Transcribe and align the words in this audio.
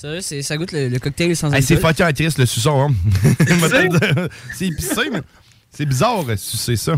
Sérieux, 0.00 0.20
c'est- 0.22 0.42
ça 0.42 0.56
goûte 0.56 0.72
le, 0.72 0.88
le 0.88 0.98
cocktail 0.98 1.36
sans 1.36 1.52
Hey, 1.52 1.62
c'est 1.62 1.76
fucking 1.76 2.12
triste 2.14 2.38
le 2.38 2.46
suçon, 2.46 2.88
hein. 2.88 2.94
C'est 4.56 4.66
épicé, 4.68 5.10
mais 5.12 5.20
c'est 5.70 5.84
bizarre, 5.84 6.24
euh, 6.28 6.36
sucer 6.36 6.76
ça. 6.76 6.94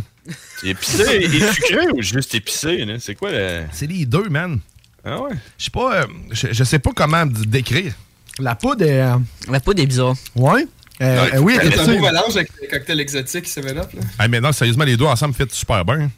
C'est 0.61 0.69
épicé 0.69 1.03
et 1.25 1.53
sucré 1.53 1.89
ou 1.95 2.01
juste 2.01 2.33
épicé? 2.35 2.87
C'est 3.01 3.15
quoi 3.17 3.33
le. 3.33 3.65
C'est 3.73 3.87
les 3.89 4.07
deux, 4.07 4.29
man. 4.29 4.61
Ah 5.05 5.21
ouais? 5.21 5.33
Je 5.59 5.65
sais 5.65 5.71
pas, 5.73 6.03
euh, 6.03 6.07
je, 6.31 6.63
sais 6.63 6.79
pas 6.79 6.93
comment 6.95 7.27
d- 7.27 7.45
décrire. 7.47 7.93
La 8.39 8.55
poudre 8.55 8.85
est. 8.85 9.01
euh, 9.03 9.17
La 9.49 9.59
poudre 9.59 9.83
est 9.83 9.87
bizarre. 9.87 10.15
Ouais. 10.37 10.65
Euh, 11.01 11.25
Ouais, 11.25 11.35
euh, 11.35 11.39
oui, 11.41 11.57
elle 11.61 11.67
elle 11.67 11.73
est 11.73 11.77
est 11.77 11.81
un 11.81 11.87
beau 11.97 12.03
mélange 12.07 12.37
avec 12.37 12.51
les 12.61 12.69
cocktails 12.69 13.01
exotiques 13.01 13.49
7-Up. 13.49 13.93
Là. 13.95 14.01
Hey, 14.21 14.29
maintenant, 14.31 14.53
sérieusement, 14.53 14.85
les 14.85 14.97
deux 14.97 15.07
ensemble 15.07 15.35
fit 15.35 15.43
super 15.51 15.85
bien. 15.85 16.09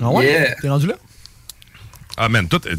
Ah 0.00 0.10
ouais? 0.10 0.26
Yeah. 0.26 0.54
T'es 0.62 0.68
rendu 0.68 0.86
là? 0.86 0.94
Ah, 2.16 2.28
man, 2.28 2.46
tout. 2.48 2.60
est- 2.68 2.78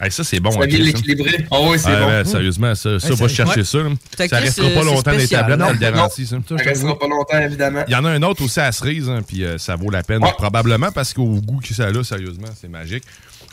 Hey, 0.00 0.12
ça, 0.12 0.22
c'est 0.22 0.38
bon. 0.38 0.52
Ça 0.52 0.60
hein, 0.62 0.66
vient 0.66 0.78
l'équilibrer. 0.78 1.46
Ah 1.50 1.60
ouais, 1.62 1.76
c'est 1.78 1.90
bon. 1.90 2.06
ouais, 2.06 2.24
sérieusement, 2.24 2.74
ça, 2.76 3.00
ça 3.00 3.08
Ouais, 3.10 3.14
va 3.16 3.28
chercher 3.28 3.60
ouais. 3.60 3.64
ça. 3.64 3.78
là. 3.78 4.28
Ça 4.28 4.38
restera 4.38 4.68
euh, 4.68 4.74
pas 4.74 4.84
longtemps 4.84 5.10
dans 5.10 5.18
les 5.18 5.26
tablettes, 5.28 5.58
Non, 5.58 5.66
je 5.68 5.72
le 5.72 5.78
non, 5.78 5.80
garantis, 5.96 6.26
ça. 6.26 6.36
Ça 6.48 6.54
restera 6.56 6.98
pas 6.98 7.08
longtemps, 7.08 7.38
évidemment. 7.40 7.82
Il 7.88 7.92
y 7.92 7.96
en 7.96 8.04
a 8.04 8.10
un 8.10 8.22
autre 8.22 8.44
aussi 8.44 8.60
à 8.60 8.64
la 8.66 8.72
cerise, 8.72 9.08
hein, 9.08 9.22
puis 9.26 9.44
euh, 9.44 9.58
ça 9.58 9.74
vaut 9.74 9.90
la 9.90 10.02
peine, 10.04 10.20
probablement, 10.20 10.92
parce 10.92 11.12
qu'au 11.12 11.40
goût 11.40 11.58
que 11.60 11.74
ça 11.74 11.86
a, 11.86 12.04
sérieusement, 12.04 12.48
c'est 12.60 12.68
magique. 12.68 13.02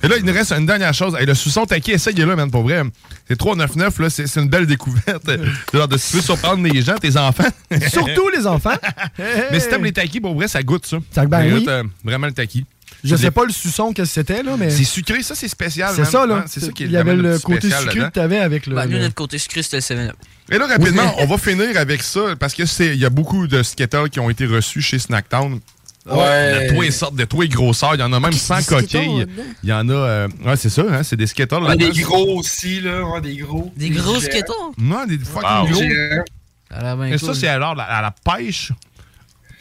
Et 0.04 0.08
là, 0.08 0.18
il 0.18 0.26
nous 0.26 0.34
reste 0.34 0.52
une 0.52 0.66
dernière 0.66 0.94
chose. 0.94 1.16
Hey, 1.18 1.26
le 1.26 1.34
sousson 1.34 1.66
taquet, 1.66 1.94
essaye-le, 1.94 2.36
man, 2.36 2.52
pour 2.52 2.64
vrai. 2.64 2.84
C'est 3.28 3.40
3,99, 3.40 4.02
là, 4.02 4.10
c'est 4.10 4.36
une 4.40 4.50
belle 4.50 4.68
découverte. 4.68 5.24
Genre 5.74 5.88
de 5.88 5.98
si 5.98 6.12
tu 6.12 6.16
veux 6.18 6.22
surprendre 6.22 6.62
les 6.68 6.82
gens, 6.82 6.96
tes 6.98 7.18
enfants. 7.18 7.48
Surtout 7.92 8.30
les 8.30 8.46
enfants. 8.46 8.76
Mais 9.52 9.60
si 9.60 9.70
t'aimes 9.70 9.84
les 9.86 9.94
taquis, 9.94 10.20
pour 10.20 10.36
vrai, 10.36 10.48
ça 10.48 10.62
goûte 10.62 10.86
ça. 10.86 10.98
Ça- 11.12 11.26
ben 11.26 11.46
oui. 11.46 11.60
goûte, 11.60 11.68
euh, 11.70 11.84
vraiment 12.04 12.28
le 12.28 12.34
taquis. 12.34 12.66
Je 13.06 13.16
sais 13.16 13.32
pas 13.32 13.46
le 13.46 13.52
suçon 13.52 13.94
que 13.94 14.04
c'était, 14.06 14.44
là, 14.44 14.56
mais. 14.58 14.70
C'est 14.70 14.84
sucré, 14.84 15.22
ça, 15.24 15.36
c'est 15.36 15.48
spécial. 15.48 15.94
C'est 15.96 16.06
ça, 16.06 16.26
là. 16.26 16.36
Hein, 16.38 16.46
C'est 16.48 16.60
ça 16.60 16.72
qui 16.72 16.84
est 16.84 16.88
Il 16.88 16.92
y 16.92 16.98
avait 16.98 17.16
le 17.16 17.40
côté 17.40 17.70
sucré 17.70 18.00
que 18.00 18.10
t'avais 18.10 18.40
avec 18.40 18.66
le. 18.68 18.76
Bah, 18.76 18.86
nous, 18.86 18.94
le- 18.94 19.00
notre 19.00 19.16
côté 19.16 19.38
sucré, 19.38 19.62
c'était 19.64 19.78
le 19.78 19.82
7 19.82 20.12
Et 20.52 20.58
là, 20.58 20.68
rapidement, 20.68 21.14
on 21.20 21.26
va 21.26 21.38
finir 21.38 21.78
avec 21.78 22.04
ça, 22.04 22.36
parce 22.40 22.54
que 22.54 22.66
c'est 22.66 22.88
il 22.88 23.00
y 23.00 23.06
a 23.06 23.10
beaucoup 23.10 23.48
de 23.48 23.64
Skittles 23.64 24.10
qui 24.10 24.20
ont 24.20 24.30
été 24.30 24.46
reçus 24.46 24.82
chez 24.82 25.00
Snacktown. 25.00 25.60
Ouais. 26.08 26.68
De 26.70 26.76
tous 26.76 26.82
les 26.82 26.92
sortes, 26.92 27.16
de 27.16 27.26
tous 27.26 27.42
les 27.42 27.48
grosseurs. 27.50 27.96
Il 27.96 28.00
y 28.00 28.04
en 28.04 28.14
a 28.14 28.20
même 28.20 28.32
sans 28.32 28.62
Skittles 28.62 28.82
coquilles. 28.82 29.20
là-dedans? 29.20 29.44
Il 29.64 29.70
y 29.70 29.74
en 29.74 29.90
a. 29.90 29.94
euh, 29.94 30.28
ouais, 30.46 30.56
c'est 30.56 30.70
ça, 30.70 30.84
hein, 30.88 31.02
c'est 31.02 31.16
des 31.16 31.26
Skittles. 31.26 31.56
Ah, 31.68 31.76
des 31.76 31.90
gros 31.90 32.38
aussi, 32.38 32.80
là. 32.82 33.04
ouais, 33.04 33.22
des 33.22 33.38
gros. 33.38 33.72
Des 33.76 33.90
gros. 33.90 34.20
Skittles? 34.20 34.52
Non, 34.78 35.06
des 35.08 35.18
fucking 35.18 35.50
Wow. 35.50 35.68
gros. 35.68 35.82
Bien 35.82 37.06
Et 37.08 37.18
cool. 37.18 37.20
ça, 37.20 37.34
c'est 37.34 37.48
alors 37.48 37.74
la- 37.74 37.84
à 37.86 38.02
la 38.04 38.12
pêche. 38.12 38.72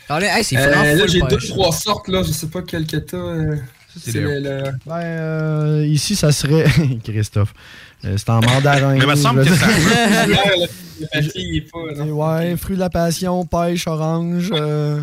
Ah, 0.09 0.21
là, 0.21 0.39
hey, 0.39 0.45
c'est 0.45 0.57
Euh, 0.57 0.97
là, 0.97 1.07
j'ai 1.07 1.21
deux, 1.23 1.37
trois 1.39 1.73
sortes, 1.73 2.09
là. 2.09 2.23
Je 2.23 2.33
sais 2.33 2.49
pas 2.49 2.63
quel 2.63 2.87
que 2.87 2.97
t'as. 2.99 3.17
euh, 3.17 3.57
c'est 3.99 4.13
C'est 4.13 4.21
le- 4.21 4.35
le. 4.35 4.41
le- 4.41 4.71
Ben, 4.87 4.97
euh, 5.01 5.87
ici, 5.87 6.15
ça 6.17 6.31
serait. 6.33 6.65
Christophe. 7.05 7.55
Euh, 8.05 8.17
c'est 8.19 8.29
en 8.31 8.41
mandarin. 8.41 8.95
Mais 8.95 9.01
il 9.01 9.07
me 9.07 9.15
semble 9.15 9.45
que 9.47 9.55
ça-. 9.55 9.67
Ouais, 12.05 12.57
fruit 12.57 12.75
de 12.77 12.81
la 12.81 12.91
passion, 12.91 13.45
pêche, 13.47 13.87
orange. 13.87 14.51
euh, 14.53 15.03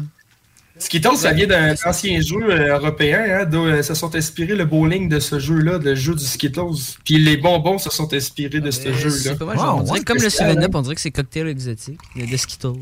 Skittles, 0.77 1.15
ça 1.17 1.31
vient 1.31 1.45
d'un 1.45 1.75
ancien 1.85 2.19
jeu 2.21 2.39
européen, 2.69 3.23
hein, 3.41 3.45
d'où 3.45 3.65
euh, 3.65 3.83
se 3.83 3.93
sont 3.93 4.15
inspirés 4.15 4.55
le 4.55 4.65
bowling 4.65 5.09
de 5.09 5.19
ce 5.19 5.37
jeu-là, 5.37 5.77
le 5.77 5.93
jeu 5.93 6.15
du 6.15 6.23
Skittles. 6.25 6.61
Puis 7.05 7.19
les 7.19 7.37
bonbons 7.37 7.77
se 7.77 7.91
sont 7.91 8.11
inspirés 8.13 8.61
de 8.61 8.71
ce 8.71 8.91
jeu-là. 8.91 9.15
C'est 9.15 9.37
pas 9.37 9.45
mal, 9.45 9.57
genre, 9.57 9.77
on 9.77 9.83
dirait 9.83 9.99
comme 10.01 10.17
le 10.17 10.29
7-Up, 10.29 10.71
on 10.73 10.81
dirait 10.81 10.95
que 10.95 11.01
c'est 11.01 11.11
cocktail 11.11 11.47
exotique. 11.47 11.99
Il 12.15 12.23
y 12.23 12.27
a 12.27 12.31
des 12.31 12.37
Skittles. 12.37 12.79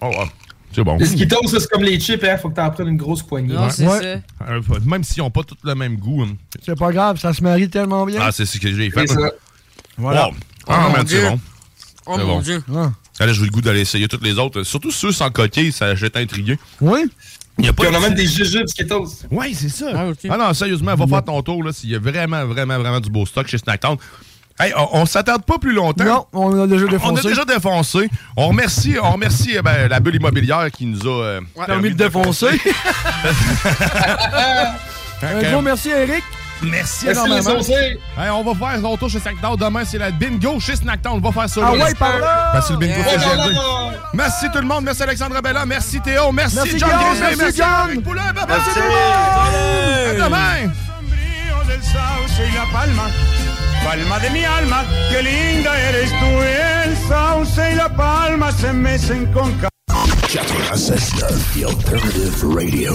Oh, 0.00 0.10
oh, 0.18 0.24
c'est 0.74 0.82
bon. 0.84 0.96
Les 0.98 1.06
Skittles, 1.06 1.48
ça, 1.48 1.60
c'est 1.60 1.68
comme 1.70 1.82
les 1.82 1.98
chips, 2.00 2.22
hein, 2.24 2.36
faut 2.38 2.50
que 2.50 2.56
t'en 2.56 2.70
prennes 2.70 2.88
une 2.88 2.96
grosse 2.96 3.22
poignée. 3.22 3.54
Non, 3.54 3.68
c'est 3.70 3.84
Euh, 3.86 4.60
Même 4.84 5.04
s'ils 5.04 5.22
n'ont 5.22 5.30
pas 5.30 5.42
tous 5.42 5.56
le 5.64 5.74
même 5.74 5.96
goût. 5.96 6.22
hein. 6.22 6.36
C'est 6.64 6.78
pas 6.78 6.92
grave, 6.92 7.18
ça 7.20 7.32
se 7.32 7.42
marie 7.42 7.68
tellement 7.68 8.04
bien. 8.06 8.20
Ah, 8.22 8.32
c'est 8.32 8.46
ce 8.46 8.58
que 8.58 8.72
j'ai 8.74 8.90
fait. 8.90 9.06
C'est 9.06 9.14
ça. 9.14 9.30
Voilà. 9.98 10.28
Wow. 10.28 10.34
Ah, 10.68 10.88
Oh, 10.90 10.94
c'est 10.98 11.04
Dieu. 11.04 11.22
bon. 11.28 11.40
Oh 12.06 12.14
C'est 12.18 12.24
mon 12.24 12.34
bon. 12.36 12.40
dieu. 12.40 12.62
Ah, 13.20 13.26
là, 13.26 13.32
j'ai 13.32 13.42
eu 13.42 13.44
le 13.44 13.50
goût 13.50 13.60
d'aller 13.60 13.80
essayer 13.80 14.08
toutes 14.08 14.24
les 14.24 14.38
autres. 14.38 14.62
Surtout 14.64 14.90
ceux 14.90 15.12
sans 15.12 15.30
coquille, 15.30 15.70
ça 15.72 15.94
j'étais 15.94 16.20
intrigué. 16.20 16.58
Oui. 16.80 17.04
Il 17.58 17.66
y 17.66 17.68
a 17.68 17.72
pas 17.74 17.84
Puis 17.84 17.92
on 17.92 17.96
a 17.96 18.00
même 18.00 18.14
des 18.14 18.26
jujubes 18.26 18.66
Skittles. 18.66 19.26
Oui, 19.30 19.54
c'est 19.54 19.68
ça. 19.68 19.86
Ah 20.30 20.36
non, 20.38 20.54
sérieusement, 20.54 20.94
va 20.94 21.06
faire 21.06 21.22
ton 21.24 21.42
tour 21.42 21.62
là, 21.62 21.72
s'il 21.72 21.90
y 21.90 21.94
a 21.94 21.98
vraiment, 21.98 22.46
vraiment, 22.46 22.78
vraiment 22.78 22.98
du 23.00 23.10
beau 23.10 23.26
stock 23.26 23.46
chez 23.46 23.58
Snacktown. 23.58 23.96
Hey, 24.60 24.72
on, 24.76 24.88
on 25.00 25.06
s'attarde 25.06 25.44
pas 25.44 25.58
plus 25.58 25.72
longtemps. 25.72 26.04
Non, 26.04 26.26
on 26.32 26.62
a 26.62 26.66
déjà 26.66 26.84
On 26.86 26.88
défoncé. 26.90 27.26
a 27.26 27.30
déjà 27.30 27.44
défoncé. 27.44 28.10
On 28.36 28.48
remercie, 28.48 28.96
on 29.02 29.12
remercie 29.12 29.56
euh, 29.58 29.62
ben, 29.62 29.88
la 29.88 29.98
bulle 30.00 30.16
immobilière 30.16 30.70
qui 30.70 30.86
nous 30.86 31.00
a 31.06 31.22
euh, 31.24 31.40
Permis 31.66 31.90
de 31.90 31.94
défoncer. 31.96 32.48
Un 35.22 35.42
gros 35.52 35.62
merci, 35.62 35.90
Eric. 35.90 36.24
Merci 36.64 37.06
Merci 37.06 37.06
les 37.06 37.10
énormément. 37.12 37.58
saucés. 37.62 37.98
Hey, 38.18 38.30
on 38.30 38.44
va 38.44 38.54
faire 38.54 38.80
son 38.80 38.96
tour 38.96 39.10
chez 39.10 39.18
Snacktown. 39.18 39.56
Demain, 39.56 39.84
c'est 39.84 39.98
la 39.98 40.10
bingo 40.12 40.60
chez 40.60 40.76
Snacktown. 40.76 41.14
On 41.14 41.20
va 41.20 41.32
faire 41.32 41.48
ça. 41.48 41.60
Ah 41.64 41.72
ouais, 41.72 41.94
par 41.94 42.18
là. 42.20 42.60
C'est 42.64 42.72
le 42.74 42.78
bingo 42.78 42.92
Yeah. 43.00 43.18
CGMD. 43.18 43.56
Merci 44.14 44.46
tout 44.52 44.58
le 44.60 44.66
monde. 44.66 44.84
Merci 44.84 45.02
Alexandre 45.02 45.40
Bella. 45.42 45.66
Merci 45.66 46.00
Théo. 46.00 46.30
Merci, 46.32 46.56
Merci, 46.56 46.78
John 46.78 46.88
Guillaume. 46.90 47.16
Grizzly. 47.18 47.36
Merci, 47.36 47.56
John. 47.58 47.88
Eric 47.90 48.04
Poulain. 48.04 48.32
Bye 48.32 48.46
bye. 48.46 48.48
Merci, 48.48 48.78
À 48.80 50.24
demain. 50.24 50.72
del 51.66 51.82
sauce 51.82 52.38
y 52.38 53.41
palma 53.92 54.18
de 54.20 54.30
mi 54.30 54.42
alma, 54.44 54.84
qué 55.10 55.22
linda 55.22 55.72
eres 55.90 56.10
tú, 56.18 56.26
el 56.40 56.96
sauce 57.08 57.72
y 57.72 57.74
la 57.76 57.90
palma 57.90 58.50
se 58.50 58.72
mecen 58.72 59.26
con 59.34 59.52
ca- 59.60 59.68
96.9, 60.28 61.28
The 61.54 61.64
Alternative 61.66 62.54
Radio. 62.54 62.94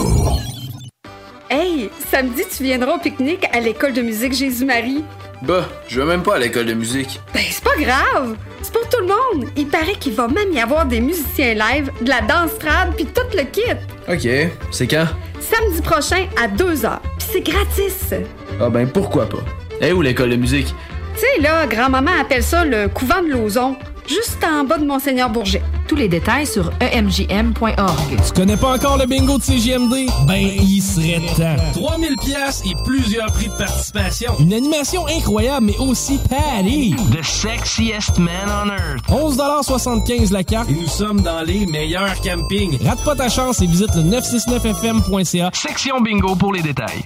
Hey, 1.49 1.91
samedi, 2.11 2.43
tu 2.49 2.63
viendras 2.63 2.95
au 2.95 2.99
pique-nique 2.99 3.45
à 3.53 3.59
l'école 3.59 3.93
de 3.93 4.01
musique 4.01 4.33
Jésus-Marie. 4.33 5.03
Bah, 5.43 5.69
je 5.87 6.01
vais 6.01 6.07
même 6.07 6.23
pas 6.23 6.37
à 6.37 6.39
l'école 6.39 6.65
de 6.65 6.73
musique. 6.73 7.21
Ben, 7.31 7.43
c'est 7.47 7.63
pas 7.63 7.75
grave. 7.79 8.35
C'est 8.63 8.73
pour 8.73 8.89
tout 8.89 8.99
le 9.01 9.05
monde. 9.07 9.51
Il 9.55 9.67
paraît 9.67 9.97
qu'il 9.99 10.13
va 10.13 10.27
même 10.27 10.51
y 10.51 10.59
avoir 10.59 10.87
des 10.87 10.99
musiciens 10.99 11.53
live, 11.53 11.91
de 12.01 12.09
la 12.09 12.21
danse 12.21 12.57
trad, 12.57 12.95
puis 12.95 13.05
tout 13.05 13.21
le 13.35 13.43
kit. 13.43 13.61
Ok, 14.09 14.51
c'est 14.71 14.87
quand? 14.87 15.05
Samedi 15.39 15.79
prochain 15.83 16.25
à 16.41 16.47
2h. 16.47 16.99
Puis 17.19 17.27
c'est 17.33 17.41
gratis. 17.41 18.15
Ah 18.59 18.69
ben 18.69 18.87
pourquoi 18.87 19.29
pas? 19.29 19.43
Eh 19.81 19.93
où 19.93 20.01
l'école 20.01 20.31
de 20.31 20.35
musique? 20.35 20.73
Tu 21.13 21.21
sais, 21.21 21.41
là, 21.41 21.65
grand-maman 21.67 22.11
appelle 22.19 22.43
ça 22.43 22.63
le 22.65 22.87
couvent 22.87 23.21
de 23.21 23.29
Lauson, 23.29 23.75
juste 24.07 24.37
en 24.43 24.63
bas 24.63 24.77
de 24.77 24.85
Monseigneur 24.85 25.29
Bourget. 25.29 25.63
Tous 25.87 25.95
les 25.95 26.07
détails 26.09 26.45
sur 26.45 26.69
emjm.org. 26.81 28.17
Tu 28.25 28.33
connais 28.33 28.57
pas 28.57 28.75
encore 28.75 28.97
le 28.97 29.05
bingo 29.05 29.37
de 29.37 29.43
CGMD? 29.43 30.09
Ben, 30.27 30.35
il 30.35 30.81
serait 30.81 31.21
temps. 31.37 31.55
3000 31.73 32.15
pièces 32.17 32.61
et 32.65 32.73
plusieurs 32.83 33.31
prix 33.31 33.47
de 33.47 33.53
participation. 33.53 34.33
Une 34.39 34.53
animation 34.53 35.07
incroyable, 35.07 35.67
mais 35.67 35.77
aussi 35.77 36.19
Patty. 36.29 36.93
The 37.17 37.23
sexiest 37.23 38.17
man 38.19 38.49
on 38.49 38.69
earth. 38.69 39.07
11,75 39.09 40.33
la 40.33 40.43
carte 40.43 40.69
et 40.69 40.73
nous 40.73 40.87
sommes 40.87 41.21
dans 41.21 41.41
les 41.41 41.65
meilleurs 41.67 42.19
campings. 42.21 42.77
Rate 42.85 43.03
pas 43.05 43.15
ta 43.15 43.29
chance 43.29 43.61
et 43.61 43.65
visite 43.65 43.95
le 43.95 44.01
969fm.ca. 44.03 45.51
Section 45.53 46.01
bingo 46.01 46.35
pour 46.35 46.53
les 46.53 46.61
détails. 46.61 47.05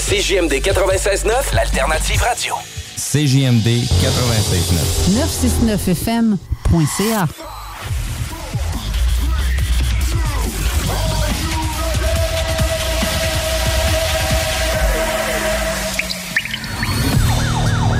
CJMD 0.01 0.51
96.9, 0.51 1.53
l'alternative 1.53 2.23
radio. 2.23 2.55
CJMD 2.95 3.67
96.9. 3.67 5.13
969fm.ca. 5.13 7.27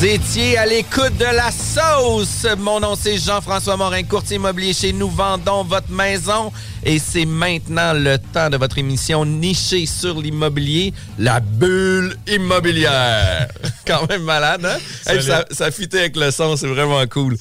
Vous 0.00 0.06
étiez 0.06 0.56
à 0.56 0.64
l'écoute 0.64 1.14
de 1.18 1.24
la 1.26 1.50
sauce. 1.50 2.46
Mon 2.58 2.80
nom 2.80 2.94
c'est 2.98 3.18
Jean-François 3.18 3.76
Morin, 3.76 4.02
courtier 4.02 4.36
immobilier 4.36 4.72
chez 4.72 4.94
Nous 4.94 5.10
Vendons 5.10 5.62
votre 5.62 5.90
maison. 5.90 6.50
Et 6.82 6.98
c'est 6.98 7.26
maintenant 7.26 7.92
le 7.92 8.16
temps 8.16 8.48
de 8.48 8.56
votre 8.56 8.78
émission 8.78 9.26
nichée 9.26 9.84
sur 9.84 10.18
l'immobilier, 10.18 10.94
la 11.18 11.40
bulle 11.40 12.16
immobilière. 12.26 13.48
Quand 13.86 14.08
même 14.08 14.22
malade, 14.22 14.64
hein? 14.64 14.78
Hey, 15.06 15.20
ça, 15.22 15.44
ça 15.50 15.70
fitait 15.70 15.98
avec 15.98 16.16
le 16.16 16.30
son, 16.30 16.56
c'est 16.56 16.66
vraiment 16.68 17.06
cool. 17.06 17.36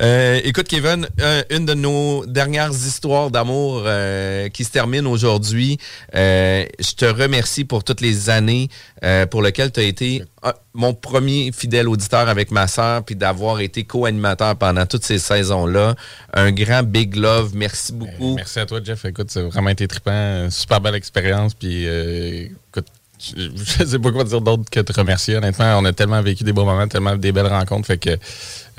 Euh, 0.00 0.40
écoute, 0.42 0.66
Kevin, 0.66 1.06
un- 1.22 1.42
une 1.50 1.66
de 1.66 1.74
nos 1.74 2.26
dernières 2.26 2.72
histoires 2.72 3.30
d'amour 3.30 3.82
euh, 3.86 4.48
qui 4.48 4.64
se 4.64 4.70
termine 4.70 5.06
aujourd'hui. 5.06 5.78
Euh, 6.16 6.64
je 6.80 6.92
te 6.94 7.04
remercie 7.04 7.64
pour 7.64 7.84
toutes 7.84 8.00
les 8.00 8.28
années 8.30 8.68
euh, 9.04 9.26
pour 9.26 9.42
lesquelles 9.42 9.70
tu 9.70 9.78
as 9.78 9.84
été 9.84 10.22
euh, 10.22 10.24
mon 10.72 10.94
premier 10.94 11.52
fidèle 11.52 11.88
auditeur 11.88 12.28
avec 12.28 12.50
ma 12.50 12.66
sœur, 12.66 13.04
puis 13.04 13.14
d'avoir 13.14 13.60
été 13.60 13.84
co-animateur 13.84 14.56
pendant 14.56 14.86
toutes 14.86 15.04
ces 15.04 15.18
saisons-là. 15.18 15.94
Un 16.32 16.50
grand 16.52 16.82
big 16.82 17.16
love. 17.16 17.52
Merci 17.54 17.92
beaucoup. 17.92 18.34
Merci 18.36 18.58
à 18.58 18.66
toi, 18.66 18.80
Jeff. 18.82 19.04
Écoute, 19.04 19.30
c'est 19.30 19.42
vraiment 19.42 19.70
été 19.70 19.86
trippant. 19.86 20.48
Super 20.50 20.80
belle 20.80 20.94
expérience. 20.94 21.54
Puis, 21.54 21.86
euh, 21.86 22.46
écoute, 22.72 22.86
je 23.22 23.50
je 23.54 23.84
sais 23.84 23.98
pas 23.98 24.12
quoi 24.12 24.24
dire 24.24 24.40
d'autre 24.40 24.64
que 24.70 24.80
te 24.80 24.92
remercier. 24.98 25.36
Honnêtement, 25.36 25.76
on 25.78 25.84
a 25.84 25.92
tellement 25.92 26.22
vécu 26.22 26.42
des 26.42 26.54
beaux 26.54 26.64
moments, 26.64 26.88
tellement 26.88 27.16
des 27.16 27.32
belles 27.32 27.46
rencontres. 27.46 27.86
Fait 27.86 27.98
que 27.98 28.16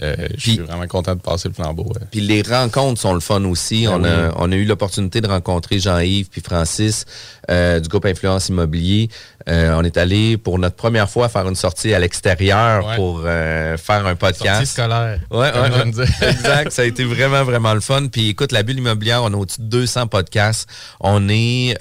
euh, 0.01 0.15
je 0.35 0.39
suis 0.39 0.57
vraiment 0.57 0.87
content 0.87 1.13
de 1.15 1.21
passer 1.21 1.47
le 1.47 1.53
flambeau. 1.53 1.83
ouais. 1.83 2.01
Puis 2.09 2.21
les 2.21 2.41
rencontres 2.41 2.99
sont 2.99 3.13
le 3.13 3.19
fun 3.19 3.43
aussi. 3.45 3.85
Ah 3.87 3.97
on, 3.97 4.03
a, 4.03 4.33
on 4.37 4.51
a 4.51 4.55
eu 4.55 4.65
l'opportunité 4.65 5.21
de 5.21 5.27
rencontrer 5.27 5.77
Jean-Yves 5.77 6.29
puis 6.29 6.41
Francis 6.41 7.05
euh, 7.49 7.79
du 7.79 7.89
groupe 7.89 8.05
Influence 8.05 8.49
Immobilier. 8.49 9.09
Euh, 9.49 9.73
on 9.75 9.83
est 9.83 9.97
allé 9.97 10.37
pour 10.37 10.59
notre 10.59 10.75
première 10.75 11.09
fois 11.09 11.27
faire 11.29 11.47
une 11.47 11.55
sortie 11.55 11.93
à 11.93 11.99
l'extérieur 11.99 12.85
Ouais. 12.85 12.95
pour 12.95 13.23
euh, 13.25 13.77
faire 13.77 14.05
un 14.05 14.15
podcast. 14.15 14.47
Sortie 14.57 14.65
scolaire, 14.67 15.19
Ouais, 15.31 15.51
comme 15.51 15.89
ouais, 15.91 16.05
exact. 16.29 16.71
Ça 16.71 16.83
a 16.83 16.85
été 16.85 17.03
vraiment, 17.03 17.43
vraiment 17.43 17.73
le 17.73 17.79
fun. 17.81 18.07
Puis 18.07 18.29
écoute, 18.29 18.51
la 18.51 18.63
bulle 18.63 18.77
immobilière, 18.77 19.23
on 19.23 19.33
a 19.33 19.37
au-dessus 19.37 19.61
de 19.61 19.65
200 19.67 20.07
podcasts. 20.07 20.69
On 20.99 21.27
est 21.29 21.75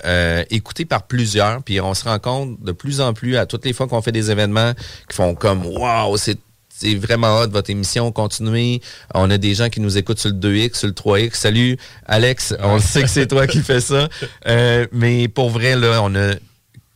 écouté 0.51 0.85
par 0.85 1.03
plusieurs. 1.07 1.63
Puis 1.63 1.81
on 1.81 1.95
se 1.95 2.05
rend 2.05 2.19
compte 2.19 2.63
de 2.63 2.73
plus 2.73 3.01
en 3.01 3.13
plus 3.13 3.37
à 3.37 3.47
toutes 3.47 3.65
les 3.65 3.73
fois 3.73 3.87
qu'on 3.87 4.03
fait 4.03 4.13
des 4.13 4.31
événements 4.31 4.73
qui 5.09 5.17
font 5.17 5.35
comme 5.35 5.67
Wow, 5.67 6.17
c'est 6.17 6.39
c'est 6.81 6.95
vraiment 6.95 7.41
hot 7.41 7.49
votre 7.49 7.71
émission, 7.71 8.11
continuez. 8.11 8.81
On 9.15 9.31
a 9.31 9.37
des 9.37 9.55
gens 9.55 9.69
qui 9.69 9.81
nous 9.81 9.99
écoutent 9.99 10.19
sur 10.19 10.31
le 10.31 10.37
2X, 10.37 10.79
sur 10.79 10.89
le 10.89 10.95
3X. 10.95 11.35
Salut 11.35 11.77
Alex, 12.07 12.55
on 12.61 12.79
sait 12.79 13.03
que 13.03 13.09
c'est 13.09 13.27
toi 13.27 13.47
qui 13.47 13.61
fais 13.63 13.81
ça. 13.81 14.09
Euh, 14.47 14.87
mais 14.93 15.29
pour 15.29 15.51
vrai, 15.51 15.77
là, 15.77 16.01
on 16.03 16.15
a 16.15 16.35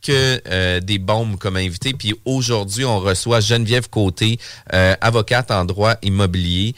que 0.01 0.41
euh, 0.47 0.79
des 0.79 0.97
bombes 0.97 1.37
comme 1.37 1.57
invité. 1.57 1.93
Puis 1.93 2.15
aujourd'hui, 2.25 2.85
on 2.85 2.99
reçoit 2.99 3.39
Geneviève 3.39 3.89
Côté, 3.89 4.39
euh, 4.73 4.95
avocate 5.01 5.51
en 5.51 5.65
droit 5.65 5.95
immobilier 6.01 6.73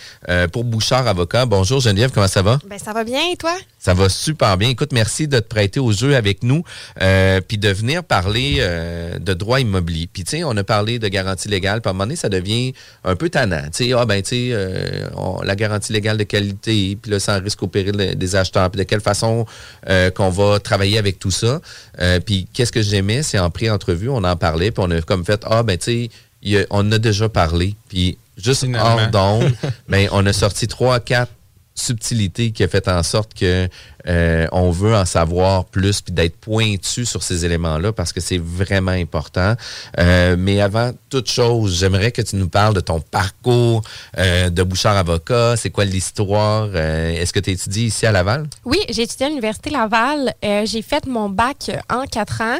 pour 0.52 0.64
Bouchard 0.64 1.08
Avocat. 1.08 1.46
Bonjour 1.46 1.80
Geneviève, 1.80 2.12
comment 2.12 2.28
ça 2.28 2.42
va? 2.42 2.60
Ben, 2.68 2.80
ça 2.80 2.94
va 2.94 3.04
bien, 3.04 3.22
et 3.32 3.38
toi? 3.38 3.56
Ça 3.88 3.94
va 3.94 4.10
super 4.10 4.58
bien. 4.58 4.68
Écoute, 4.68 4.92
merci 4.92 5.30
de 5.30 5.40
te 5.40 5.48
prêter 5.48 5.80
au 5.80 5.94
jeu 5.94 6.18
avec 6.18 6.44
nous, 6.44 6.62
euh, 7.02 7.40
puis 7.40 7.58
de 7.58 7.70
venir 7.70 8.04
parler 8.04 8.58
euh, 8.60 9.18
de 9.18 9.34
droit 9.34 9.62
immobilier. 9.62 10.10
Puis 10.12 10.26
tu 10.26 10.32
sais, 10.32 10.44
on 10.44 10.58
a 10.58 10.64
parlé 10.66 11.00
de 11.00 11.08
garantie 11.08 11.48
légale, 11.48 11.80
puis 11.80 11.88
à 11.88 11.92
un 11.92 11.94
moment 11.94 12.04
donné, 12.04 12.18
ça 12.18 12.28
devient 12.28 12.74
un 13.06 13.16
peu 13.16 13.30
tannant. 13.30 13.62
Tu 13.74 13.86
sais, 13.86 13.94
ah 13.94 14.04
ben 14.06 14.22
tu 14.22 14.28
sais, 14.32 14.50
euh, 14.52 15.08
la 15.42 15.56
garantie 15.56 15.94
légale 15.94 16.18
de 16.18 16.24
qualité, 16.26 16.98
puis 17.02 17.12
là, 17.12 17.22
sans 17.22 17.42
risque 17.42 17.64
au 17.64 17.68
péril 17.68 17.94
de- 17.94 18.14
des 18.14 18.36
acheteurs, 18.36 18.70
puis 18.70 18.78
de 18.80 18.84
quelle 18.84 19.00
façon 19.00 19.46
qu'on 20.16 20.30
va 20.32 20.60
travailler 20.60 20.98
avec 20.98 21.18
tout 21.18 21.32
ça. 21.32 21.62
Puis 22.26 22.46
qu'est-ce 22.52 22.74
que 22.74 22.82
j'aimais, 22.82 23.24
c'est 23.24 23.40
en 23.40 23.50
pré-entrevue, 23.50 24.10
on 24.10 24.26
en 24.26 24.36
parlait, 24.36 24.72
puis 24.72 24.84
on 24.86 24.92
a 24.92 25.00
comme 25.02 25.24
fait, 25.24 25.42
ah 25.46 25.64
ben 25.64 25.78
tu 25.78 26.10
sais, 26.44 26.68
on 26.72 26.92
a 26.92 26.98
déjà 26.98 27.30
parlé, 27.30 27.74
puis 27.88 28.18
juste 28.36 28.66
Finalement. 28.66 28.96
hors 29.02 29.08
d'onde, 29.12 29.54
ben, 29.88 30.10
on 30.12 30.26
a 30.26 30.34
sorti 30.34 30.68
trois, 30.68 31.00
quatre 31.00 31.32
subtilité 31.80 32.52
qui 32.52 32.64
a 32.64 32.68
fait 32.68 32.88
en 32.88 33.04
sorte 33.04 33.34
que 33.34 33.68
euh, 34.08 34.48
on 34.52 34.72
veut 34.72 34.96
en 34.96 35.06
savoir 35.06 35.66
plus 35.66 36.02
puis 36.02 36.14
d'être 36.14 36.38
pointu 36.38 37.06
sur 37.06 37.24
ces 37.24 37.46
éléments-là 37.46 37.92
parce 37.92 38.14
que 38.14 38.22
c'est 38.22 38.38
vraiment 38.38 38.92
important. 38.92 39.56
Euh, 40.00 40.36
mais 40.38 40.62
avant 40.62 40.92
toute 41.10 41.30
chose, 41.30 41.78
j'aimerais 41.80 42.12
que 42.12 42.22
tu 42.22 42.36
nous 42.36 42.48
parles 42.48 42.74
de 42.74 42.80
ton 42.80 43.00
parcours 43.00 43.82
euh, 44.18 44.50
de 44.50 44.64
bouchard 44.64 44.98
avocat. 44.98 45.56
C'est 45.58 45.70
quoi 45.70 45.86
l'histoire? 45.86 46.76
Est-ce 46.76 47.34
que 47.34 47.40
tu 47.40 47.52
étudies 47.52 47.88
ici 47.88 48.06
à 48.06 48.12
Laval? 48.12 48.48
Oui, 48.66 48.80
j'ai 48.90 49.04
étudié 49.04 49.26
à 49.26 49.30
l'Université 49.30 49.70
Laval. 49.70 50.34
J'ai 50.42 50.82
fait 50.82 51.06
mon 51.06 51.30
bac 51.30 51.72
en 51.90 52.06
quatre 52.06 52.42
ans. 52.42 52.58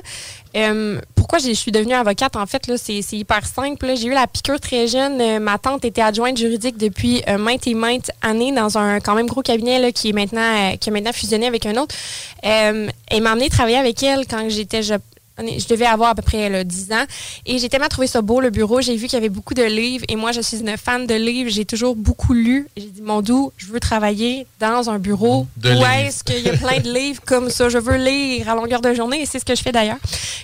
Pourquoi 1.16 1.40
je 1.40 1.52
suis 1.52 1.72
devenue 1.72 1.94
avocate? 1.94 2.36
En 2.36 2.46
fait, 2.46 2.64
c'est 2.78 3.04
hyper 3.14 3.46
simple. 3.46 3.94
J'ai 3.96 4.08
eu 4.08 4.14
la 4.14 4.28
piqûre 4.28 4.60
très 4.60 4.88
jeune. 4.88 5.40
Ma 5.40 5.58
tante 5.58 5.86
était 5.86 6.02
adjointe 6.02 6.38
juridique 6.38 6.78
depuis 6.78 7.22
maintes 7.38 7.68
et 7.68 7.74
maintes 7.74 8.12
années 8.22 8.52
dans 8.52 8.78
un 8.78 9.00
quand 9.00 9.14
même 9.14 9.28
gros 9.28 9.42
cabinet 9.42 9.92
qui, 9.92 10.10
est 10.10 10.14
maintenant, 10.14 10.76
qui 10.80 10.90
a 10.90 10.92
maintenant 10.92 11.14
fusionné 11.14 11.37
avec 11.46 11.66
un 11.68 11.76
autre. 11.78 11.94
Euh, 12.46 12.88
elle 13.08 13.22
m'a 13.22 13.32
amené 13.32 13.50
travailler 13.50 13.78
avec 13.78 14.02
elle 14.02 14.26
quand 14.28 14.50
j'étais 14.50 14.82
je, 14.82 14.96
je 15.40 15.68
devais 15.68 15.86
avoir 15.86 16.10
à 16.10 16.16
peu 16.16 16.24
près 16.24 16.50
là, 16.50 16.64
10 16.64 16.92
ans. 16.94 17.06
Et 17.46 17.60
j'ai 17.60 17.70
tellement 17.70 17.88
trouvé 17.90 18.08
ça 18.08 18.22
beau, 18.24 18.42
le 18.42 18.50
bureau. 18.50 18.82
J'ai 18.82 18.96
vu 18.96 19.06
qu'il 19.06 19.14
y 19.14 19.18
avait 19.18 19.30
beaucoup 19.30 19.54
de 19.54 19.62
livres. 19.64 20.04
Et 20.10 20.16
moi, 20.16 20.32
je 20.32 20.42
suis 20.42 20.58
une 20.62 20.76
fan 20.78 21.06
de 21.06 21.14
livres. 21.14 21.52
J'ai 21.52 21.64
toujours 21.66 21.96
beaucoup 21.96 22.34
lu. 22.34 22.68
J'ai 22.76 22.88
dit, 22.88 23.02
mon 23.04 23.22
doux, 23.22 23.52
je 23.58 23.68
veux 23.68 23.80
travailler 23.80 24.48
dans 24.60 24.90
un 24.90 24.98
bureau 24.98 25.46
De 25.58 25.70
où 25.76 25.86
est-ce 25.86 26.24
qu'il 26.24 26.40
y 26.42 26.50
a 26.50 26.58
plein 26.58 26.80
de 26.80 26.92
livres 26.92 27.22
comme 27.24 27.52
ça? 27.52 27.70
Je 27.70 27.78
veux 27.78 27.98
lire 27.98 28.50
à 28.50 28.56
longueur 28.56 28.82
de 28.82 28.94
journée. 28.96 29.22
Et 29.22 29.26
c'est 29.28 29.38
ce 29.38 29.46
que 29.46 29.54
je 29.54 29.62
fais 29.62 29.72
d'ailleurs. 29.72 30.00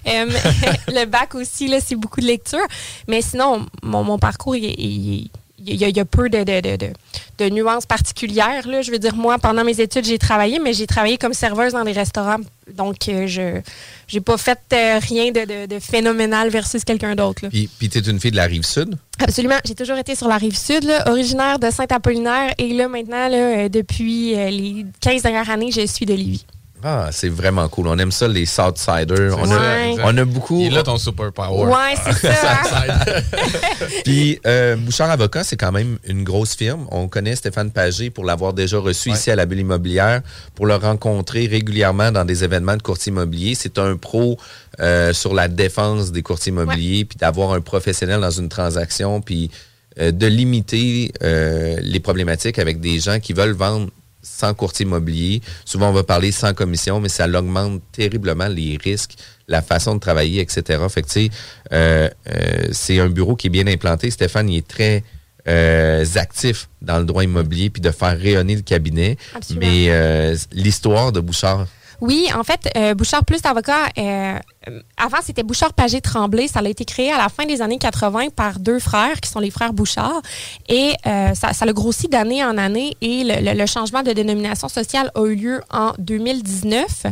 Euh, 0.08 0.28
le 0.90 1.06
bac 1.06 1.34
aussi, 1.34 1.68
là, 1.68 1.80
c'est 1.84 1.96
beaucoup 1.96 2.22
de 2.22 2.28
lecture. 2.28 2.60
Mais 3.08 3.24
sinon, 3.24 3.66
mon, 3.82 4.04
mon 4.04 4.20
parcours, 4.20 4.56
il, 4.56 4.66
il- 4.80 5.30
il 5.66 5.76
y, 5.76 5.84
a, 5.86 5.90
il 5.90 5.96
y 5.98 6.00
a 6.00 6.06
peu 6.06 6.30
de, 6.30 6.40
de, 6.44 6.62
de, 6.62 6.76
de- 6.76 6.94
de 7.40 7.50
nuances 7.50 7.86
particulières. 7.86 8.68
Là. 8.68 8.82
Je 8.82 8.92
veux 8.92 9.00
dire, 9.00 9.16
moi, 9.16 9.38
pendant 9.40 9.64
mes 9.64 9.80
études, 9.80 10.06
j'ai 10.06 10.20
travaillé, 10.20 10.60
mais 10.60 10.74
j'ai 10.74 10.86
travaillé 10.88 11.18
comme 11.18 11.34
serveuse 11.34 11.74
dans 11.74 11.84
des 11.84 11.92
restaurants. 11.92 12.38
Donc, 12.76 13.10
euh, 13.10 13.26
je 13.28 13.60
j'ai 14.08 14.22
pas 14.22 14.38
fait 14.38 14.60
euh, 14.74 15.00
rien 15.00 15.32
de, 15.32 15.80
phénoménal 15.80 16.50
versus 16.50 16.84
quelqu'un 16.84 17.16
d'autre. 17.16 17.48
Puis, 17.50 17.70
puis 17.80 17.90
tu 17.90 17.98
es 17.98 18.02
une 18.02 18.20
fille 18.20 18.32
de 18.32 18.36
la 18.36 18.46
rive 18.46 18.64
sud? 18.64 18.96
Absolument. 19.20 19.58
J'ai 19.66 19.76
toujours 19.76 19.98
été 19.98 20.16
sur 20.16 20.28
la 20.28 20.38
rive 20.38 20.58
sud, 20.58 20.84
là, 20.84 21.10
originaire 21.10 21.58
de 21.60 21.70
Saint-Apollinaire. 21.72 22.54
Et 22.58 22.70
là, 22.74 22.88
maintenant, 22.88 23.28
là, 23.28 23.38
euh, 23.38 23.70
depuis 23.70 24.36
les 24.36 24.86
15 25.02 25.24
dernières 25.24 25.50
années, 25.50 25.72
je 25.72 25.86
suis 25.88 26.06
de 26.06 26.14
Lévis. 26.14 26.46
Ah, 26.84 27.10
c'est 27.12 27.30
vraiment 27.30 27.68
cool. 27.70 27.88
On 27.88 27.98
aime 27.98 28.12
ça, 28.12 28.28
les 28.28 28.46
Southsiders. 28.46 29.38
On, 29.40 29.50
a- 29.52 29.58
Ouais. 29.58 29.96
on 30.04 30.18
a 30.18 30.26
beaucoup. 30.26 30.60
Il 30.60 30.68
est 30.68 30.70
là 30.72 30.84
ton 30.84 30.98
superpower. 30.98 31.66
Ouais, 31.72 31.96
c'est 32.04 32.28
ça. 32.36 32.60
Puis 34.04 34.40
euh, 34.46 34.76
Bouchard 34.76 35.10
Avocat, 35.10 35.44
c'est 35.44 35.56
quand 35.58 35.72
même 35.72 35.98
une 36.08 36.24
grosse 36.24 36.56
firme. 36.56 36.88
On 36.92 37.08
connaît 37.08 37.36
Stéphane 37.36 37.72
Pagé 37.72 38.10
pour 38.10 38.26
l'avoir 38.26 38.54
déjà 38.54 38.78
reçu 38.80 39.12
ici 39.12 39.32
à 39.32 39.36
la 39.36 39.46
Bulle 39.46 39.60
Immobilière, 39.60 40.22
pour 40.56 40.66
le 40.66 40.76
rencontrer 40.76 41.48
régulièrement 41.48 42.12
dans 42.12 42.26
des 42.26 42.44
événements 42.44 42.76
de 42.78 42.82
courtier 42.82 43.12
immobilier. 43.12 43.56
C'est 43.56 43.78
un 43.78 43.96
pro 43.96 44.38
euh, 44.80 45.14
sur 45.14 45.34
la 45.34 45.48
défense 45.48 46.12
des 46.12 46.22
courtiers 46.22 46.52
immobiliers, 46.52 47.06
puis 47.06 47.18
d'avoir 47.18 47.54
un 47.54 47.62
professionnel 47.62 48.20
dans 48.22 48.32
une 48.32 48.50
transaction, 48.50 49.22
puis 49.22 49.50
euh, 50.00 50.12
de 50.12 50.26
limiter 50.28 51.12
euh, 51.24 51.78
les 51.82 52.00
problématiques 52.00 52.60
avec 52.60 52.80
des 52.80 53.00
gens 53.00 53.20
qui 53.20 53.34
veulent 53.34 53.52
vendre 53.54 53.90
sans 54.24 54.54
courtier 54.54 54.86
immobilier. 54.86 55.42
Souvent, 55.66 55.90
on 55.90 55.94
va 55.94 56.04
parler 56.04 56.32
sans 56.32 56.54
commission, 56.54 57.00
mais 57.00 57.10
ça 57.10 57.28
augmente 57.28 57.82
terriblement 57.92 58.48
les 58.48 58.80
risques, 58.82 59.16
la 59.48 59.62
façon 59.62 59.96
de 59.96 60.00
travailler, 60.00 60.42
etc. 60.42 60.82
Fait 60.90 61.02
que, 61.02 61.08
tu 61.08 61.14
sais, 61.26 61.30
euh, 61.74 62.10
euh, 62.28 62.68
c'est 62.72 63.00
un 63.00 63.10
bureau 63.10 63.36
qui 63.36 63.48
est 63.48 63.50
bien 63.52 63.68
implanté. 63.68 64.10
Stéphane, 64.10 64.50
il 64.50 64.58
est 64.58 64.68
très 64.68 65.04
euh, 65.48 66.06
actif 66.16 66.70
dans 66.82 67.00
le 67.00 67.06
droit 67.06 67.24
immobilier 67.24 67.70
puis 67.70 67.82
de 67.82 67.92
faire 67.92 68.18
rayonner 68.18 68.56
le 68.56 68.62
cabinet. 68.62 69.18
Absolument. 69.36 69.66
Mais 69.68 69.88
euh, 69.90 70.36
l'histoire 70.54 71.12
de 71.12 71.20
Bouchard, 71.20 71.68
Oui, 72.00 72.28
en 72.34 72.44
fait, 72.44 72.70
euh, 72.78 72.94
Bouchard 72.94 73.26
Plus 73.26 73.40
Avocat, 73.44 73.88
euh, 73.98 74.02
euh, 74.02 74.40
avant 74.98 75.18
c'était 75.22 75.44
Bouchard 75.44 75.74
Pagé 75.74 76.02
Tremblay. 76.02 76.48
Ça 76.48 76.60
a 76.60 76.68
été 76.68 76.86
créé 76.86 77.12
à 77.12 77.18
la 77.18 77.30
fin 77.30 77.46
des 77.46 77.62
années 77.62 77.78
80 77.78 78.30
par 78.36 78.60
deux 78.60 78.80
frères 78.80 79.20
qui 79.22 79.30
sont 79.30 79.40
les 79.40 79.52
frères 79.52 79.74
Bouchard. 79.74 80.22
Et 80.70 80.94
euh, 81.06 81.34
ça, 81.34 81.54
ça 81.54 81.66
a 81.66 81.74
grossi 81.74 82.08
d'année 82.08 82.44
en 82.44 82.58
année 82.58 82.96
et 83.02 83.24
le, 83.24 83.36
le- 83.52 83.58
le 83.58 83.66
changement 83.66 84.04
de 84.04 84.12
dénomination 84.12 84.68
sociale 84.70 85.12
a 85.16 85.26
eu 85.26 85.36
lieu 85.36 85.62
en 85.72 85.92
2019. 86.00 87.06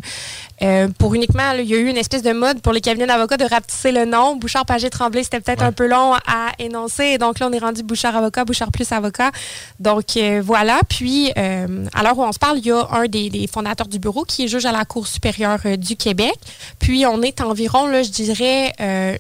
Euh, 0.63 0.87
pour 0.99 1.15
uniquement, 1.15 1.53
là, 1.53 1.61
il 1.61 1.67
y 1.69 1.73
a 1.73 1.77
eu 1.77 1.87
une 1.89 1.97
espèce 1.97 2.21
de 2.21 2.31
mode 2.33 2.61
pour 2.61 2.71
les 2.71 2.81
cabinets 2.81 3.07
d'avocats 3.07 3.37
de 3.37 3.45
rapetisser 3.45 3.91
le 3.91 4.05
nom. 4.05 4.35
Bouchard 4.35 4.65
Pagé 4.65 4.89
Tremblay, 4.89 5.23
c'était 5.23 5.39
peut-être 5.39 5.63
un 5.63 5.71
peu 5.71 5.87
long 5.87 6.13
à 6.13 6.51
énoncer. 6.59 7.05
Et 7.05 7.17
donc 7.17 7.39
là, 7.39 7.47
on 7.49 7.53
est 7.53 7.59
rendu 7.59 7.81
Bouchard 7.83 8.15
Avocat, 8.15 8.45
Bouchard 8.45 8.71
Plus 8.71 8.91
Avocat. 8.91 9.31
Donc 9.79 10.17
euh, 10.17 10.41
voilà. 10.45 10.79
Puis, 10.87 11.31
euh, 11.37 11.85
à 11.95 12.03
l'heure 12.03 12.17
où 12.17 12.23
on 12.23 12.31
se 12.31 12.37
parle, 12.39 12.59
il 12.59 12.65
y 12.67 12.71
a 12.71 12.87
un 12.91 13.05
des, 13.07 13.29
des 13.29 13.47
fondateurs 13.47 13.87
du 13.87 13.97
bureau 13.97 14.23
qui 14.23 14.43
est 14.43 14.47
juge 14.47 14.65
à 14.65 14.71
la 14.71 14.85
Cour 14.85 15.07
supérieure 15.07 15.59
euh, 15.65 15.77
du 15.77 15.95
Québec. 15.95 16.35
Puis, 16.79 17.05
on 17.07 17.21
est 17.23 17.40
environ, 17.41 17.87
là, 17.87 18.03
je 18.03 18.09
dirais, 18.09 18.73
euh, 18.79 19.17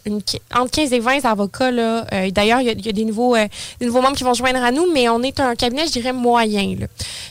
entre 0.53 0.71
15 0.71 0.93
et 0.93 0.99
20 0.99 1.25
avocats. 1.25 1.71
Là. 1.71 2.05
Euh, 2.13 2.31
D'ailleurs, 2.31 2.61
il 2.61 2.67
y 2.67 2.89
a, 2.89 2.91
des, 2.91 3.05
nouveaux, 3.05 3.35
euh, 3.35 3.47
nouveaux 3.81 4.01
membres 4.01 4.15
qui 4.15 4.23
vont 4.23 4.33
joindre 4.33 4.63
à 4.63 4.71
nous, 4.71 4.91
mais 4.91 5.09
on 5.09 5.21
est 5.21 5.39
un 5.39 5.55
cabinet, 5.55 5.87
je 5.87 5.91
dirais, 5.91 6.13
moyen. 6.13 6.75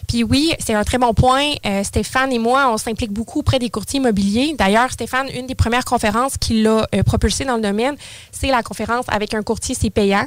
Puis 0.08 0.24
oui, 0.24 0.52
c'est 0.58 0.74
un 0.74 0.84
très 0.84 0.98
bon 0.98 1.14
point. 1.14 1.52
Stéphane 1.84 2.32
et 2.32 2.38
moi, 2.38 2.70
on 2.72 2.76
s'implique 2.76 3.12
beaucoup 3.12 3.40
auprès 3.40 3.58
des 3.58 3.70
courtiers 3.70 3.98
immobiliers. 3.98 4.54
D'ailleurs, 4.58 4.90
Stéphane, 4.90 5.28
une 5.34 5.46
des 5.46 5.54
premières 5.54 5.84
conférences 5.84 6.36
qu'il 6.36 6.66
a 6.66 6.86
propulsées 7.06 7.44
dans 7.44 7.56
le 7.56 7.62
domaine, 7.62 7.96
c'est 8.32 8.48
la 8.48 8.62
conférence 8.62 9.04
avec 9.08 9.34
un 9.34 9.42
courtier, 9.42 9.76
c'est 9.78 9.90
payant. 9.90 10.26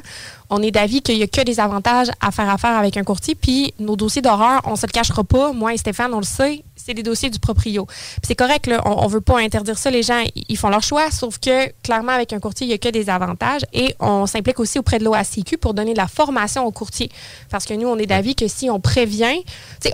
On 0.50 0.62
est 0.62 0.70
d'avis 0.70 1.02
qu'il 1.02 1.16
n'y 1.16 1.22
a 1.22 1.26
que 1.26 1.40
des 1.42 1.60
avantages 1.60 2.08
à 2.20 2.30
faire 2.30 2.48
affaire 2.48 2.76
avec 2.76 2.96
un 2.96 3.04
courtier. 3.04 3.34
Puis 3.34 3.74
nos 3.78 3.96
dossiers 3.96 4.22
d'horreur, 4.22 4.62
on 4.64 4.76
se 4.76 4.86
le 4.86 4.92
cachera 4.92 5.24
pas. 5.24 5.52
Moi 5.52 5.74
et 5.74 5.76
Stéphane, 5.76 6.14
on 6.14 6.18
le 6.18 6.24
sait, 6.24 6.62
c'est 6.76 6.94
des 6.94 7.02
dossiers 7.02 7.30
du 7.30 7.38
proprio. 7.38 7.86
C'est 8.22 8.34
correct, 8.34 8.66
là, 8.66 8.82
on, 8.84 9.04
on 9.04 9.06
veut 9.06 9.20
pas 9.20 9.38
interdire 9.40 9.78
ça. 9.78 9.90
Les 9.90 10.02
gens, 10.02 10.22
ils- 10.48 10.56
font 10.56 10.68
leur 10.68 10.82
choix. 10.82 11.10
Sauf 11.10 11.38
que 11.38 11.70
clairement, 11.82 12.12
avec 12.12 12.32
un 12.32 12.40
courtier, 12.40 12.66
il 12.66 12.68
n'y 12.68 12.74
a 12.74 12.78
que 12.78 12.88
des 12.88 13.08
avantages. 13.10 13.62
Et 13.72 13.94
on 14.00 14.26
s'implique 14.26 14.60
aussi 14.60 14.78
auprès 14.78 14.98
de 14.98 15.04
l'OACQ 15.04 15.58
pour 15.58 15.74
donner 15.74 15.92
de 15.92 15.98
la 15.98 16.06
formation 16.08 16.64
aux 16.66 16.70
courtiers. 16.72 17.10
Parce 17.50 17.64
que 17.64 17.74
nous, 17.74 17.88
on 17.88 17.96
est 17.98 18.06
d'avis 18.06 18.34
que 18.34 18.48
si 18.48 18.70
on 18.70 18.80
prévient, 18.80 19.42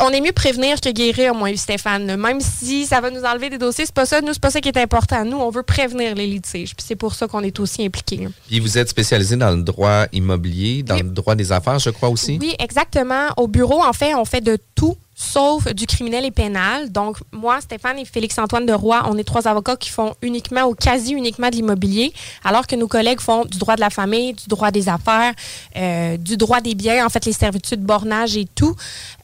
on 0.00 0.10
est 0.10 0.20
mieux 0.20 0.32
prévenir 0.32 0.80
que 0.80 0.90
guérir, 0.90 1.34
moi 1.34 1.50
et 1.50 1.56
Stéphane. 1.56 2.16
Même 2.16 2.40
si 2.40 2.86
ça 2.86 3.00
va 3.00 3.10
nous 3.10 3.22
enlever 3.24 3.50
des 3.50 3.58
dossiers, 3.58 3.86
c'est 3.86 3.94
pas 3.94 4.06
ça. 4.06 4.20
Nous, 4.20 4.32
c'est 4.32 4.42
pas 4.42 4.50
ça 4.50 4.60
qui 4.60 4.68
est 4.68 4.78
important. 4.78 5.24
Nous, 5.24 5.36
on 5.38 5.50
veut 5.50 5.62
prévenir 5.62 6.14
les 6.14 6.26
litiges. 6.26 6.74
Puis 6.76 6.84
c'est 6.86 6.96
pour 6.96 7.14
ça 7.14 7.26
qu'on 7.28 7.42
est 7.42 7.58
aussi 7.60 7.84
impliqués. 7.84 8.28
puis 8.48 8.60
vous 8.60 8.78
êtes 8.78 8.88
spécialisé 8.88 9.36
dans 9.36 9.50
le 9.50 9.62
droit 9.62 10.04
immobilier, 10.12 10.82
dans 10.82 10.96
le 10.96 11.02
droit 11.02 11.34
des 11.34 11.52
affaires, 11.52 11.78
je 11.78 11.90
crois 11.90 12.08
aussi? 12.08 12.38
Oui, 12.40 12.54
exactement. 12.58 13.28
Au 13.36 13.48
bureau, 13.48 13.82
en 13.82 13.92
fait, 13.92 14.14
on 14.14 14.24
fait 14.24 14.40
de 14.40 14.58
tout 14.74 14.96
sauf 15.20 15.68
du 15.74 15.86
criminel 15.86 16.24
et 16.24 16.30
pénal. 16.30 16.90
Donc, 16.90 17.18
moi, 17.30 17.60
Stéphane 17.60 17.98
et 17.98 18.06
Félix-Antoine 18.06 18.64
de 18.64 18.72
Roy, 18.72 19.02
on 19.04 19.18
est 19.18 19.24
trois 19.24 19.46
avocats 19.46 19.76
qui 19.76 19.90
font 19.90 20.14
uniquement 20.22 20.64
ou 20.64 20.74
quasi 20.74 21.12
uniquement 21.12 21.50
de 21.50 21.56
l'immobilier, 21.56 22.14
alors 22.42 22.66
que 22.66 22.74
nos 22.74 22.88
collègues 22.88 23.20
font 23.20 23.44
du 23.44 23.58
droit 23.58 23.76
de 23.76 23.80
la 23.80 23.90
famille, 23.90 24.32
du 24.32 24.48
droit 24.48 24.70
des 24.70 24.88
affaires, 24.88 25.34
euh, 25.76 26.16
du 26.16 26.38
droit 26.38 26.62
des 26.62 26.74
biens, 26.74 27.04
en 27.04 27.10
fait, 27.10 27.26
les 27.26 27.34
servitudes, 27.34 27.82
bornage 27.82 28.36
et 28.38 28.46
tout. 28.54 28.74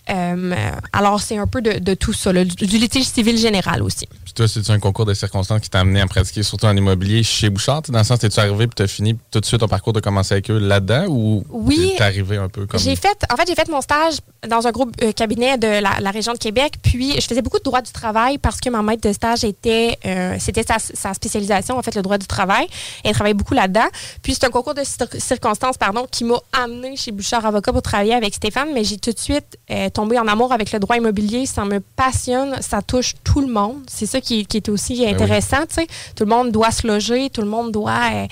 Euh, 0.08 0.54
alors, 0.92 1.20
c'est 1.20 1.36
un 1.38 1.46
peu 1.46 1.60
de, 1.62 1.78
de 1.78 1.94
tout 1.94 2.12
ça, 2.12 2.32
là, 2.32 2.44
du, 2.44 2.54
du 2.66 2.78
litige 2.78 3.04
civil 3.06 3.36
général 3.38 3.82
aussi. 3.82 4.06
Puis 4.24 4.32
toi, 4.34 4.46
c'est 4.48 4.68
un 4.70 4.78
concours 4.78 5.04
de 5.06 5.14
circonstances 5.14 5.60
qui 5.60 5.70
t'a 5.70 5.80
amené 5.80 6.00
à 6.00 6.06
pratiquer 6.06 6.42
surtout 6.42 6.66
en 6.66 6.76
immobilier 6.76 7.22
chez 7.22 7.50
Bouchard? 7.50 7.82
Dans 7.88 7.98
le 7.98 8.04
sens, 8.04 8.18
t'es-tu 8.20 8.38
arrivé 8.38 8.66
puis 8.66 8.74
t'as 8.76 8.86
fini 8.86 9.16
tout 9.30 9.40
de 9.40 9.44
suite 9.46 9.60
ton 9.60 9.68
parcours 9.68 9.92
de 9.92 10.00
commencer 10.00 10.34
avec 10.34 10.50
eux 10.50 10.58
là-dedans 10.58 11.06
ou 11.08 11.44
Oui. 11.50 11.94
t'es 11.96 12.02
arrivé 12.04 12.36
un 12.36 12.48
peu 12.48 12.66
comme. 12.66 12.78
J'ai 12.80 12.94
fait, 12.96 13.16
en 13.32 13.36
fait, 13.36 13.44
j'ai 13.48 13.54
fait 13.54 13.68
mon 13.68 13.80
stage 13.80 14.14
dans 14.48 14.66
un 14.66 14.70
groupe 14.70 14.94
euh, 15.02 15.12
cabinet 15.12 15.58
de 15.58 15.66
la, 15.66 16.00
la 16.00 16.10
région 16.10 16.32
de 16.32 16.38
Québec. 16.38 16.74
Puis, 16.82 17.14
je 17.20 17.26
faisais 17.26 17.42
beaucoup 17.42 17.58
de 17.58 17.64
droit 17.64 17.82
du 17.82 17.90
travail 17.92 18.38
parce 18.38 18.60
que 18.60 18.70
ma 18.70 18.82
maître 18.82 19.06
de 19.08 19.12
stage 19.12 19.44
était, 19.44 19.98
euh, 20.06 20.36
c'était 20.38 20.62
sa, 20.62 20.76
sa 20.78 21.14
spécialisation, 21.14 21.76
en 21.78 21.82
fait, 21.82 21.94
le 21.94 22.02
droit 22.02 22.18
du 22.18 22.26
travail. 22.26 22.66
Elle 23.04 23.12
travaillait 23.12 23.34
beaucoup 23.34 23.54
là-dedans. 23.54 23.86
Puis, 24.22 24.34
c'est 24.34 24.44
un 24.46 24.50
concours 24.50 24.74
de 24.74 24.82
cir- 24.82 25.20
circonstances, 25.20 25.76
pardon, 25.78 26.06
qui 26.10 26.24
m'a 26.24 26.38
amené 26.52 26.96
chez 26.96 27.10
Bouchard 27.12 27.44
Avocat 27.44 27.72
pour 27.72 27.82
travailler 27.82 28.14
avec 28.14 28.34
Stéphane. 28.34 28.68
Mais 28.74 28.84
j'ai 28.84 28.98
tout 28.98 29.12
de 29.12 29.18
suite 29.18 29.58
euh, 29.96 30.02
tombé 30.02 30.18
en 30.18 30.26
amour 30.26 30.52
avec 30.52 30.72
le 30.72 30.78
droit 30.78 30.96
immobilier. 30.96 31.46
Ça 31.46 31.64
me 31.64 31.80
passionne. 31.80 32.56
Ça 32.60 32.82
touche 32.82 33.14
tout 33.24 33.40
le 33.40 33.48
monde. 33.48 33.82
C'est 33.88 34.06
ça 34.06 34.20
qui, 34.20 34.46
qui 34.46 34.58
est 34.58 34.68
aussi 34.68 35.00
oui. 35.00 35.08
intéressant, 35.08 35.66
tu 35.68 35.74
sais. 35.74 35.86
Tout 36.14 36.24
le 36.24 36.30
monde 36.30 36.52
doit 36.52 36.70
se 36.70 36.86
loger. 36.86 37.30
Tout 37.30 37.42
le 37.42 37.48
monde 37.48 37.72
doit 37.72 38.10
euh, 38.12 38.26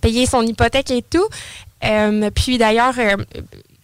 payer 0.00 0.26
son 0.26 0.42
hypothèque 0.42 0.90
et 0.90 1.02
tout. 1.02 1.26
Euh, 1.84 2.30
puis 2.34 2.58
d'ailleurs, 2.58 2.94
euh, 2.98 3.16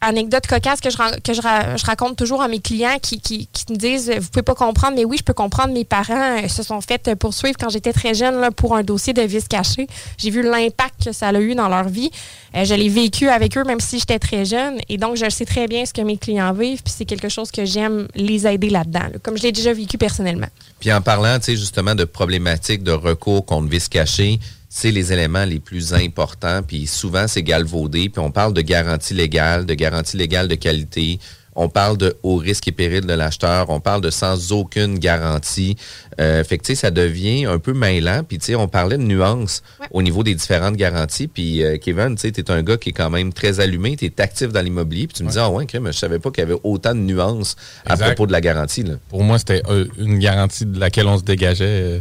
anecdote 0.04 0.46
cocasse 0.46 0.80
que 0.80 0.90
je, 0.90 1.86
raconte 1.86 2.16
toujours 2.16 2.42
à 2.42 2.48
mes 2.48 2.60
clients 2.60 2.98
qui, 3.00 3.48
me 3.70 3.76
disent 3.76 4.10
Vous 4.10 4.28
pouvez 4.28 4.42
pas 4.42 4.54
comprendre, 4.54 4.94
mais 4.96 5.04
oui, 5.04 5.16
je 5.18 5.24
peux 5.24 5.32
comprendre. 5.32 5.72
Mes 5.72 5.84
parents 5.84 6.38
euh, 6.38 6.48
se 6.48 6.62
sont 6.62 6.80
fait 6.80 7.08
euh, 7.08 7.16
poursuivre 7.16 7.56
quand 7.58 7.68
j'étais 7.68 7.92
très 7.92 8.14
jeune 8.14 8.40
là, 8.40 8.50
pour 8.50 8.76
un 8.76 8.82
dossier 8.82 9.12
de 9.12 9.22
vice 9.22 9.48
caché. 9.48 9.86
J'ai 10.18 10.30
vu 10.30 10.42
l'impact 10.42 11.06
que 11.06 11.12
ça 11.12 11.28
a 11.28 11.40
eu 11.40 11.54
dans 11.54 11.68
leur 11.68 11.88
vie. 11.88 12.10
Euh, 12.54 12.64
je 12.64 12.74
l'ai 12.74 12.88
vécu 12.88 13.28
avec 13.28 13.56
eux, 13.56 13.64
même 13.64 13.80
si 13.80 13.98
j'étais 13.98 14.18
très 14.18 14.44
jeune. 14.44 14.78
Et 14.88 14.98
donc, 14.98 15.16
je 15.16 15.28
sais 15.28 15.44
très 15.44 15.66
bien 15.66 15.84
ce 15.86 15.92
que 15.92 16.02
mes 16.02 16.16
clients 16.16 16.52
vivent. 16.52 16.82
Puis 16.82 16.94
c'est 16.96 17.04
quelque 17.04 17.28
chose 17.28 17.50
que 17.50 17.64
j'aime 17.64 18.08
les 18.14 18.46
aider 18.46 18.70
là-dedans, 18.70 19.08
là, 19.12 19.18
comme 19.22 19.36
je 19.36 19.42
l'ai 19.42 19.52
déjà 19.52 19.72
vécu 19.72 19.98
personnellement. 19.98 20.48
Puis 20.80 20.92
en 20.92 21.00
parlant, 21.00 21.38
tu 21.38 21.46
sais, 21.46 21.56
justement 21.56 21.94
de 21.94 22.04
problématiques 22.04 22.82
de 22.82 22.92
recours 22.92 23.44
contre 23.44 23.68
vice 23.68 23.88
caché, 23.88 24.38
c'est 24.76 24.90
les 24.90 25.12
éléments 25.12 25.44
les 25.44 25.60
plus 25.60 25.94
importants. 25.94 26.60
Puis 26.66 26.88
souvent, 26.88 27.28
c'est 27.28 27.44
galvaudé. 27.44 28.08
Puis 28.08 28.20
on 28.20 28.32
parle 28.32 28.52
de 28.52 28.60
garantie 28.60 29.14
légale, 29.14 29.66
de 29.66 29.74
garantie 29.74 30.16
légale 30.16 30.48
de 30.48 30.56
qualité. 30.56 31.20
On 31.54 31.68
parle 31.68 31.96
de 31.96 32.16
haut 32.24 32.34
risque 32.34 32.66
et 32.66 32.72
péril 32.72 33.02
de 33.02 33.12
l'acheteur. 33.12 33.70
On 33.70 33.78
parle 33.78 34.00
de 34.00 34.10
sans 34.10 34.50
aucune 34.50 34.98
garantie. 34.98 35.76
Euh, 36.20 36.42
fait 36.42 36.58
que, 36.58 36.74
ça 36.74 36.90
devient 36.90 37.44
un 37.44 37.60
peu 37.60 37.72
mêlant. 37.72 38.24
Puis, 38.24 38.38
tu 38.38 38.46
sais, 38.46 38.54
on 38.56 38.66
parlait 38.66 38.98
de 38.98 39.04
nuances 39.04 39.62
au 39.92 40.02
niveau 40.02 40.24
des 40.24 40.34
différentes 40.34 40.74
garanties. 40.74 41.28
Puis, 41.28 41.62
euh, 41.62 41.78
Kevin, 41.78 42.16
tu 42.16 42.22
sais, 42.22 42.32
t'es 42.32 42.50
un 42.50 42.64
gars 42.64 42.76
qui 42.76 42.88
est 42.88 42.94
quand 42.94 43.10
même 43.10 43.32
très 43.32 43.60
allumé. 43.60 43.96
T'es 43.96 44.20
actif 44.20 44.48
dans 44.48 44.60
l'immobilier. 44.60 45.06
Puis, 45.06 45.18
tu 45.18 45.22
me 45.22 45.30
dis, 45.30 45.38
ah 45.38 45.50
ouais, 45.50 45.66
crème, 45.66 45.86
je 45.86 45.92
savais 45.92 46.18
pas 46.18 46.32
qu'il 46.32 46.42
y 46.42 46.46
avait 46.50 46.60
autant 46.64 46.96
de 46.96 47.00
nuances 47.00 47.54
à 47.86 47.96
propos 47.96 48.26
de 48.26 48.32
la 48.32 48.40
garantie. 48.40 48.82
Là. 48.82 48.94
Pour 49.08 49.22
moi, 49.22 49.38
c'était 49.38 49.62
euh, 49.68 49.86
une 49.98 50.18
garantie 50.18 50.66
de 50.66 50.80
laquelle 50.80 51.06
on 51.06 51.16
se 51.16 51.22
dégageait 51.22 51.64
euh, 51.64 52.00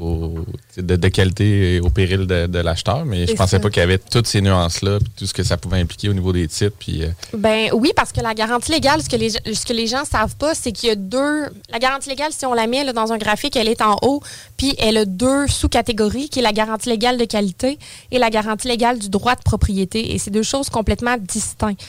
au- 0.00 0.44
de, 0.76 0.96
de 0.96 1.08
qualité 1.08 1.74
et 1.76 1.80
au 1.80 1.90
péril 1.90 2.26
de, 2.26 2.46
de 2.46 2.58
l'acheteur, 2.58 3.04
mais 3.04 3.26
je 3.26 3.34
pensais 3.34 3.56
ça. 3.56 3.60
pas 3.60 3.70
qu'il 3.70 3.80
y 3.80 3.82
avait 3.82 3.98
toutes 3.98 4.26
ces 4.26 4.40
nuances-là, 4.40 4.98
puis 4.98 5.10
tout 5.16 5.26
ce 5.26 5.34
que 5.34 5.42
ça 5.42 5.56
pouvait 5.56 5.78
impliquer 5.80 6.08
au 6.08 6.12
niveau 6.14 6.32
des 6.32 6.46
titres. 6.48 6.76
Puis, 6.78 7.02
euh, 7.04 7.08
Ben 7.36 7.70
oui, 7.72 7.92
parce 7.94 8.12
que 8.12 8.20
la 8.20 8.34
garantie 8.34 8.72
légale, 8.72 9.02
ce 9.02 9.08
que 9.08 9.16
les, 9.16 9.30
ce 9.30 9.66
que 9.66 9.72
les 9.72 9.86
gens 9.86 10.04
savent 10.04 10.36
pas, 10.36 10.54
c'est 10.54 10.72
qu'il 10.72 10.88
y 10.88 10.92
a 10.92 10.96
deux. 10.96 11.44
La 11.70 11.78
garantie 11.78 12.08
légale, 12.08 12.32
si 12.32 12.46
on 12.46 12.54
la 12.54 12.66
met 12.66 12.84
là, 12.84 12.92
dans 12.92 13.12
un 13.12 13.18
graphique, 13.18 13.56
elle 13.56 13.68
est 13.68 13.82
en 13.82 13.96
haut, 14.02 14.22
puis 14.56 14.74
elle 14.78 14.96
a 14.96 15.04
deux 15.04 15.46
sous-catégories, 15.48 16.28
qui 16.28 16.38
est 16.38 16.42
la 16.42 16.52
garantie 16.52 16.88
légale 16.88 17.18
de 17.18 17.24
qualité 17.24 17.78
et 18.10 18.18
la 18.18 18.30
garantie 18.30 18.68
légale 18.68 18.98
du 18.98 19.08
droit 19.08 19.34
de 19.34 19.42
propriété. 19.42 20.14
Et 20.14 20.18
c'est 20.18 20.30
deux 20.30 20.42
choses 20.42 20.70
complètement 20.70 21.16
distinctes. 21.18 21.80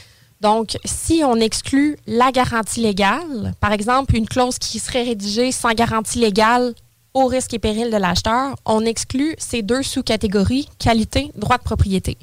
Donc, 0.41 0.75
si 0.85 1.21
on 1.23 1.35
exclut 1.35 1.97
la 2.07 2.31
garantie 2.31 2.79
légale, 2.81 3.53
par 3.59 3.71
exemple, 3.73 4.15
une 4.15 4.27
clause 4.27 4.57
qui 4.57 4.79
serait 4.79 5.03
rédigée 5.03 5.51
sans 5.51 5.71
garantie 5.73 6.17
légale 6.17 6.73
au 7.13 7.25
risque 7.27 7.53
et 7.53 7.59
péril 7.59 7.91
de 7.91 7.97
l'acheteur, 7.97 8.55
on 8.65 8.85
exclut 8.85 9.35
ces 9.37 9.61
deux 9.61 9.83
sous-catégories, 9.83 10.67
qualité, 10.79 11.31
droit 11.35 11.57
de 11.57 11.63
propriété. 11.63 12.17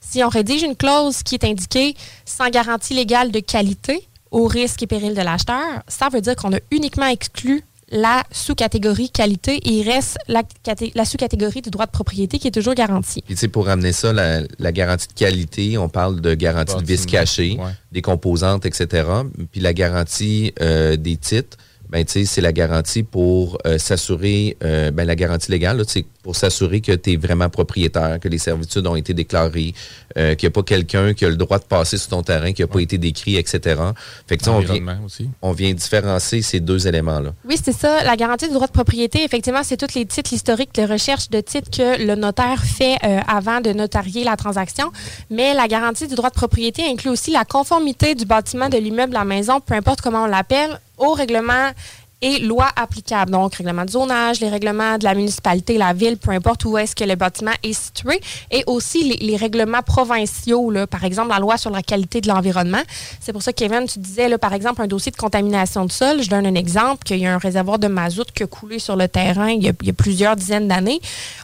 Si 0.00 0.22
on 0.22 0.28
rédige 0.28 0.62
une 0.62 0.76
clause 0.76 1.22
qui 1.22 1.34
est 1.34 1.44
indiquée 1.44 1.94
sans 2.24 2.48
garantie 2.50 2.94
légale 2.94 3.30
de 3.30 3.40
qualité 3.40 4.06
au 4.30 4.46
risque 4.46 4.82
et 4.82 4.86
péril 4.86 5.14
de 5.14 5.20
l'acheteur, 5.22 5.82
ça 5.88 6.08
veut 6.08 6.20
dire 6.20 6.36
qu'on 6.36 6.52
a 6.54 6.58
uniquement 6.70 7.06
exclu 7.06 7.64
la 7.90 8.22
sous-catégorie 8.30 9.08
qualité 9.08 9.56
et 9.56 9.70
il 9.80 9.90
reste 9.90 10.18
la, 10.28 10.42
caté- 10.62 10.92
la 10.94 11.06
sous-catégorie 11.06 11.62
du 11.62 11.70
droit 11.70 11.86
de 11.86 11.90
propriété 11.90 12.38
qui 12.38 12.46
est 12.46 12.50
toujours 12.52 12.74
garantie. 12.74 13.22
Puis, 13.22 13.34
tu 13.34 13.40
sais, 13.40 13.48
pour 13.48 13.68
amener 13.70 13.92
ça, 13.92 14.12
la, 14.12 14.42
la 14.58 14.72
garantie 14.72 15.08
de 15.08 15.14
qualité, 15.14 15.78
on 15.78 15.88
parle 15.88 16.20
de 16.20 16.34
garantie 16.34 16.76
de 16.76 16.84
vice 16.84 17.06
caché, 17.06 17.58
des 17.90 18.02
composantes, 18.02 18.66
etc. 18.66 19.08
Puis 19.50 19.62
la 19.62 19.72
garantie 19.72 20.52
euh, 20.60 20.96
des 20.96 21.16
titres, 21.16 21.56
ben, 21.90 22.04
c'est 22.06 22.40
la 22.40 22.52
garantie 22.52 23.02
pour 23.02 23.58
euh, 23.66 23.78
s'assurer, 23.78 24.56
euh, 24.62 24.90
ben, 24.90 25.06
la 25.06 25.16
garantie 25.16 25.50
légale, 25.50 25.82
sais, 25.86 26.04
pour 26.22 26.36
s'assurer 26.36 26.80
que 26.80 26.92
tu 26.92 27.12
es 27.12 27.16
vraiment 27.16 27.48
propriétaire, 27.48 28.20
que 28.20 28.28
les 28.28 28.38
servitudes 28.38 28.86
ont 28.86 28.96
été 28.96 29.14
déclarées, 29.14 29.72
euh, 30.16 30.34
qu'il 30.34 30.48
n'y 30.48 30.52
a 30.52 30.54
pas 30.54 30.62
quelqu'un 30.62 31.12
qui 31.12 31.24
a 31.24 31.28
le 31.28 31.36
droit 31.36 31.58
de 31.58 31.64
passer 31.64 31.98
sur 31.98 32.08
ton 32.08 32.22
terrain, 32.22 32.52
qui 32.52 32.62
n'a 32.62 32.68
pas 32.68 32.80
été 32.80 32.96
décrit, 32.98 33.36
etc. 33.36 33.80
Fait 34.26 34.36
que, 34.36 34.48
on 34.48 34.60
vient, 34.60 34.98
aussi. 35.04 35.28
on 35.42 35.52
vient 35.52 35.72
différencier 35.72 36.42
ces 36.42 36.60
deux 36.60 36.88
éléments-là. 36.88 37.34
Oui, 37.46 37.56
c'est 37.62 37.72
ça. 37.72 38.02
La 38.04 38.16
garantie 38.16 38.46
du 38.46 38.54
droit 38.54 38.66
de 38.66 38.72
propriété, 38.72 39.22
effectivement, 39.22 39.62
c'est 39.62 39.76
tous 39.76 39.94
les 39.94 40.06
titres 40.06 40.32
historiques 40.32 40.74
de 40.74 40.82
recherche 40.82 41.28
de 41.30 41.40
titres 41.40 41.70
que 41.70 42.02
le 42.02 42.14
notaire 42.14 42.62
fait 42.64 42.96
euh, 43.04 43.20
avant 43.28 43.60
de 43.60 43.70
notarier 43.72 44.24
la 44.24 44.36
transaction. 44.36 44.90
Mais 45.30 45.54
la 45.54 45.68
garantie 45.68 46.06
du 46.06 46.14
droit 46.14 46.30
de 46.30 46.34
propriété 46.34 46.84
inclut 46.88 47.10
aussi 47.10 47.30
la 47.30 47.44
conformité 47.44 48.14
du 48.14 48.24
bâtiment, 48.24 48.68
de 48.68 48.78
l'immeuble, 48.78 49.12
la 49.12 49.24
maison, 49.24 49.60
peu 49.60 49.74
importe 49.74 50.00
comment 50.00 50.24
on 50.24 50.26
l'appelle, 50.26 50.80
au 50.98 51.12
règlement 51.12 51.70
et 52.20 52.40
lois 52.40 52.70
applicables. 52.76 53.30
Donc, 53.30 53.54
règlement 53.54 53.84
de 53.84 53.90
zonage, 53.90 54.40
les 54.40 54.48
règlements 54.48 54.98
de 54.98 55.04
la 55.04 55.14
municipalité, 55.14 55.78
la 55.78 55.92
ville, 55.92 56.16
peu 56.16 56.30
importe 56.32 56.64
où 56.64 56.76
est-ce 56.78 56.94
que 56.94 57.04
le 57.04 57.14
bâtiment 57.14 57.52
est 57.62 57.72
situé, 57.72 58.20
et 58.50 58.64
aussi 58.66 59.04
les, 59.04 59.26
les 59.26 59.36
règlements 59.36 59.82
provinciaux, 59.82 60.70
là, 60.70 60.86
par 60.86 61.04
exemple 61.04 61.28
la 61.30 61.38
loi 61.38 61.56
sur 61.56 61.70
la 61.70 61.82
qualité 61.82 62.20
de 62.20 62.28
l'environnement. 62.28 62.82
C'est 63.20 63.32
pour 63.32 63.42
ça, 63.42 63.52
Kevin, 63.52 63.86
tu 63.86 63.98
disais, 63.98 64.28
là, 64.28 64.38
par 64.38 64.52
exemple, 64.52 64.82
un 64.82 64.86
dossier 64.86 65.12
de 65.12 65.16
contamination 65.16 65.84
de 65.84 65.92
sol. 65.92 66.22
Je 66.22 66.28
donne 66.28 66.46
un 66.46 66.54
exemple, 66.54 67.04
qu'il 67.04 67.18
y 67.18 67.26
a 67.26 67.34
un 67.34 67.38
réservoir 67.38 67.78
de 67.78 67.88
mazout 67.88 68.30
qui 68.34 68.42
a 68.42 68.46
coulé 68.46 68.78
sur 68.78 68.96
le 68.96 69.08
terrain 69.08 69.48
il 69.50 69.62
y 69.62 69.68
a, 69.68 69.72
il 69.80 69.86
y 69.86 69.90
a 69.90 69.94
plusieurs 69.94 70.36
dizaines 70.36 70.68
d'années. 70.68 71.00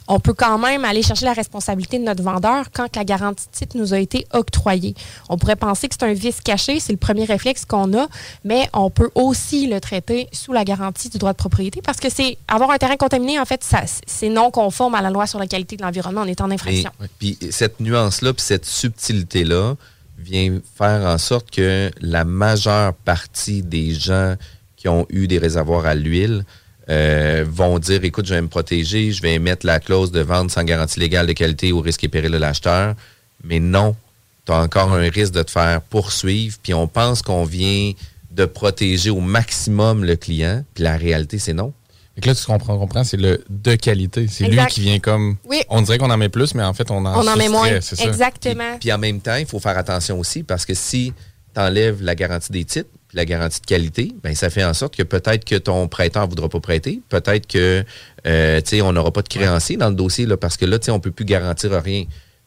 On 0.09 0.21
peut 0.21 0.35
quand 0.35 0.59
même 0.59 0.85
aller 0.85 1.03
chercher 1.03 1.25
la 1.25 1.33
responsabilité 1.33 1.99
de 1.99 2.05
notre 2.05 2.23
vendeur 2.23 2.67
quand 2.73 2.95
la 2.97 3.05
garantie 3.05 3.47
de 3.47 3.57
titre 3.57 3.77
nous 3.77 3.95
a 3.95 3.99
été 3.99 4.27
octroyée. 4.33 4.95
On 5.29 5.39
pourrait 5.39 5.57
penser 5.57 5.89
que 5.89 5.95
c'est 5.99 6.05
un 6.05 6.13
vice 6.13 6.41
caché, 6.41 6.81
c'est 6.81 6.93
le 6.93 6.99
premier 6.99 7.25
réflexe 7.25 7.65
qu'on 7.65 7.97
a, 7.97 8.07
mais 8.45 8.69
on 8.73 8.91
peut 8.91 9.11
aussi 9.15 9.67
le 9.67 9.81
traiter 9.81 10.29
sous 10.33 10.53
la 10.53 10.64
garantie 10.65 11.09
du 11.09 11.19
droit 11.19 11.33
de 11.33 11.37
propriété 11.37 11.81
parce 11.83 11.99
que 12.01 12.09
c'est 12.11 12.37
avoir 12.49 12.71
un 12.71 12.77
terrain 12.79 12.97
contaminé, 12.97 13.39
en 13.39 13.45
fait, 13.45 13.63
ça, 13.63 13.83
c'est 14.07 14.29
non 14.29 14.51
conforme 14.51 14.95
à 14.95 15.03
la 15.03 15.11
loi 15.11 15.27
sur 15.27 15.39
la 15.39 15.47
qualité 15.47 15.77
de 15.77 15.83
l'environnement. 15.83 16.23
On 16.23 16.27
est 16.27 16.41
en 16.41 16.51
infraction. 16.51 16.91
Et- 17.03 17.09
Puis 17.19 17.39
cette 17.51 17.81
nuance-là, 17.81 18.33
puis 18.33 18.43
cette 18.43 18.65
subtilité-là 18.67 19.75
vient 20.19 20.59
faire 20.77 21.07
en 21.07 21.19
sorte 21.19 21.51
que 21.51 21.91
la 22.01 22.25
majeure 22.25 22.95
partie 22.95 23.63
des 23.63 23.93
gens 23.93 24.35
qui 24.77 24.89
ont 24.89 25.07
eu 25.11 25.27
des 25.27 25.39
réservoirs 25.39 25.87
à 25.87 25.95
l'huile 25.95 26.45
euh, 26.91 27.45
vont 27.49 27.79
dire, 27.79 28.05
écoute, 28.05 28.27
je 28.27 28.35
vais 28.35 28.43
me 28.43 28.49
protéger, 28.49 29.11
je 29.13 29.23
vais 29.23 29.39
mettre 29.39 29.65
la 29.67 29.81
clause 29.81 30.11
de 30.13 30.21
vente 30.21 30.51
sans 30.51 30.65
garantie 30.65 31.01
légale 31.01 31.27
de 31.27 31.33
qualité 31.33 31.73
au 31.73 31.81
risque 31.81 32.05
et 32.05 32.09
péril 32.09 32.31
de 32.31 32.37
l'acheteur. 32.37 32.95
Mais 33.43 33.59
non, 33.61 33.97
tu 34.45 34.53
as 34.53 34.57
encore 34.61 34.93
un 34.93 35.09
risque 35.09 35.33
de 35.33 35.43
te 35.43 35.51
faire 35.51 35.81
poursuivre, 35.81 36.59
puis 36.63 36.75
on 36.75 36.87
pense 36.87 37.23
qu'on 37.23 37.45
vient 37.45 37.93
de 38.35 38.45
protéger 38.45 39.11
au 39.11 39.21
maximum 39.21 40.05
le 40.05 40.17
client, 40.17 40.65
puis 40.75 40.85
la 40.85 40.97
réalité, 40.97 41.39
c'est 41.39 41.53
non. 41.53 41.73
Que 42.21 42.29
là, 42.29 42.35
tu 42.35 42.45
comprends, 42.45 42.79
comprends 42.79 43.03
c'est 43.03 43.17
le 43.17 43.43
de 43.51 43.75
qualité. 43.75 44.29
C'est 44.29 44.47
lui 44.47 44.65
qui 44.69 44.83
vient 44.83 45.01
comme. 45.01 45.37
Oui. 45.47 45.63
On 45.69 45.83
dirait 45.83 45.99
qu'on 45.99 46.11
en 46.11 46.17
met 46.17 46.29
plus, 46.29 46.55
mais 46.55 46.63
en 46.63 46.73
fait, 46.73 46.91
on 46.93 47.05
en, 47.05 47.25
On 47.25 47.27
en 47.27 47.37
met 47.37 47.49
moins. 47.49 47.69
c'est 47.81 47.97
ça. 47.97 48.05
Exactement. 48.05 48.79
Puis 48.79 48.93
en 48.93 48.99
même 48.99 49.21
temps, 49.21 49.35
il 49.35 49.47
faut 49.47 49.59
faire 49.59 49.77
attention 49.77 50.19
aussi 50.21 50.45
parce 50.45 50.65
que 50.65 50.75
si 50.75 51.13
tu 51.55 51.61
enlèves 51.61 52.03
la 52.03 52.15
garantie 52.15 52.53
des 52.53 52.65
titres, 52.65 52.89
puis 53.09 53.17
la 53.17 53.25
garantie 53.25 53.61
de 53.61 53.67
qualité, 53.67 54.13
ben 54.23 54.33
ça 54.37 54.49
fait 54.49 54.63
en 54.63 54.75
sorte 54.75 54.97
que 54.97 55.03
peut-être 55.03 55.45
que 55.45 55.57
ton 55.57 55.89
prêteur 55.89 56.25
ne 56.25 56.29
voudra 56.29 56.49
pas 56.49 56.61
prêter, 56.61 57.01
peut-être 57.09 57.49
que 57.49 57.85
euh, 58.27 58.61
tu 58.61 58.77
sais, 58.77 58.83
on 58.83 58.93
n'aura 58.93 59.11
pas 59.11 59.23
de 59.23 59.29
créancier 59.29 59.77
dans 59.77 59.89
le 59.89 59.97
dossier 59.97 60.27
là, 60.27 60.37
parce 60.37 60.57
que 60.57 60.67
là, 60.67 60.79
tu 60.79 60.87
sais, 60.87 60.91
on 60.93 60.97
ne 60.97 61.01
peut 61.01 61.11
plus 61.11 61.25
garantir 61.25 61.73
rien. 61.83 62.05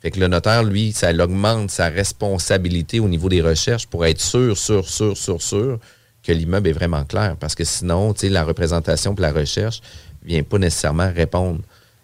Fait 0.07 0.11
que 0.11 0.21
le 0.21 0.27
notaire, 0.29 0.63
lui, 0.63 0.93
ça 0.93 1.11
augmente 1.11 1.69
sa 1.69 1.89
responsabilité 1.89 3.01
au 3.01 3.09
niveau 3.09 3.27
des 3.27 3.41
recherches 3.41 3.87
pour 3.87 4.05
être 4.05 4.21
sûr, 4.21 4.57
sûr, 4.57 4.87
sûr, 4.87 5.17
sûr, 5.17 5.41
sûr 5.41 5.79
que 6.25 6.31
l'immeuble 6.31 6.69
est 6.69 6.71
vraiment 6.71 7.03
clair. 7.03 7.35
Parce 7.37 7.55
que 7.55 7.65
sinon, 7.65 8.13
tu 8.13 8.21
sais, 8.21 8.29
la 8.29 8.45
représentation 8.45 9.13
pour 9.13 9.21
la 9.21 9.33
recherche 9.33 9.81
vient 10.23 10.43
pas 10.43 10.59
nécessairement 10.59 11.11
répondre. 11.13 11.59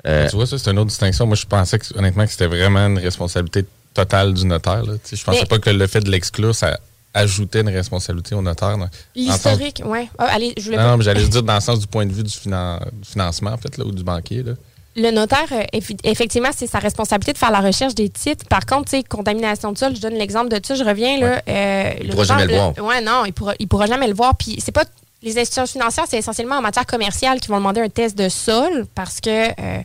Euh, 0.05 0.27
Tu 0.29 0.35
vois, 0.35 0.45
ça, 0.45 0.57
c'est 0.57 0.69
une 0.69 0.79
autre 0.79 0.89
distinction. 0.89 1.25
Moi, 1.25 1.37
je 1.37 1.45
pensais 1.45 1.79
que, 1.79 1.85
honnêtement 1.97 2.25
que 2.25 2.31
c'était 2.31 2.47
vraiment 2.47 2.87
une 2.87 2.99
responsabilité 2.99 3.63
totale 3.93 4.33
du 4.33 4.45
notaire. 4.45 4.83
Là. 4.83 4.95
Je 5.09 5.23
pensais 5.23 5.39
Mais- 5.39 5.45
pas 5.45 5.59
que 5.59 5.69
le 5.69 5.87
fait 5.87 6.01
de 6.01 6.11
l'exclure, 6.11 6.53
ça 6.53 6.77
ajoutait 7.13 7.61
une 7.61 7.69
responsabilité 7.69 8.35
au 8.35 8.41
notaire. 8.41 8.75
L'historique, 9.15 9.81
oui. 9.85 10.09
allez, 10.17 10.53
je 10.57 10.63
voulais 10.65 10.75
Non, 10.75 10.83
pas- 10.83 10.89
non, 10.89 10.97
mais 10.97 11.03
j'allais 11.05 11.19
juste 11.21 11.31
dire 11.39 11.43
dans 11.43 11.55
le 11.55 11.61
sens 11.61 11.79
du 11.79 11.87
point 11.87 12.05
de 12.05 12.11
vue 12.11 12.23
du, 12.23 12.31
finan- 12.31 12.81
du 13.01 13.07
financement, 13.09 13.51
en 13.51 13.57
fait, 13.57 13.77
là, 13.77 13.85
ou 13.85 13.93
du 13.93 14.03
banquier. 14.03 14.43
Là. 14.43 14.53
Le 14.95 15.09
notaire, 15.09 15.47
euh, 15.51 15.63
effectivement, 16.03 16.49
c'est 16.55 16.67
sa 16.67 16.77
responsabilité 16.79 17.33
de 17.33 17.37
faire 17.39 17.49
la 17.51 17.61
recherche 17.61 17.95
des 17.95 18.09
titres. 18.09 18.45
Par 18.47 18.65
contre, 18.65 18.91
tu 18.91 18.97
sais, 18.97 19.03
contamination 19.03 19.71
de 19.71 19.77
sol, 19.77 19.95
je 19.95 20.01
donne 20.01 20.13
l'exemple 20.13 20.49
de 20.49 20.59
ça, 20.63 20.75
je 20.75 20.83
reviens 20.83 21.17
là. 21.17 21.41
euh, 21.47 21.93
Il 22.01 22.09
pourra 22.11 22.23
jamais 22.25 22.45
le 22.45 22.53
voir. 22.53 22.73
Ouais, 22.87 23.01
non, 23.01 23.25
il 23.25 23.33
pourra, 23.33 23.53
il 23.57 23.67
pourra 23.67 23.87
jamais 23.87 24.07
le 24.07 24.13
voir. 24.13 24.35
Puis 24.37 24.57
c'est 24.63 24.71
pas 24.71 24.83
les 25.23 25.37
institutions 25.39 25.65
financières, 25.65 26.05
c'est 26.07 26.17
essentiellement 26.17 26.57
en 26.57 26.61
matière 26.61 26.85
commerciale 26.85 27.39
qui 27.39 27.47
vont 27.47 27.57
demander 27.57 27.81
un 27.81 27.89
test 27.89 28.17
de 28.17 28.29
sol 28.29 28.85
parce 28.93 29.19
que 29.21 29.29
euh, 29.49 29.81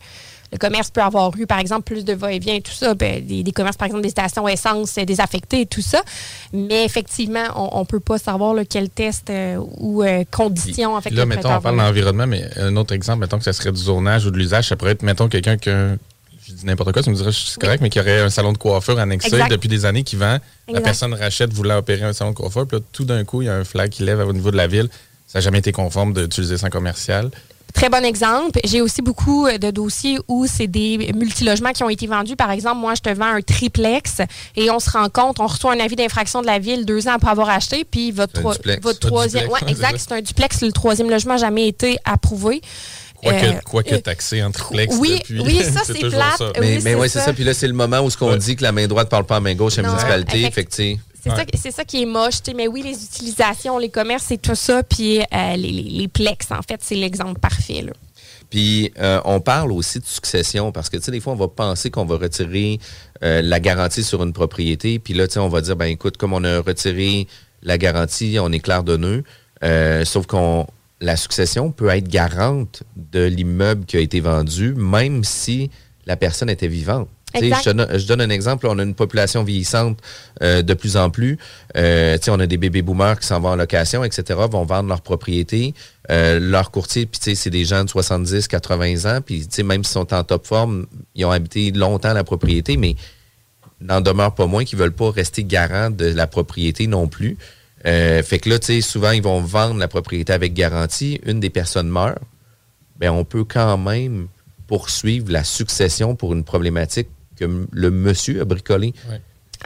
le 0.53 0.59
commerce 0.59 0.91
peut 0.91 1.03
avoir 1.03 1.31
eu, 1.37 1.47
par 1.47 1.59
exemple, 1.59 1.83
plus 1.83 2.05
de 2.05 2.15
va-et-vient 2.15 2.55
et 2.55 2.61
tout 2.61 2.73
ça. 2.73 2.95
Ben, 2.95 3.25
des, 3.25 3.43
des 3.43 3.53
commerces, 3.53 3.77
par 3.77 3.87
exemple, 3.87 4.03
des 4.03 4.11
stations 4.11 4.49
essence 4.49 4.97
euh, 4.99 5.05
désaffectées 5.05 5.63
et 5.63 5.67
tout 5.67 5.83
ça. 5.83 6.03
Mais 6.53 6.85
effectivement, 6.85 7.45
on, 7.55 7.81
on 7.81 7.85
peut 7.85 8.01
pas 8.01 8.19
savoir 8.19 8.55
là, 8.55 8.65
quel 8.65 8.89
test 8.89 9.31
euh, 9.31 9.59
ou 9.79 10.03
euh, 10.03 10.25
que 10.25 10.43
là, 11.15 11.23
le 11.23 11.27
mettons, 11.27 11.55
on 11.55 11.61
parle 11.61 11.77
d'environnement, 11.77 12.27
mais 12.27 12.49
un 12.57 12.77
autre 12.77 12.95
exemple, 12.95 13.21
mettons 13.21 13.39
que 13.39 13.45
ça 13.45 13.53
serait 13.53 13.73
du 13.73 13.81
zonage 13.81 14.27
ou 14.27 14.31
de 14.31 14.39
l'usage, 14.39 14.69
ça 14.69 14.77
pourrait 14.77 14.93
être, 14.93 15.03
mettons, 15.03 15.29
quelqu'un 15.29 15.57
qui 15.57 15.71
je 16.49 16.55
dis 16.55 16.67
n'importe 16.67 16.93
quoi, 16.93 17.03
tu 17.03 17.11
me 17.11 17.15
dirais, 17.15 17.31
c'est 17.33 17.61
correct, 17.61 17.83
mais 17.83 17.91
qui 17.91 18.01
aurait 18.01 18.21
un 18.21 18.31
salon 18.31 18.53
de 18.53 18.59
coiffure 18.59 18.99
annexé 18.99 19.29
Exact. 19.29 19.51
depuis 19.51 19.69
des 19.69 19.85
années 19.85 20.03
qui 20.03 20.17
vend. 20.17 20.39
La 20.73 20.81
personne 20.81 21.13
rachète 21.13 21.53
voulant 21.53 21.77
opérer 21.77 22.05
un 22.05 22.13
salon 22.15 22.31
de 22.31 22.37
coiffure, 22.37 22.67
puis 22.67 22.79
là, 22.79 22.85
tout 22.93 23.05
d'un 23.05 23.25
coup, 23.25 23.43
il 23.43 23.47
y 23.47 23.49
a 23.49 23.55
un 23.55 23.65
flag 23.65 23.91
qui 23.91 24.03
lève 24.03 24.21
au 24.21 24.33
niveau 24.33 24.51
de 24.51 24.57
la 24.57 24.67
ville. 24.67 24.89
Ça 25.27 25.39
n'a 25.39 25.43
jamais 25.43 25.59
été 25.59 25.73
conforme 25.73 26.15
d'utiliser 26.15 26.57
ça 26.57 26.69
en 26.69 26.71
commercial. 26.71 27.31
Très 27.75 27.89
bon 27.91 28.05
exemple. 28.05 28.59
J'ai 28.65 28.81
aussi 28.81 29.03
beaucoup 29.03 29.47
euh, 29.47 29.59
de 29.59 29.71
dossiers 29.71 30.19
où 30.27 30.47
c'est 30.47 30.67
des 30.67 31.13
multilogements 31.15 31.73
qui 31.73 31.85
ont 31.85 31.91
été 31.91 32.07
vendus. 32.07 32.35
Par 32.35 32.51
exemple, 32.51 32.79
moi, 32.79 32.95
je 32.95 33.03
te 33.03 33.11
vends 33.15 33.27
un 33.27 33.41
triplex 33.43 34.17
et 34.57 34.71
on 34.71 34.81
se 34.81 34.91
rend 34.91 35.09
compte, 35.11 35.39
on 35.39 35.47
reçoit 35.47 35.73
un 35.75 35.81
avis 35.81 35.95
d'infraction 35.95 36.41
de 36.41 36.47
la 36.47 36.59
ville 36.59 36.85
deux 36.87 37.07
ans 37.09 37.13
après 37.13 37.31
avoir 37.31 37.51
acheté, 37.51 37.85
puis 37.85 38.11
votre, 38.11 38.41
votre 38.41 38.99
troisième. 38.99 39.45
duplex, 39.45 39.63
Ouais, 39.63 39.71
exact, 39.71 39.99
c'est 40.09 40.13
un 40.15 40.21
duplex. 40.23 40.61
Le 40.63 40.73
troisième 40.73 41.11
logement 41.11 41.35
n'a 41.35 41.41
jamais 41.41 41.69
été 41.69 41.99
approuvé. 42.05 42.63
Quoique, 43.23 43.47
Euh, 43.47 43.53
quoique 43.65 43.95
euh, 43.95 43.99
taxé 43.99 44.43
en 44.45 44.51
triplex 44.53 44.95
oui, 44.99 45.19
depuis. 45.19 45.41
oui, 45.41 45.61
ça, 45.73 45.81
c'est 45.85 45.95
plate. 45.99 46.39
ça. 46.39 46.47
Oui, 46.47 46.53
Mais, 46.61 46.71
mais 46.77 46.81
c'est 46.81 46.95
ouais, 46.95 47.09
c'est 47.09 47.19
ça. 47.19 47.25
ça. 47.27 47.33
Puis 47.33 47.43
là, 47.45 47.53
c'est 47.53 47.67
le 47.67 47.73
moment 47.75 47.99
où 48.01 48.11
ce 48.11 48.17
qu'on 48.17 48.37
dit 48.37 48.55
que 48.57 48.63
la 48.63 48.71
main 48.73 48.87
droite 48.87 49.09
parle 49.09 49.25
pas 49.25 49.37
à 49.37 49.39
la 49.39 49.43
main 49.43 49.55
gauche 49.55 49.77
à 49.79 49.83
la 49.83 49.89
municipalité. 49.89 50.43
effect- 50.45 50.75
Fait 50.75 50.95
que, 50.95 51.01
C'est 51.23 51.31
ça, 51.31 51.45
c'est 51.55 51.71
ça 51.71 51.85
qui 51.85 52.03
est 52.03 52.07
moche. 52.07 52.37
Mais 52.57 52.69
oui, 52.69 52.83
les 52.83 53.05
utilisations, 53.05 53.79
les 53.79 53.91
commerces, 53.91 54.25
c'est 54.29 54.41
tout 54.41 54.55
ça. 54.55 54.83
Puis 54.83 55.21
euh, 55.21 55.57
les, 55.57 55.71
les, 55.71 55.83
les 55.83 56.09
plex, 56.09 56.51
en 56.51 56.63
fait, 56.63 56.81
c'est 56.83 56.95
l'exemple 56.95 57.41
parfait. 57.41 57.83
Là. 57.83 57.93
Puis 58.51 58.93
euh, 58.99 59.21
on 59.25 59.41
parle 59.41 59.73
aussi 59.73 59.99
de 59.99 60.07
succession 60.07 60.73
parce 60.73 60.89
que 60.89 60.97
tu 60.97 61.03
sais 61.03 61.11
des 61.11 61.21
fois 61.21 61.35
on 61.35 61.37
va 61.37 61.49
penser 61.49 61.91
qu'on 61.91 62.07
va 62.07 62.17
retirer 62.17 62.79
euh, 63.23 63.43
la 63.43 63.61
garantie 63.61 64.03
sur 64.03 64.23
une 64.23 64.33
propriété, 64.33 64.99
puis 64.99 65.13
là 65.13 65.27
tu 65.27 65.35
sais 65.35 65.41
on 65.41 65.49
va 65.51 65.61
dire 65.61 65.77
ben 65.77 65.87
écoute 65.87 66.17
comme 66.17 66.33
on 66.33 66.45
a 66.45 66.61
retiré 66.61 67.27
la 67.63 67.77
garantie, 67.77 68.39
on 68.41 68.51
est 68.53 68.61
clair 68.61 68.85
de 68.85 68.97
nœud, 68.97 69.23
Euh, 69.65 70.05
sauf 70.05 70.27
qu'on 70.27 70.67
la 71.01 71.17
succession 71.17 71.73
peut 71.73 71.89
être 71.89 72.09
garante 72.09 72.85
de 72.97 73.25
l'immeuble 73.25 73.85
qui 73.85 73.97
a 73.97 74.01
été 74.01 74.21
vendu 74.21 74.73
même 74.75 75.25
si 75.25 75.71
la 76.07 76.17
personne 76.17 76.49
était 76.49 76.69
vivante. 76.69 77.09
Je 77.35 77.71
donne, 77.71 77.87
je 77.99 78.07
donne 78.07 78.21
un 78.21 78.31
exemple. 78.31 78.67
On 78.67 78.79
a 78.79 78.83
une 78.83 78.95
population 78.95 79.45
vieillissante 79.45 79.99
euh, 80.43 80.63
de 80.63 80.75
plus 80.75 80.97
en 80.97 81.11
plus. 81.11 81.39
Euh, 81.77 82.17
on 82.29 82.41
a 82.41 82.47
des 82.47 82.57
bébés 82.57 82.83
boomers 82.83 83.19
qui 83.21 83.27
s'en 83.27 83.41
vont 83.41 83.51
en 83.51 83.57
location, 83.57 84.05
etc., 84.05 84.41
vont 84.51 84.65
vendre 84.65 84.89
leur 84.89 85.03
propriété. 85.03 85.75
Euh, 86.11 86.39
leur 86.41 86.71
courtier, 86.71 87.07
puis 87.07 87.37
c'est 87.37 87.51
des 87.51 87.65
gens 87.65 87.85
de 87.85 87.91
70, 87.91 88.49
80 88.49 89.17
ans. 89.17 89.21
Puis 89.21 89.47
même 89.63 89.85
s'ils 89.85 89.93
sont 89.93 90.15
en 90.15 90.25
top 90.25 90.47
forme, 90.47 90.87
ils 91.15 91.25
ont 91.25 91.31
habité 91.31 91.71
longtemps 91.71 92.15
la 92.15 92.25
propriété, 92.25 92.77
mais 92.77 92.97
n'en 93.81 94.01
demeure 94.01 94.35
pas 94.35 94.47
moins 94.47 94.65
qu'ils 94.65 94.79
veulent 94.79 94.93
pas 94.93 95.11
rester 95.11 95.45
garants 95.45 95.91
de 95.91 96.07
la 96.07 96.27
propriété 96.27 96.87
non 96.87 97.09
plus. 97.09 97.37
Fait 97.85 98.41
que 98.41 98.51
là, 98.51 98.59
souvent, 98.83 99.13
ils 99.13 99.23
vont 99.23 99.41
vendre 99.41 99.79
la 99.79 99.89
propriété 99.89 100.33
avec 100.33 100.53
garantie. 100.53 101.21
Une 101.25 101.41
des 101.41 101.51
personnes 101.51 101.89
meurt. 101.89 102.19
Ben, 102.99 103.11
on 103.11 103.25
peut 103.25 103.45
quand 103.45 103.79
même 103.79 104.27
poursuivre 104.67 105.31
la 105.31 105.45
succession 105.45 106.17
pour 106.17 106.35
une 106.35 106.43
problématique 106.43 107.09
que 107.39 107.67
le 107.71 107.91
monsieur 107.91 108.41
a 108.41 108.45
bricolée. 108.45 108.93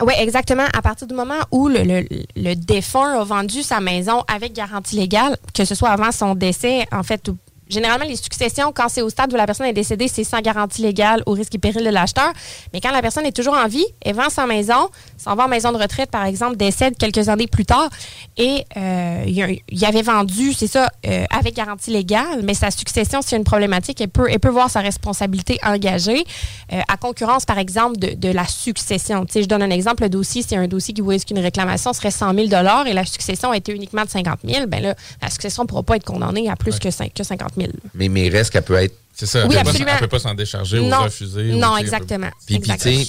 Oui, 0.01 0.15
exactement. 0.19 0.65
À 0.75 0.81
partir 0.81 1.07
du 1.07 1.15
moment 1.15 1.41
où 1.51 1.69
le, 1.69 1.83
le- 1.83 2.07
le 2.37 2.55
défunt 2.55 3.21
a 3.21 3.25
vendu 3.25 3.63
sa 3.63 3.81
maison 3.81 4.23
avec 4.27 4.55
garantie 4.55 4.97
légale, 4.97 5.37
que 5.55 5.65
ce 5.65 5.75
soit 5.75 5.91
avant 5.91 6.13
son 6.13 6.35
décès, 6.35 6.87
en 6.93 7.03
fait, 7.03 7.29
ou- 7.29 7.37
généralement, 7.73 8.05
les 8.05 8.17
successions, 8.17 8.73
quand 8.75 8.89
c'est 8.89 9.03
au 9.03 9.09
stade 9.11 9.33
où 9.33 9.37
la 9.37 9.47
personne 9.47 9.67
est 9.67 9.73
décédée, 9.73 10.09
c'est 10.09 10.25
sans 10.25 10.41
garantie 10.41 10.83
légale 10.83 11.23
au 11.27 11.33
risque 11.33 11.55
et 11.55 11.59
péril 11.59 11.85
de 11.85 11.91
l'acheteur. 11.91 12.33
Mais 12.73 12.81
quand 12.81 12.93
la 12.93 13.03
personne 13.03 13.27
est 13.27 13.33
toujours 13.35 13.55
en 13.55 13.67
vie, 13.67 13.85
elle 14.03 14.15
vend 14.15 14.29
sa 14.31 14.47
maison, 14.47 14.89
s'en 15.17 15.35
va 15.35 15.45
en 15.45 15.49
maison 15.49 15.73
de 15.73 15.79
retraite, 15.79 16.11
par 16.11 16.25
exemple, 16.25 16.57
décède 16.57 16.97
quelques 16.97 17.29
années 17.29 17.47
plus 17.47 17.65
tard, 17.67 17.89
et 18.37 18.65
euh, 18.77 19.25
il, 19.27 19.85
a- 19.85 19.89
avait 19.89 20.03
vendu, 20.03 20.53
c'est 20.53 20.67
ça, 20.67 20.89
euh, 21.07 21.25
avec 21.31 21.55
garantie 21.55 21.91
légale, 21.91 22.43
mais 22.45 22.55
sa 22.55 22.71
succession, 22.71 23.23
s'il 23.23 23.33
y 23.33 23.35
a 23.35 23.39
une 23.39 23.45
problématique, 23.45 24.01
elle 24.01 24.09
peut, 24.09 24.27
elle 24.31 24.41
peut 24.41 24.49
voir 24.49 24.71
sa 24.71 24.81
responsabilité 24.81 25.59
engagée 25.65 26.25
euh, 26.73 26.81
à 26.89 26.97
concurrence, 26.97 27.45
par 27.45 27.59
exemple, 27.59 27.99
de, 27.99 28.15
de 28.15 28.29
la 28.29 28.47
succession. 28.47 29.25
Tu 29.27 29.33
sais, 29.33 29.43
je 29.43 29.49
donne 29.49 29.63
un 29.63 29.71
exemple, 29.71 30.03
le 30.03 30.09
dossier, 30.09 30.43
c'est 30.47 30.57
un 30.57 30.69
dossier 30.69 30.95
qui 30.95 31.01
vous 31.01 31.09
risque 31.09 31.31
une 31.31 31.39
réclamation 31.39 31.93
serait 31.93 32.11
100 32.11 32.35
000 32.35 32.47
et 32.87 32.93
la 32.93 33.05
succession 33.05 33.53
était 33.53 33.73
uniquement 33.73 34.05
de 34.05 34.11
50 34.11 34.41
000 34.47 34.67
ben 34.67 34.83
là, 34.83 34.95
la 35.21 35.31
succession 35.31 35.63
ne 35.63 35.69
pourra 35.69 35.83
pas 35.83 35.97
être 35.97 36.05
condamnée 36.05 36.49
à 36.51 36.57
plus 36.57 36.79
que, 36.79 36.89
que 36.89 37.23
50 37.23 37.53
000 37.57 37.62
Mais 37.95 38.09
mes 38.09 38.29
restes, 38.29 38.53
qu'elle 38.53 38.63
peut 38.63 38.75
être. 38.75 38.95
C'est 39.15 39.27
ça, 39.27 39.47
Oui, 39.47 39.55
elle 39.55 39.59
peut 39.59 39.65
pas- 39.65 39.71
absolument. 39.71 39.91
elle 39.95 39.99
peut 40.01 40.09
pas 40.09 40.19
s'en 40.19 40.35
décharger 40.35 40.79
ou 40.79 40.87
Non. 40.87 41.03
refuser. 41.05 41.53
Non, 41.55 41.77
exactement. 41.77 42.31
Puis, 42.47 42.59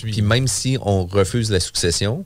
puis, 0.02 0.22
même 0.22 0.48
si 0.48 0.78
on 0.82 1.06
refuse 1.06 1.50
la 1.50 1.60
succession, 1.62 2.26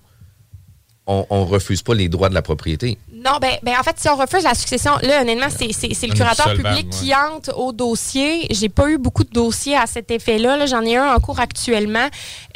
on, 1.05 1.25
on 1.29 1.45
refuse 1.45 1.81
pas 1.83 1.93
les 1.93 2.09
droits 2.09 2.29
de 2.29 2.33
la 2.33 2.41
propriété. 2.41 2.97
Non, 3.29 3.39
ben, 3.41 3.57
ben 3.63 3.73
en 3.79 3.83
fait, 3.83 3.95
si 3.99 4.07
on 4.09 4.15
refuse 4.15 4.43
la 4.43 4.53
succession, 4.55 4.91
là, 5.03 5.21
honnêtement, 5.21 5.47
c'est 5.49 5.73
c'est- 5.73 5.93
c'est 5.93 6.07
le 6.07 6.13
curateur 6.13 6.47
public 6.55 6.89
qui 6.91 7.13
entre 7.13 7.57
au 7.57 7.71
dossier. 7.73 8.47
J'ai 8.51 8.69
pas 8.69 8.89
eu 8.89 8.97
beaucoup 8.97 9.23
de 9.23 9.29
dossiers 9.31 9.75
à 9.75 9.85
cet 9.85 10.11
effet-là. 10.11 10.55
Là, 10.57 10.65
J'en 10.65 10.81
ai 10.81 10.95
un 10.95 11.13
en 11.13 11.19
cours 11.19 11.39
actuellement. 11.39 12.07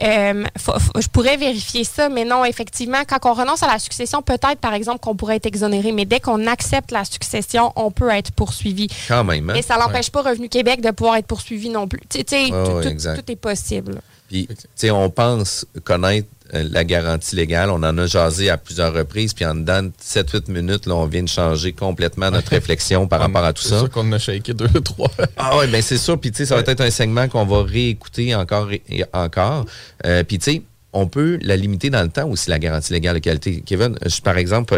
Euh, 0.02 0.44
faut- 0.58 0.80
faut- 0.80 1.02
je 1.02 1.08
pourrais 1.08 1.38
vérifier 1.38 1.84
ça, 1.84 2.10
mais 2.10 2.26
non, 2.26 2.46
effectivement, 2.46 3.00
quand 3.08 3.30
on 3.30 3.34
renonce 3.34 3.64
à 3.64 3.68
la 3.68 3.80
succession, 3.80 4.22
peut-être, 4.22 4.58
par 4.60 4.74
exemple, 4.74 5.00
qu'on 5.00 5.16
pourrait 5.16 5.36
être 5.38 5.46
exonéré, 5.46 5.92
mais 5.92 6.06
dès 6.06 6.20
qu'on 6.20 6.48
accepte 6.48 6.92
la 6.92 7.06
succession, 7.06 7.72
on 7.76 7.92
peut 7.92 8.10
être 8.10 8.32
poursuivi. 8.32 8.88
Quand 9.08 9.24
même. 9.24 9.50
hein? 9.50 9.56
Et 9.56 9.62
ça 9.62 9.78
n'empêche 9.78 10.10
pas 10.10 10.22
Revenu 10.22 10.50
Québec 10.50 10.82
de 10.82 10.92
pouvoir 10.92 11.16
être 11.18 11.28
poursuivi 11.28 11.70
non 11.70 11.88
plus. 11.88 12.02
Tu 12.10 12.20
sais, 12.20 12.46
tout- 12.50 12.90
tout, 13.16 13.32
est 13.32 13.36
possible. 13.36 14.02
Puis, 14.30 14.48
tu 14.48 14.56
sais, 14.76 14.92
on 14.92 15.10
pense 15.10 15.66
connaître 15.84 16.28
la 16.54 16.84
garantie 16.84 17.36
légale. 17.36 17.70
On 17.70 17.84
en 17.84 17.98
a 17.98 18.06
jasé 18.08 18.50
à 18.50 18.58
plusieurs 18.58 18.94
reprises. 18.94 19.34
Puis, 19.34 19.46
en 19.46 19.56
dedans 19.56 19.84
de 19.84 19.92
7-8 20.04 20.52
minutes, 20.52 20.86
là, 20.86 20.96
on 20.96 21.06
vient 21.06 21.24
de 21.24 21.30
changer 21.30 21.72
complètement 21.74 22.30
notre 22.32 22.50
réflexion 22.52 23.08
par 23.08 23.20
rapport 23.22 23.44
à 23.44 23.54
tout 23.54 23.64
C'est 23.64 23.70
ça. 23.70 23.80
sûr 23.80 23.90
qu'on 23.90 24.12
a 24.12 24.20
shaké 24.20 24.54
deux, 24.54 24.68
trois. 24.84 25.10
Ah 25.38 25.58
ouais, 25.58 25.68
ben 25.68 25.82
c'est 25.82 25.98
sûr. 25.98 26.20
Puis 26.20 26.32
tu 26.32 26.38
sais, 26.38 26.46
ça 26.46 26.56
va 26.56 26.62
être 26.70 26.82
un 26.82 26.92
segment 26.92 27.28
qu'on 27.28 27.46
va 27.46 27.64
réécouter 27.64 28.36
encore 28.36 28.72
et 28.72 28.82
et 28.90 29.04
encore. 29.14 29.66
Euh, 30.06 30.24
Puis 30.24 30.40
tu 30.40 30.52
sais, 30.52 30.62
on 30.94 31.08
peut 31.08 31.40
la 31.42 31.56
limiter 31.56 31.90
dans 31.90 32.04
le 32.04 32.10
temps 32.10 32.28
aussi, 32.28 32.50
la 32.50 32.60
garantie 32.60 32.92
légale 32.92 33.16
de 33.16 33.20
qualité. 33.20 33.64
Kevin, 33.66 33.98
par 34.24 34.38
exemple, 34.38 34.76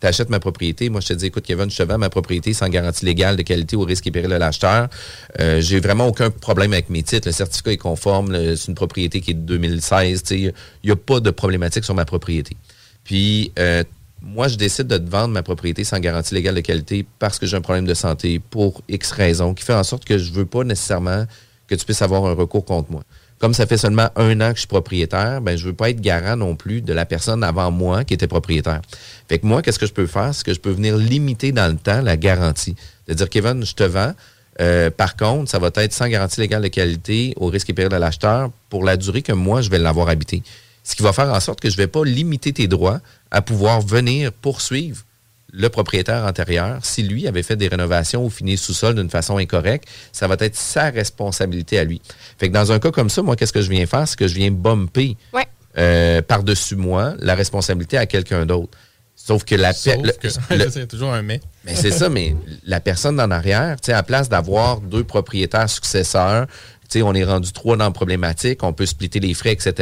tu 0.00 0.06
achètes 0.06 0.28
ma 0.28 0.38
propriété. 0.38 0.90
Moi, 0.90 1.00
je 1.00 1.08
te 1.08 1.12
dis, 1.14 1.26
écoute, 1.26 1.44
Kevin, 1.44 1.70
je 1.70 1.76
te 1.78 1.82
vends 1.82 1.96
ma 1.98 2.10
propriété 2.10 2.52
sans 2.52 2.68
garantie 2.68 3.06
légale 3.06 3.36
de 3.36 3.42
qualité 3.42 3.76
au 3.76 3.82
risque 3.82 4.06
et 4.06 4.10
péril 4.10 4.30
de 4.30 4.36
l'acheteur. 4.36 4.88
Euh, 5.40 5.60
J'ai 5.60 5.80
vraiment 5.80 6.06
aucun 6.06 6.30
problème 6.30 6.72
avec 6.74 6.90
mes 6.90 7.02
titres. 7.02 7.26
Le 7.28 7.32
certificat 7.32 7.72
est 7.72 7.76
conforme. 7.78 8.36
C'est 8.56 8.68
une 8.68 8.74
propriété 8.74 9.20
qui 9.22 9.30
est 9.30 9.34
de 9.34 9.40
2016. 9.40 10.22
Tu 10.22 10.28
sais, 10.28 10.54
Il 10.82 10.86
n'y 10.86 10.90
a 10.90 10.96
pas 10.96 11.20
de 11.20 11.30
problématique 11.30 11.84
sur 11.84 11.94
ma 11.94 12.04
propriété. 12.04 12.56
Puis, 13.04 13.52
euh, 13.58 13.82
moi, 14.20 14.48
je 14.48 14.56
décide 14.56 14.86
de 14.88 14.98
te 14.98 15.08
vendre 15.08 15.28
ma 15.32 15.42
propriété 15.42 15.84
sans 15.84 15.98
garantie 15.98 16.34
légale 16.34 16.54
de 16.54 16.60
qualité 16.60 17.06
parce 17.18 17.38
que 17.38 17.46
j'ai 17.46 17.56
un 17.56 17.62
problème 17.62 17.86
de 17.86 17.94
santé 17.94 18.38
pour 18.38 18.82
X 18.88 19.12
raisons 19.12 19.54
qui 19.54 19.64
fait 19.64 19.72
en 19.72 19.84
sorte 19.84 20.04
que 20.04 20.18
je 20.18 20.32
veux 20.32 20.44
pas 20.44 20.64
nécessairement 20.64 21.24
que 21.66 21.74
tu 21.74 21.84
puisses 21.86 22.02
avoir 22.02 22.26
un 22.26 22.34
recours 22.34 22.64
contre 22.64 22.90
moi. 22.92 23.02
Comme 23.40 23.54
ça 23.54 23.66
fait 23.66 23.78
seulement 23.78 24.10
un 24.16 24.38
an 24.42 24.50
que 24.50 24.56
je 24.56 24.60
suis 24.60 24.68
propriétaire, 24.68 25.40
ben 25.40 25.56
je 25.56 25.64
veux 25.64 25.72
pas 25.72 25.88
être 25.88 26.00
garant 26.02 26.36
non 26.36 26.56
plus 26.56 26.82
de 26.82 26.92
la 26.92 27.06
personne 27.06 27.42
avant 27.42 27.70
moi 27.70 28.04
qui 28.04 28.12
était 28.12 28.26
propriétaire. 28.26 28.82
Fait 29.28 29.38
que 29.38 29.46
moi, 29.46 29.62
qu'est-ce 29.62 29.78
que 29.78 29.86
je 29.86 29.94
peux 29.94 30.06
faire? 30.06 30.34
C'est 30.34 30.44
que 30.44 30.52
je 30.52 30.60
peux 30.60 30.70
venir 30.70 30.98
limiter 30.98 31.50
dans 31.50 31.72
le 31.72 31.78
temps 31.78 32.02
la 32.02 32.18
garantie. 32.18 32.76
C'est-à-dire, 33.06 33.30
Kevin, 33.30 33.64
je 33.64 33.74
te 33.74 33.82
vends. 33.82 34.12
Euh, 34.60 34.90
par 34.90 35.16
contre, 35.16 35.50
ça 35.50 35.58
va 35.58 35.70
être 35.74 35.92
sans 35.94 36.08
garantie 36.08 36.38
légale 36.38 36.60
de 36.60 36.68
qualité 36.68 37.32
au 37.36 37.46
risque 37.46 37.70
et 37.70 37.72
péril 37.72 37.90
de 37.90 37.96
l'acheteur 37.96 38.50
pour 38.68 38.84
la 38.84 38.98
durée 38.98 39.22
que 39.22 39.32
moi, 39.32 39.62
je 39.62 39.70
vais 39.70 39.78
l'avoir 39.78 40.10
habité. 40.10 40.42
Ce 40.84 40.94
qui 40.94 41.02
va 41.02 41.14
faire 41.14 41.32
en 41.32 41.40
sorte 41.40 41.60
que 41.60 41.70
je 41.70 41.74
ne 41.76 41.78
vais 41.78 41.86
pas 41.86 42.04
limiter 42.04 42.52
tes 42.52 42.68
droits 42.68 43.00
à 43.30 43.40
pouvoir 43.40 43.80
venir 43.80 44.32
poursuivre 44.32 44.98
le 45.52 45.68
propriétaire 45.68 46.24
antérieur. 46.24 46.78
Si 46.84 47.02
lui 47.02 47.26
avait 47.26 47.42
fait 47.42 47.56
des 47.56 47.68
rénovations 47.68 48.24
ou 48.24 48.30
fini 48.30 48.52
le 48.52 48.56
sous-sol 48.56 48.94
d'une 48.94 49.10
façon 49.10 49.36
incorrecte, 49.38 49.88
ça 50.12 50.26
va 50.28 50.36
être 50.38 50.56
sa 50.56 50.90
responsabilité 50.90 51.78
à 51.78 51.84
lui. 51.84 52.00
Fait 52.38 52.48
que 52.48 52.54
dans 52.54 52.72
un 52.72 52.78
cas 52.78 52.90
comme 52.90 53.10
ça, 53.10 53.22
moi, 53.22 53.36
qu'est-ce 53.36 53.52
que 53.52 53.62
je 53.62 53.70
viens 53.70 53.86
faire? 53.86 54.06
C'est 54.06 54.18
que 54.18 54.28
je 54.28 54.34
viens 54.34 54.50
bumper 54.50 55.16
Ouais. 55.32 55.46
euh, 55.78 56.22
par-dessus 56.22 56.76
moi 56.76 57.14
la 57.18 57.34
responsabilité 57.34 57.96
à 57.98 58.06
quelqu'un 58.06 58.46
d'autre. 58.46 58.76
Sauf 59.14 59.44
que 59.44 59.54
la 59.54 59.72
c'est 60.70 60.86
toujours 60.88 61.12
un 61.12 61.22
mais. 61.22 61.40
mais 61.64 61.74
c'est 61.74 61.90
ça, 61.90 62.08
mais 62.08 62.34
la 62.64 62.80
personne 62.80 63.20
en 63.20 63.30
arrière, 63.30 63.76
tu 63.80 63.86
sais, 63.86 63.92
à 63.92 64.02
place 64.02 64.28
d'avoir 64.30 64.80
deux 64.80 65.04
propriétaires 65.04 65.68
successeurs, 65.68 66.46
tu 66.88 66.98
sais, 66.98 67.02
on 67.02 67.12
est 67.14 67.22
rendu 67.24 67.52
trois 67.52 67.76
dans 67.76 67.84
la 67.84 67.90
problématique, 67.90 68.62
on 68.62 68.72
peut 68.72 68.86
splitter 68.86 69.20
les 69.20 69.34
frais, 69.34 69.52
etc. 69.52 69.74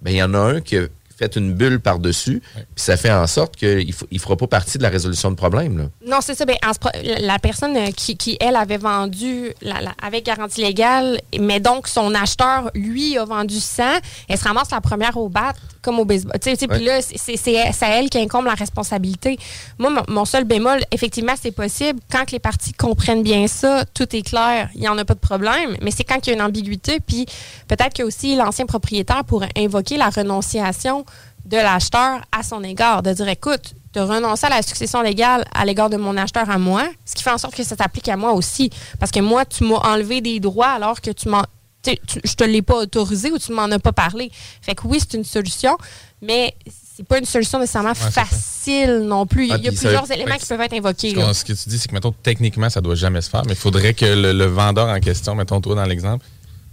Ben, 0.00 0.10
il 0.12 0.16
y 0.16 0.22
en 0.22 0.32
a 0.32 0.38
un 0.38 0.60
qui 0.60 0.76
a 0.76 0.86
fait 1.18 1.36
une 1.36 1.52
bulle 1.52 1.80
par-dessus, 1.80 2.40
puis 2.54 2.64
ça 2.76 2.96
fait 2.96 3.10
en 3.10 3.26
sorte 3.26 3.56
qu'il 3.56 3.92
ne 4.12 4.18
fera 4.18 4.36
pas 4.36 4.46
partie 4.46 4.78
de 4.78 4.82
la 4.82 4.88
résolution 4.88 5.30
de 5.30 5.36
problème. 5.36 5.78
Là. 5.78 5.84
Non, 6.06 6.18
c'est 6.20 6.34
ça. 6.34 6.44
Ben, 6.44 6.56
en 6.66 6.72
ce 6.72 6.78
pro- 6.78 6.90
la 7.02 7.38
personne 7.38 7.76
euh, 7.76 7.90
qui, 7.90 8.16
qui, 8.16 8.36
elle, 8.40 8.56
avait 8.56 8.76
vendu 8.78 9.52
la- 9.62 9.80
la- 9.80 9.94
avec 10.02 10.24
garantie 10.24 10.60
légale, 10.62 11.20
mais 11.38 11.60
donc 11.60 11.88
son 11.88 12.14
acheteur, 12.14 12.70
lui, 12.74 13.18
a 13.18 13.24
vendu 13.24 13.58
100, 13.58 13.82
elle 14.28 14.38
se 14.38 14.44
ramasse 14.44 14.70
la 14.70 14.80
première 14.80 15.16
au 15.16 15.28
bat, 15.28 15.52
comme 15.82 15.98
au 15.98 16.04
baseball. 16.04 16.38
Tu 16.40 16.50
sais, 16.50 16.56
tu 16.56 16.60
sais, 16.60 16.68
Puis 16.68 16.84
là, 16.84 17.00
c'est- 17.02 17.16
c'est 17.18 17.36
c'est 17.72 17.84
à 17.84 17.98
elle 17.98 18.08
qui 18.10 18.18
incombe 18.18 18.44
la 18.46 18.54
responsabilité. 18.54 19.38
Moi, 19.78 19.90
mon, 19.90 20.02
mon 20.08 20.24
seul 20.24 20.44
bémol, 20.44 20.80
effectivement, 20.92 21.34
c'est 21.40 21.50
possible. 21.52 21.98
Quand 22.10 22.24
que 22.24 22.32
les 22.32 22.38
parties 22.38 22.72
comprennent 22.72 23.22
bien 23.22 23.46
ça, 23.48 23.84
tout 23.94 24.14
est 24.14 24.22
clair, 24.22 24.68
il 24.74 24.80
n'y 24.82 24.88
en 24.88 24.98
a 24.98 25.04
pas 25.04 25.14
de 25.14 25.18
problème. 25.20 25.76
Mais 25.82 25.90
c'est 25.90 26.04
quand 26.04 26.18
il 26.26 26.30
y 26.30 26.32
a 26.32 26.36
une 26.36 26.42
ambiguïté, 26.42 27.00
puis 27.00 27.26
peut-être 27.68 27.94
que 27.94 28.02
aussi 28.02 28.36
l'ancien 28.36 28.66
propriétaire 28.66 29.24
pourrait 29.24 29.48
invoquer 29.56 29.96
la 29.96 30.10
renonciation 30.10 31.04
de 31.48 31.56
l'acheteur 31.56 32.20
à 32.30 32.42
son 32.42 32.62
égard, 32.62 33.02
de 33.02 33.12
dire 33.12 33.28
écoute, 33.28 33.72
de 33.94 34.00
renoncer 34.00 34.46
à 34.46 34.50
la 34.50 34.62
succession 34.62 35.00
légale 35.02 35.44
à 35.54 35.64
l'égard 35.64 35.88
de 35.90 35.96
mon 35.96 36.16
acheteur 36.16 36.48
à 36.50 36.58
moi, 36.58 36.84
ce 37.04 37.14
qui 37.14 37.22
fait 37.22 37.30
en 37.30 37.38
sorte 37.38 37.54
que 37.54 37.64
ça 37.64 37.74
s'applique 37.74 38.08
à 38.08 38.16
moi 38.16 38.32
aussi. 38.32 38.70
Parce 39.00 39.10
que 39.10 39.20
moi, 39.20 39.44
tu 39.46 39.64
m'as 39.64 39.76
enlevé 39.76 40.20
des 40.20 40.40
droits 40.40 40.68
alors 40.68 41.00
que 41.00 41.10
tu 41.10 41.28
m'en. 41.28 41.42
je 41.86 42.34
te 42.34 42.44
l'ai 42.44 42.60
pas 42.62 42.76
autorisé 42.76 43.32
ou 43.32 43.38
tu 43.38 43.52
m'en 43.52 43.64
as 43.64 43.78
pas 43.78 43.92
parlé. 43.92 44.30
Fait 44.60 44.74
que 44.74 44.86
oui, 44.86 44.98
c'est 45.00 45.16
une 45.16 45.24
solution, 45.24 45.76
mais 46.20 46.54
c'est 46.96 47.06
pas 47.06 47.18
une 47.18 47.24
solution 47.24 47.58
nécessairement 47.58 47.94
ça. 47.94 48.10
facile 48.10 48.98
non 49.06 49.24
plus. 49.26 49.44
Il 49.44 49.48
y 49.48 49.52
a, 49.52 49.54
Ah, 49.54 49.58
il 49.58 49.64
y 49.64 49.68
a 49.68 49.70
puis 49.70 49.78
ça- 49.78 49.88
plusieurs 49.88 50.10
éléments 50.12 50.36
qui 50.36 50.46
peuvent 50.46 50.60
être 50.60 50.74
invoqués. 50.74 51.14
Ce, 51.14 51.32
ce 51.32 51.44
que 51.46 51.52
tu 51.54 51.68
dis, 51.70 51.78
c'est 51.78 51.88
que, 51.88 51.94
mettons, 51.94 52.12
techniquement, 52.22 52.68
ça 52.68 52.80
doit 52.82 52.94
jamais 52.96 53.22
se 53.22 53.30
faire, 53.30 53.42
mais 53.46 53.52
il 53.54 53.58
faudrait 53.58 53.94
que 53.94 54.04
le, 54.04 54.32
le 54.32 54.44
vendeur 54.46 54.88
en 54.88 55.00
question, 55.00 55.34
mettons, 55.34 55.60
toi, 55.62 55.76
dans 55.76 55.84
l'exemple, 55.84 56.26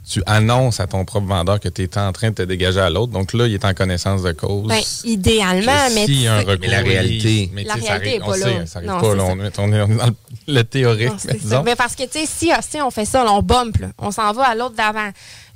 tu 0.07 0.21
annonces 0.25 0.79
à 0.79 0.87
ton 0.87 1.03
propre 1.05 1.27
vendeur 1.27 1.59
que 1.59 1.67
tu 1.69 1.83
es 1.83 1.97
en 1.97 2.11
train 2.11 2.29
de 2.29 2.35
te 2.35 2.41
dégager 2.43 2.79
à 2.79 2.89
l'autre. 2.89 3.11
Donc 3.11 3.33
là, 3.33 3.47
il 3.47 3.53
est 3.53 3.65
en 3.65 3.73
connaissance 3.73 4.21
de 4.21 4.31
cause. 4.33 4.67
Ben, 4.67 4.79
idéalement, 5.03 5.71
mais 5.93 6.05
s'il 6.05 6.21
y 6.21 6.27
a 6.27 6.35
un 6.35 6.39
recours, 6.41 6.55
Mais 6.61 6.67
la 6.67 6.79
réalité- 6.81 7.49
mais 7.53 7.63
La 7.63 7.73
ça 7.73 7.79
réalité 7.79 8.09
arrive- 8.09 8.21
est 8.21 8.23
on 8.23 8.27
pas 8.27 8.37
sait, 8.37 8.81
là. 8.85 8.99
On, 9.01 9.01
est, 9.01 9.25
on 9.25 9.43
est- 9.43 9.59
on 9.59 9.73
est 9.73 9.97
dans 9.97 10.05
le, 10.05 10.13
le 10.53 10.63
théorique, 10.63 11.09
Non, 11.09 11.15
mais 11.27 11.33
disons. 11.39 11.63
Parce 11.77 11.95
que, 11.95 12.03
tu 12.03 12.19
sais, 12.19 12.25
si, 12.27 12.51
ah, 12.51 12.59
si 12.61 12.81
on 12.81 12.91
fait 12.91 13.05
ça, 13.05 13.23
là, 13.23 13.31
on 13.33 13.41
bump, 13.41 13.77
là, 13.77 13.87
on 13.97 14.11
s'en 14.11 14.31
va 14.33 14.43
à 14.49 14.55
l'autre 14.55 14.75
d'avant. 14.75 15.09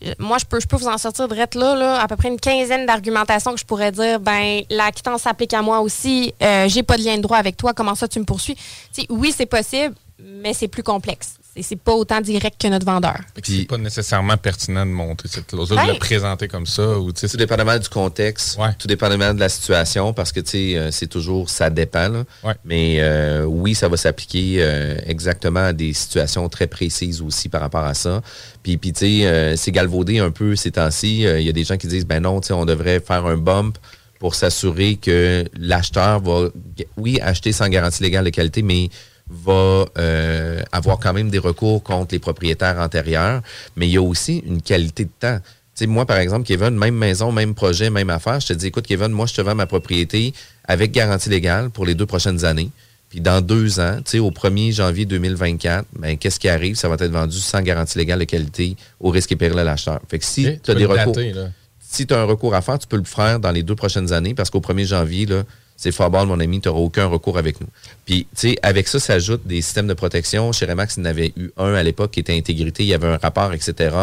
Euh, 0.05 0.13
Moi, 0.17 0.37
je 0.39 0.45
peux, 0.45 0.59
je 0.59 0.67
peux 0.67 0.77
vous 0.77 0.87
en 0.87 0.97
sortir 0.97 1.27
de 1.27 1.35
là, 1.35 1.75
là, 1.75 2.01
à 2.01 2.07
peu 2.07 2.15
près 2.15 2.29
une 2.29 2.39
quinzaine 2.39 2.85
d'argumentations 2.85 3.53
que 3.53 3.59
je 3.59 3.65
pourrais 3.65 3.91
dire, 3.91 4.19
ben, 4.19 4.61
la 4.69 4.91
quittance 4.91 5.21
s'applique 5.23 5.53
à 5.53 5.61
moi 5.61 5.79
aussi, 5.81 6.33
euh, 6.41 6.67
j'ai 6.69 6.83
pas 6.83 6.97
de 6.97 7.03
lien 7.03 7.17
de 7.17 7.21
droit 7.21 7.37
avec 7.37 7.57
toi, 7.57 7.73
comment 7.73 7.95
ça 7.95 8.07
tu 8.07 8.19
me 8.19 8.25
poursuis? 8.25 8.55
Tu 8.55 9.01
sais, 9.01 9.07
oui, 9.09 9.33
c'est 9.35 9.45
possible, 9.45 9.93
mais 10.41 10.53
c'est 10.53 10.67
plus 10.69 10.83
complexe. 10.83 11.35
C'est- 11.63 11.69
C'est 11.69 11.75
pas 11.75 11.93
autant 11.93 12.19
direct 12.21 12.59
que 12.59 12.67
notre 12.67 12.85
vendeur. 12.85 13.17
C'est 13.43 13.65
pas 13.67 13.77
nécessairement 13.77 14.37
pertinent 14.37 14.85
de 14.85 14.91
monter 14.91 15.27
cette 15.27 15.47
clause-là, 15.47 15.83
de 15.83 15.87
Ouais. 15.87 15.93
le 15.93 15.99
présenter 15.99 16.47
comme 16.47 16.65
ça. 16.65 16.97
Ou, 16.99 17.11
tu 17.11 17.21
sais, 17.21 17.27
Tout 17.29 17.37
dépendamment 17.37 17.77
du 17.77 17.87
contexte, 17.89 18.57
tout 18.79 18.87
dépendamment 18.87 19.33
de 19.33 19.39
la 19.39 19.49
situation, 19.49 20.13
parce 20.13 20.31
que 20.31 20.39
tu 20.39 20.49
sais, 20.51 20.77
euh, 20.77 20.91
c'est 20.91 21.07
toujours 21.07 21.49
ça 21.49 21.69
dépend. 21.69 22.09
là. 22.09 22.23
Mais 22.65 22.97
euh, 22.99 23.43
oui, 23.45 23.75
ça 23.75 23.87
va 23.87 23.97
s'appliquer 23.97 24.57
euh, 24.59 24.97
exactement 25.05 25.59
à 25.65 25.73
des 25.73 25.93
situations 25.93 26.47
très 26.49 26.67
précises 26.67 27.21
aussi 27.21 27.49
par 27.49 27.61
rapport 27.61 27.83
à 27.85 27.93
ça. 27.93 28.21
Puis, 28.63 28.77
puis 28.77 28.93
tu 28.93 28.99
sais, 29.21 29.25
euh, 29.27 29.55
c'est 29.55 29.71
galvaudé 29.71 30.19
un 30.19 30.31
peu 30.31 30.55
ces 30.55 30.71
temps-ci. 30.71 31.25
Euh, 31.25 31.39
Il 31.39 31.45
y 31.45 31.49
a 31.49 31.53
des 31.53 31.63
gens 31.63 31.77
qui 31.77 31.87
disent, 31.87 32.05
ben 32.05 32.21
non, 32.21 32.41
tu 32.41 32.47
sais, 32.47 32.53
on 32.53 32.65
devrait 32.65 32.99
faire 32.99 33.25
un 33.25 33.37
bump 33.37 33.77
pour 34.19 34.35
s'assurer 34.35 34.97
que 34.97 35.45
l'acheteur 35.57 36.19
va, 36.19 36.49
oui, 36.97 37.19
acheter 37.21 37.51
sans 37.53 37.69
garantie 37.69 38.03
légale 38.03 38.25
de 38.25 38.29
qualité, 38.31 38.61
mais 38.61 38.89
va 39.29 39.85
euh, 39.97 40.61
avoir 40.71 40.99
quand 40.99 41.13
même 41.13 41.29
des 41.29 41.39
recours 41.39 41.83
contre 41.83 42.13
les 42.13 42.19
propriétaires 42.19 42.77
antérieurs, 42.79 43.41
mais 43.75 43.87
il 43.87 43.91
y 43.91 43.97
a 43.97 44.01
aussi 44.01 44.43
une 44.45 44.61
qualité 44.61 45.05
de 45.05 45.11
temps. 45.19 45.39
Moi, 45.87 46.05
par 46.05 46.17
exemple, 46.17 46.45
Kevin, 46.45 46.71
même 46.71 46.95
maison, 46.95 47.31
même 47.31 47.55
projet, 47.55 47.89
même 47.89 48.09
affaire, 48.09 48.41
je 48.41 48.47
te 48.47 48.53
dis, 48.53 48.67
écoute, 48.67 48.85
Kevin, 48.85 49.09
moi, 49.09 49.27
je 49.27 49.33
te 49.33 49.41
vends 49.41 49.55
ma 49.55 49.65
propriété 49.65 50.33
avec 50.65 50.91
garantie 50.91 51.29
légale 51.29 51.69
pour 51.69 51.85
les 51.85 51.95
deux 51.95 52.05
prochaines 52.05 52.43
années. 52.43 52.69
Puis 53.09 53.21
dans 53.21 53.41
deux 53.41 53.79
ans, 53.79 53.97
tu 54.05 54.11
sais, 54.11 54.19
au 54.19 54.29
1er 54.29 54.73
janvier 54.73 55.05
2024, 55.05 55.85
ben, 55.97 56.17
qu'est-ce 56.17 56.39
qui 56.39 56.47
arrive? 56.47 56.75
Ça 56.75 56.89
va 56.89 56.95
être 56.95 57.11
vendu 57.11 57.37
sans 57.37 57.61
garantie 57.61 57.97
légale 57.97 58.19
de 58.19 58.25
qualité 58.25 58.75
au 58.99 59.09
risque 59.09 59.31
et 59.31 59.35
péril 59.35 59.57
de 59.57 59.61
l'acheteur. 59.61 59.99
Fait 60.09 60.19
que 60.19 60.25
si 60.25 60.47
Ok, 60.47 60.61
tu 60.61 60.71
as 60.71 60.75
des 60.75 60.85
recours, 60.85 61.13
dater, 61.13 61.33
si 61.79 62.05
tu 62.05 62.13
as 62.13 62.19
un 62.19 62.25
recours 62.25 62.53
à 62.53 62.61
faire, 62.61 62.77
tu 62.77 62.87
peux 62.87 62.97
le 62.97 63.03
faire 63.03 63.39
dans 63.39 63.51
les 63.51 63.63
deux 63.63 63.75
prochaines 63.75 64.13
années 64.13 64.35
parce 64.35 64.51
qu'au 64.51 64.59
1er 64.59 64.85
janvier, 64.85 65.25
là, 65.25 65.43
c'est 65.81 65.93
Fabal, 65.93 66.27
mon 66.27 66.41
ami, 66.41 66.59
tu 66.59 66.67
n'auras 66.67 66.81
aucun 66.81 67.05
recours 67.05 67.37
avec 67.37 67.61
nous. 67.61 67.67
Puis, 68.03 68.27
tu 68.35 68.49
sais, 68.49 68.57
avec 68.63 68.89
ça 68.89 68.99
s'ajoutent 68.99 69.47
des 69.47 69.61
systèmes 69.61 69.87
de 69.87 69.93
protection. 69.93 70.51
Chez 70.51 70.65
Remax, 70.65 70.97
il 70.97 70.99
y 70.99 71.01
en 71.03 71.05
avait 71.05 71.31
eu 71.37 71.51
un 71.55 71.73
à 71.73 71.81
l'époque 71.83 72.11
qui 72.11 72.19
était 72.19 72.35
intégrité, 72.35 72.83
il 72.83 72.87
y 72.87 72.93
avait 72.93 73.07
un 73.07 73.15
rapport, 73.15 73.53
etc. 73.53 73.95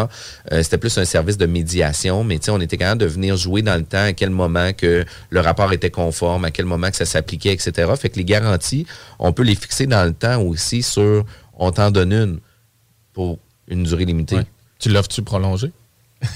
Euh, 0.52 0.62
C'était 0.62 0.78
plus 0.78 0.96
un 0.96 1.04
service 1.04 1.36
de 1.36 1.44
médiation, 1.44 2.24
mais 2.24 2.38
tu 2.38 2.46
sais, 2.46 2.50
on 2.50 2.62
était 2.62 2.78
capable 2.78 3.02
de 3.02 3.06
venir 3.06 3.36
jouer 3.36 3.60
dans 3.60 3.76
le 3.76 3.84
temps, 3.84 4.04
à 4.04 4.14
quel 4.14 4.30
moment 4.30 4.72
que 4.72 5.04
le 5.28 5.40
rapport 5.40 5.70
était 5.74 5.90
conforme, 5.90 6.46
à 6.46 6.50
quel 6.50 6.64
moment 6.64 6.88
que 6.88 6.96
ça 6.96 7.04
s'appliquait, 7.04 7.52
etc. 7.52 7.92
Fait 8.00 8.08
que 8.08 8.16
les 8.16 8.24
garanties, 8.24 8.86
on 9.18 9.34
peut 9.34 9.42
les 9.42 9.54
fixer 9.54 9.86
dans 9.86 10.04
le 10.06 10.14
temps 10.14 10.40
aussi 10.40 10.82
sur 10.82 11.26
on 11.58 11.72
t'en 11.72 11.90
donne 11.90 12.14
une 12.14 12.40
pour 13.12 13.38
une 13.68 13.84
durée 13.84 14.06
limitée. 14.06 14.38
Tu 14.78 14.88
l'offres-tu 14.88 15.20
prolongé? 15.20 15.72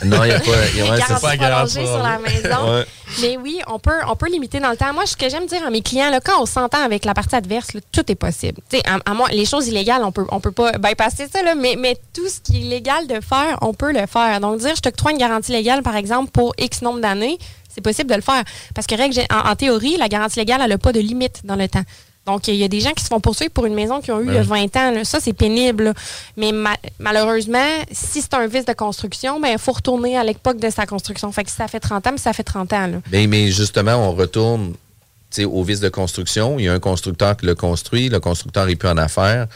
Non, 0.04 0.22
il 0.24 0.28
n'y 0.28 0.32
a 0.34 0.40
pas. 0.40 0.50
y 0.76 0.80
a- 0.82 0.84
Garantie 0.96 1.04
c'est 1.08 1.38
pas 1.38 1.48
prolongée 1.48 1.86
sur 1.86 2.02
la 2.02 2.18
maison. 2.18 2.72
Ouais. 2.74 2.84
Mais 3.22 3.36
oui, 3.38 3.60
on 3.66 3.78
peut, 3.78 3.98
on 4.08 4.14
peut 4.14 4.28
limiter 4.30 4.60
dans 4.60 4.70
le 4.70 4.76
temps. 4.76 4.92
Moi, 4.92 5.06
ce 5.06 5.16
que 5.16 5.28
j'aime 5.28 5.46
dire 5.46 5.66
à 5.66 5.70
mes 5.70 5.80
clients, 5.82 6.10
là, 6.10 6.20
quand 6.20 6.40
on 6.40 6.46
s'entend 6.46 6.82
avec 6.84 7.04
la 7.04 7.14
partie 7.14 7.34
adverse, 7.34 7.72
là, 7.72 7.80
tout 7.90 8.10
est 8.12 8.14
possible. 8.14 8.60
À, 8.86 8.98
à 9.10 9.14
moi, 9.14 9.28
les 9.30 9.46
choses 9.46 9.68
illégales, 9.68 10.04
on 10.04 10.12
peut, 10.12 10.26
on 10.30 10.38
peut 10.40 10.52
pas 10.52 10.72
bypasser 10.78 11.28
ça, 11.32 11.42
là, 11.42 11.54
mais, 11.54 11.76
mais 11.78 11.96
tout 12.14 12.28
ce 12.28 12.40
qui 12.40 12.60
est 12.60 12.64
légal 12.70 13.06
de 13.06 13.20
faire, 13.20 13.58
on 13.62 13.72
peut 13.74 13.92
le 13.92 14.06
faire. 14.06 14.38
Donc, 14.40 14.58
dire 14.58 14.74
je 14.76 14.80
t'octroie 14.82 15.12
une 15.12 15.18
garantie 15.18 15.52
légale, 15.52 15.82
par 15.82 15.96
exemple, 15.96 16.30
pour 16.30 16.54
X 16.58 16.82
nombre 16.82 17.00
d'années, 17.00 17.38
c'est 17.74 17.80
possible 17.80 18.10
de 18.10 18.16
le 18.16 18.22
faire. 18.22 18.42
Parce 18.74 18.86
que, 18.86 18.94
règle, 18.94 19.18
en, 19.32 19.48
en 19.50 19.56
théorie, 19.56 19.96
la 19.96 20.08
garantie 20.08 20.38
légale, 20.38 20.60
elle 20.62 20.70
n'a 20.70 20.78
pas 20.78 20.92
de 20.92 21.00
limite 21.00 21.40
dans 21.44 21.56
le 21.56 21.68
temps. 21.68 21.84
Donc, 22.26 22.46
il 22.48 22.54
y 22.56 22.64
a 22.64 22.68
des 22.68 22.80
gens 22.80 22.92
qui 22.92 23.02
se 23.02 23.08
font 23.08 23.18
poursuivre 23.18 23.50
pour 23.50 23.66
une 23.66 23.74
maison 23.74 24.00
qui 24.00 24.12
ont 24.12 24.20
eu 24.20 24.26
Ben 24.26 24.32
il 24.32 24.34
y 24.34 24.38
a 24.38 24.42
oui. 24.42 24.68
20 24.72 24.76
ans. 24.76 24.90
là. 24.92 25.04
Ça, 25.04 25.18
c'est 25.20 25.32
pénible. 25.32 25.84
là. 25.84 25.94
Mais 26.36 26.52
ma- 26.52 26.76
malheureusement, 26.98 27.58
si 27.90 28.20
c'est 28.20 28.34
un 28.34 28.46
vice 28.46 28.64
de 28.66 28.72
construction, 28.72 29.40
ben, 29.40 29.48
il 29.52 29.58
faut 29.58 29.72
retourner 29.72 30.16
à 30.16 30.22
l'époque 30.24 30.58
de 30.58 30.70
sa 30.70 30.86
construction. 30.86 31.32
Fait 31.32 31.44
que 31.44 31.50
si 31.50 31.56
ça 31.56 31.66
fait 31.66 31.80
30 31.80 32.06
ans, 32.06 32.10
mais 32.12 32.18
ça 32.18 32.32
fait 32.32 32.42
30 32.44 32.72
ans. 32.72 32.86
là. 32.86 32.98
Mais, 33.10 33.26
mais 33.26 33.50
justement, 33.50 33.94
on 33.96 34.12
retourne 34.12 34.74
au 35.44 35.62
vice 35.62 35.80
de 35.80 35.88
construction. 35.88 36.58
Il 36.58 36.64
y 36.66 36.68
a 36.68 36.72
un 36.74 36.78
constructeur 36.80 37.36
qui 37.36 37.46
l'a 37.46 37.54
construit, 37.54 38.08
le 38.08 38.20
constructeur 38.20 38.66
n'est 38.66 38.76
plus 38.76 38.88
en 38.88 38.96
affaires. 38.98 39.46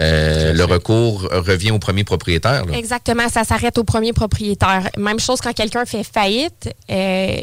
Euh, 0.00 0.52
le 0.52 0.64
recours 0.64 1.28
revient 1.30 1.70
au 1.72 1.78
premier 1.78 2.04
propriétaire. 2.04 2.64
là. 2.66 2.76
Exactement, 2.76 3.28
ça 3.28 3.44
s'arrête 3.44 3.76
au 3.78 3.84
premier 3.84 4.12
propriétaire. 4.12 4.88
Même 4.96 5.20
chose 5.20 5.40
quand 5.40 5.52
quelqu'un 5.52 5.84
fait 5.84 6.04
faillite. 6.04 6.74
euh, 6.90 7.40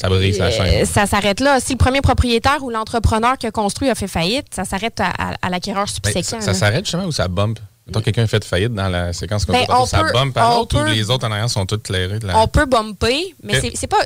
Ça 0.00 0.08
brise 0.08 0.38
la 0.38 0.46
euh, 0.46 0.50
chaîne. 0.50 0.84
ça 0.86 1.06
s'arrête 1.06 1.40
là. 1.40 1.60
Si 1.60 1.72
le 1.72 1.78
premier 1.78 2.00
propriétaire 2.00 2.62
ou 2.62 2.70
l'entrepreneur 2.70 3.38
qui 3.38 3.46
a 3.46 3.50
construit 3.50 3.88
a 3.90 3.94
fait 3.94 4.08
faillite, 4.08 4.46
ça 4.54 4.64
s'arrête 4.64 5.00
à, 5.00 5.06
à- 5.18 5.34
à 5.42 5.50
l'acquéreur 5.50 5.86
Ben, 6.02 6.12
subséquent. 6.12 6.40
ça 6.42 6.52
ça 6.52 6.54
s'arrête 6.54 6.84
justement 6.84 7.04
ou 7.06 7.12
ça 7.12 7.28
bump? 7.28 7.58
Mettons 7.86 8.00
quelqu'un 8.02 8.26
fait 8.26 8.44
faillite 8.44 8.74
dans 8.74 8.88
la 8.88 9.14
séquence 9.14 9.46
comme 9.46 9.54
Ben, 9.56 9.64
ça, 9.66 9.80
on 9.80 9.86
ça 9.86 10.02
bump 10.12 10.34
par 10.34 10.52
on 10.54 10.58
l'autre 10.58 10.82
ou 10.82 10.84
les 10.84 11.08
autres 11.10 11.26
en 11.26 11.32
arrière 11.32 11.48
sont 11.48 11.64
toutes 11.64 11.84
clairées? 11.84 12.18
de 12.18 12.26
la- 12.26 12.38
On 12.38 12.46
peut 12.46 12.66
bumper, 12.66 13.34
mais 13.42 13.56
Ok. 13.56 13.60
c'est- 13.62 13.72
c'est 13.76 13.86
pas. 13.86 13.96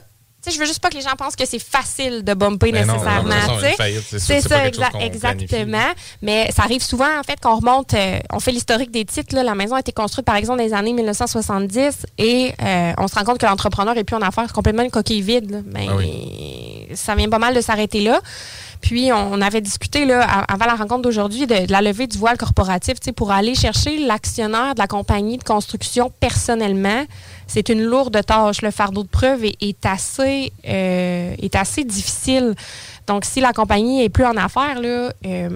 Tu 0.44 0.50
sais, 0.50 0.56
je 0.56 0.60
veux 0.60 0.66
juste 0.66 0.80
pas 0.80 0.90
que 0.90 0.96
les 0.96 1.02
gens 1.02 1.14
pensent 1.16 1.36
que 1.36 1.46
c'est 1.46 1.60
facile 1.62 2.24
de 2.24 2.34
bumper 2.34 2.72
Ben 2.72 2.84
nécessairement. 2.94 3.28
c'est 4.18 4.40
ça, 4.48 4.56
exa- 4.68 4.90
exactement. 5.06 5.86
Mais 6.20 6.50
ça 6.50 6.62
arrive 6.64 6.82
souvent, 6.82 7.18
en 7.18 7.22
fait, 7.22 7.38
qu'on 7.40 7.54
remonte, 7.56 7.94
euh, 7.94 8.18
on 8.32 8.40
fait 8.40 8.50
l'historique 8.50 8.90
des 8.90 9.04
titres. 9.04 9.36
là. 9.36 9.44
La 9.44 9.54
maison 9.54 9.76
a 9.76 9.80
été 9.80 9.92
construite, 9.92 10.26
par 10.26 10.34
exemple, 10.34 10.58
dans 10.58 10.64
les 10.64 10.74
années 10.74 10.92
1970 10.92 12.06
et 12.18 12.52
euh, 12.60 12.92
on 12.98 13.06
se 13.08 13.14
rend 13.14 13.24
compte 13.24 13.38
que 13.38 13.46
l'entrepreneur 13.46 13.96
est 13.96 14.04
plus 14.04 14.16
en 14.16 14.22
affaires, 14.22 14.52
complètement 14.52 14.82
une 14.82 14.90
coquille 14.90 15.22
vide. 15.22 15.50
là. 15.50 15.58
Ben, 15.64 15.86
Ah 15.88 16.94
Ça 16.94 17.14
vient 17.14 17.28
pas 17.28 17.38
mal 17.38 17.54
de 17.54 17.60
s'arrêter 17.60 18.00
là. 18.00 18.20
Puis, 18.82 19.10
on 19.12 19.40
avait 19.40 19.60
discuté 19.60 20.04
là, 20.04 20.22
avant 20.22 20.66
la 20.66 20.74
rencontre 20.74 21.02
d'aujourd'hui 21.02 21.46
de, 21.46 21.66
de 21.66 21.72
la 21.72 21.80
levée 21.80 22.06
du 22.06 22.18
voile 22.18 22.36
corporatif 22.36 23.00
tu 23.00 23.06
sais, 23.06 23.12
pour 23.12 23.30
aller 23.30 23.54
chercher 23.54 23.98
l'actionnaire 23.98 24.74
de 24.74 24.80
la 24.80 24.88
compagnie 24.88 25.38
de 25.38 25.44
construction 25.44 26.12
personnellement. 26.20 27.04
C'est 27.46 27.68
une 27.68 27.82
lourde 27.82 28.18
tâche. 28.26 28.60
Le 28.60 28.70
fardeau 28.70 29.04
de 29.04 29.08
preuve 29.08 29.44
est, 29.44 29.56
est 29.60 29.86
assez, 29.86 30.52
euh, 30.66 31.34
est 31.38 31.54
assez 31.54 31.84
difficile. 31.84 32.54
Donc, 33.06 33.24
si 33.24 33.40
la 33.40 33.52
compagnie 33.52 34.02
est 34.02 34.08
plus 34.08 34.24
en 34.24 34.36
affaires, 34.36 34.80
là, 34.80 35.12
euh, 35.26 35.48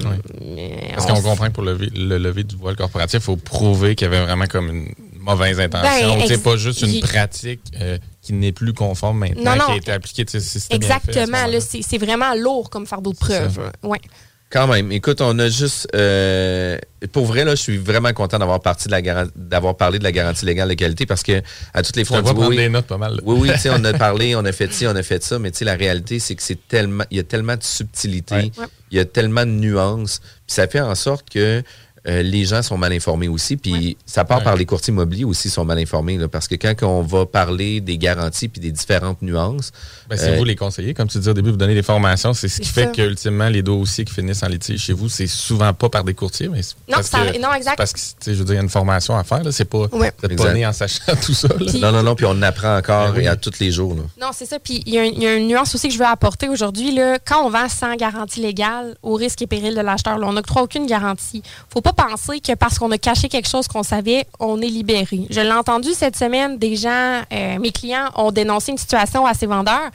Parce 0.95 1.11
on 1.11 1.15
qu'on 1.15 1.23
comprend 1.23 1.47
que 1.47 1.53
pour 1.53 1.65
lever, 1.65 1.91
le 1.95 2.19
lever 2.19 2.45
du 2.45 2.57
voile 2.57 2.77
corporatif, 2.77 3.21
il 3.21 3.25
faut 3.25 3.37
prouver 3.37 3.95
qu'il 3.95 4.07
y 4.07 4.09
avait 4.09 4.25
vraiment 4.25 4.47
comme 4.47 4.69
une 4.69 4.89
mauvaise 5.27 5.61
intention. 5.61 6.15
Ben, 6.17 6.27
sais, 6.27 6.35
ex- 6.35 6.43
pas 6.43 6.57
juste 6.57 6.83
une 6.83 7.01
pratique 7.01 7.61
euh, 7.81 7.99
qui 8.23 8.33
n'est 8.33 8.53
plus 8.53 8.73
conforme 8.73 9.19
maintenant, 9.19 9.53
Non, 9.53 9.57
non. 9.59 9.67
qui 9.67 9.73
a 9.73 9.77
été 9.77 9.93
appliquée. 9.93 10.25
Si 10.29 10.59
Exactement. 10.71 11.39
C'est 11.61 11.83
c'est 11.83 11.99
vraiment 11.99 12.35
lourd 12.35 12.71
comme 12.71 12.87
fardeau 12.87 13.13
de 13.13 13.19
preuve. 13.19 13.71
Ouais. 13.83 14.01
Quand 14.49 14.69
même. 14.69 14.93
Écoute, 14.93 15.21
on 15.21 15.37
a 15.41 15.49
juste. 15.49 15.89
euh, 15.97 16.79
pour 17.13 17.27
vrai, 17.27 17.45
là, 17.45 17.57
je 17.57 17.63
suis 17.63 17.79
vraiment 17.79 18.13
content 18.13 18.39
d'avoir 18.39 18.61
parti 18.61 18.87
de 18.87 18.93
la 18.93 19.03
garan- 19.03 19.29
d'avoir 19.35 19.77
parlé 19.77 19.99
de 19.99 20.05
la 20.05 20.13
garantie 20.13 20.47
légale 20.47 20.69
de 20.69 20.75
qualité 20.75 21.05
parce 21.05 21.25
que 21.25 21.43
à 21.75 21.83
toutes 21.83 21.97
les 21.97 22.05
fois, 22.05 22.19
on 22.19 22.23
dit, 22.33 22.41
oui, 22.47 22.57
des 22.57 22.69
notes 22.69 22.87
pas 22.87 22.97
mal. 22.97 23.15
là. 23.17 23.19
Oui, 23.25 23.39
oui, 23.41 23.51
tu 23.53 23.59
sais, 23.59 23.71
on 23.71 23.83
a 23.85 23.93
parlé, 23.99 24.37
on 24.37 24.45
a 24.45 24.53
fait 24.53 24.73
ci, 24.73 24.87
on 24.87 24.95
a 24.95 25.03
fait 25.03 25.23
ça, 25.25 25.41
mais 25.41 25.51
tu 25.51 25.59
sais, 25.59 25.65
la 25.65 25.75
réalité, 25.75 26.21
c'est 26.21 26.37
que 26.37 26.45
c'est 26.45 26.69
tellement, 26.69 27.03
il 27.11 27.17
y 27.17 27.21
a 27.21 27.25
tellement 27.25 27.57
de 27.57 27.63
subtilité, 27.65 28.35
Ouais. 28.37 28.51
il 28.93 28.97
y 28.99 29.01
a 29.01 29.05
tellement 29.05 29.45
de 29.45 29.51
nuances, 29.51 30.21
puis 30.21 30.55
ça 30.55 30.69
fait 30.69 30.81
en 30.81 30.95
sorte 30.95 31.29
que 31.29 31.65
euh, 32.09 32.23
les 32.23 32.45
gens 32.45 32.63
sont 32.63 32.77
mal 32.79 32.93
informés 32.93 33.29
aussi, 33.29 33.57
puis 33.57 33.97
ça 34.07 34.25
part 34.25 34.39
Ouais. 34.39 34.45
par 34.45 34.57
les 34.57 34.65
courtiers 34.67 34.93
immobiliers 34.93 35.25
aussi 35.25 35.51
sont 35.51 35.65
mal 35.65 35.79
informés, 35.79 36.19
là, 36.19 36.29
parce 36.29 36.47
que 36.49 36.55
quand 36.55 36.75
on 36.83 37.03
va 37.03 37.27
parler 37.27 37.81
des 37.81 37.99
garanties 37.99 38.49
puis 38.49 38.61
des 38.61 38.71
différentes 38.71 39.23
nuances, 39.23 39.73
Ben, 40.09 40.17
c'est 40.17 40.31
euh, 40.35 40.37
vous 40.37 40.45
les 40.45 40.55
conseillers, 40.57 40.95
comme 40.95 41.09
tu 41.09 41.19
disais 41.19 41.31
au 41.31 41.35
début, 41.35 41.51
vous 41.51 41.57
donnez 41.57 41.75
des 41.75 41.83
formations. 41.83 42.33
C'est 42.33 42.49
ce 42.49 42.61
qui 42.61 42.69
fait 42.69 42.95
que 42.95 43.03
ultimement 43.03 43.49
les 43.49 43.63
dossiers 43.63 44.05
qui 44.05 44.15
finissent 44.15 44.43
en 44.43 44.49
litige 44.49 44.81
chez 44.81 44.93
vous, 44.93 45.09
c'est 45.09 45.27
souvent 45.27 45.73
pas 45.75 45.89
par 45.89 46.05
des 46.05 46.15
courtiers, 46.15 46.49
mais 46.49 46.61
Non, 46.89 46.97
parce 46.97 47.09
ça- 47.09 47.27
que, 47.27 47.41
non, 47.41 47.53
exact. 47.55 47.77
parce 47.77 47.93
que 47.93 47.99
tu 47.99 48.05
sais, 48.21 48.35
je 48.35 48.39
veux 48.39 48.45
dire, 48.45 48.55
il 48.55 48.59
y 48.59 48.61
a 48.61 48.63
une 48.63 48.69
formation 48.69 49.17
à 49.17 49.25
faire. 49.25 49.43
là. 49.43 49.51
C'est 49.53 49.65
pas, 49.65 49.87
Ouais. 49.93 50.13
pas 50.13 50.53
né 50.55 50.65
en 50.67 50.73
sachant 50.73 51.03
tout 51.25 51.35
ça. 51.35 51.49
non, 51.81 51.91
non, 51.93 52.03
non, 52.03 52.15
puis 52.15 52.25
on 52.27 52.31
en 52.31 52.43
apprend 52.43 52.77
encore 52.77 53.13
Ben 53.13 53.19
oui. 53.19 53.25
et 53.25 53.29
à 53.29 53.37
tous 53.37 53.59
les 53.59 53.73
jours. 53.73 53.95
là. 53.95 54.03
Non, 54.21 54.29
c'est 54.33 54.47
ça. 54.47 54.59
Puis 54.61 54.83
il 54.87 54.95
y, 54.95 54.99
a 54.99 55.05
y 55.07 55.25
une 55.39 55.49
nuance 55.49 55.75
aussi 55.75 55.89
que 55.89 55.95
je 55.95 55.99
veux 55.99 56.05
apporter 56.07 56.49
aujourd'hui. 56.49 56.95
là. 56.95 57.19
Quand 57.25 57.45
on 57.45 57.51
vend 57.51 57.69
sans 57.69 57.95
garantie 57.97 58.41
légale, 58.41 58.97
au 59.03 59.15
risque 59.15 59.43
et 59.43 59.47
péril 59.47 59.75
de 59.75 59.81
l'acheteur, 59.81 60.19
là, 60.19 60.27
on 60.29 60.33
n'octroie 60.35 60.63
aucune 60.63 60.87
garantie. 60.87 61.43
faut 61.73 61.81
pas 61.81 61.93
penser 61.97 62.41
que 62.41 62.55
parce 62.55 62.79
qu'on 62.79 62.91
a 62.91 62.99
caché 62.99 63.29
quelque 63.29 63.49
chose 63.49 63.67
qu'on 63.67 63.83
savait, 63.83 64.27
on 64.39 64.61
est 64.61 64.69
libéré. 64.69 65.27
Je 65.31 65.41
l'ai 65.41 65.53
entendu 65.53 65.91
cette 65.95 66.17
semaine, 66.17 66.59
des 66.59 66.77
gens, 66.77 67.23
euh, 67.33 67.59
mes 67.59 67.73
clients 67.73 68.11
ont 68.17 68.31
dénoncé 68.31 68.73
une 68.73 68.79
situation 68.79 69.27
à 69.27 69.35
ses 69.35 69.47
vendeurs, 69.47 69.91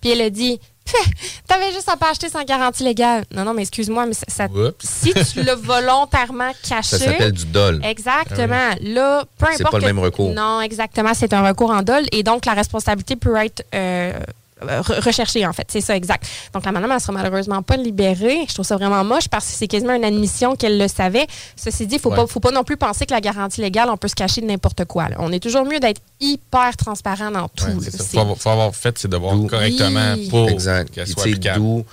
puis 0.00 0.10
elle 0.10 0.20
a 0.20 0.30
dit 0.30 0.60
T'avais 1.48 1.72
juste 1.72 1.88
à 1.88 1.96
pas 1.96 2.10
acheter 2.10 2.28
sans 2.28 2.44
garantie 2.44 2.84
légale. 2.84 3.24
Non, 3.34 3.44
non, 3.44 3.54
mais 3.54 3.62
excuse-moi, 3.62 4.06
mais 4.06 4.14
ça, 4.14 4.46
si 4.80 5.12
tu 5.32 5.42
l'as 5.42 5.54
volontairement 5.56 6.52
caché. 6.68 6.96
Ça 6.96 6.98
s'appelle 6.98 7.32
du 7.32 7.46
dol. 7.46 7.80
Exactement. 7.84 8.70
Là, 8.80 9.24
peu 9.38 9.46
C'est 9.50 9.62
importe. 9.62 9.72
pas 9.72 9.78
le 9.80 9.86
même 9.86 9.98
recours. 9.98 10.32
Non, 10.32 10.60
exactement. 10.60 11.12
C'est 11.14 11.32
un 11.32 11.46
recours 11.46 11.70
en 11.70 11.82
dol. 11.82 12.04
Et 12.12 12.22
donc, 12.22 12.46
la 12.46 12.52
responsabilité 12.54 13.16
peut 13.16 13.34
être 13.36 13.64
euh, 13.74 14.12
recherchée, 14.60 15.46
en 15.46 15.52
fait. 15.52 15.66
C'est 15.70 15.80
ça, 15.80 15.94
exact. 15.96 16.26
Donc, 16.54 16.64
la 16.64 16.72
madame, 16.72 16.90
elle 16.92 17.00
sera 17.00 17.12
malheureusement 17.12 17.62
pas 17.62 17.76
libérée. 17.76 18.44
Je 18.48 18.54
trouve 18.54 18.64
ça 18.66 18.76
vraiment 18.76 19.04
moche 19.04 19.28
parce 19.28 19.44
que 19.46 19.52
c'est 19.52 19.68
quasiment 19.68 19.94
une 19.94 20.04
admission 20.04 20.56
qu'elle 20.56 20.78
le 20.78 20.88
savait. 20.88 21.26
Ceci 21.56 21.86
dit, 21.86 21.96
il 21.96 22.00
faut, 22.00 22.10
Ouais. 22.10 22.16
pas, 22.16 22.26
faut 22.26 22.40
pas 22.40 22.50
non 22.52 22.64
plus 22.64 22.76
penser 22.76 23.04
que 23.06 23.12
la 23.12 23.20
garantie 23.20 23.60
légale, 23.60 23.88
on 23.90 23.96
peut 23.96 24.08
se 24.08 24.14
cacher 24.14 24.40
de 24.40 24.46
n'importe 24.46 24.84
quoi. 24.86 25.08
là. 25.08 25.16
On 25.18 25.30
est 25.32 25.40
toujours 25.40 25.64
mieux 25.64 25.78
d'être 25.80 26.00
hyper 26.20 26.76
transparent 26.76 27.30
dans 27.30 27.48
tout. 27.48 27.64
Ouais, 27.64 27.70
là. 27.74 27.78
c'est 27.82 27.90
ça. 27.92 27.98
C'est- 28.04 28.16
Faut 28.16 28.20
avoir, 28.20 28.36
faut 28.38 28.50
avoir 28.50 28.74
fait 28.74 28.98
ses 28.98 29.08
devoirs 29.08 29.34
D'où- 29.36 29.46
correctement 29.46 30.14
Oui. 30.16 30.28
pour 30.30 30.48
Exact. 30.48 30.90
qu'elle 30.90 31.06
soit 31.06 31.22
applicable. 31.22 31.84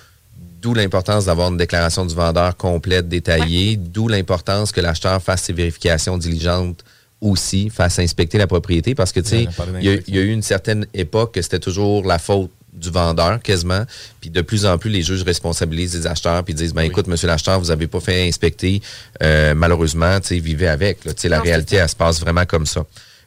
D'où 0.62 0.73
l'importance 0.73 1.26
d'avoir 1.26 1.49
une 1.49 1.58
déclaration 1.58 2.06
du 2.06 2.15
vendeur 2.15 2.56
complète, 2.56 3.10
détaillée, 3.10 3.76
d'où 3.76 4.08
l'importance 4.08 4.71
que 4.71 4.80
l'acheteur 4.80 5.21
fasse 5.21 5.41
ses 5.43 5.52
vérifications 5.52 6.17
diligentes 6.17 6.86
aussi, 7.24 7.70
fasse 7.70 8.00
inspecter 8.00 8.38
la 8.38 8.48
propriété, 8.48 8.94
parce 8.96 9.12
que 9.12 9.20
tu 9.22 9.30
sais, 9.30 9.48
il 9.82 9.86
y, 9.86 9.90
a- 9.90 10.00
y 10.08 10.18
eu 10.20 10.32
une 10.32 10.42
certaine 10.44 10.86
époque 10.94 11.34
que 11.36 11.42
c'était 11.42 11.60
toujours 11.60 12.06
la 12.06 12.20
faute 12.20 12.52
du 12.74 12.90
vendeur, 12.90 13.40
quasiment. 13.42 13.84
Puis 14.20 14.30
de 14.30 14.42
plus 14.42 14.66
en 14.66 14.78
plus, 14.78 14.90
les 14.90 15.04
juges 15.04 15.22
responsabilisent 15.24 15.96
les 15.96 16.08
acheteurs 16.08 16.44
puis 16.44 16.54
disent, 16.54 16.74
ben 16.74 16.82
écoute, 16.82 17.08
monsieur 17.08 17.28
l'acheteur, 17.28 17.60
vous 17.60 17.70
avez 17.72 17.88
pas 17.88 18.00
fait 18.00 18.28
inspecter. 18.28 18.82
Euh, 19.22 19.54
malheureusement, 19.56 20.20
tu 20.20 20.28
sais, 20.30 20.40
vivez 20.40 20.68
avec. 20.68 21.06
là. 21.06 21.14
Tu 21.14 21.22
sais, 21.22 21.30
la 21.30 21.38
Non, 21.38 21.44
réalité, 21.44 21.76
elle 21.78 21.88
se 21.90 21.96
passe 21.96 22.20
vraiment 22.20 22.46
comme 22.46 22.66
ça. 22.66 22.84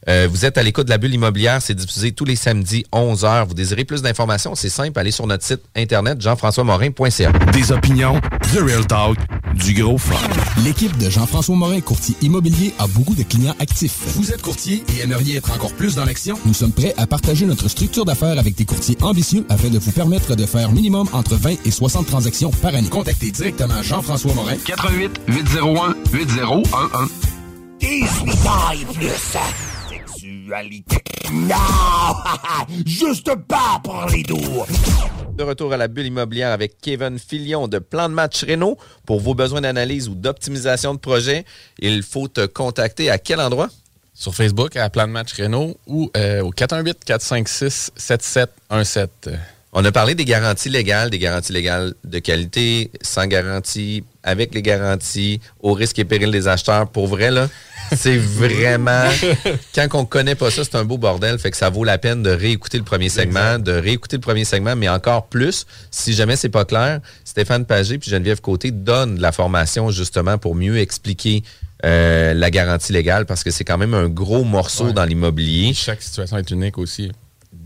Euh, 0.08 0.28
vous 0.30 0.44
êtes 0.44 0.56
à 0.56 0.62
l'écoute 0.62 0.86
de 0.86 0.90
la 0.90 0.98
bulle 0.98 1.14
immobilière, 1.14 1.60
c'est 1.60 1.74
diffusé 1.74 2.12
tous 2.12 2.24
les 2.24 2.36
samedis 2.36 2.84
11h. 2.92 3.48
Vous 3.48 3.54
désirez 3.54 3.84
plus 3.84 4.02
d'informations, 4.02 4.54
c'est 4.54 4.68
simple, 4.68 4.98
allez 4.98 5.10
sur 5.10 5.26
notre 5.26 5.44
site 5.44 5.62
internet 5.74 6.20
jean-françois-morin.ca. 6.20 7.32
Des 7.52 7.72
opinions, 7.72 8.20
The 8.52 8.60
Real 8.60 8.86
Talk, 8.86 9.18
du 9.54 9.74
gros 9.74 9.98
fun. 9.98 10.14
L'équipe 10.62 10.96
de 10.98 11.10
Jean-François 11.10 11.56
Morin, 11.56 11.80
courtier 11.80 12.14
immobilier, 12.22 12.72
a 12.78 12.86
beaucoup 12.86 13.14
de 13.14 13.24
clients 13.24 13.54
actifs. 13.58 13.98
Vous 14.14 14.30
êtes 14.30 14.42
courtier 14.42 14.84
et 14.96 15.02
aimeriez 15.02 15.36
être 15.36 15.52
encore 15.52 15.72
plus 15.72 15.96
dans 15.96 16.04
l'action? 16.04 16.38
Nous 16.44 16.54
sommes 16.54 16.72
prêts 16.72 16.94
à 16.96 17.06
partager 17.06 17.46
notre 17.46 17.68
structure 17.68 18.04
d'affaires 18.04 18.38
avec 18.38 18.54
des 18.54 18.64
courtiers 18.64 18.96
ambitieux 19.02 19.44
afin 19.48 19.68
de 19.68 19.78
vous 19.78 19.92
permettre 19.92 20.36
de 20.36 20.46
faire 20.46 20.70
minimum 20.70 21.08
entre 21.12 21.34
20 21.34 21.56
et 21.64 21.70
60 21.70 22.06
transactions 22.06 22.50
par 22.50 22.74
année. 22.74 22.88
Contactez 22.88 23.30
directement 23.30 23.82
Jean-François 23.82 24.34
Morin. 24.34 24.56
88 24.64 25.20
801 25.28 25.96
8011. 26.12 26.64
18 27.80 28.46
ans 28.46 28.72
et 28.72 28.94
plus. 28.94 29.75
Sexualité. 30.46 31.02
Non! 31.32 31.56
Juste 32.86 33.34
pas 33.48 33.80
pour 33.82 34.06
les 34.12 34.22
doux. 34.22 34.64
De 35.36 35.42
retour 35.42 35.72
à 35.72 35.76
la 35.76 35.88
bulle 35.88 36.06
immobilière 36.06 36.52
avec 36.52 36.80
Kevin 36.80 37.18
Filion 37.18 37.66
de 37.66 37.80
Plan 37.80 38.08
de 38.08 38.14
match 38.14 38.44
Renault. 38.44 38.78
Pour 39.06 39.18
vos 39.20 39.34
besoins 39.34 39.62
d'analyse 39.62 40.08
ou 40.08 40.14
d'optimisation 40.14 40.94
de 40.94 41.00
projet, 41.00 41.44
il 41.80 42.04
faut 42.04 42.28
te 42.28 42.46
contacter 42.46 43.10
à 43.10 43.18
quel 43.18 43.40
endroit? 43.40 43.70
Sur 44.14 44.36
Facebook, 44.36 44.76
à 44.76 44.88
Plan 44.88 45.08
de 45.08 45.12
Match 45.12 45.34
Renault 45.34 45.76
ou 45.88 46.12
euh, 46.16 46.42
au 46.42 46.52
418-456-7717. 46.52 49.08
On 49.72 49.84
a 49.84 49.90
parlé 49.90 50.14
des 50.14 50.24
garanties 50.24 50.70
légales, 50.70 51.10
des 51.10 51.18
garanties 51.18 51.52
légales 51.52 51.94
de 52.04 52.20
qualité, 52.20 52.92
sans 53.02 53.26
garantie, 53.26 54.04
avec 54.26 54.54
les 54.54 54.60
garanties, 54.60 55.40
au 55.60 55.72
risque 55.72 55.98
et 55.98 56.04
péril 56.04 56.30
des 56.30 56.46
acheteurs. 56.48 56.88
Pour 56.90 57.06
vrai, 57.06 57.30
là, 57.30 57.48
c'est 57.96 58.16
vraiment... 58.40 59.04
Quand 59.74 59.86
on 59.94 60.04
connaît 60.04 60.34
pas 60.34 60.50
ça, 60.50 60.64
c'est 60.64 60.74
un 60.74 60.84
beau 60.84 60.98
bordel. 60.98 61.38
Fait 61.38 61.50
que 61.50 61.56
ça 61.56 61.70
vaut 61.70 61.84
la 61.84 61.96
peine 61.96 62.22
de 62.22 62.30
réécouter 62.30 62.76
le 62.76 62.84
premier 62.84 63.08
segment, 63.08 63.58
de 63.58 63.72
réécouter 63.72 64.16
le 64.16 64.20
premier 64.20 64.44
segment, 64.44 64.76
mais 64.76 64.88
encore 64.88 65.28
plus, 65.28 65.64
si 65.90 66.12
jamais 66.12 66.36
c'est 66.36 66.48
pas 66.50 66.64
clair, 66.64 67.00
Stéphane 67.24 67.64
Pagé 67.64 67.96
puis 67.98 68.10
Geneviève 68.10 68.40
Côté 68.42 68.70
donnent 68.72 69.14
de 69.16 69.22
la 69.22 69.32
formation 69.32 69.90
justement 69.90 70.36
pour 70.36 70.54
mieux 70.54 70.76
expliquer 70.78 71.42
euh, 71.84 72.34
la 72.34 72.50
garantie 72.50 72.92
légale 72.92 73.26
parce 73.26 73.44
que 73.44 73.50
c'est 73.50 73.64
quand 73.64 73.78
même 73.78 73.94
un 73.94 74.08
gros 74.08 74.44
morceau 74.44 74.86
Ouais. 74.86 74.92
dans 74.92 75.04
l'immobilier. 75.04 75.72
Chaque 75.74 76.02
situation 76.02 76.38
est 76.38 76.50
unique 76.50 76.78
aussi. 76.78 77.12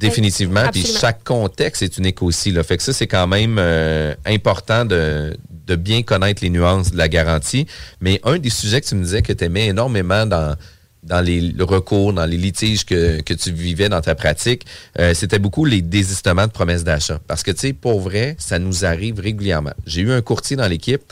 Définitivement. 0.09 0.69
Puis 0.73 0.85
chaque 0.85 1.23
contexte 1.25 1.83
est 1.83 1.99
unique 1.99 2.23
aussi. 2.23 2.51
Là. 2.51 2.63
Fait 2.63 2.77
que 2.77 2.83
ça, 2.83 2.93
c'est 2.93 3.07
quand 3.07 3.27
même 3.27 3.57
euh, 3.59 4.15
important 4.25 4.85
de, 4.85 5.37
de 5.67 5.77
bien 5.77 6.03
connaître 6.03 6.43
les 6.43 6.51
nuances 6.51 6.93
de 6.93 6.97
la 6.97 7.09
garantie. 7.09 7.67
Mais 8.01 8.21
un 8.25 8.39
des 8.39 8.51
sujets 8.51 8.81
que 8.81 8.87
tu 8.87 8.95
me 8.95 9.05
disais 9.05 9.23
que 9.23 9.33
tu 9.33 9.45
aimais 9.45 9.67
énormément 9.67 10.27
dans, 10.27 10.57
dans 11.03 11.21
les 11.21 11.55
recours, 11.61 12.13
dans 12.13 12.27
les 12.27 12.37
litiges 12.37 12.85
que, 12.85 13.21
que 13.21 13.35
tu 13.35 13.53
vivais 13.53 13.89
dans 13.89 14.01
ta 14.01 14.15
pratique, 14.15 14.67
euh, 14.99 15.15
c'était 15.15 15.39
beaucoup 15.39 15.65
les 15.65 15.83
désistements 15.83 16.47
de 16.47 16.53
promesses 16.53 16.85
d'achat. 16.85 17.21
Parce 17.27 17.43
que, 17.43 17.51
tu 17.51 17.59
sais, 17.59 17.73
pour 17.73 18.01
vrai, 18.01 18.37
ça 18.39 18.59
nous 18.59 18.85
arrive 18.85 19.21
régulièrement. 19.21 19.75
J'ai 19.87 20.03
eu 20.03 20.13
un 20.13 20.23
courtier 20.23 20.57
dans 20.57 20.69
l'équipe 20.69 21.03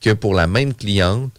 que 0.00 0.10
pour 0.10 0.34
la 0.34 0.46
même 0.46 0.74
cliente, 0.74 1.30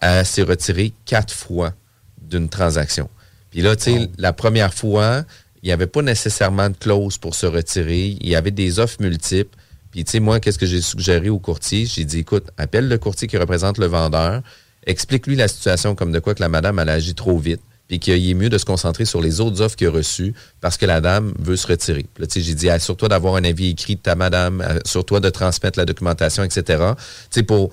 elle 0.00 0.26
s'est 0.26 0.42
retirée 0.42 0.92
quatre 1.04 1.32
fois 1.32 1.72
d'une 2.20 2.48
transaction. 2.48 3.08
Puis 3.50 3.62
là, 3.62 3.76
tu 3.76 3.84
sais, 3.84 4.10
la 4.18 4.32
première 4.32 4.74
fois, 4.74 5.24
il 5.66 5.70
n'y 5.70 5.72
avait 5.72 5.88
pas 5.88 6.02
nécessairement 6.02 6.70
de 6.70 6.76
clause 6.76 7.18
pour 7.18 7.34
se 7.34 7.44
retirer. 7.44 8.16
Il 8.20 8.28
y 8.28 8.36
avait 8.36 8.52
des 8.52 8.78
offres 8.78 8.98
multiples. 9.00 9.58
Puis, 9.90 10.04
tu 10.04 10.12
sais, 10.12 10.20
moi, 10.20 10.38
qu'est-ce 10.38 10.60
que 10.60 10.66
j'ai 10.66 10.80
suggéré 10.80 11.28
au 11.28 11.40
courtier? 11.40 11.86
J'ai 11.86 12.04
dit, 12.04 12.20
écoute, 12.20 12.44
appelle 12.56 12.86
le 12.86 12.98
courtier 12.98 13.26
qui 13.26 13.36
représente 13.36 13.78
le 13.78 13.86
vendeur, 13.86 14.42
explique-lui 14.86 15.34
la 15.34 15.48
situation 15.48 15.96
comme 15.96 16.12
de 16.12 16.20
quoi 16.20 16.36
que 16.36 16.40
la 16.40 16.48
madame, 16.48 16.78
elle 16.78 16.88
agit 16.88 17.16
trop 17.16 17.36
vite, 17.36 17.60
puis 17.88 17.98
qu'il 17.98 18.30
est 18.30 18.34
mieux 18.34 18.48
de 18.48 18.58
se 18.58 18.64
concentrer 18.64 19.06
sur 19.06 19.20
les 19.20 19.40
autres 19.40 19.60
offres 19.60 19.74
qu'il 19.74 19.88
a 19.88 19.90
reçues 19.90 20.34
parce 20.60 20.76
que 20.76 20.86
la 20.86 21.00
dame 21.00 21.34
veut 21.40 21.56
se 21.56 21.66
retirer. 21.66 22.06
Puis 22.14 22.22
là, 22.22 22.28
tu 22.28 22.34
sais, 22.34 22.46
j'ai 22.46 22.54
dit, 22.54 22.70
assure-toi 22.70 23.08
d'avoir 23.08 23.34
un 23.34 23.42
avis 23.42 23.70
écrit 23.70 23.96
de 23.96 24.00
ta 24.02 24.14
madame, 24.14 24.60
assure-toi 24.60 25.18
de 25.18 25.30
transmettre 25.30 25.80
la 25.80 25.84
documentation, 25.84 26.44
etc. 26.44 26.62
Tu 26.94 27.40
sais, 27.40 27.42
pour 27.42 27.72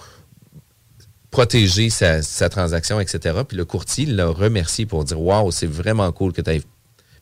protéger 1.29 1.91
sa, 1.91 2.23
sa 2.23 2.49
transaction, 2.49 2.99
etc. 2.99 3.41
Puis 3.47 3.55
le 3.55 3.65
courtier 3.65 4.07
l'a 4.07 4.29
remercié 4.29 4.87
pour 4.87 5.03
dire 5.03 5.21
Waouh, 5.21 5.51
c'est 5.51 5.67
vraiment 5.67 6.11
cool 6.11 6.33
que 6.33 6.41
tu 6.41 6.49
aies 6.49 6.63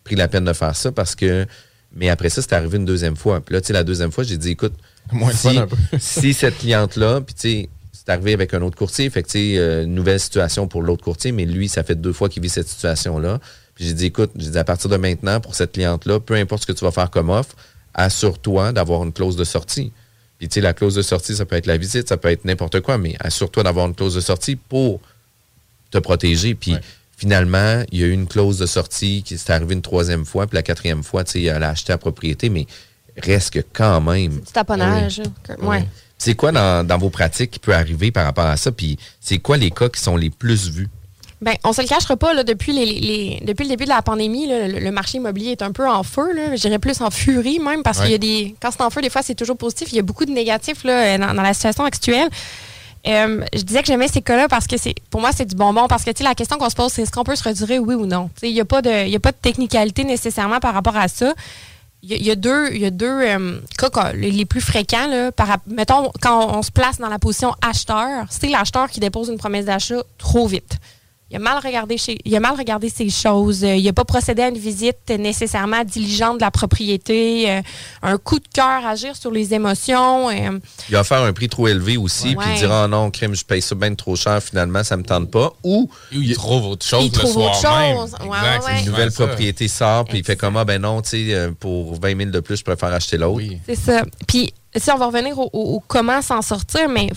pris 0.04 0.16
la 0.16 0.28
peine 0.28 0.46
de 0.46 0.54
faire 0.54 0.76
ça 0.76 0.92
parce 0.92 1.16
que. 1.16 1.46
Mais 1.94 2.10
après 2.10 2.30
ça, 2.30 2.42
c'est 2.42 2.54
arrivé 2.54 2.78
une 2.78 2.86
deuxième 2.86 3.18
fois. 3.18 3.42
Puis 3.42 3.54
là, 3.54 3.60
tu 3.60 3.68
sais, 3.68 3.74
la 3.74 3.84
deuxième 3.84 4.12
fois, 4.14 4.24
j'ai 4.24 4.38
dit 4.38 4.52
écoute, 4.52 4.74
Moins 5.12 5.32
si, 5.32 5.38
fun 5.38 5.58
un 5.58 5.68
peu. 5.68 5.76
si 6.00 6.34
cette 6.34 6.58
cliente-là, 6.58 7.20
puis 7.22 7.34
tu 7.34 7.42
sais, 7.42 7.70
c'est 7.92 8.10
arrivé 8.10 8.34
avec 8.34 8.54
un 8.54 8.62
autre 8.62 8.78
courtier, 8.78 9.10
fait 9.10 9.24
que 9.24 9.28
tu 9.28 9.34
sais, 9.34 9.58
euh, 9.58 9.86
nouvelle 9.86 10.20
situation 10.20 10.68
pour 10.68 10.84
l'autre 10.84 11.04
courtier, 11.04 11.34
mais 11.34 11.46
lui, 11.46 11.68
ça 11.68 11.84
fait 11.84 11.96
deux 11.96 12.14
fois 12.14 12.30
qu'il 12.30 12.42
vit 12.42 12.50
cette 12.50 12.70
situation-là. 12.70 13.40
Puis 13.76 13.86
j'ai 13.86 13.94
dit 13.94 14.06
écoute, 14.06 14.32
j'ai 14.38 14.52
dit 14.52 14.58
à 14.58 14.64
partir 14.64 14.90
de 14.90 14.96
maintenant, 14.96 15.42
pour 15.42 15.54
cette 15.54 15.74
cliente-là, 15.74 16.20
peu 16.22 16.36
importe 16.36 16.62
ce 16.62 16.68
que 16.68 16.72
tu 16.72 16.86
vas 16.86 16.92
faire 16.92 17.10
comme 17.10 17.30
offre, 17.30 17.56
assure-toi 17.94 18.72
d'avoir 18.72 19.04
une 19.04 19.12
clause 19.12 19.36
de 19.36 19.44
sortie. 19.44 19.92
Puis, 20.38 20.48
tu 20.48 20.56
sais, 20.56 20.62
la 20.62 20.74
clause 20.74 20.96
de 20.96 21.04
sortie, 21.04 21.36
ça 21.36 21.46
peut 21.46 21.56
être 21.56 21.68
la 21.68 21.78
visite, 21.78 22.10
ça 22.10 22.18
peut 22.18 22.30
être 22.30 22.46
n'importe 22.46 22.80
quoi, 22.82 22.98
mais 22.98 23.16
assure-toi 23.20 23.62
d'avoir 23.62 23.86
une 23.86 23.94
clause 23.94 24.16
de 24.16 24.22
sortie 24.22 24.56
pour 24.56 25.00
te 25.92 26.00
protéger. 26.00 26.56
Puis, 26.56 26.76
finalement, 27.22 27.84
il 27.92 28.00
y 28.00 28.04
a 28.04 28.08
eu 28.08 28.12
une 28.14 28.26
clause 28.28 28.58
de 28.58 28.66
sortie 28.66 29.22
qui 29.22 29.38
s'est 29.38 29.54
arrivée 29.54 29.76
une 29.76 29.84
troisième 29.84 30.26
fois, 30.26 30.48
puis 30.48 30.56
la 30.56 30.64
quatrième 30.64 31.04
fois, 31.04 31.24
tu 31.24 31.34
sais, 31.34 31.44
elle 31.44 31.62
a 31.62 31.70
acheté 31.70 31.94
à 31.94 32.00
propriété, 32.00 32.50
mais 32.50 32.66
reste 33.16 33.52
que 33.54 33.60
quand 33.74 34.02
même. 34.02 34.40
Du 34.40 34.52
taponnage. 34.52 35.22
que- 35.44 35.62
ouais. 35.64 35.86
C'est 36.18 36.34
quoi 36.34 36.52
dans, 36.52 36.84
dans 36.86 36.98
vos 36.98 37.12
pratiques 37.12 37.52
qui 37.52 37.60
peut 37.60 37.76
arriver 37.76 38.10
par 38.12 38.26
rapport 38.26 38.46
à 38.48 38.58
ça? 38.58 38.72
Puis, 38.72 38.98
c'est 39.20 39.38
quoi 39.38 39.58
les 39.58 39.70
cas 39.70 39.88
qui 39.90 40.00
sont 40.02 40.18
les 40.18 40.32
plus 40.32 40.70
vus? 40.72 40.90
Ben, 41.44 41.54
on 41.64 41.74
se 41.74 41.82
le 41.84 41.88
cachera 41.88 42.18
pas, 42.18 42.34
là, 42.34 42.44
depuis, 42.44 42.72
les, 42.74 42.86
les- 42.86 43.40
depuis 43.46 43.64
le 43.66 43.70
début 43.70 43.84
de 43.86 43.90
la 43.90 44.02
pandémie, 44.02 44.48
là, 44.48 44.68
le, 44.68 44.80
le 44.80 44.92
marché 44.92 45.18
immobilier 45.20 45.52
est 45.52 45.62
un 45.62 45.72
peu 45.72 45.88
en 45.88 46.02
feu. 46.04 46.34
Là, 46.36 46.56
je 46.56 46.62
dirais 46.62 46.80
plus 46.80 47.02
en 47.02 47.12
furie 47.12 47.60
même, 47.60 47.84
parce 47.84 47.98
Ouais. 48.00 48.04
qu'il 48.06 48.12
y 48.14 48.16
a 48.16 48.18
des. 48.18 48.56
Quand 48.60 48.72
c'est 48.72 48.82
en 48.82 48.90
feu, 48.90 49.02
des 49.02 49.10
fois, 49.12 49.22
c'est 49.24 49.36
toujours 49.36 49.58
positif. 49.58 49.90
Il 49.92 49.96
y 49.96 50.00
a 50.00 50.04
beaucoup 50.04 50.26
de 50.26 50.32
négatifs 50.32 50.84
là, 50.84 51.18
dans, 51.20 51.34
dans 51.36 51.42
la 51.44 51.54
situation 51.54 51.84
actuelle. 51.86 52.30
Euh, 53.08 53.44
je 53.54 53.62
disais 53.64 53.82
que 53.82 53.88
j'aimais 53.88 54.08
ces 54.08 54.22
cas-là 54.22 54.48
parce 54.48 54.68
que 54.68 54.78
c'est 54.78 54.94
pour 55.10 55.22
moi, 55.22 55.32
c'est 55.36 55.46
du 55.46 55.56
bonbon. 55.56 55.88
Parce 55.88 56.04
que 56.04 56.12
la 56.24 56.36
question 56.36 56.58
qu'on 56.58 56.70
se 56.70 56.76
pose, 56.76 56.92
c'est 56.92 57.02
est-ce 57.02 57.12
qu'on 57.12 57.24
peut 57.24 57.36
se 57.36 57.44
retirer, 57.44 57.80
oui 57.80 57.96
ou 57.96 58.06
non? 58.06 58.30
Il 58.44 58.54
n'y 58.54 58.62
a, 58.62 58.66
pas 58.66 58.82
de- 58.82 59.16
a 59.16 59.20
pas 59.20 59.32
de 59.32 59.38
technicalité 59.42 60.04
nécessairement 60.04 60.60
par 60.60 60.74
rapport 60.74 60.96
à 60.98 61.08
ça. 61.08 61.34
Il 62.04 62.22
y, 62.26 62.32
a- 62.32 62.36
deux, 62.36 62.74
y 62.74 62.86
a 62.86 62.90
deux 62.90 63.06
euh, 63.22 63.60
cas 63.78 64.12
les 64.14 64.46
plus 64.46 64.62
fréquents. 64.62 65.08
Là, 65.08 65.32
par, 65.32 65.58
mettons, 65.68 66.12
quand 66.22 66.58
on 66.58 66.62
se 66.64 66.72
place 66.72 66.98
dans 66.98 67.10
la 67.10 67.20
position 67.20 67.54
acheteur, 67.62 68.26
c'est 68.30 68.48
l'acheteur 68.50 68.90
qui 68.90 69.00
dépose 69.00 69.30
une 69.30 69.38
promesse 69.38 69.66
d'achat 69.66 70.02
trop 70.18 70.48
vite. 70.48 70.78
Il 71.32 71.38
a 71.38 71.40
mal 71.40 71.60
regardé, 71.64 71.98
chez, 71.98 72.18
il 72.26 72.36
a 72.36 72.42
mal 72.42 72.56
regardé 72.58 72.90
ces 72.90 73.10
choses. 73.10 73.64
Euh, 73.64 73.76
il 73.76 73.86
n'a 73.86 73.94
pas 73.94 74.04
procédé 74.04 74.42
à 74.42 74.50
une 74.50 74.58
visite 74.58 75.10
nécessairement 75.18 75.84
diligente 75.86 76.36
de 76.40 76.42
la 76.44 76.52
propriété. 76.52 77.50
euh, 77.50 77.62
un 78.02 78.18
coup 78.18 78.38
de 78.40 78.48
cœur, 78.54 78.86
agir 78.86 79.16
sur 79.16 79.32
les 79.32 79.54
émotions. 79.54 80.30
euh, 80.30 80.60
Il 80.90 80.96
va 80.96 81.04
faire 81.06 81.22
un 81.22 81.32
prix 81.32 81.48
trop 81.48 81.70
élevé 81.70 81.96
aussi, 81.96 82.36
puis 82.36 82.48
dira, 82.58 82.84
oh 82.86 82.88
non, 82.90 83.10
crime, 83.12 83.34
je 83.34 83.46
paye 83.46 83.62
ça 83.62 83.76
bien 83.76 83.96
trop 83.96 84.16
cher, 84.18 84.44
finalement, 84.44 84.84
ça 84.84 84.98
me 84.98 85.04
tente 85.04 85.32
pas. 85.32 85.54
Ou 85.64 85.90
il 86.12 86.34
trouve 86.36 86.66
autre 86.66 86.86
chose 86.86 87.06
Il 87.06 87.12
le 87.12 87.18
trouve 87.18 87.38
autre 87.38 87.64
même. 87.78 87.96
chose. 87.98 88.12
Ouais, 88.20 88.28
Exact, 88.28 88.44
ouais, 88.44 88.60
c'est 88.66 88.72
ouais. 88.74 88.80
Une 88.82 88.86
nouvelle 88.88 89.12
propriété 89.14 89.68
sort, 89.70 90.04
puis 90.06 90.18
il 90.20 90.26
fait 90.26 90.36
comme, 90.36 90.58
ah 90.58 90.66
ben 90.66 90.82
non, 90.82 91.02
tu 91.02 91.10
sais, 91.12 91.50
pour 91.60 91.98
20 92.02 92.18
000 92.18 92.30
de 92.32 92.40
plus, 92.42 92.58
je 92.58 92.64
préfère 92.66 92.92
acheter 92.94 93.18
l'autre. 93.18 93.46
C'est 93.66 93.76
ça. 93.76 94.02
Puis, 94.28 94.54
si 94.76 94.92
on 94.92 94.98
va 94.98 95.06
revenir 95.06 95.40
au, 95.40 95.50
au- 95.54 95.76
au 95.76 95.84
comment 95.88 96.22
s'en 96.22 96.42
sortir, 96.42 96.90
mais 96.90 97.10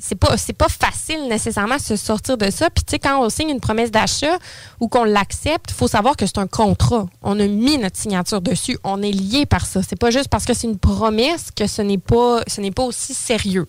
c'est 0.00 0.14
pas 0.14 0.34
pas 0.58 0.68
facile 0.68 1.28
nécessairement 1.28 1.76
de 1.76 1.82
se 1.82 1.96
sortir 1.96 2.36
de 2.36 2.50
ça. 2.50 2.70
Puis, 2.70 2.84
tu 2.84 2.92
sais, 2.92 2.98
quand 2.98 3.22
on 3.22 3.28
signe 3.28 3.50
une 3.50 3.60
promesse 3.60 3.90
d'achat 3.90 4.38
ou 4.80 4.88
qu'on 4.88 5.04
l'accepte, 5.04 5.70
faut 5.70 5.88
savoir 5.88 6.16
que 6.16 6.26
c'est 6.26 6.38
un 6.38 6.46
contrat. 6.46 7.06
On 7.22 7.38
a 7.38 7.46
mis 7.46 7.78
notre 7.78 7.98
signature 7.98 8.40
dessus. 8.40 8.78
On 8.82 9.02
est 9.02 9.12
lié 9.12 9.46
par 9.46 9.66
ça. 9.66 9.82
C'est 9.82 9.98
pas 9.98 10.10
juste 10.10 10.28
parce 10.28 10.46
que 10.46 10.54
c'est 10.54 10.66
une 10.66 10.78
promesse 10.78 11.50
que 11.54 11.66
ce 11.66 11.82
n'est 11.82 11.98
pas 11.98 12.82
aussi 12.82 13.14
sérieux. 13.14 13.66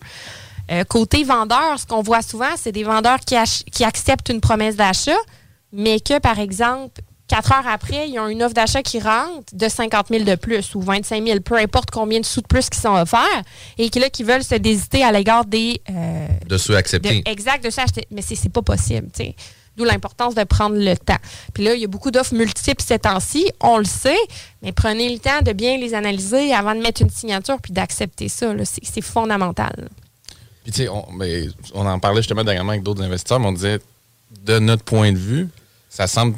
Euh, 0.70 0.84
côté 0.84 1.22
vendeur, 1.22 1.78
ce 1.78 1.86
qu'on 1.86 2.02
voit 2.02 2.22
souvent, 2.22 2.56
c'est 2.56 2.72
des 2.72 2.84
vendeurs 2.84 3.20
qui 3.20 3.84
acceptent 3.84 4.30
une 4.30 4.40
promesse 4.40 4.76
d'achat, 4.76 5.18
mais 5.72 6.00
que, 6.00 6.18
par 6.18 6.38
exemple, 6.38 7.02
quatre 7.34 7.52
heures 7.52 7.66
après, 7.66 8.08
ils 8.08 8.18
ont 8.18 8.28
une 8.28 8.42
offre 8.42 8.54
d'achat 8.54 8.82
qui 8.82 9.00
rentre 9.00 9.54
de 9.54 9.68
50 9.68 10.08
000 10.08 10.24
de 10.24 10.34
plus 10.34 10.74
ou 10.74 10.82
25 10.82 11.24
000, 11.26 11.40
peu 11.40 11.56
importe 11.56 11.90
combien 11.90 12.20
de 12.20 12.24
sous 12.26 12.40
de 12.42 12.46
plus 12.46 12.68
qui 12.68 12.78
sont 12.78 12.94
offerts, 12.94 13.42
et 13.78 13.88
qui, 13.90 13.98
là, 14.00 14.10
qui 14.10 14.22
veulent 14.22 14.44
se 14.44 14.54
désiter 14.56 15.02
à 15.04 15.12
l'égard 15.12 15.44
des... 15.44 15.80
euh, 15.90 16.26
De 16.48 16.58
ceux 16.58 16.76
acceptés. 16.76 17.22
de- 17.22 17.30
exact, 17.30 17.64
de 17.64 17.70
ça 17.70 17.82
acheter. 17.84 18.06
Mais 18.10 18.22
c'est 18.22 18.48
pas 18.50 18.62
possible, 18.62 19.08
tu 19.14 19.24
sais. 19.24 19.34
D'où 19.76 19.84
l'importance 19.84 20.34
de 20.34 20.44
prendre 20.44 20.76
le 20.76 20.94
temps. 20.98 21.16
Puis 21.54 21.64
là, 21.64 21.74
il 21.74 21.80
y 21.80 21.84
a 21.84 21.88
beaucoup 21.88 22.10
d'offres 22.10 22.34
multiples 22.34 22.84
ces 22.86 22.98
temps-ci, 22.98 23.50
on 23.60 23.78
le 23.78 23.84
sait, 23.86 24.18
mais 24.60 24.70
prenez 24.72 25.08
le 25.08 25.18
temps 25.18 25.40
de 25.40 25.52
bien 25.52 25.78
les 25.78 25.94
analyser 25.94 26.52
avant 26.52 26.74
de 26.74 26.80
mettre 26.82 27.00
une 27.00 27.08
signature 27.08 27.58
puis 27.62 27.72
d'accepter 27.72 28.28
ça. 28.28 28.52
C'est 28.82 29.00
fondamental. 29.00 29.88
Puis, 30.62 30.72
tu 30.72 30.82
sais, 30.82 30.88
on, 30.90 31.06
on 31.74 31.86
en 31.86 31.98
parlait 31.98 32.20
justement 32.20 32.44
dernièrement 32.44 32.72
avec 32.72 32.82
d'autres 32.82 33.02
investisseurs, 33.02 33.40
mais 33.40 33.46
on 33.46 33.52
disait, 33.52 33.78
de 34.44 34.58
notre 34.58 34.84
point 34.84 35.10
de 35.12 35.16
vue, 35.16 35.48
ça 35.88 36.06
semble 36.06 36.36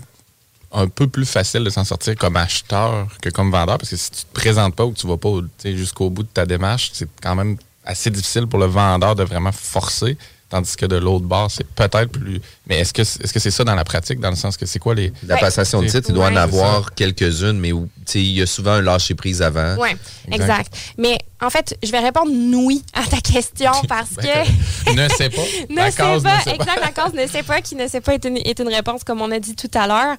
un 0.75 0.89
peu 0.89 1.07
plus 1.07 1.25
facile 1.25 1.65
de 1.65 1.71
s'en 1.71 1.85
sortir 1.85 2.17
comme 2.17 2.37
acheteur 2.37 3.07
que 3.23 3.31
comme 3.31 3.51
vendeur, 3.51 3.79
parce 3.79 3.91
que 3.91 3.97
si 3.97 4.11
tu 4.11 4.25
te 4.25 4.33
présentes 4.33 4.75
pas 4.75 4.85
ou 4.85 4.93
que 4.93 4.99
tu 4.99 5.07
vas 5.07 5.17
pas 5.17 5.31
jusqu'au 5.63 6.11
bout 6.11 6.25
de 6.25 6.29
ta 6.29 6.45
démarche, 6.45 6.91
c'est 6.93 7.09
quand 7.23 7.37
même 7.37 7.57
assez 7.85 8.11
difficile 8.11 8.47
pour 8.47 8.59
le 8.59 8.67
vendeur 8.67 9.15
de 9.15 9.23
vraiment 9.23 9.53
forcer. 9.53 10.19
Tandis 10.51 10.77
que 10.77 10.87
de 10.87 10.97
l'autre 10.97 11.25
bord, 11.25 11.51
c'est 11.51 11.67
peut-être 11.67 12.11
plus. 12.13 12.41
Mais 12.67 12.81
est-ce 12.81 12.93
que 12.93 13.03
est-ce 13.03 13.33
que 13.33 13.41
c'est 13.41 13.51
ça 13.51 13.65
dans 13.65 13.75
la 13.75 13.85
pratique, 13.85 14.21
dans 14.21 14.31
le 14.31 14.37
sens 14.37 14.57
que 14.57 14.67
c'est 14.67 14.79
quoi 14.79 14.95
les. 14.95 15.13
La 15.27 15.37
passation 15.37 15.83
de 15.83 15.89
titre, 15.89 16.09
il 16.09 16.15
doit 16.15 16.29
en 16.29 16.37
avoir 16.37 16.95
quelques-unes, 16.95 17.59
mais 17.59 17.73
sais, 18.07 18.21
il 18.21 18.33
y 18.33 18.43
a 18.43 18.47
souvent 18.47 18.73
un 18.73 18.81
lâcher-prise 18.83 19.43
avant. 19.43 19.77
Oui, 19.79 19.91
exact. 20.31 20.75
Mais 20.99 21.19
en 21.41 21.51
fait, 21.51 21.77
je 21.83 21.91
vais 21.91 21.99
répondre 21.99 22.31
oui 22.57 22.83
à 22.95 23.03
ta 23.05 23.21
question 23.21 23.73
parce 23.89 24.15
que. 24.17 24.93
ne 24.95 25.09
sais 25.09 25.31
pas. 25.31 25.43
ne 25.71 25.77
La 25.77 25.91
sait 25.91 25.97
case 25.97 26.23
pas, 26.23 26.39
ne 26.39 26.45
pas. 26.45 26.51
exact, 26.53 26.81
la 26.81 27.03
cause 27.03 27.15
ne 27.15 27.27
sait 27.27 27.43
pas, 27.43 27.61
qui 27.61 27.75
ne 27.75 27.87
sait 27.89 28.01
pas 28.01 28.15
est 28.15 28.25
une, 28.25 28.39
est 28.39 28.59
une 28.59 28.69
réponse, 28.69 29.05
comme 29.05 29.21
on 29.21 29.31
a 29.31 29.39
dit 29.39 29.55
tout 29.55 29.71
à 29.75 29.87
l'heure. 29.87 30.17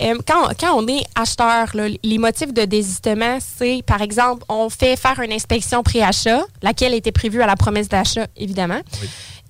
Euh, 0.00 0.18
quand, 0.26 0.48
quand 0.58 0.74
on 0.74 0.86
est 0.88 1.04
acheteur, 1.14 1.68
là, 1.74 1.88
les 2.02 2.18
motifs 2.18 2.52
de 2.52 2.64
désistement, 2.64 3.38
c'est, 3.40 3.82
par 3.86 4.02
exemple, 4.02 4.44
on 4.48 4.68
fait 4.68 4.96
faire 4.96 5.20
une 5.20 5.32
inspection 5.32 5.82
pré-achat, 5.82 6.42
laquelle 6.62 6.94
était 6.94 7.12
prévue 7.12 7.42
à 7.42 7.46
la 7.46 7.56
promesse 7.56 7.88
d'achat, 7.88 8.26
évidemment. 8.36 8.80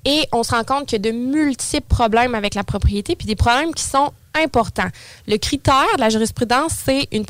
Et 0.04 0.26
on 0.32 0.42
se 0.42 0.50
rend 0.50 0.64
compte 0.64 0.86
qu'il 0.86 1.04
y 1.04 1.08
a 1.08 1.12
de 1.12 1.16
multiples 1.16 1.86
problèmes 1.88 2.34
avec 2.34 2.54
la 2.54 2.64
propriété, 2.64 3.16
puis 3.16 3.26
des 3.26 3.36
problèmes 3.36 3.74
qui 3.74 3.84
sont 3.84 4.12
importants. 4.34 4.88
Le 5.26 5.36
critère 5.36 5.86
de 5.96 6.00
la 6.00 6.10
jurisprudence, 6.10 6.72
c'est 6.84 7.08
une 7.12 7.24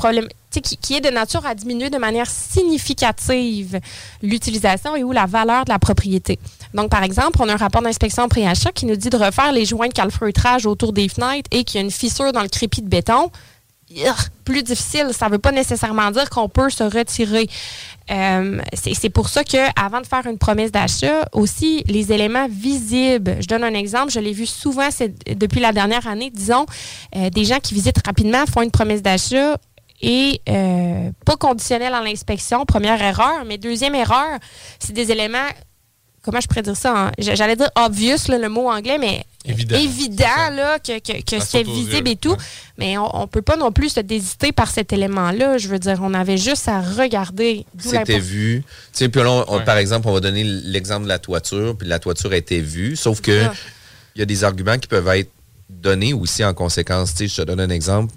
sais, 0.50 0.60
qui, 0.60 0.76
qui 0.76 0.94
est 0.94 1.00
de 1.00 1.10
nature 1.10 1.44
à 1.46 1.54
diminuer 1.54 1.90
de 1.90 1.98
manière 1.98 2.28
significative 2.28 3.80
l'utilisation 4.22 4.96
et 4.96 5.04
ou 5.04 5.12
la 5.12 5.26
valeur 5.26 5.64
de 5.64 5.70
la 5.70 5.78
propriété. 5.78 6.38
Donc, 6.72 6.90
par 6.90 7.02
exemple, 7.02 7.38
on 7.40 7.48
a 7.48 7.52
un 7.52 7.56
rapport 7.56 7.82
d'inspection 7.82 8.28
pré-achat 8.28 8.72
qui 8.72 8.86
nous 8.86 8.96
dit 8.96 9.10
de 9.10 9.16
refaire 9.16 9.52
les 9.52 9.64
joints 9.64 9.88
de 9.88 9.92
calfeutrage 9.92 10.66
autour 10.66 10.92
des 10.92 11.08
fenêtres 11.08 11.48
et 11.52 11.64
qu'il 11.64 11.80
y 11.80 11.82
a 11.82 11.84
une 11.84 11.90
fissure 11.90 12.32
dans 12.32 12.42
le 12.42 12.48
crépi 12.48 12.82
de 12.82 12.88
béton 12.88 13.30
plus 14.44 14.62
difficile. 14.62 15.08
Ça 15.12 15.26
ne 15.26 15.32
veut 15.32 15.38
pas 15.38 15.52
nécessairement 15.52 16.10
dire 16.10 16.28
qu'on 16.30 16.48
peut 16.48 16.70
se 16.70 16.84
retirer. 16.84 17.48
Euh, 18.10 18.60
c'est 18.74 19.08
pour 19.10 19.28
ça 19.28 19.44
que 19.44 19.56
avant 19.80 20.00
de 20.00 20.06
faire 20.06 20.26
une 20.26 20.38
promesse 20.38 20.70
d'achat, 20.70 21.26
aussi 21.32 21.82
les 21.86 22.12
éléments 22.12 22.46
visibles. 22.48 23.36
Je 23.40 23.46
donne 23.46 23.64
un 23.64 23.74
exemple. 23.74 24.12
Je 24.12 24.20
l'ai 24.20 24.32
vu 24.32 24.46
souvent 24.46 24.88
depuis 25.36 25.60
la 25.60 25.72
dernière 25.72 26.06
année. 26.06 26.30
Disons, 26.30 26.66
euh, 27.16 27.30
des 27.30 27.44
gens 27.44 27.58
qui 27.60 27.74
visitent 27.74 28.04
rapidement 28.04 28.44
font 28.46 28.62
une 28.62 28.70
promesse 28.70 29.02
d'achat 29.02 29.56
et 30.02 30.40
euh, 30.48 31.10
pas 31.24 31.36
conditionnelle 31.36 31.94
à 31.94 32.02
l'inspection. 32.02 32.66
Première 32.66 33.00
erreur. 33.00 33.44
Mais 33.46 33.56
deuxième 33.58 33.94
erreur, 33.94 34.38
c'est 34.78 34.92
des 34.92 35.10
éléments. 35.10 35.48
Comment 36.22 36.40
je 36.40 36.46
pourrais 36.46 36.62
dire 36.62 36.76
ça? 36.76 36.94
hein? 36.96 37.12
J'allais 37.18 37.56
dire 37.56 37.70
obvious, 37.76 38.16
là, 38.28 38.38
le 38.38 38.48
mot 38.48 38.70
anglais, 38.70 38.98
mais 38.98 39.24
Évident. 39.46 39.76
évident 39.76 40.50
là, 40.52 40.78
que, 40.78 40.98
que, 41.00 41.22
que 41.22 41.42
c'était 41.42 41.62
visible 41.64 42.08
yeux, 42.08 42.12
et 42.12 42.16
tout. 42.16 42.36
Mais 42.78 42.96
on 42.96 43.20
ne 43.22 43.26
peut 43.26 43.42
pas 43.42 43.56
non 43.56 43.72
plus 43.72 43.90
se 43.90 44.00
désiter 44.00 44.52
par 44.52 44.70
cet 44.70 44.92
élément-là. 44.92 45.58
Je 45.58 45.68
veux 45.68 45.78
dire, 45.78 45.98
on 46.02 46.14
avait 46.14 46.38
juste 46.38 46.66
à 46.68 46.80
regarder. 46.80 47.66
C'était 47.78 48.18
vu. 48.18 48.62
Tu 48.66 48.98
sais, 48.98 49.08
puis 49.10 49.20
là, 49.22 49.30
on- 49.30 49.44
on- 49.56 49.60
par 49.64 49.76
exemple, 49.76 50.08
on 50.08 50.12
va 50.12 50.20
donner 50.20 50.44
l'exemple 50.44 51.04
de 51.04 51.08
la 51.08 51.18
toiture, 51.18 51.76
puis 51.76 51.86
la 51.86 51.98
toiture 51.98 52.32
a 52.32 52.36
été 52.36 52.60
vue, 52.60 52.96
sauf 52.96 53.20
que 53.20 53.44
il 54.16 54.20
y 54.20 54.22
a 54.22 54.26
des 54.26 54.44
arguments 54.44 54.78
qui 54.78 54.86
peuvent 54.88 55.08
être 55.08 55.30
donnés 55.68 56.12
aussi 56.14 56.44
en 56.44 56.54
conséquence. 56.54 57.10
Tu 57.14 57.28
sais, 57.28 57.28
je 57.28 57.42
te 57.42 57.46
donne 57.46 57.60
un 57.60 57.70
exemple. 57.70 58.14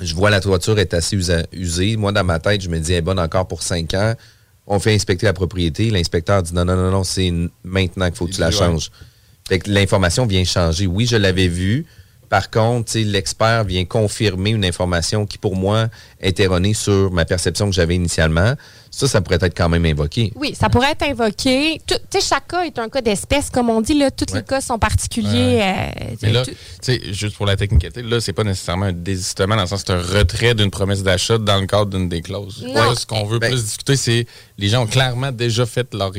Je 0.00 0.14
vois 0.14 0.30
la 0.30 0.40
toiture 0.40 0.78
est 0.80 0.94
assez 0.94 1.16
usa- 1.16 1.46
usée. 1.52 1.96
Moi, 1.96 2.10
dans 2.12 2.24
ma 2.24 2.40
tête, 2.40 2.62
je 2.62 2.68
me 2.68 2.78
dis, 2.80 2.92
elle 2.92 2.98
est 2.98 3.02
bonne 3.02 3.20
encore 3.20 3.46
pour 3.46 3.62
5 3.62 3.94
ans. 3.94 4.14
On 4.66 4.80
fait 4.80 4.94
inspecter 4.94 5.26
la 5.26 5.32
propriété. 5.32 5.90
L'inspecteur 5.90 6.42
dit, 6.42 6.52
non, 6.54 6.64
non, 6.64 6.74
non, 6.76 6.90
non, 6.90 7.04
c'est 7.04 7.32
maintenant 7.62 8.06
qu'il 8.06 8.16
faut 8.16 8.26
que 8.26 8.32
tu 8.32 8.40
la 8.40 8.48
ouais. 8.48 8.52
Changes. 9.52 9.58
Fait 9.58 9.58
que 9.58 9.70
l'information 9.70 10.26
vient 10.26 10.44
changer. 10.44 10.86
Oui, 10.86 11.06
je 11.06 11.16
l'avais 11.16 11.48
vue. 11.48 11.84
Par 12.28 12.48
contre, 12.50 12.96
l'expert 12.98 13.62
vient 13.64 13.84
confirmer 13.84 14.50
une 14.50 14.64
information 14.64 15.26
qui, 15.26 15.36
pour 15.36 15.54
moi, 15.54 15.88
est 16.18 16.40
erronée 16.40 16.72
sur 16.72 17.12
ma 17.12 17.26
perception 17.26 17.66
que 17.68 17.74
j'avais 17.74 17.94
initialement. 17.94 18.54
Ça, 18.90 19.06
ça 19.06 19.20
pourrait 19.20 19.36
être 19.42 19.54
quand 19.54 19.68
même 19.68 19.84
invoqué. 19.84 20.32
Oui, 20.36 20.54
ça 20.58 20.70
pourrait 20.70 20.92
être 20.92 21.02
invoqué. 21.02 21.78
Tout- 21.86 21.96
Tu 22.10 22.20
sais, 22.20 22.26
chaque 22.26 22.48
cas 22.48 22.62
est 22.62 22.78
un 22.78 22.88
cas 22.88 23.02
d'espèce, 23.02 23.50
comme 23.50 23.68
on 23.68 23.82
dit. 23.82 23.92
Là, 23.92 24.10
tous 24.10 24.32
les 24.34 24.42
cas 24.42 24.62
sont 24.62 24.78
particuliers. 24.78 25.60
euh, 25.60 26.14
Mais 26.22 26.32
là, 26.32 26.42
tu 26.46 26.54
sais, 26.80 27.02
juste 27.12 27.36
pour 27.36 27.44
la 27.44 27.56
technicité, 27.56 28.00
là, 28.00 28.18
c'est 28.18 28.32
pas 28.32 28.44
nécessairement 28.44 28.86
un 28.86 28.92
désistement 28.94 29.54
dans 29.56 29.62
le 29.62 29.68
sens 29.68 29.82
c'est 29.86 29.92
un 29.92 30.00
retrait 30.00 30.54
d'une 30.54 30.70
promesse 30.70 31.02
d'achat 31.02 31.36
dans 31.36 31.60
le 31.60 31.66
cadre 31.66 31.90
d'une 31.90 32.08
des 32.08 32.22
clauses. 32.22 32.64
Non. 32.66 32.72
Là, 32.72 32.94
ce 32.94 33.04
qu'on 33.04 33.26
veut 33.26 33.40
Ben 33.40 33.50
plus 33.50 33.62
discuter, 33.62 33.96
c'est 33.96 34.26
les 34.56 34.68
gens 34.68 34.84
ont 34.84 34.86
clairement 34.86 35.32
déjà 35.32 35.66
fait 35.66 35.92
leur, 35.92 36.12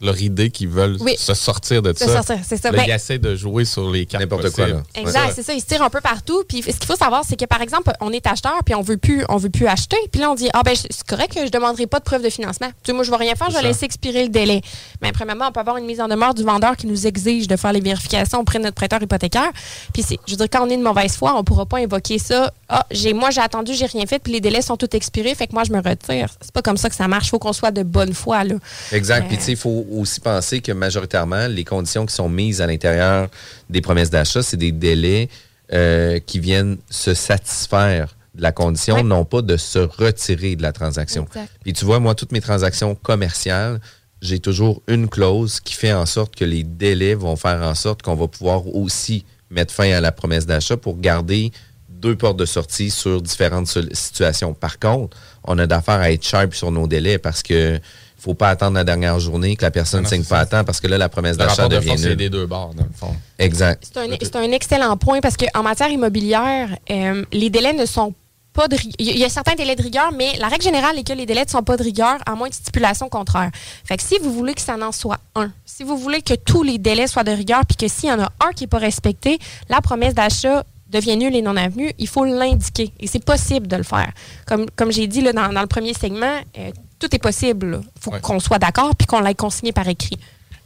leur 0.00 0.20
idée 0.20 0.50
qu'ils 0.50 0.68
veulent 0.68 0.96
Oui. 1.00 1.14
se 1.18 1.34
sortir 1.34 1.82
de 1.82 1.92
Se 1.92 2.06
ça. 2.06 2.14
sortir, 2.22 2.38
c'est 2.46 2.56
ça. 2.56 2.70
Là, 2.70 2.78
Ben- 2.78 2.84
ils 2.88 2.92
essaient 2.92 3.18
de 3.18 3.34
jouer 3.36 3.64
sur 3.64 3.90
les 3.90 4.06
cartes 4.06 4.22
N'importe 4.22 4.50
quoi, 4.50 4.66
là. 4.66 4.82
Exact, 4.94 5.32
c'est 5.34 5.42
ça. 5.42 5.52
Ils 5.52 5.60
se 5.60 5.66
tirent 5.66 5.82
un 5.82 5.90
peu 5.90 6.00
partout. 6.00 6.42
Puis 6.48 6.62
ce 6.62 6.68
qu'il 6.68 6.86
faut 6.86 6.96
savoir, 6.96 7.22
c'est 7.28 7.36
que 7.36 7.44
par 7.44 7.60
exemple, 7.60 7.92
on 8.00 8.10
est 8.12 8.26
acheteur 8.26 8.58
puis 8.64 8.74
on 8.74 8.80
veut 8.82 8.96
plus, 8.96 9.24
on 9.28 9.36
veut 9.36 9.50
plus 9.50 9.66
acheter. 9.66 9.96
Puis 10.10 10.20
là, 10.20 10.30
on 10.30 10.34
dit 10.34 10.48
ah 10.54 10.62
ben 10.64 10.74
c'est 10.74 11.04
correct 11.06 11.34
que 11.34 11.44
je 11.44 11.50
demanderai 11.50 11.86
pas 11.86 11.98
de 11.98 12.04
preuve 12.04 12.22
de 12.22 12.30
financement. 12.30 12.68
Tu 12.68 12.74
sais, 12.86 12.92
moi 12.92 13.04
je 13.04 13.10
vais 13.10 13.16
rien 13.16 13.34
faire, 13.34 13.50
je 13.50 13.56
vais 13.56 13.62
laisser 13.62 13.84
expirer 13.84 14.22
le 14.22 14.30
délai. 14.30 14.62
Mais 15.02 15.12
premièrement, 15.12 15.48
on 15.48 15.52
peut 15.52 15.60
avoir 15.60 15.76
une 15.76 15.86
mise 15.86 16.00
en 16.00 16.08
demeure 16.08 16.32
du 16.34 16.42
vendeur 16.44 16.76
qui 16.76 16.86
nous 16.86 17.06
exige 17.06 17.46
de 17.46 17.56
faire 17.56 17.72
les 17.72 17.80
vérifications 17.80 18.40
auprès 18.40 18.58
de 18.58 18.64
notre 18.64 18.76
prêteur 18.76 19.02
hypothécaire. 19.02 19.50
Puis 19.92 20.02
c'est, 20.02 20.18
je 20.26 20.32
veux 20.32 20.36
dire, 20.38 20.46
quand 20.50 20.66
on 20.66 20.70
est 20.70 20.76
de 20.78 20.82
mauvaise 20.82 21.14
foi, 21.14 21.34
on 21.36 21.44
pourra 21.44 21.66
pas 21.66 21.78
invoquer 21.78 22.18
ça. 22.18 22.52
Ah, 22.68 22.86
j'ai, 22.90 23.12
moi 23.12 23.30
j'ai 23.30 23.40
attendu, 23.42 23.74
j'ai 23.74 23.86
rien 23.86 24.06
fait, 24.06 24.18
puis 24.18 24.32
les 24.32 24.40
délais 24.40 24.62
sont 24.62 24.76
tous 24.76 24.96
expirés, 24.96 25.34
fait 25.34 25.46
que 25.46 25.52
moi 25.52 25.64
je 25.64 25.72
me 25.72 25.78
retire. 25.82 26.28
C'est 26.40 26.52
pas 26.52 26.62
comme 26.62 26.76
ça 26.78 26.88
que 26.88 26.96
ça 26.96 27.06
marche. 27.08 27.26
Il 27.26 27.30
faut 27.30 27.38
qu'on 27.38 27.52
soit 27.52 27.70
de 27.70 27.82
bonne 27.82 28.14
foi 28.14 28.44
là. 28.44 28.54
Exact. 28.92 29.24
Euh, 29.24 29.28
Puis, 29.28 29.36
tu 29.38 29.44
sais, 29.44 29.52
il 29.52 29.56
faut 29.58 29.84
aussi 29.90 30.20
penser 30.20 30.60
que 30.60 30.72
majoritairement, 30.72 31.48
les 31.48 31.64
conditions 31.64 32.06
qui 32.06 32.14
sont 32.14 32.28
mises 32.28 32.60
à 32.60 32.66
l'intérieur 32.66 33.28
des 33.68 33.80
promesses 33.80 34.10
d'achat, 34.10 34.42
c'est 34.42 34.56
des 34.56 34.72
délais 34.72 35.28
euh, 35.72 36.18
qui 36.18 36.40
viennent 36.40 36.78
se 36.90 37.14
satisfaire 37.14 38.16
de 38.34 38.42
la 38.42 38.52
condition, 38.52 39.02
non 39.02 39.24
pas 39.24 39.42
de 39.42 39.56
se 39.56 39.78
retirer 39.78 40.56
de 40.56 40.62
la 40.62 40.72
transaction. 40.72 41.26
Exact. 41.26 41.52
Puis, 41.62 41.72
tu 41.72 41.84
vois, 41.84 42.00
moi, 42.00 42.14
toutes 42.14 42.32
mes 42.32 42.40
transactions 42.40 42.94
commerciales, 42.94 43.80
j'ai 44.22 44.38
toujours 44.38 44.82
une 44.86 45.08
clause 45.08 45.60
qui 45.60 45.74
fait 45.74 45.92
en 45.92 46.06
sorte 46.06 46.36
que 46.36 46.44
les 46.44 46.62
délais 46.62 47.14
vont 47.14 47.36
faire 47.36 47.62
en 47.62 47.74
sorte 47.74 48.02
qu'on 48.02 48.14
va 48.14 48.28
pouvoir 48.28 48.66
aussi 48.74 49.24
mettre 49.50 49.74
fin 49.74 49.90
à 49.92 50.00
la 50.00 50.12
promesse 50.12 50.46
d'achat 50.46 50.76
pour 50.76 50.98
garder 50.98 51.52
deux 51.88 52.16
portes 52.16 52.38
de 52.38 52.46
sortie 52.46 52.90
sur 52.90 53.20
différentes 53.20 53.66
situations. 53.92 54.54
Par 54.54 54.78
contre, 54.78 55.16
on 55.44 55.58
a 55.58 55.66
d'affaires 55.66 56.00
à 56.00 56.10
être 56.10 56.24
sharp 56.24 56.54
sur 56.54 56.70
nos 56.70 56.86
délais 56.86 57.18
parce 57.18 57.42
que 57.42 57.78
faut 58.20 58.34
pas 58.34 58.50
attendre 58.50 58.74
la 58.76 58.84
dernière 58.84 59.18
journée 59.18 59.56
que 59.56 59.62
la 59.62 59.70
personne 59.70 60.00
ne 60.02 60.06
Ah 60.06 60.10
non, 60.10 60.16
signe 60.16 60.24
pas 60.28 60.40
à 60.40 60.46
temps 60.46 60.62
parce 60.64 60.80
que 60.80 60.86
là, 60.86 60.98
la 60.98 61.08
promesse 61.08 61.36
d'achat 61.36 61.68
de 61.68 61.76
devient 61.76 61.96
nulle. 61.96 62.16
des 62.16 62.28
deux 62.30 62.46
bords, 62.46 62.74
dans 62.74 62.84
le 62.84 62.92
fond. 62.94 63.14
Exact. 63.38 63.82
C'est 63.92 63.98
un, 64.00 64.16
c'est 64.20 64.36
un 64.36 64.52
excellent 64.52 64.96
point 64.96 65.20
parce 65.20 65.36
qu'en 65.36 65.62
matière 65.62 65.88
immobilière, 65.90 66.68
euh, 66.90 67.24
les 67.32 67.50
délais 67.50 67.72
ne 67.72 67.86
sont 67.86 68.14
pas 68.52 68.66
de 68.68 68.74
ri- 68.76 68.92
Il 68.98 69.16
y 69.16 69.24
a 69.24 69.28
certains 69.28 69.54
délais 69.54 69.76
de 69.76 69.82
rigueur, 69.82 70.10
mais 70.12 70.36
la 70.38 70.48
règle 70.48 70.64
générale 70.64 70.98
est 70.98 71.06
que 71.06 71.12
les 71.12 71.24
délais 71.24 71.44
ne 71.44 71.48
sont 71.50 71.62
pas 71.62 71.76
de 71.76 71.82
rigueur 71.84 72.16
à 72.26 72.34
moins 72.34 72.48
de 72.48 72.54
stipulation 72.54 73.08
contraire. 73.08 73.50
Fait 73.84 73.96
que 73.96 74.02
si 74.02 74.18
vous 74.20 74.32
voulez 74.32 74.54
que 74.54 74.60
ça 74.60 74.76
n'en 74.76 74.90
soit 74.92 75.18
un, 75.36 75.50
si 75.64 75.84
vous 75.84 75.96
voulez 75.96 76.20
que 76.20 76.34
tous 76.34 76.62
les 76.64 76.76
délais 76.78 77.06
soient 77.06 77.22
de 77.24 77.30
rigueur, 77.32 77.60
puis 77.66 77.76
que 77.76 77.86
s'il 77.88 78.08
y 78.08 78.12
en 78.12 78.20
a 78.20 78.28
un 78.44 78.50
qui 78.54 78.64
n'est 78.64 78.68
pas 78.68 78.78
respecté, 78.78 79.38
la 79.68 79.80
promesse 79.80 80.14
d'achat 80.14 80.64
devient 80.90 81.16
nulle 81.16 81.36
et 81.36 81.42
non 81.42 81.56
avenue, 81.56 81.92
il 81.98 82.08
faut 82.08 82.24
l'indiquer. 82.24 82.92
Et 82.98 83.06
c'est 83.06 83.24
possible 83.24 83.68
de 83.68 83.76
le 83.76 83.84
faire. 83.84 84.10
Comme, 84.46 84.66
comme 84.74 84.90
j'ai 84.90 85.06
dit 85.06 85.20
là, 85.20 85.32
dans, 85.32 85.52
dans 85.52 85.60
le 85.60 85.68
premier 85.68 85.94
segment, 85.94 86.40
euh, 86.58 86.70
tout 87.00 87.14
est 87.14 87.18
possible. 87.18 87.80
Il 87.96 88.00
faut 88.02 88.12
Ouais. 88.12 88.20
qu'on 88.20 88.38
soit 88.38 88.58
d'accord 88.58 88.94
puis 88.96 89.06
qu'on 89.06 89.20
l'ait 89.20 89.34
consigné 89.34 89.72
par 89.72 89.88
écrit. 89.88 90.18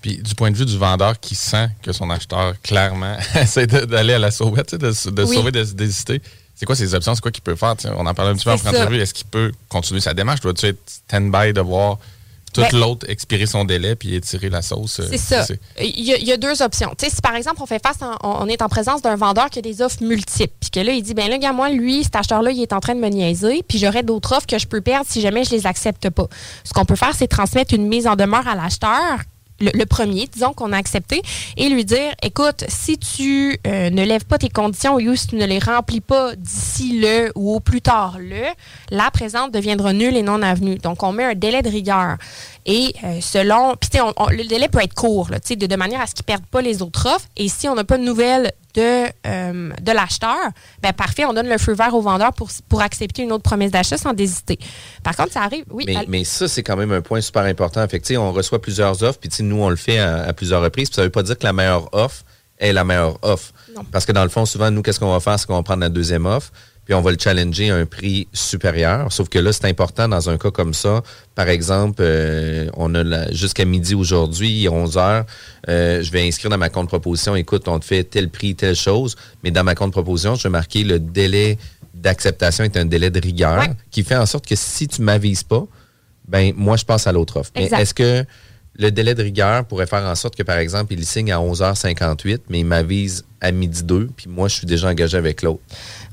Puis 0.03 0.18
du 0.18 0.35
point 0.35 0.51
de 0.51 0.57
vue 0.57 0.66
du 0.66 0.76
vendeur 0.76 1.18
qui 1.18 1.35
sent 1.35 1.68
que 1.82 1.93
son 1.93 2.11
acheteur, 2.11 2.61
clairement, 2.62 3.16
essaie 3.37 3.66
d'aller 3.66 4.12
à 4.14 4.18
la 4.18 4.30
sauvette, 4.30 4.74
de, 4.74 5.11
de 5.11 5.24
Oui. 5.24 5.35
sauver, 5.35 5.51
de 5.53 5.64
se 5.64 5.72
désister, 5.72 6.20
c'est 6.55 6.66
quoi 6.66 6.76
ses 6.76 6.95
options? 6.95 7.14
C'est 7.14 7.20
quoi 7.22 7.30
qu'il 7.30 7.43
peut 7.43 7.57
faire? 7.57 7.74
On 7.97 8.05
en 8.07 8.12
parlait 8.14 8.32
un 8.32 8.35
petit 8.35 8.45
peu 8.45 8.51
en 8.51 8.55
entrevue. 8.55 8.99
Est-ce 9.01 9.14
qu'il 9.14 9.26
peut 9.26 9.51
continuer 9.68 10.01
sa 10.01 10.12
démarche? 10.14 10.41
Doit-tu 10.41 10.66
être 10.66 10.78
stand-by 10.87 11.53
de 11.55 11.61
voir 11.62 11.99
tout 12.55 12.61
Ben- 12.63 12.79
l'autre 12.81 13.07
expirer 13.11 13.47
son 13.47 13.65
délai 13.65 13.97
puis 13.97 14.15
étirer 14.15 14.49
la 14.49 14.63
sauce? 14.63 15.01
euh, 15.01 15.09
C'est 15.11 15.19
ça. 15.19 15.45
Il 15.81 16.01
y, 16.01 16.13
a, 16.13 16.17
il 16.17 16.25
y 16.25 16.33
a 16.33 16.37
deux 16.39 16.63
options. 16.63 16.91
Tu 16.97 17.05
sais, 17.07 17.15
si 17.15 17.21
par 17.21 17.35
exemple, 17.35 17.59
on 17.61 17.67
fait 17.67 17.83
face, 17.85 18.01
en- 18.01 18.17
on, 18.23 18.45
on 18.45 18.49
est 18.49 18.63
en 18.63 18.69
présence 18.69 19.03
d'un 19.03 19.17
vendeur 19.17 19.51
qui 19.51 19.59
a 19.59 19.63
des 19.63 19.83
offres 19.83 20.03
multiples, 20.03 20.55
puis 20.61 20.71
que 20.71 20.81
là, 20.81 20.93
il 20.93 21.03
dit, 21.03 21.13
ben 21.15 21.29
là, 21.29 21.37
gars, 21.39 21.53
moi, 21.53 21.69
lui, 21.69 22.05
cet 22.05 22.17
acheteur-là, 22.17 22.51
il 22.53 22.63
est 22.63 22.73
en 22.73 22.81
train 22.81 22.95
de 22.95 23.01
me 23.01 23.09
niaiser, 23.09 23.63
puis 23.69 23.79
j'aurais 23.79 24.03
d'autres 24.03 24.33
offres 24.37 24.47
que 24.47 24.59
je 24.59 24.67
peux 24.67 24.81
perdre 24.81 25.07
si 25.09 25.21
jamais 25.21 25.45
je 25.45 25.51
les 25.51 25.67
accepte 25.67 26.09
pas. 26.11 26.27
Ce 26.65 26.73
qu'on 26.73 26.85
peut 26.85 26.97
faire, 26.97 27.13
c'est 27.15 27.29
transmettre 27.29 27.75
une 27.75 27.87
mise 27.89 28.07
en 28.07 28.17
demeure 28.17 28.47
à 28.49 28.55
l'acheteur. 28.55 29.19
Le, 29.61 29.71
le 29.73 29.87
premier, 29.87 30.27
disons, 30.27 30.53
qu'on 30.53 30.73
a 30.73 30.77
accepté, 30.77 31.23
et 31.57 31.69
lui 31.69 31.85
dire, 31.85 32.13
écoute, 32.23 32.65
si 32.69 32.99
tu 32.99 33.59
euh, 33.67 33.91
ne 33.91 34.05
lèves 34.05 34.25
pas 34.25 34.39
tes 34.39 34.49
conditions 34.49 34.97
ou 34.97 35.17
si 35.17 35.29
tu 35.29 35.37
ne 35.37 35.47
les 35.47 35.59
remplis 35.59 36.01
pas 36.01 36.35
d'ici 36.37 36.99
le 36.99 37.31
ou 37.37 37.55
au 37.55 37.61
plus 37.61 37.81
tard 37.81 38.17
le, 38.19 38.43
la 38.91 39.11
présente 39.11 39.53
deviendra 39.53 39.93
nulle 39.93 40.17
et 40.17 40.23
non 40.23 40.43
avenue. 40.43 40.79
Donc, 40.79 41.03
on 41.03 41.13
met 41.13 41.25
un 41.25 41.35
délai 41.35 41.63
de 41.63 41.69
rigueur. 41.69 42.17
Et 42.67 42.95
euh, 43.05 43.21
selon. 43.21 43.75
Puis, 43.77 43.91
le 44.31 44.49
délai 44.49 44.69
peut 44.69 44.83
être 44.83 44.95
court, 44.95 45.31
là, 45.31 45.39
de, 45.39 45.67
de 45.67 45.77
manière 45.77 46.01
à 46.01 46.07
ce 46.07 46.15
qu'ils 46.15 46.23
ne 46.23 46.27
perdent 46.27 46.47
pas 46.47 46.63
les 46.63 46.83
autres 46.83 47.07
offres. 47.07 47.27
Et 47.37 47.49
si 47.49 47.69
on 47.69 47.75
n'a 47.75 47.85
pas 47.85 47.99
de 47.99 48.03
nouvelles 48.03 48.53
de, 48.75 49.05
euh, 49.27 49.71
de 49.81 49.93
l'acheteur, 49.93 50.37
ben 50.83 50.93
parfait, 50.93 51.25
on 51.25 51.33
donne 51.33 51.49
le 51.49 51.59
feu 51.59 51.75
vert 51.75 51.95
au 51.95 52.01
vendeur 52.01 52.33
pour, 52.33 52.49
pour 52.69 52.83
accepter 52.83 53.23
une 53.23 53.33
autre 53.33 53.45
promesse 53.45 53.71
d'achat 53.71 53.97
sans 53.97 54.13
désiter. 54.13 54.59
Par 55.03 55.15
contre, 55.15 55.33
ça 55.33 55.43
arrive. 55.43 55.65
Oui, 55.71 55.87
Mais, 56.09 56.25
ça, 56.25 56.49
c'est 56.49 56.63
quand 56.63 56.77
même 56.77 56.91
un 56.91 57.01
point 57.01 57.21
super 57.21 57.43
important. 57.43 57.87
Fait 57.87 58.01
que, 58.01 58.17
on 58.17 58.33
reçoit 58.33 58.61
plusieurs 58.61 59.03
offres, 59.03 59.19
puis 59.21 59.29
tu 59.29 59.37
sais, 59.37 59.43
nous, 59.45 59.61
on 59.63 59.69
le 59.71 59.77
fait 59.77 59.99
à, 59.99 60.25
à 60.25 60.33
plusieurs 60.33 60.63
reprises. 60.63 60.89
Puis 60.89 60.97
ça 60.97 61.03
veut 61.03 61.11
pas 61.11 61.23
dire 61.23 61.39
que 61.39 61.45
la 61.45 61.53
meilleure 61.53 61.89
offre 61.95 62.25
est 62.59 62.73
la 62.73 62.85
meilleure 62.85 63.19
offre. 63.23 63.53
Non. 63.77 63.83
Parce 63.91 64.05
que 64.07 64.13
dans 64.13 64.23
le 64.25 64.29
fond, 64.31 64.47
souvent, 64.47 64.71
nous, 64.71 64.83
qu'est-ce 64.83 65.01
qu'on 65.01 65.13
va 65.13 65.21
faire? 65.21 65.39
C'est 65.39 65.47
qu'on 65.47 65.57
va 65.57 65.63
prendre 65.63 65.81
la 65.83 65.89
deuxième 65.89 66.25
offre, 66.27 66.53
puis 66.85 66.95
on 66.95 67.01
va 67.01 67.11
le 67.11 67.17
challenger 67.19 67.71
à 67.71 67.77
un 67.77 67.87
prix 67.87 68.29
supérieur. 68.33 69.11
Sauf 69.13 69.29
que 69.29 69.39
là, 69.39 69.53
c'est 69.53 69.65
important 69.67 70.09
dans 70.09 70.31
un 70.31 70.39
cas 70.39 70.51
comme 70.51 70.73
ça. 70.75 71.03
Par 71.35 71.49
exemple, 71.49 71.97
euh, 72.01 72.69
on 72.75 72.95
a 72.95 73.33
jusqu'à 73.33 73.65
midi 73.65 73.95
aujourd'hui, 73.95 74.69
11 74.69 74.97
heures, 74.99 75.25
euh, 75.69 76.03
je 76.03 76.11
vais 76.13 76.27
inscrire 76.27 76.51
dans 76.51 76.59
ma 76.59 76.69
compte 76.69 76.89
proposition, 76.89 77.35
écoute, 77.35 77.67
on 77.69 77.79
te 77.81 77.85
fait 77.85 78.05
tel 78.05 78.29
prix, 78.29 78.55
telle 78.55 78.77
chose, 78.77 79.17
mais 79.43 79.51
dans 79.51 79.65
ma 79.65 79.75
compte 79.75 79.91
proposition, 79.93 80.37
je 80.37 80.45
vais 80.45 80.51
marquer 80.51 80.85
le 80.85 80.99
délai 81.01 81.59
d'acceptation 81.95 82.65
est 82.65 82.77
un 82.77 82.85
délai 82.85 83.11
de 83.11 83.21
rigueur 83.21 83.61
Ouais. 83.61 83.71
qui 83.91 84.03
fait 84.05 84.17
en 84.17 84.27
sorte 84.27 84.47
que 84.47 84.57
si 84.57 84.87
tu 84.89 85.01
m'avises 85.01 85.43
pas, 85.43 85.65
ben 86.29 86.53
moi, 86.57 86.77
je 86.77 86.85
passe 86.85 87.07
à 87.07 87.13
l'autre 87.13 87.39
offre. 87.39 87.51
Mais 87.57 87.65
est-ce 87.67 87.95
que 87.95 88.25
le 88.77 88.91
délai 88.91 89.14
de 89.14 89.22
rigueur 89.22 89.64
pourrait 89.64 89.87
faire 89.87 90.05
en 90.05 90.14
sorte 90.14 90.37
que, 90.37 90.43
par 90.43 90.59
exemple, 90.59 90.93
il 90.93 91.07
signe 91.07 91.33
à 91.33 91.39
11h58, 91.39 92.41
mais 92.49 92.61
il 92.61 92.66
m'avise 92.66 93.25
à 93.41 93.53
midi 93.53 93.83
2, 93.83 94.09
puis 94.16 94.27
moi, 94.29 94.49
je 94.49 94.57
suis 94.57 94.66
déjà 94.66 94.89
engagé 94.89 95.18
avec 95.18 95.43
l'autre? 95.43 95.61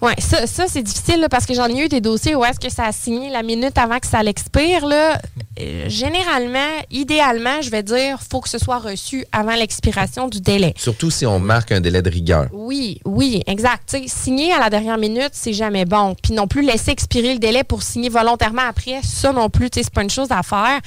Oui, 0.01 0.11
ça, 0.19 0.45
ça 0.47 0.65
c'est 0.67 0.83
difficile 0.83 1.21
là, 1.21 1.29
parce 1.29 1.45
que 1.45 1.53
j'en 1.53 1.67
ai 1.67 1.85
eu 1.85 1.87
des 1.87 2.01
dossiers 2.01 2.35
où 2.35 2.43
est-ce 2.43 2.59
que 2.59 2.69
ça 2.69 2.85
a 2.85 2.91
signé 2.91 3.29
la 3.29 3.41
minute 3.41 3.77
avant 3.77 3.99
que 3.99 4.07
ça 4.07 4.21
l'expire. 4.21 4.85
Là. 4.85 5.17
Euh, 5.59 5.85
généralement, 5.87 6.59
idéalement, 6.89 7.61
je 7.61 7.69
vais 7.69 7.83
dire, 7.83 8.19
faut 8.29 8.41
que 8.41 8.49
ce 8.49 8.57
soit 8.57 8.79
reçu 8.79 9.25
avant 9.31 9.55
l'expiration 9.55 10.27
du 10.27 10.41
délai. 10.41 10.73
Surtout 10.77 11.09
si 11.09 11.25
on 11.25 11.39
marque 11.39 11.71
un 11.71 11.79
délai 11.79 12.01
de 12.01 12.09
rigueur. 12.09 12.47
Oui, 12.51 12.99
oui, 13.05 13.41
exact. 13.47 13.95
Signer 14.07 14.51
à 14.51 14.59
la 14.59 14.69
dernière 14.69 14.97
minute, 14.97 15.31
c'est 15.31 15.53
jamais 15.53 15.85
bon. 15.85 16.15
Puis 16.21 16.33
non 16.33 16.47
plus 16.47 16.63
laisser 16.63 16.91
expirer 16.91 17.33
le 17.33 17.39
délai 17.39 17.63
pour 17.63 17.81
signer 17.81 18.09
volontairement 18.09 18.63
après, 18.67 18.99
ça 19.03 19.31
non 19.31 19.49
plus, 19.49 19.69
c'est 19.73 19.89
pas 19.89 20.03
une 20.03 20.09
chose 20.09 20.31
à 20.31 20.43
faire. 20.43 20.81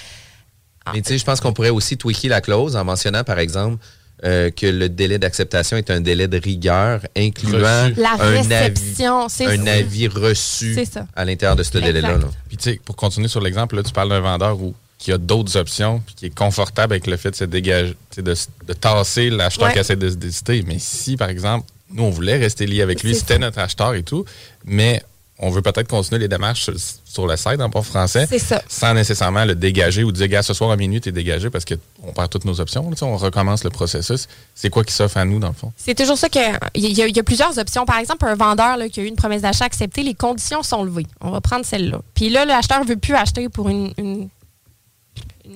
Mais 0.92 1.00
tu 1.00 1.08
sais, 1.08 1.18
je 1.18 1.24
pense 1.24 1.40
qu'on 1.40 1.52
pourrait 1.52 1.70
aussi 1.70 1.96
tweaker 1.96 2.28
la 2.28 2.40
clause 2.40 2.76
en 2.76 2.84
mentionnant, 2.84 3.24
par 3.24 3.38
exemple, 3.38 3.78
euh, 4.24 4.50
que 4.50 4.66
le 4.66 4.88
délai 4.88 5.18
d'acceptation 5.18 5.76
est 5.76 5.90
un 5.90 6.00
délai 6.00 6.28
de 6.28 6.38
rigueur 6.38 7.00
incluant 7.16 7.86
Reçu. 7.88 8.00
La 8.00 8.12
un 8.12 8.30
réception, 8.30 9.22
avis, 9.24 9.44
un 9.60 9.64
ça. 9.64 9.72
avis 9.72 10.08
reçu 10.08 10.84
ça. 10.84 11.06
à 11.16 11.24
l'intérieur 11.24 11.56
de 11.56 11.62
ce 11.62 11.78
délai-là. 11.78 12.18
là. 12.18 12.26
Puis 12.48 12.56
tu 12.56 12.70
sais, 12.70 12.80
pour 12.84 12.96
continuer 12.96 13.28
sur 13.28 13.40
l'exemple, 13.40 13.76
là, 13.76 13.82
tu 13.82 13.92
parles 13.92 14.10
d'un 14.10 14.20
vendeur 14.20 14.60
où, 14.60 14.74
qui 14.98 15.10
a 15.12 15.18
d'autres 15.18 15.56
options, 15.56 16.00
puis 16.06 16.14
qui 16.14 16.26
est 16.26 16.34
confortable 16.34 16.92
avec 16.94 17.06
le 17.06 17.16
fait 17.16 17.32
de 17.32 17.36
se 17.36 17.44
dégager, 17.44 17.94
de, 18.16 18.34
tasser 18.72 19.30
l'acheteur 19.30 19.66
Ouais. 19.66 19.72
qui 19.74 19.78
essaie 19.80 19.96
de 19.96 20.08
se 20.08 20.14
décider. 20.14 20.62
Mais 20.66 20.78
si, 20.78 21.16
par 21.16 21.28
exemple, 21.28 21.66
nous, 21.90 22.04
on 22.04 22.10
voulait 22.10 22.36
rester 22.38 22.66
lié 22.66 22.82
avec 22.82 23.02
lui, 23.02 23.14
c'était 23.14 23.38
notre 23.38 23.58
acheteur 23.58 23.94
et 23.94 24.02
tout, 24.02 24.24
mais 24.64 25.02
on 25.38 25.50
veut 25.50 25.62
peut-être 25.62 25.88
continuer 25.88 26.20
les 26.20 26.28
démarches 26.28 26.62
sur, 26.64 26.74
sur 27.04 27.26
le 27.26 27.36
site 27.36 27.60
en 27.60 27.68
bon 27.68 27.82
français, 27.82 28.26
C'est 28.30 28.38
ça. 28.38 28.62
sans 28.68 28.94
nécessairement 28.94 29.44
le 29.44 29.54
dégager 29.56 30.04
ou 30.04 30.12
dire, 30.12 30.28
gars, 30.28 30.42
ce 30.44 30.54
soir 30.54 30.70
à 30.70 30.76
minuit, 30.76 31.00
t'es 31.00 31.10
dégagé 31.12 31.50
parce 31.50 31.64
qu'on 31.64 32.12
perd 32.12 32.30
toutes 32.30 32.44
nos 32.44 32.60
options. 32.60 32.88
là, 32.88 32.96
on 33.02 33.16
recommence 33.16 33.64
le 33.64 33.70
processus. 33.70 34.28
C'est 34.54 34.70
quoi 34.70 34.84
qui 34.84 34.92
s'offre 34.94 35.16
à 35.16 35.24
nous, 35.24 35.40
dans 35.40 35.48
le 35.48 35.54
fond? 35.54 35.72
C'est 35.76 35.96
toujours 35.96 36.16
ça 36.18 36.28
que. 36.28 36.38
Il 36.74 36.88
y, 36.88 37.02
a- 37.02 37.06
il 37.08 37.16
y 37.16 37.20
a 37.20 37.22
plusieurs 37.24 37.58
options. 37.58 37.84
Par 37.84 37.98
exemple, 37.98 38.24
un 38.26 38.36
vendeur 38.36 38.76
là, 38.76 38.88
qui 38.88 39.00
a 39.00 39.02
eu 39.02 39.06
une 39.06 39.16
promesse 39.16 39.42
d'achat 39.42 39.64
acceptée, 39.64 40.02
les 40.04 40.14
conditions 40.14 40.62
sont 40.62 40.84
levées. 40.84 41.06
On 41.20 41.30
va 41.32 41.40
prendre 41.40 41.64
celle-là. 41.66 42.00
Puis 42.14 42.28
là, 42.30 42.44
l'acheteur 42.44 42.80
ne 42.84 42.86
veut 42.88 42.96
plus 42.96 43.14
acheter 43.14 43.48
pour 43.48 43.68
une, 43.68 43.92
une- 43.98 44.28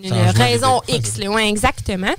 une 0.02 0.08
Changement 0.10 0.44
raison. 0.44 0.82
X. 0.88 1.16
là. 1.18 1.30
Ouais, 1.30 1.48
exactement. 1.48 2.12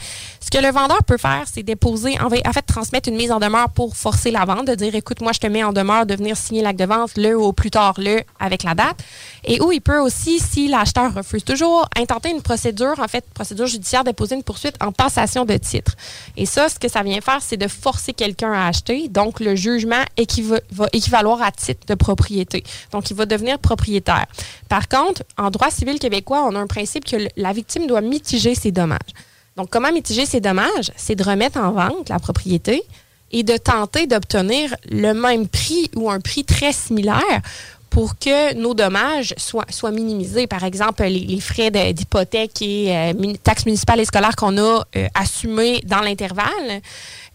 Ce 0.52 0.58
que 0.58 0.66
le 0.66 0.72
vendeur 0.72 1.04
peut 1.04 1.20
faire, 1.20 1.43
c'est 1.45 1.62
déposer, 1.62 2.20
en 2.20 2.28
fait, 2.28 2.64
transmettre 2.64 3.08
une 3.08 3.18
mise 3.18 3.32
en 3.32 3.38
demeure 3.38 3.70
pour 3.70 3.95
forcer 3.95 4.32
la 4.32 4.45
vente, 4.45 4.66
de 4.66 4.74
dire 4.74 4.95
écoute, 4.95 5.22
moi, 5.22 5.32
je 5.32 5.38
te 5.38 5.45
mets 5.45 5.64
en 5.64 5.74
demeure 5.74 6.08
de 6.08 6.16
venir 6.16 6.36
signer 6.36 6.64
l'acte 6.64 6.80
de 6.80 6.86
vente 6.86 7.12
le 7.18 7.38
ou 7.38 7.54
plus 7.54 7.70
tard 7.70 7.93
le 7.97 8.22
avec 8.39 8.64
la 8.64 8.74
date. 8.74 8.97
Et 9.43 9.62
où 9.62 9.72
il 9.72 9.80
peut 9.80 10.00
aussi, 10.00 10.39
si 10.39 10.68
l'acheteur 10.68 11.14
refuse 11.14 11.43
toujours, 11.43 11.88
intenter 11.95 12.32
une 12.32 12.41
procédure, 12.41 12.95
en 12.97 13.08
fait, 13.08 13.24
procédure 13.32 13.68
judiciaire, 13.68 14.04
déposer 14.04 14.34
une 14.34 14.41
poursuite 14.41 14.74
en 14.82 14.91
passation 14.91 15.45
de 15.45 15.56
titre. 15.58 15.93
Et 16.36 16.47
ça, 16.47 16.68
ce 16.68 16.80
que 16.80 16.88
ça 16.89 17.04
vient 17.04 17.22
faire, 17.22 17.43
c'est 17.43 17.58
de 17.58 17.68
forcer 17.68 18.14
quelqu'un 18.14 18.52
à 18.52 18.66
acheter. 18.70 19.08
Donc, 19.08 19.41
le 19.41 19.56
jugement 19.56 20.04
équiva- 20.18 20.62
va 20.72 20.88
équivaloir 20.93 21.43
à 21.43 21.52
titre 21.52 21.86
de 21.86 21.93
propriété. 21.93 22.64
Donc, 22.91 23.12
il 23.12 23.16
va 23.16 23.28
devenir 23.28 23.60
propriétaire. 23.60 24.26
Par 24.68 24.89
contre, 24.89 25.22
en 25.38 25.52
droit 25.52 25.70
civil 25.70 26.00
québécois, 26.00 26.43
on 26.50 26.56
a 26.56 26.60
un 26.60 26.66
principe 26.66 27.06
que 27.06 27.18
la 27.38 27.54
victime 27.54 27.86
doit 27.86 28.02
mitiger 28.02 28.56
ses 28.56 28.72
dommages. 28.72 28.97
Donc, 29.60 29.70
comment 29.70 29.91
mitiger 29.91 30.26
ses 30.26 30.39
dommages? 30.39 30.89
C'est 30.95 31.16
de 31.16 31.24
remettre 31.24 31.60
en 31.60 31.74
vente 31.74 32.07
la 32.07 32.18
propriété 32.18 32.82
et 33.34 33.43
de 33.43 33.57
tenter 33.57 34.07
d'obtenir 34.07 34.74
le 34.89 35.12
même 35.12 35.49
prix 35.49 35.91
ou 35.97 36.10
un 36.10 36.22
prix 36.22 36.45
très 36.45 36.72
similaire 36.72 37.41
pour 37.89 38.18
que 38.18 38.53
nos 38.53 38.74
dommages 38.74 39.36
soient, 39.36 39.91
minimisés. 39.91 40.47
Par 40.47 40.64
exemple, 40.64 41.03
les, 41.03 41.41
frais 41.41 41.72
d'hypothèque 41.72 42.62
et 42.62 42.95
euh, 42.95 43.34
taxes 43.43 43.66
municipales 43.66 43.99
et 43.99 44.05
scolaires 44.05 44.38
qu'on 44.38 44.57
a 44.57 44.86
euh, 44.95 45.07
assumés 45.14 45.82
dans 45.86 45.99
l'intervalle. 45.99 46.80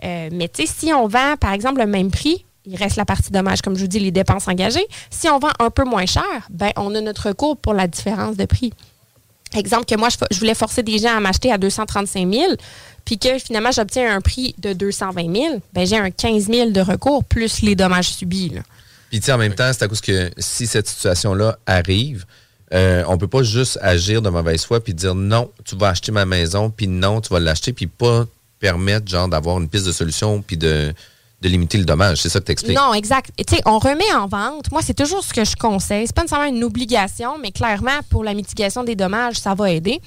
Euh, 0.02 0.30
mais 0.32 0.48
tu 0.48 0.64
sais, 0.64 0.72
si 0.78 0.94
on 0.94 1.06
vend, 1.06 1.36
par 1.38 1.52
exemple, 1.52 1.80
le 1.80 1.86
même 1.86 2.10
prix, 2.10 2.46
il 2.64 2.76
reste 2.76 2.96
la 2.96 3.04
partie 3.04 3.32
dommage, 3.32 3.60
comme 3.60 3.76
je 3.76 3.82
vous 3.82 3.86
dis, 3.86 4.00
les 4.00 4.12
dépenses 4.12 4.48
engagées. 4.48 4.86
Si 5.10 5.28
on 5.28 5.38
vend 5.38 5.52
un 5.58 5.68
peu 5.68 5.84
moins 5.84 6.06
cher, 6.06 6.24
ben, 6.48 6.70
on 6.76 6.94
a 6.94 7.02
notre 7.02 7.28
recours 7.28 7.58
pour 7.58 7.74
la 7.74 7.86
différence 7.86 8.38
de 8.38 8.46
prix. 8.46 8.72
Exemple 9.55 9.86
que 9.86 9.94
moi, 9.96 10.09
je, 10.30 10.38
voulais 10.38 10.55
forcer 10.55 10.82
des 10.82 10.98
gens 10.98 11.16
à 11.16 11.20
m'acheter 11.20 11.52
à 11.52 11.59
235 11.59 12.32
000, 12.32 12.52
puis 13.05 13.18
que 13.18 13.38
finalement, 13.38 13.70
j'obtiens 13.70 14.14
un 14.14 14.20
prix 14.20 14.55
de 14.59 14.72
220 14.72 15.34
000, 15.34 15.62
ben, 15.72 15.86
j'ai 15.86 15.96
un 15.96 16.11
15 16.11 16.46
000 16.46 16.70
de 16.70 16.80
recours 16.80 17.24
plus 17.24 17.62
les 17.62 17.74
dommages 17.74 18.11
subis. 18.11 18.50
là. 18.50 18.62
Puis 19.11 19.20
tu 19.20 19.30
en 19.30 19.38
même 19.38 19.55
temps, 19.55 19.70
c'est 19.72 19.84
à 19.84 19.88
cause 19.88 20.00
que 20.00 20.30
si 20.38 20.66
cette 20.66 20.88
situation-là 20.88 21.59
arrive, 21.66 22.26
euh, 22.72 23.05
on 23.07 23.16
peut 23.16 23.28
pas 23.28 23.44
juste 23.44 23.78
agir 23.80 24.22
de 24.22 24.28
mauvaise 24.28 24.64
foi 24.64 24.82
puis 24.82 24.92
dire 24.92 25.14
non, 25.14 25.52
tu 25.64 25.76
vas 25.76 25.90
acheter 25.90 26.11
ma 26.11 26.24
maison, 26.24 26.70
puis 26.70 26.88
non, 26.88 27.20
tu 27.20 27.32
vas 27.32 27.38
l'acheter, 27.38 27.72
puis 27.72 27.86
pas 27.86 28.26
permettre 28.59 29.07
genre 29.07 29.28
d'avoir 29.28 29.61
une 29.61 29.68
piste 29.68 29.86
de 29.86 29.92
solution 29.92 30.42
puis 30.42 30.57
de, 30.57 30.92
de 31.45 31.49
limiter 31.51 31.78
le 31.78 31.84
dommage. 31.84 32.18
C'est 32.22 32.28
ça 32.28 32.40
que 32.40 32.47
tu 32.47 32.53
expliques. 32.53 32.76
Non, 32.76 32.92
exact. 32.95 33.30
Tu 33.36 33.55
sais, 33.57 33.62
on 33.66 33.78
remet 33.78 34.12
en 34.16 34.26
vente. 34.26 34.70
Moi, 34.72 34.80
c'est 34.82 34.95
toujours 34.95 35.22
ce 35.22 35.32
que 35.32 35.45
je 35.45 35.55
conseille. 35.57 36.07
C'est 36.07 36.14
pas 36.16 36.22
nécessairement 36.22 36.49
une 36.49 36.64
obligation, 36.64 37.36
mais 37.40 37.53
clairement, 37.53 38.01
pour 38.11 38.24
la 38.24 38.34
mitigation 38.34 38.82
des 38.82 38.97
dommages, 38.97 39.36
ça 39.36 39.55
va 39.55 39.70
aider. 39.70 40.01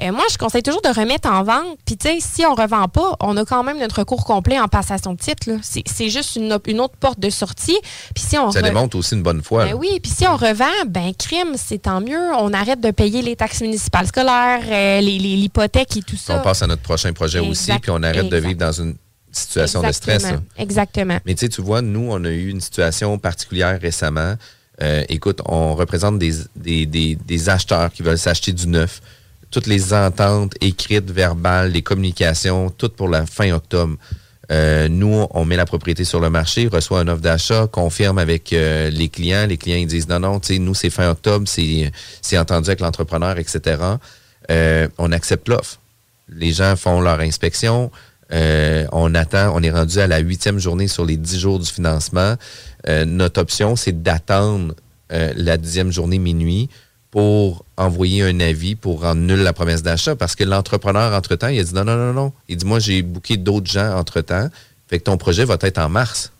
Euh, 0.00 0.10
moi, 0.10 0.24
je 0.32 0.38
conseille 0.38 0.62
toujours 0.62 0.80
de 0.80 0.88
remettre 0.88 1.28
en 1.30 1.42
vente. 1.44 1.78
Puis, 1.84 1.96
tu 1.98 2.08
sais, 2.08 2.16
si 2.20 2.44
on 2.46 2.54
revend 2.54 2.88
pas, 2.88 3.14
on 3.20 3.36
a 3.36 3.44
quand 3.44 3.62
même 3.62 3.78
notre 3.78 3.98
recours 4.00 4.24
complet 4.24 4.58
en 4.58 4.66
passation 4.66 5.12
de 5.12 5.18
titre. 5.18 5.50
C'est 5.62 6.08
juste 6.08 6.36
une, 6.36 6.52
autre 6.80 6.94
porte 6.98 7.20
de 7.20 7.28
sortie. 7.30 7.76
Puis, 8.14 8.24
si 8.26 8.38
on 8.38 8.50
Ça 8.50 8.60
re- 8.60 8.64
démontre 8.64 8.96
aussi 8.96 9.14
une 9.14 9.22
bonne 9.22 9.42
foi. 9.42 9.66
Ben 9.66 9.74
oui, 9.74 10.00
puis 10.02 10.10
si 10.10 10.26
on 10.26 10.36
revend, 10.36 10.64
ben 10.88 11.12
crime, 11.16 11.52
c'est 11.56 11.82
tant 11.82 12.00
mieux. 12.00 12.32
On 12.38 12.52
arrête 12.54 12.80
de 12.80 12.90
payer 12.90 13.20
les 13.22 13.36
taxes 13.36 13.60
municipales 13.60 14.06
scolaires, 14.06 14.62
euh, 14.66 15.00
les- 15.00 15.18
les- 15.18 15.36
l'hypothèque 15.36 15.96
et 15.98 16.02
tout 16.02 16.16
ça. 16.16 16.38
On 16.38 16.42
passe 16.42 16.62
à 16.62 16.66
notre 16.66 16.82
prochain 16.82 17.12
projet 17.12 17.38
aussi, 17.38 17.70
puis 17.80 17.90
on 17.90 18.02
arrête 18.02 18.28
de 18.30 18.36
vivre 18.38 18.58
dans 18.58 18.72
une 18.72 18.96
situation 19.32 19.80
de 19.80 19.92
stress. 19.92 20.22
là. 20.32 20.40
Exactement. 20.58 21.18
Mais 21.26 21.34
tu 21.34 21.40
sais, 21.40 21.48
tu 21.48 21.62
vois, 21.62 21.82
nous, 21.82 22.08
on 22.10 22.24
a 22.24 22.30
eu 22.30 22.48
une 22.48 22.60
situation 22.60 23.18
particulière 23.18 23.80
récemment. 23.80 24.34
Euh, 24.82 25.04
écoute, 25.08 25.40
on 25.46 25.74
représente 25.74 26.18
des, 26.18 26.32
des, 26.56 26.86
des- 26.86 27.14
des 27.16 27.48
acheteurs 27.48 27.92
qui 27.92 28.02
veulent 28.02 28.18
s'acheter 28.18 28.52
du 28.52 28.66
neuf. 28.66 29.00
Toutes 29.50 29.66
les 29.66 29.92
ententes 29.92 30.54
écrites, 30.60 31.10
verbales, 31.10 31.70
les 31.72 31.82
communications, 31.82 32.70
tout 32.70 32.88
pour 32.88 33.08
la 33.08 33.26
fin 33.26 33.52
octobre. 33.52 33.96
Euh, 34.50 34.88
nous, 34.88 35.26
on 35.30 35.44
met 35.44 35.56
la 35.56 35.66
propriété 35.66 36.04
sur 36.04 36.20
le 36.20 36.28
marché, 36.30 36.68
reçoit 36.68 37.02
une 37.02 37.10
offre 37.10 37.20
d'achat, 37.22 37.66
confirme 37.70 38.18
avec 38.18 38.52
euh, 38.52 38.90
les 38.90 39.08
clients. 39.08 39.46
Les 39.46 39.56
clients 39.56 39.76
ils 39.78 39.86
disent 39.86 40.08
non, 40.08 40.20
non, 40.20 40.40
tu 40.40 40.54
sais, 40.54 40.58
nous, 40.58 40.74
c'est 40.74 40.90
fin 40.90 41.08
octobre, 41.10 41.46
c'est 41.48 42.38
entendu 42.38 42.68
avec 42.68 42.80
l'entrepreneur, 42.80 43.38
etc. 43.38 43.76
On 44.98 45.12
accepte 45.12 45.48
l'offre. 45.48 45.78
Les 46.28 46.52
gens 46.52 46.76
font 46.76 47.00
leur 47.00 47.20
inspection. 47.20 47.90
Euh, 48.32 48.86
on 48.92 49.14
attend, 49.14 49.52
on 49.54 49.62
est 49.62 49.70
rendu 49.70 49.98
à 49.98 50.06
la 50.06 50.18
huitième 50.18 50.58
journée 50.58 50.88
sur 50.88 51.04
les 51.04 51.16
dix 51.16 51.38
jours 51.38 51.58
du 51.58 51.68
financement. 51.68 52.36
Euh, 52.88 53.04
notre 53.04 53.40
option, 53.40 53.76
c'est 53.76 54.02
d'attendre 54.02 54.74
euh, 55.12 55.32
la 55.36 55.56
dixième 55.56 55.92
journée 55.92 56.18
minuit 56.18 56.68
pour 57.10 57.66
envoyer 57.76 58.22
un 58.22 58.40
avis 58.40 58.74
pour 58.74 59.02
rendre 59.02 59.20
nulle 59.20 59.42
la 59.42 59.52
promesse 59.52 59.82
d'achat 59.82 60.16
parce 60.16 60.34
que 60.34 60.44
l'entrepreneur, 60.44 61.12
entre-temps, 61.12 61.48
il 61.48 61.60
a 61.60 61.64
dit 61.64 61.74
non, 61.74 61.84
non, 61.84 61.96
non, 61.96 62.12
non. 62.14 62.32
Il 62.48 62.56
dit, 62.56 62.64
moi, 62.64 62.78
j'ai 62.78 63.02
booké 63.02 63.36
d'autres 63.36 63.70
gens 63.70 63.98
entre-temps. 63.98 64.48
Fait 64.88 64.98
que 64.98 65.04
ton 65.04 65.18
projet 65.18 65.44
va 65.44 65.56
être 65.60 65.78
en 65.78 65.90
mars. 65.90 66.32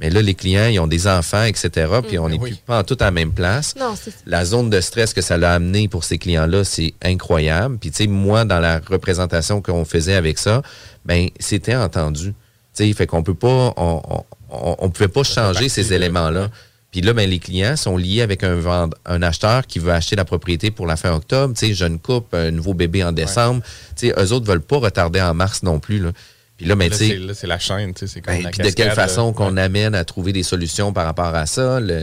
Mais 0.00 0.10
là, 0.10 0.22
les 0.22 0.34
clients, 0.34 0.66
ils 0.66 0.80
ont 0.80 0.88
des 0.88 1.06
enfants, 1.06 1.44
etc. 1.44 1.70
Puis 2.06 2.18
on 2.18 2.28
n'est 2.28 2.38
plus 2.38 2.56
pas 2.56 2.80
en 2.80 2.82
tout 2.84 2.96
à 2.98 3.04
la 3.04 3.10
même 3.12 3.32
place. 3.32 3.76
Non, 3.78 3.94
c'est 4.00 4.10
ça. 4.10 4.16
La 4.26 4.44
zone 4.44 4.68
de 4.68 4.80
stress 4.80 5.12
que 5.14 5.20
ça 5.20 5.36
l'a 5.36 5.52
amené 5.54 5.86
pour 5.86 6.02
ces 6.02 6.18
clients-là, 6.18 6.64
c'est 6.64 6.94
incroyable. 7.02 7.78
Puis, 7.78 7.90
tu 7.92 7.98
sais, 8.02 8.06
moi, 8.08 8.44
dans 8.44 8.58
la 8.58 8.80
représentation 8.80 9.62
qu'on 9.62 9.84
faisait 9.84 10.14
avec 10.16 10.38
ça, 10.38 10.62
ben, 11.04 11.28
c'était 11.38 11.76
entendu. 11.76 12.34
Tu 12.74 12.84
sais, 12.88 12.92
fait 12.92 13.06
qu'on 13.06 13.22
peut 13.22 13.34
pas, 13.34 13.72
on, 13.76 14.02
on, 14.50 14.90
pouvait 14.90 15.06
pas 15.08 15.22
changer 15.22 15.68
ces 15.68 15.92
éléments-là. 15.92 16.50
Puis 16.90 17.00
là, 17.00 17.12
ben, 17.12 17.30
les 17.30 17.38
clients 17.38 17.76
sont 17.76 17.96
liés 17.96 18.22
avec 18.22 18.42
un 18.42 18.56
vend- 18.56 18.90
un 19.06 19.22
acheteur 19.22 19.64
qui 19.64 19.78
veut 19.78 19.92
acheter 19.92 20.16
la 20.16 20.24
propriété 20.24 20.72
pour 20.72 20.86
la 20.86 20.96
fin 20.96 21.12
octobre. 21.12 21.54
Tu 21.56 21.68
sais, 21.68 21.74
jeune 21.74 22.00
couple, 22.00 22.34
un 22.34 22.50
nouveau 22.50 22.74
bébé 22.74 23.04
en 23.04 23.12
décembre. 23.12 23.62
Tu 23.96 24.08
sais, 24.08 24.14
eux 24.18 24.32
autres 24.32 24.46
veulent 24.46 24.60
pas 24.60 24.78
retarder 24.78 25.20
en 25.20 25.34
mars 25.34 25.62
non 25.62 25.78
plus, 25.78 26.00
là. 26.00 26.10
Puis 26.56 26.66
là, 26.66 26.76
ben, 26.76 26.88
tu 26.88 26.96
c'est- 27.34 27.46
la 27.48 27.58
chaîne, 27.58 27.92
tu 27.94 28.00
sais, 28.00 28.06
c'est 28.14 28.20
comme 28.20 28.34
ben, 28.40 28.48
de 28.50 28.70
quelle 28.70 28.92
façon 28.92 29.32
qu'on 29.32 29.56
amène 29.56 29.94
à 29.94 30.04
trouver 30.04 30.32
des 30.32 30.44
solutions 30.44 30.92
par 30.92 31.04
rapport 31.04 31.34
à 31.34 31.46
ça. 31.46 31.80
Tu 31.80 31.94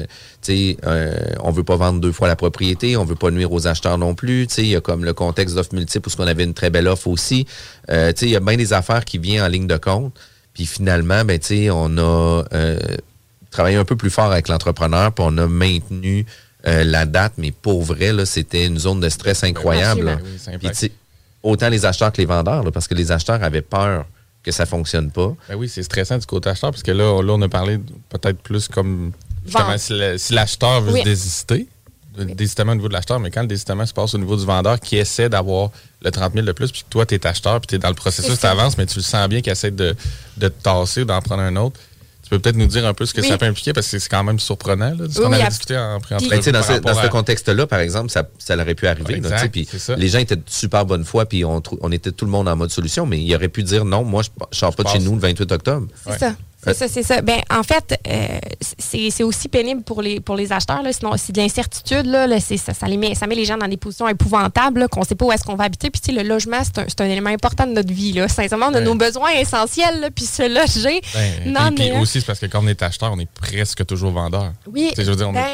sais, 0.42 0.78
euh, 0.86 1.16
on 1.42 1.52
veut 1.52 1.64
pas 1.64 1.78
vendre 1.78 2.02
deux 2.02 2.12
fois 2.12 2.28
la 2.28 2.36
propriété, 2.36 2.98
on 2.98 3.06
veut 3.06 3.16
pas 3.16 3.32
nuire 3.32 3.52
aux 3.54 3.66
acheteurs 3.68 3.98
non 3.98 4.14
plus. 4.14 4.48
Tu 4.48 4.56
sais, 4.56 4.62
Il 4.64 4.68
y 4.70 4.76
a 4.76 4.82
comme 4.82 5.06
le 5.06 5.14
contexte 5.14 5.56
d'offres 5.56 5.74
multiples 5.74 6.08
où 6.08 6.12
ce 6.12 6.18
qu'on 6.18 6.28
avait 6.28 6.44
une 6.44 6.54
très 6.54 6.70
belle 6.70 6.90
offre 6.90 7.08
aussi. 7.08 7.48
Euh, 7.90 8.12
tu 8.12 8.20
sais, 8.20 8.26
Il 8.26 8.32
y 8.32 8.36
a 8.36 8.42
bien 8.42 8.58
des 8.58 8.74
affaires 8.74 9.06
qui 9.06 9.20
viennent 9.20 9.44
en 9.44 9.48
ligne 9.48 9.68
de 9.68 9.78
compte. 9.78 10.14
Puis 10.54 10.66
finalement, 10.66 11.24
ben, 11.24 11.40
tu 11.40 11.48
sais, 11.48 11.70
on 11.70 11.98
a 11.98 12.44
euh, 12.54 12.78
travaillé 13.52 13.78
un 13.78 13.86
peu 13.86 13.96
plus 13.96 14.10
fort 14.10 14.34
avec 14.34 14.50
l'entrepreneur, 14.50 15.14
puis 15.14 15.24
on 15.26 15.38
a 15.38 15.48
maintenu 15.48 16.26
la 16.66 17.06
date, 17.06 17.34
mais 17.38 17.52
pour 17.52 17.82
vrai, 17.84 18.12
là, 18.14 18.26
c'était 18.26 18.66
une 18.68 18.78
zone 18.78 19.00
de 19.00 19.10
stress 19.10 19.44
incroyable. 19.44 20.10
Absolument. 20.10 20.60
Oui, 20.64 20.70
sais, 20.74 20.92
autant 21.42 21.70
les 21.70 21.86
acheteurs 21.86 22.12
que 22.12 22.18
les 22.18 22.28
vendeurs, 22.28 22.64
là, 22.64 22.70
parce 22.72 22.88
que 22.88 22.94
les 22.94 23.12
acheteurs 23.12 23.42
avaient 23.44 23.64
peur 23.64 24.06
que 24.44 24.52
ça 24.52 24.66
fonctionne 24.66 25.12
pas. 25.12 25.34
Ben 25.50 25.56
oui, 25.56 25.70
c'est 25.70 25.84
stressant 25.84 26.18
du 26.18 26.26
côté 26.26 26.50
acheteur, 26.50 26.72
parce 26.72 26.84
que 26.84 26.92
là, 26.92 27.06
on- 27.06 27.22
là 27.22 27.34
on 27.34 27.42
a 27.42 27.50
parlé 27.50 27.78
peut-être 28.10 28.40
plus 28.42 28.68
comme 28.68 29.12
justement 29.46 29.78
si 29.78 30.34
l'acheteur 30.34 30.82
veut 30.82 30.94
Oui. 30.94 31.00
se 31.00 31.06
désister, 31.06 31.68
le 32.18 32.26
désistement 32.26 32.74
au 32.74 32.76
niveau 32.76 32.88
de 32.90 32.94
l'acheteur, 32.94 33.20
mais 33.20 33.32
quand 33.32 33.42
le 33.42 33.48
désistement 33.48 33.86
se 33.86 33.94
passe 33.94 34.14
au 34.14 34.18
niveau 34.18 34.36
du 34.36 34.46
vendeur 34.46 34.80
qui 34.80 34.98
essaie 34.98 35.30
d'avoir 35.30 35.70
le 36.02 36.12
30 36.12 36.34
000 36.34 36.46
de 36.46 36.52
plus, 36.52 36.72
puis 36.72 36.82
que 36.82 36.90
toi, 36.90 37.06
tu 37.06 37.16
es 37.16 37.26
acheteur, 37.28 37.62
puis 37.62 37.68
tu 37.68 37.76
es 37.76 37.78
dans 37.78 37.88
le 37.90 37.96
processus, 37.96 38.38
tu 38.40 38.46
avances, 38.46 38.78
mais 38.78 38.86
tu 38.86 38.98
le 38.98 39.04
sens 39.04 39.28
bien 39.30 39.42
qu'il 39.42 39.52
essaie 39.52 39.72
de, 39.72 39.96
de 40.38 40.48
te 40.50 40.62
tasser 40.64 41.04
ou 41.04 41.06
d'en 41.06 41.22
prendre 41.22 41.44
un 41.44 41.56
autre. 41.56 41.80
Tu 42.32 42.38
peux 42.38 42.42
peut-être 42.44 42.56
nous 42.56 42.68
dire 42.68 42.86
un 42.86 42.94
peu 42.94 43.06
ce 43.06 43.14
que 43.14 43.20
Oui. 43.20 43.28
ça 43.28 43.38
peut 43.38 43.46
impliquer, 43.46 43.74
parce 43.74 43.90
que 43.90 44.00
c'est 44.00 44.08
quand 44.08 44.24
même 44.24 44.40
surprenant, 44.40 44.92
là, 44.92 45.06
de 45.06 45.12
ce 45.12 45.18
Oui, 45.20 45.26
qu'on 45.26 45.32
oui, 45.34 45.40
avait 45.42 45.50
discuté 45.50 45.78
en 45.78 46.00
préentrée. 46.00 46.30
Ben, 46.30 46.38
tu 46.38 46.44
sais, 46.44 46.54
dans 46.54 46.64
ce, 46.64 46.80
dans 46.80 46.96
ce 46.96 47.08
contexte-là, 47.08 47.68
par 47.68 47.80
exemple, 47.82 48.10
ça, 48.10 48.24
ça 48.40 48.56
aurait 48.56 48.74
pu 48.74 48.88
arriver. 48.88 49.16
Exact, 49.16 49.52
puis 49.52 49.68
les 49.98 50.08
gens 50.08 50.20
étaient 50.20 50.38
de 50.38 50.44
super 50.46 50.86
bonne 50.86 51.04
foi, 51.04 51.26
puis 51.26 51.44
on, 51.44 51.62
on 51.82 51.92
était 51.92 52.14
tout 52.14 52.24
le 52.24 52.32
monde 52.32 52.48
en 52.48 52.56
mode 52.56 52.72
solution, 52.72 53.06
mais 53.06 53.22
il 53.22 53.36
aurait 53.36 53.50
pu 53.50 53.64
dire 53.64 53.84
non, 53.84 54.06
moi, 54.06 54.22
je, 54.24 54.30
je 54.54 54.58
sors 54.58 54.74
pas 54.74 54.84
de 54.84 54.88
chez 54.88 55.00
nous 55.00 55.14
le 55.14 55.20
28 55.20 55.52
octobre. 55.52 55.88
C'est 56.08 56.20
ça. 56.20 56.34
C'est 56.64 56.74
ça, 56.76 56.88
c'est 56.88 57.04
ça. 57.04 57.22
Ben, 57.22 57.40
en 57.50 57.64
fait, 57.64 58.00
euh, 58.08 58.40
c'est 58.78 59.24
aussi 59.24 59.48
pénible 59.50 59.82
pour 59.82 60.02
les, 60.02 60.20
pour 60.20 60.36
les 60.36 60.52
acheteurs. 60.52 60.84
Là. 60.84 60.94
Sinon, 60.94 61.14
c'est 61.18 61.34
de 61.34 61.42
l'incertitude. 61.42 62.06
Là, 62.06 62.28
ça, 62.40 62.74
ça, 62.74 62.88
les 62.88 62.98
met, 62.98 63.16
ça 63.16 63.26
met 63.28 63.36
les 63.36 63.46
gens 63.46 63.58
dans 63.58 63.68
des 63.68 63.78
positions 63.78 64.08
épouvantables, 64.08 64.88
qu'on 64.90 65.00
ne 65.00 65.06
sait 65.06 65.16
pas 65.16 65.26
où 65.26 65.32
est-ce 65.32 65.44
qu'on 65.44 65.56
va 65.56 65.64
habiter. 65.64 65.90
Puis, 65.90 66.02
tu 66.02 66.14
sais, 66.14 66.22
le 66.24 66.28
logement, 66.28 66.60
c'est 66.64 67.02
un, 67.02 67.06
un 67.06 67.10
élément 67.10 67.30
important 67.32 67.66
de 67.66 67.72
notre 67.74 67.92
vie. 67.92 68.14
Là. 68.14 68.28
Sincèrement, 68.28 68.68
on 68.70 68.74
a 68.76 68.78
Ouais. 68.80 68.84
nos 68.86 68.96
besoins 68.96 69.32
essentiels. 69.32 70.00
Là, 70.02 70.10
puis 70.12 70.26
se 70.26 70.44
loger. 70.44 71.02
Ben, 71.14 71.52
non, 71.52 71.68
puis, 71.68 71.76
puis 71.76 71.92
mais, 71.92 72.00
aussi, 72.00 72.20
c'est 72.22 72.28
parce 72.28 72.40
que 72.40 72.46
quand 72.46 72.64
on 72.64 72.68
est 72.68 72.82
acheteur, 72.84 73.12
on 73.12 73.20
est 73.20 73.30
presque 73.30 73.86
toujours 73.86 74.12
vendeur. 74.12 74.54
Oui, 74.72 74.92
je 74.96 75.02
veux 75.04 75.16
dire, 75.16 75.30
on 75.30 75.34
ben, 75.34 75.46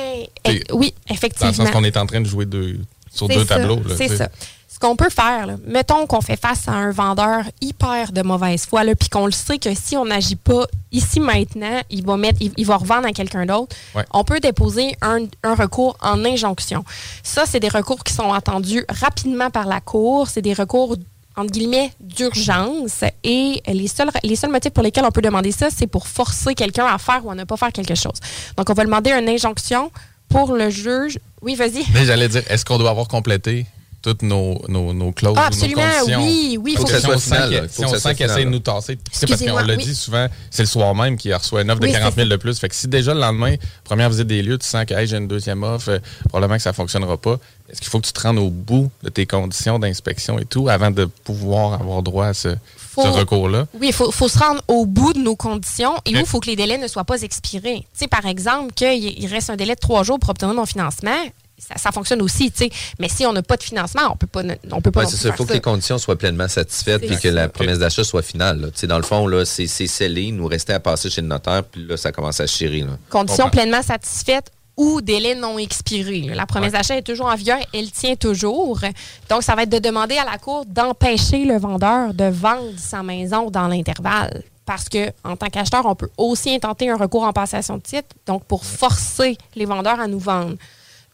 oui, 0.73 0.93
Dans 1.07 1.13
le 1.13 1.15
effectivement. 1.15 1.53
sens 1.53 1.71
qu'on 1.71 1.83
est 1.83 1.95
en 1.97 2.05
train 2.05 2.21
de 2.21 2.27
jouer 2.27 2.45
deux, 2.45 2.79
sur 3.13 3.27
deux 3.27 3.45
ça, 3.45 3.55
tableaux. 3.55 3.79
C'est 3.97 4.09
ça. 4.09 4.29
Ce 4.77 4.87
qu'on 4.87 4.95
peut 4.95 5.09
faire, 5.09 5.47
là, 5.47 5.55
mettons 5.65 6.05
qu'on 6.05 6.21
fait 6.21 6.39
face 6.39 6.67
à 6.67 6.73
un 6.73 6.91
vendeur 6.91 7.45
hyper 7.61 8.11
de 8.11 8.21
mauvaise 8.21 8.67
foi, 8.67 8.83
puis 8.93 9.09
qu'on 9.09 9.25
le 9.25 9.31
sait 9.31 9.57
que 9.57 9.73
si 9.73 9.97
on 9.97 10.05
n'agit 10.05 10.35
pas 10.35 10.67
ici 10.91 11.19
maintenant, 11.19 11.81
il 11.89 12.05
va 12.05 12.15
mettre, 12.15 12.37
il, 12.41 12.51
il 12.57 12.65
va 12.67 12.77
revendre 12.77 13.07
à 13.07 13.11
quelqu'un 13.11 13.47
d'autre. 13.47 13.75
Ouais. 13.95 14.05
On 14.13 14.23
peut 14.23 14.39
déposer 14.39 14.95
un, 15.01 15.21
un 15.41 15.55
recours 15.55 15.97
en 15.99 16.23
injonction. 16.23 16.85
Ça, 17.23 17.45
c'est 17.47 17.59
des 17.59 17.69
recours 17.69 18.03
qui 18.03 18.13
sont 18.13 18.31
attendus 18.31 18.85
rapidement 18.87 19.49
par 19.49 19.65
la 19.65 19.81
cour. 19.81 20.27
C'est 20.27 20.43
des 20.43 20.53
recours 20.53 20.95
entre 21.35 21.51
guillemets 21.51 21.91
d'urgence 21.99 23.03
et 23.23 23.63
les 23.65 23.87
seuls 23.87 24.11
les 24.23 24.35
seuls 24.35 24.51
motifs 24.51 24.73
pour 24.73 24.83
lesquels 24.83 25.05
on 25.05 25.11
peut 25.11 25.21
demander 25.23 25.51
ça, 25.51 25.69
c'est 25.75 25.87
pour 25.87 26.07
forcer 26.07 26.53
quelqu'un 26.53 26.85
à 26.85 26.99
faire 26.99 27.25
ou 27.25 27.31
à 27.31 27.35
ne 27.35 27.45
pas 27.45 27.57
faire 27.57 27.71
quelque 27.71 27.95
chose. 27.95 28.19
Donc 28.55 28.69
on 28.69 28.73
va 28.73 28.83
demander 28.83 29.09
une 29.11 29.27
injonction 29.27 29.91
pour 30.29 30.53
le 30.53 30.69
juge. 30.69 31.17
Oui, 31.41 31.55
vas-y. 31.55 31.83
Mais 31.95 32.05
j'allais 32.05 32.27
dire, 32.27 32.43
est-ce 32.47 32.63
qu'on 32.63 32.77
doit 32.77 32.91
avoir 32.91 33.07
complété? 33.07 33.65
Toutes 34.01 34.21
nos, 34.21 34.61
nos, 34.67 34.93
nos 34.93 35.11
clauses, 35.11 35.35
Ah, 35.37 35.41
nos 35.41 35.47
absolument, 35.47 35.81
conditions? 35.81 36.23
oui, 36.23 36.57
oui, 36.61 36.71
Faut 36.75 36.81
faut 36.81 36.87
que 36.87 36.91
que 36.91 36.95
si 36.97 37.01
ça 37.01 37.07
soit 37.07 37.17
final, 37.19 37.67
si 37.69 37.81
que 37.81 37.87
on 37.87 37.93
sent 37.99 38.15
qu'il 38.15 38.25
essaie 38.25 38.45
de 38.45 38.49
nous 38.49 38.59
tasser, 38.59 38.95
tu 38.95 39.01
sais, 39.11 39.25
parce 39.27 39.41
qu'on 39.43 39.65
oui. 39.67 39.77
dit 39.77 39.95
souvent, 39.95 40.27
c'est 40.51 40.63
le 40.63 40.67
soir 40.67 40.93
même 40.95 41.17
qu'il 41.17 41.33
reçoit 41.33 41.61
une 41.63 41.71
offre 41.71 41.81
Oui, 41.81 41.89
de 41.89 41.93
40 41.93 42.13
c'est 42.13 42.21
000 42.21 42.29
de 42.29 42.35
plus. 42.37 42.59
Fait 42.59 42.69
que 42.69 42.75
si 42.75 42.87
déjà 42.87 43.13
le 43.13 43.19
lendemain, 43.19 43.55
première 43.83 44.09
visite 44.09 44.27
des 44.27 44.41
lieux, 44.43 44.57
tu 44.57 44.67
sens 44.67 44.85
que 44.85 44.93
hey, 44.93 45.07
j'ai 45.07 45.17
une 45.17 45.27
deuxième 45.27 45.63
offre, 45.63 45.89
euh, 45.89 45.99
probablement 46.29 46.57
que 46.57 46.61
ça 46.63 46.69
ne 46.69 46.75
fonctionnera 46.75 47.17
pas, 47.17 47.37
est-ce 47.69 47.81
qu'il 47.81 47.89
faut 47.89 47.99
que 47.99 48.05
tu 48.07 48.13
te 48.13 48.21
rendes 48.21 48.37
au 48.37 48.49
bout 48.49 48.89
de 49.03 49.09
tes 49.09 49.25
conditions 49.25 49.77
d'inspection 49.79 50.39
et 50.39 50.45
tout 50.45 50.69
avant 50.69 50.91
de 50.91 51.05
pouvoir 51.05 51.73
avoir 51.73 52.01
droit 52.01 52.27
à 52.27 52.33
ce, 52.33 52.55
Faut- 52.77 53.03
ce 53.03 53.09
recours-là? 53.09 53.67
Oui, 53.73 53.87
il 53.89 53.93
faut, 53.93 54.11
faut 54.11 54.29
se 54.29 54.39
rendre 54.39 54.61
au 54.69 54.85
bout 54.85 55.11
de 55.13 55.19
nos 55.19 55.35
conditions 55.35 55.95
et 56.05 56.15
où 56.15 56.19
il 56.19 56.25
faut 56.25 56.39
que 56.39 56.47
les 56.47 56.55
délais 56.55 56.77
ne 56.77 56.87
soient 56.87 57.03
pas 57.03 57.21
expirés. 57.23 57.79
Tu 57.79 57.87
sais, 57.99 58.07
par 58.07 58.25
exemple, 58.25 58.73
qu'il 58.73 59.03
il 59.19 59.27
reste 59.27 59.49
un 59.49 59.55
délai 59.57 59.75
de 59.75 59.79
trois 59.79 60.03
jours 60.03 60.17
pour 60.19 60.29
obtenir 60.29 60.53
mon 60.53 60.65
financement, 60.65 61.11
ça, 61.57 61.77
ça 61.77 61.91
fonctionne 61.91 62.21
aussi, 62.21 62.51
tu 62.51 62.65
sais. 62.65 62.69
Mais 62.99 63.09
si 63.09 63.25
on 63.25 63.33
n'a 63.33 63.41
pas 63.41 63.57
de 63.57 63.63
financement, 63.63 64.01
on 64.11 64.15
peut 64.15 64.27
pas, 64.27 64.41
on 64.71 64.81
peut 64.81 64.91
pas 64.91 65.01
Ouais, 65.01 65.07
c'est. 65.09 65.27
Il 65.27 65.33
faut 65.33 65.45
que 65.45 65.53
les 65.53 65.61
conditions 65.61 65.97
soient 65.97 66.17
pleinement 66.17 66.47
satisfaites 66.47 67.05
puis 67.05 67.17
que 67.17 67.27
la 67.29 67.49
promesse 67.49 67.79
d'achat 67.79 68.03
soit 68.03 68.21
finale. 68.21 68.61
là. 68.61 68.67
Tu 68.67 68.79
sais, 68.79 68.87
Dans 68.87 68.97
le 68.97 69.03
fond, 69.03 69.27
là, 69.27 69.43
c'est 69.45 69.67
c'est 69.67 69.87
scellé. 69.87 70.23
Il 70.23 70.35
nous 70.35 70.47
restait 70.47 70.73
à 70.73 70.79
passer 70.79 71.09
chez 71.09 71.21
le 71.21 71.27
notaire, 71.27 71.63
puis 71.63 71.85
là, 71.85 71.97
ça 71.97 72.11
commence 72.11 72.39
à 72.39 72.47
chirer. 72.47 72.81
Là. 72.81 72.97
Conditions 73.09 73.45
Comprends. 73.45 73.49
pleinement 73.61 73.81
satisfaites 73.81 74.51
ou 74.77 75.01
délai 75.01 75.33
non 75.33 75.57
expiré. 75.57 76.31
La 76.35 76.45
promesse 76.45 76.73
d'achat 76.73 76.95
est 76.95 77.01
toujours 77.01 77.25
en 77.25 77.35
vigueur, 77.35 77.57
elle 77.73 77.89
tient 77.89 78.15
toujours. 78.15 78.79
Donc, 79.27 79.41
ça 79.41 79.55
va 79.55 79.63
être 79.63 79.69
de 79.71 79.79
demander 79.79 80.17
à 80.17 80.25
la 80.25 80.37
Cour 80.37 80.65
d'empêcher 80.67 81.45
le 81.45 81.57
vendeur 81.57 82.13
de 82.13 82.25
vendre 82.25 82.73
sa 82.77 83.01
maison 83.01 83.49
dans 83.49 83.67
l'intervalle. 83.67 84.43
Parce 84.67 84.87
que, 84.87 85.07
en 85.23 85.35
tant 85.35 85.47
qu'acheteur, 85.47 85.85
on 85.85 85.95
peut 85.95 86.09
aussi 86.17 86.53
intenter 86.53 86.89
un 86.91 86.97
recours 86.97 87.23
en 87.23 87.33
passation 87.33 87.77
de 87.77 87.81
titre, 87.81 88.09
donc 88.27 88.43
pour 88.45 88.65
forcer 88.65 89.37
les 89.55 89.65
vendeurs 89.65 89.99
à 89.99 90.07
nous 90.07 90.19
vendre. 90.19 90.55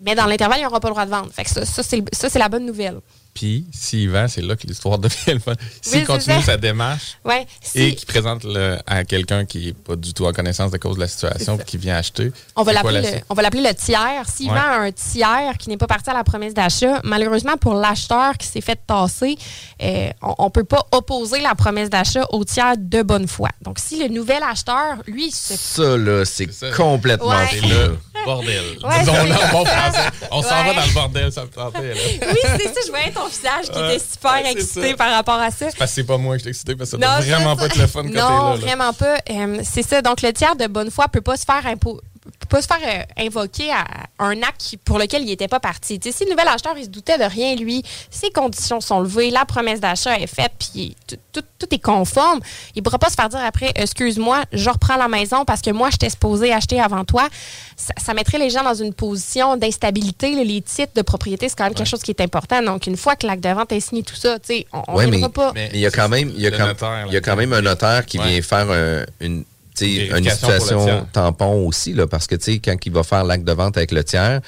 Mais 0.04 0.16
dans 0.16 0.26
l'intervalle, 0.26 0.58
il 0.60 0.62
n'y 0.62 0.68
aura 0.68 0.80
pas 0.80 0.90
le 0.90 0.94
droit 0.94 1.06
de 1.06 1.12
vendre. 1.12 1.30
Ça, 1.34 1.84
c'est 2.30 2.40
la 2.40 2.50
bonne 2.50 2.66
nouvelle. 2.66 3.00
Puis, 3.34 3.66
s'il 3.74 4.10
vend, 4.12 4.28
c'est 4.28 4.42
là 4.42 4.56
que 4.56 4.68
l'histoire 4.68 5.00
devient 5.00 5.16
le 5.34 5.40
fun. 5.40 5.54
S'il 5.82 6.06
continue 6.06 6.42
sa 6.44 6.56
démarche 6.58 7.18
Ouais, 7.26 7.48
si- 7.62 7.82
et 7.82 7.96
qu'il 7.96 8.06
présente 8.06 8.44
le- 8.44 8.78
à 8.86 9.04
quelqu'un 9.06 9.46
qui 9.46 9.66
n'est 9.68 9.74
pas 9.74 9.96
du 9.96 10.14
tout 10.14 10.26
en 10.26 10.32
connaissance 10.34 10.70
de 10.72 10.78
cause 10.78 10.96
de 10.98 11.02
la 11.02 11.08
situation, 11.08 11.58
qui 11.58 11.78
vient 11.78 11.96
acheter, 11.98 12.32
On 12.56 12.62
va 12.64 12.74
l'appeler 12.74 13.02
la 13.02 13.12
le, 13.12 13.18
on 13.30 13.34
va 13.34 13.42
l'appeler 13.42 13.64
le 13.64 13.74
tiers. 13.74 14.30
S'il 14.30 14.50
Ouais. 14.52 14.56
vend 14.60 14.82
un 14.84 14.92
tiers 14.92 15.58
qui 15.58 15.70
n'est 15.70 15.78
pas 15.78 15.88
parti 15.88 16.10
à 16.10 16.14
la 16.14 16.24
promesse 16.24 16.54
d'achat, 16.54 17.02
malheureusement 17.04 17.58
pour 17.58 17.74
l'acheteur 17.74 18.38
qui 18.38 18.46
s'est 18.48 18.62
fait 18.62 18.80
tasser, 18.86 19.36
euh, 19.82 20.10
on 20.22 20.46
ne 20.46 20.50
peut 20.50 20.64
pas 20.64 20.86
opposer 20.92 21.42
la 21.42 21.56
promesse 21.56 21.90
d'achat 21.90 22.26
au 22.32 22.44
tiers 22.44 22.76
de 22.78 23.02
bonne 23.02 23.28
foi. 23.28 23.50
Donc 23.62 23.80
si 23.80 23.98
le 24.00 24.10
nouvel 24.10 24.44
acheteur, 24.44 24.98
lui, 25.08 25.32
se 25.32 25.56
Ça, 25.56 25.98
là, 25.98 26.24
c'est 26.26 26.50
complètement 26.76 27.30
Ouais. 27.30 27.90
bordel. 28.26 28.64
Ouais, 28.84 29.00
Disons-le 29.00 29.34
c'est- 29.34 29.44
en 29.44 29.52
bon 29.52 29.66
français. 29.66 30.10
On 30.32 30.42
s'en 30.44 30.50
Ouais. 30.62 30.68
va 30.68 30.74
dans 30.82 30.86
le 30.88 30.94
bordel, 30.94 31.32
ça 31.32 31.42
me 31.44 31.48
tentait. 31.50 31.94
Là. 31.96 32.00
oui, 32.32 32.38
c'est 32.58 32.68
ça, 32.74 32.80
je 32.86 32.90
voyais 32.92 33.12
ton 33.24 33.28
visage 33.30 33.66
qui 33.72 33.80
était 33.80 34.00
super 34.00 34.32
ouais, 34.34 34.52
excité 34.52 34.90
ça. 34.92 34.96
par 34.98 35.12
rapport 35.12 35.40
à 35.40 35.52
ça. 35.52 35.70
C'est 35.70 35.78
parce 35.78 35.92
que 35.92 35.96
c'est 35.96 36.04
pas 36.04 36.18
moi 36.18 36.36
je 36.38 36.42
suis 36.42 36.50
excité, 36.50 36.76
parce 36.76 36.92
que 36.92 36.98
ça 37.00 37.08
Non, 37.08 37.18
doit 37.26 37.36
vraiment 37.36 37.56
pas 37.56 37.66
être 37.66 37.78
le 37.78 37.88
fun 37.88 38.04
quand 38.04 38.10
t'es 38.10 38.16
là. 38.16 38.30
Non, 38.30 38.50
là. 38.52 38.56
vraiment 38.56 38.94
pas. 38.94 39.18
Euh, 39.30 39.62
c'est 39.64 39.84
ça. 39.84 40.02
Donc, 40.02 40.22
le 40.22 40.32
tiers 40.34 40.56
de 40.56 40.68
bonne 40.68 40.92
foi 40.92 41.08
peut 41.08 41.22
pas 41.22 41.38
se 41.38 41.46
faire 41.46 41.64
impo- 41.66 42.00
peut 42.40 42.48
pas 42.50 42.62
se 42.62 42.68
faire 42.68 42.78
euh, 42.86 43.24
invoquer 43.26 43.72
à 43.72 43.86
un 44.20 44.42
acte 44.42 44.76
pour 44.84 45.00
lequel 45.00 45.22
il 45.24 45.28
n'était 45.28 45.48
pas 45.48 45.60
parti. 45.60 46.00
Si 46.04 46.26
le 46.26 46.32
nouvel 46.32 46.48
acheteur 46.48 46.74
il 46.78 46.84
se 46.86 46.90
doutait 46.90 47.18
de 47.18 47.24
rien, 47.24 47.56
lui, 47.56 47.84
ses 48.12 48.30
conditions 48.32 48.82
sont 48.82 49.00
levées, 49.00 49.30
la 49.32 49.46
promesse 49.46 49.80
d'achat 49.80 50.20
est 50.20 50.28
faite, 50.28 50.52
puis 50.60 50.96
tout, 51.08 51.16
tout- 51.32 51.42
tout 51.60 51.74
est 51.74 51.80
conforme, 51.80 52.40
il 52.76 52.80
ne 52.80 52.84
pourra 52.84 53.00
pas 53.00 53.10
se 53.10 53.16
faire 53.16 53.30
dire 53.30 53.40
après, 53.44 53.72
excuse-moi, 53.76 54.44
je 54.52 54.70
reprends 54.70 54.98
la 54.98 55.08
maison 55.08 55.46
parce 55.46 55.62
que 55.62 55.72
moi, 55.72 55.90
je 55.92 55.98
t'ai 55.98 56.10
supposé 56.10 56.52
acheter 56.52 56.80
avant 56.82 57.06
toi. 57.06 57.28
Ça, 57.78 57.94
ça 57.98 58.14
mettrait 58.14 58.38
les 58.38 58.50
gens 58.50 58.64
dans 58.64 58.74
une 58.74 58.94
position 58.94 59.58
d'instabilité. 59.58 60.44
Les 60.44 60.62
titres 60.62 60.94
de 60.96 61.02
propriété, 61.02 61.50
c'est 61.50 61.56
quand 61.58 61.64
même 61.64 61.74
quelque 61.74 61.88
chose 61.90 62.02
qui 62.04 62.12
est 62.12 62.22
important. 62.22 62.62
Donc, 62.62 62.88
une 62.88 62.98
fois 62.98 63.16
que 63.16 63.26
l'acte 63.26 63.44
de 63.44 63.50
vente 63.50 63.72
est 63.72 63.80
signé, 63.80 64.04
tout 64.04 64.16
ça, 64.16 64.38
tu 64.40 64.48
sais, 64.48 64.68
on 64.74 64.92
ne 64.92 64.98
Ouais, 64.98 65.08
mais 65.08 65.22
pas. 65.30 65.52
mais 65.56 65.70
il 65.74 65.80
y 65.80 65.86
a 65.86 65.92
quand 65.92 66.10
même, 66.10 66.30
il 66.36 66.42
y 66.42 66.48
a 66.48 66.52
quand, 66.52 66.68
notaire, 66.68 67.06
il 67.08 67.14
y 67.14 67.18
a 67.18 67.22
quand 67.22 67.36
même 67.36 67.54
un 67.54 67.62
notaire 67.62 68.06
qui 68.06 68.20
Ouais. 68.20 68.28
vient 68.30 68.42
faire 68.42 68.70
un- 68.70 69.06
une, 69.22 69.44
une 69.82 70.30
situation 70.30 71.06
tampon 71.12 71.66
aussi, 71.68 71.94
là, 71.94 72.08
parce 72.08 72.28
que 72.28 72.36
tu 72.36 72.54
sais, 72.54 72.60
quand 72.60 72.76
il 72.86 72.92
va 72.92 73.04
faire 73.04 73.24
l'acte 73.24 73.44
de 73.46 73.52
vente 73.54 73.78
avec 73.78 73.92
le 73.92 74.04
tiers, 74.04 74.42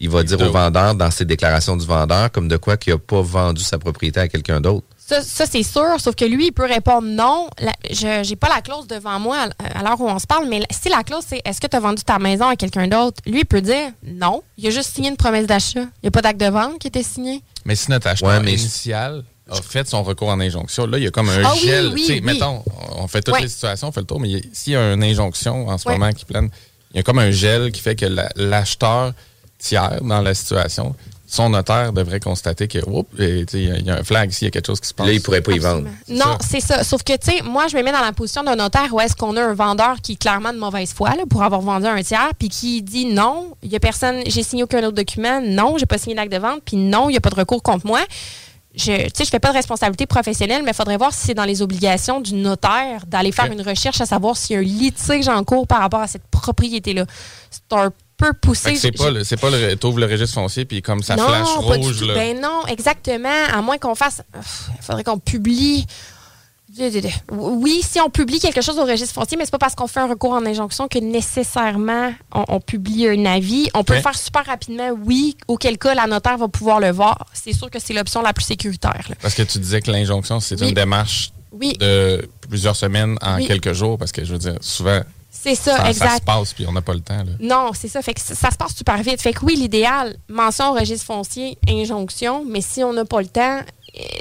il 0.00 0.08
va 0.10 0.22
dire 0.22 0.38
doit- 0.38 0.48
au 0.48 0.52
vendeur 0.52 0.94
dans 0.94 1.10
ses 1.10 1.24
déclarations 1.24 1.76
du 1.76 1.86
vendeur 1.86 2.30
comme 2.32 2.48
de 2.48 2.56
quoi 2.56 2.76
qu'il 2.76 2.92
n'a 2.94 2.98
pas 2.98 3.20
vendu 3.22 3.62
sa 3.62 3.78
propriété 3.78 4.20
à 4.20 4.28
quelqu'un 4.28 4.60
d'autre. 4.60 4.86
Ça, 5.04 5.20
ça, 5.20 5.44
c'est 5.50 5.62
sûr, 5.64 5.96
sauf 5.98 6.14
que 6.14 6.24
lui, 6.24 6.46
il 6.46 6.52
peut 6.52 6.64
répondre 6.64 7.06
non. 7.06 7.48
La- 7.60 7.72
je 7.90 8.26
n'ai 8.28 8.36
pas 8.36 8.48
la 8.48 8.62
clause 8.62 8.86
devant 8.86 9.18
moi 9.20 9.46
à, 9.58 9.78
à 9.80 9.82
l'heure 9.82 10.00
où 10.00 10.08
on 10.08 10.18
se 10.18 10.26
parle, 10.26 10.48
mais 10.48 10.60
la- 10.60 10.66
si 10.70 10.88
la 10.88 11.02
clause, 11.02 11.24
c'est 11.26 11.42
est-ce 11.44 11.60
que 11.60 11.66
tu 11.66 11.76
as 11.76 11.80
vendu 11.80 12.02
ta 12.02 12.18
maison 12.18 12.46
à 12.48 12.56
quelqu'un 12.56 12.88
d'autre, 12.88 13.20
lui, 13.26 13.40
il 13.40 13.44
peut 13.44 13.60
dire 13.60 13.90
non. 14.06 14.42
Il 14.56 14.66
a 14.66 14.70
juste 14.70 14.94
signé 14.94 15.10
une 15.10 15.16
promesse 15.16 15.46
d'achat. 15.46 15.80
Il 15.80 16.04
n'y 16.04 16.08
a 16.08 16.10
pas 16.10 16.22
d'acte 16.22 16.40
de 16.40 16.46
vente 16.46 16.78
qui 16.78 16.86
était 16.86 17.02
signé. 17.02 17.42
Mais 17.64 17.74
si 17.74 17.90
notre 17.90 18.06
acheteur 18.08 18.28
Ouais, 18.30 18.40
mais- 18.40 18.52
initial 18.54 19.24
a 19.58 19.62
fait 19.62 19.88
son 19.88 20.02
recours 20.02 20.28
en 20.28 20.40
injonction, 20.40 20.86
là, 20.86 20.98
il 20.98 21.04
y 21.04 21.06
a 21.06 21.10
comme 21.10 21.28
un 21.28 21.42
Ah 21.44 21.54
gel. 21.54 21.88
oui, 21.92 22.04
oui. 22.08 22.20
Mettons, 22.22 22.62
on 22.96 23.06
fait 23.08 23.22
toutes 23.22 23.34
Ouais. 23.34 23.42
les 23.42 23.48
situations, 23.48 23.88
on 23.88 23.92
fait 23.92 24.00
le 24.00 24.06
tour, 24.06 24.20
mais 24.20 24.42
s'il 24.52 24.72
y 24.72 24.76
a 24.76 24.92
une 24.92 25.02
injonction 25.04 25.68
en 25.68 25.78
ce 25.78 25.86
Ouais. 25.88 25.98
moment 25.98 26.12
qui 26.12 26.24
plane, 26.24 26.48
il 26.92 26.96
y 26.98 27.00
a 27.00 27.02
comme 27.02 27.18
un 27.18 27.30
gel 27.30 27.72
qui 27.72 27.80
fait 27.80 27.96
que 27.96 28.06
la- 28.06 28.30
l'acheteur 28.36 29.12
tiers 29.58 30.00
dans 30.02 30.20
la 30.20 30.34
situation, 30.34 30.94
son 31.26 31.48
notaire 31.48 31.94
devrait 31.94 32.20
constater 32.20 32.68
que, 32.68 32.78
il 33.18 33.24
y 33.24 33.70
a- 33.70 33.76
il 33.78 33.86
y, 33.86 33.90
a 33.90 33.94
un 34.00 34.02
flag 34.04 34.30
ici, 34.30 34.40
il 34.42 34.44
y 34.44 34.48
a 34.48 34.50
quelque 34.50 34.66
chose 34.66 34.80
qui 34.80 34.88
se 34.88 34.92
passe. 34.92 35.06
Là, 35.06 35.14
il 35.14 35.22
pourrait 35.22 35.40
pas 35.40 35.52
y 35.52 35.58
vendre. 35.58 35.88
Non, 36.08 36.36
c'est 36.46 36.60
ça. 36.60 36.84
Sauf 36.84 37.02
que, 37.04 37.14
tu 37.16 37.30
sais, 37.30 37.42
moi, 37.42 37.68
je 37.68 37.76
me 37.78 37.82
mets 37.82 37.92
dans 37.92 38.02
la 38.02 38.12
position 38.12 38.42
d'un 38.42 38.54
notaire 38.56 38.92
où 38.92 39.00
est-ce 39.00 39.16
qu'on 39.16 39.34
a 39.38 39.42
un 39.42 39.54
vendeur 39.54 39.96
qui 40.02 40.12
est 40.12 40.16
clairement 40.16 40.52
de 40.52 40.58
mauvaise 40.58 40.92
foi 40.92 41.10
là, 41.16 41.22
pour 41.30 41.42
avoir 41.42 41.62
vendu 41.62 41.86
un 41.86 42.02
tiers, 42.02 42.32
puis 42.38 42.50
qui 42.50 42.82
dit 42.82 43.06
non, 43.06 43.56
il 43.62 43.70
y 43.72 43.76
a 43.76 43.80
personne, 43.80 44.16
j'ai 44.26 44.42
signé 44.42 44.62
aucun 44.64 44.80
autre 44.84 44.96
document, 44.96 45.40
non, 45.42 45.78
j'ai 45.78 45.86
pas 45.86 45.96
signé 45.96 46.14
d'acte 46.16 46.32
de 46.32 46.36
vente, 46.38 46.60
puis 46.66 46.76
non, 46.76 47.08
il 47.08 47.12
n'y 47.12 47.16
a 47.16 47.20
pas 47.22 47.30
de 47.30 47.36
recours 47.36 47.62
contre 47.62 47.86
moi. 47.86 48.00
Je, 48.74 48.92
tu 49.04 49.10
sais, 49.14 49.24
je 49.24 49.30
fais 49.30 49.38
pas 49.38 49.50
de 49.50 49.54
responsabilité 49.56 50.06
professionnelle, 50.06 50.62
mais 50.64 50.70
il 50.70 50.74
faudrait 50.74 50.96
voir 50.96 51.12
si 51.12 51.26
c'est 51.26 51.34
dans 51.34 51.44
les 51.44 51.60
obligations 51.60 52.20
du 52.20 52.34
notaire 52.34 53.04
d'aller 53.06 53.30
faire 53.30 53.52
une 53.52 53.60
recherche 53.60 54.00
à 54.00 54.06
savoir 54.06 54.36
s'il 54.36 54.54
y 54.54 54.56
a 54.56 54.60
un 54.60 54.62
litige 54.62 55.28
en 55.28 55.44
cours 55.44 55.66
par 55.66 55.80
rapport 55.80 56.00
à 56.00 56.06
cette 56.06 56.26
propriété-là. 56.30 57.04
C'est 57.50 57.76
un 57.76 57.90
peu 58.16 58.32
poussé. 58.32 58.76
C'est 58.76 58.92
pas, 58.92 59.10
le- 59.10 59.24
c'est 59.24 59.36
pas 59.36 59.50
le, 59.50 59.74
t'ouvres 59.76 59.98
le 59.98 60.06
registre 60.06 60.34
foncier, 60.34 60.64
puis 60.64 60.80
comme 60.80 61.02
ça 61.02 61.16
non, 61.16 61.26
flash 61.28 61.48
pas 61.68 61.76
du 61.78 61.84
rouge, 61.86 61.98
tout. 61.98 62.06
là. 62.06 62.14
Ben 62.14 62.40
non, 62.40 62.66
exactement. 62.68 63.28
À 63.52 63.60
moins 63.60 63.76
qu'on 63.76 63.94
fasse. 63.94 64.22
Il 64.34 64.82
faudrait 64.84 65.04
qu'on 65.04 65.18
publie. 65.18 65.86
Oui, 67.30 67.80
si 67.82 68.00
on 68.00 68.08
publie 68.10 68.40
quelque 68.40 68.60
chose 68.62 68.78
au 68.78 68.84
registre 68.84 69.14
foncier, 69.14 69.36
mais 69.36 69.44
c'est 69.44 69.50
pas 69.50 69.58
parce 69.58 69.74
qu'on 69.74 69.86
fait 69.86 70.00
un 70.00 70.06
recours 70.08 70.32
en 70.32 70.44
injonction 70.46 70.88
que 70.88 70.98
nécessairement 70.98 72.12
on, 72.34 72.44
on 72.48 72.60
publie 72.60 73.08
un 73.08 73.24
avis. 73.26 73.68
On 73.74 73.84
peut 73.84 73.94
le 73.94 74.00
faire 74.00 74.16
super 74.16 74.44
rapidement, 74.46 74.90
oui, 75.04 75.36
auquel 75.48 75.78
cas 75.78 75.94
la 75.94 76.06
notaire 76.06 76.38
va 76.38 76.48
pouvoir 76.48 76.80
le 76.80 76.90
voir. 76.90 77.26
C'est 77.32 77.52
sûr 77.52 77.70
que 77.70 77.78
c'est 77.78 77.92
l'option 77.94 78.22
la 78.22 78.32
plus 78.32 78.44
sécuritaire. 78.44 79.04
là. 79.08 79.14
Parce 79.20 79.34
que 79.34 79.42
tu 79.42 79.58
disais 79.58 79.80
que 79.80 79.90
l'injonction, 79.90 80.40
c'est 80.40 80.60
Oui. 80.60 80.68
une 80.68 80.74
démarche 80.74 81.32
Oui. 81.52 81.76
de 81.78 82.28
plusieurs 82.48 82.76
semaines 82.76 83.16
en 83.22 83.36
Oui. 83.36 83.46
quelques 83.46 83.72
jours, 83.72 83.98
parce 83.98 84.12
que 84.12 84.24
je 84.24 84.32
veux 84.32 84.38
dire, 84.38 84.56
souvent, 84.60 85.00
C'est 85.30 85.54
ça, 85.54 85.76
ça, 85.76 85.82
ça 85.84 85.90
exact. 85.90 86.16
se 86.18 86.22
passe, 86.22 86.52
puis 86.54 86.66
on 86.66 86.72
n'a 86.72 86.82
pas 86.82 86.94
le 86.94 87.00
temps. 87.00 87.18
Là. 87.18 87.32
Non, 87.40 87.70
c'est 87.74 87.88
ça. 87.88 88.00
Fait 88.02 88.14
que 88.14 88.20
ça, 88.20 88.34
ça 88.34 88.50
se 88.50 88.56
passe 88.56 88.74
super 88.76 89.02
vite. 89.02 89.20
Fait 89.20 89.32
que 89.32 89.44
oui, 89.44 89.56
l'idéal, 89.56 90.16
mention 90.28 90.70
au 90.70 90.74
registre 90.74 91.06
foncier, 91.06 91.58
injonction, 91.68 92.44
mais 92.48 92.60
si 92.60 92.82
on 92.84 92.92
n'a 92.92 93.04
pas 93.04 93.20
le 93.20 93.28
temps, 93.28 93.60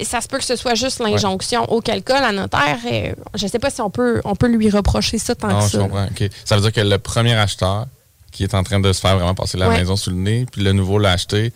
ça 0.04 0.20
se 0.22 0.28
peut 0.28 0.38
que 0.38 0.44
ce 0.44 0.56
soit 0.56 0.76
juste 0.76 1.00
l'injonction. 1.00 1.64
Auquel 1.72 2.04
cas, 2.04 2.20
la 2.22 2.32
notaire, 2.32 2.78
eh, 2.90 3.14
je 3.36 3.48
sais 3.48 3.60
pas 3.60 3.70
si 3.70 3.82
on 3.82 3.90
peut, 3.90 4.22
on 4.26 4.36
peut 4.36 4.48
lui 4.48 4.70
reprocher 4.70 5.18
ça 5.18 5.34
tant 5.36 5.48
Non, 5.48 5.60
que 5.60 5.66
je 5.66 5.70
ça. 5.72 5.78
comprends. 5.80 6.08
Ça 6.46 6.56
veut 6.56 6.62
dire 6.62 6.72
que 6.74 6.82
le 6.82 6.98
premier 6.98 7.34
acheteur 7.36 7.86
qui 8.32 8.44
est 8.44 8.54
en 8.54 8.64
train 8.64 8.80
de 8.80 8.92
se 8.94 9.00
faire 9.02 9.16
vraiment 9.16 9.36
passer 9.36 9.58
la 9.58 9.70
Ouais. 9.70 9.78
maison 9.78 9.96
sous 9.96 10.10
le 10.10 10.16
nez, 10.18 10.46
puis 10.52 10.62
le 10.64 10.72
nouveau 10.74 10.98
l'a 11.00 11.12
acheté, 11.12 11.52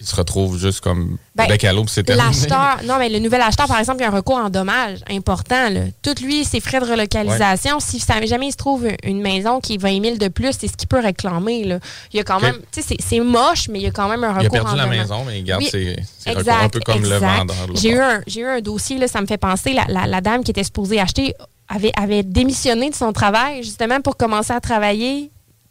il 0.00 0.06
se 0.06 0.16
retrouve 0.16 0.58
juste 0.58 0.80
comme 0.80 1.18
Ben, 1.34 1.46
bec 1.46 1.62
à 1.64 1.72
l'eau, 1.72 1.84
c'est. 1.86 2.08
L'acheteur, 2.08 2.78
non, 2.84 2.96
mais 2.98 3.08
le 3.10 3.18
nouvel 3.18 3.42
acheteur, 3.42 3.66
par 3.66 3.78
exemple, 3.78 3.98
il 4.00 4.02
y 4.02 4.06
a 4.06 4.08
un 4.08 4.14
recours 4.14 4.36
en 4.36 4.48
dommages 4.48 5.00
important. 5.10 5.68
Là. 5.68 5.80
Tout 6.02 6.14
lui, 6.22 6.44
ses 6.44 6.60
frais 6.60 6.80
de 6.80 6.86
relocalisation, 6.86 7.80
si 7.80 8.00
ça- 8.00 8.24
jamais 8.24 8.48
il 8.48 8.52
se 8.52 8.56
trouve 8.56 8.86
une 9.04 9.20
maison 9.20 9.60
qui 9.60 9.74
est 9.74 9.76
20 9.80 10.02
000 10.02 10.16
de 10.16 10.28
plus, 10.28 10.52
c'est 10.58 10.68
ce 10.68 10.76
qu'il 10.76 10.88
peut 10.88 11.00
réclamer. 11.00 11.64
Là. 11.64 11.78
Il 12.12 12.16
y 12.16 12.20
a 12.20 12.24
quand 12.24 12.40
même, 12.40 12.56
tu 12.72 12.80
sais, 12.82 12.96
c'est- 12.98 13.20
moche, 13.20 13.68
mais 13.68 13.78
il 13.80 13.82
y 13.82 13.86
a 13.86 13.90
quand 13.90 14.08
même 14.08 14.24
un 14.24 14.28
recours 14.32 14.42
Il 14.42 14.46
a 14.46 14.50
perdu 14.50 14.72
en 14.72 14.76
la 14.76 14.86
maison, 14.86 15.24
mais 15.26 15.38
il 15.38 15.44
garde 15.44 15.62
Oui, 15.62 15.68
ses, 15.70 15.96
ses 16.18 16.30
recours 16.30 16.52
un 16.54 16.68
peu 16.70 16.80
comme 16.80 17.02
le 17.02 17.18
vendeur. 17.18 17.56
J'ai 17.74 17.90
eu, 17.90 17.98
un, 18.00 18.22
j'ai 18.26 18.40
eu 18.40 18.46
un 18.46 18.60
dossier, 18.60 18.96
là, 18.98 19.06
ça 19.08 19.20
me 19.20 19.26
fait 19.26 19.36
penser, 19.38 19.72
la, 19.74 19.84
la- 19.88 20.06
la 20.06 20.20
dame 20.22 20.42
qui 20.42 20.50
était 20.50 20.64
supposée 20.64 20.98
acheter 20.98 21.34
avait, 21.68 21.92
avait 21.94 22.22
démissionné 22.22 22.88
de 22.90 22.94
son 22.94 23.12
travail 23.12 23.62
justement 23.62 24.00
pour 24.00 24.16
commencer 24.16 24.52
à 24.52 24.60
travailler 24.60 25.30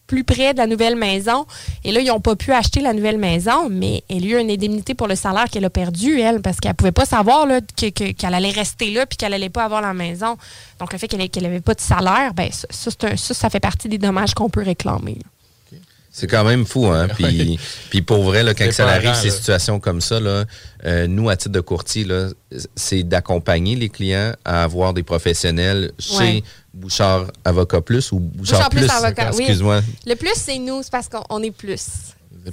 plus 0.09 0.23
près 0.23 0.53
de 0.53 0.57
la 0.57 0.65
nouvelle 0.65 0.95
maison. 0.95 1.45
Et 1.83 1.91
là, 1.91 2.01
ils 2.01 2.07
n'ont 2.07 2.19
pas 2.19 2.35
pu 2.35 2.51
acheter 2.51 2.81
la 2.81 2.93
nouvelle 2.93 3.19
maison, 3.19 3.69
mais 3.69 4.03
elle 4.09 4.23
a 4.23 4.27
eu 4.27 4.39
une 4.41 4.49
indemnité 4.49 4.95
pour 4.95 5.07
le 5.07 5.15
salaire 5.15 5.45
qu'elle 5.51 5.65
a 5.65 5.69
perdu, 5.69 6.19
elle, 6.19 6.41
parce 6.41 6.59
qu'elle 6.59 6.71
ne 6.71 6.75
pouvait 6.75 6.91
pas 6.91 7.05
savoir 7.05 7.45
là, 7.45 7.61
que- 7.61 8.11
qu'elle 8.11 8.33
allait 8.33 8.49
rester 8.49 8.89
là 8.91 9.05
puis 9.05 9.17
qu'elle 9.17 9.31
n'allait 9.31 9.49
pas 9.49 9.63
avoir 9.63 9.81
la 9.81 9.93
maison. 9.93 10.35
Donc, 10.79 10.91
le 10.91 10.97
fait 10.97 11.07
qu'elle 11.07 11.43
n'avait 11.43 11.61
pas 11.61 11.75
de 11.75 11.79
salaire, 11.79 12.33
ben, 12.33 12.49
ça, 12.51 12.91
ça, 13.15 13.49
fait 13.51 13.59
partie 13.59 13.87
des 13.87 13.99
dommages 13.99 14.33
qu'on 14.33 14.49
peut 14.49 14.63
réclamer. 14.63 15.19
C'est 16.19 16.27
quand 16.27 16.43
même 16.43 16.65
fou, 16.65 16.85
hein? 16.87 17.07
Puis, 17.15 17.57
puis 17.89 18.01
pour 18.01 18.23
vrai, 18.23 18.43
là, 18.43 18.53
quand 18.53 18.69
ça 18.73 18.87
arrive, 18.89 19.13
ces 19.13 19.29
situations 19.29 19.79
comme 19.79 20.01
ça, 20.01 20.19
là, 20.19 20.43
euh, 20.85 21.07
nous, 21.07 21.29
à 21.29 21.37
titre 21.37 21.53
de 21.53 21.61
courtier, 21.61 22.03
là, 22.03 22.27
c'est 22.75 23.03
d'accompagner 23.03 23.77
les 23.77 23.87
clients 23.87 24.33
à 24.43 24.63
avoir 24.63 24.93
des 24.93 25.03
professionnels 25.03 25.91
chez 25.97 26.17
Ouais. 26.17 26.43
Bouchard 26.73 27.27
Avocat 27.45 27.81
Plus 27.81 28.11
ou 28.11 28.19
Bouchard, 28.19 28.69
Bouchard 28.69 28.69
Plus 28.69 28.89
Avocat, 28.89 29.31
oui. 29.31 29.39
Excuse-moi. 29.39 29.81
Le 30.05 30.15
plus, 30.15 30.33
c'est 30.35 30.59
nous, 30.59 30.83
c'est 30.83 30.91
parce 30.91 31.07
qu'on 31.07 31.23
on 31.29 31.41
est 31.41 31.51
plus. 31.51 31.85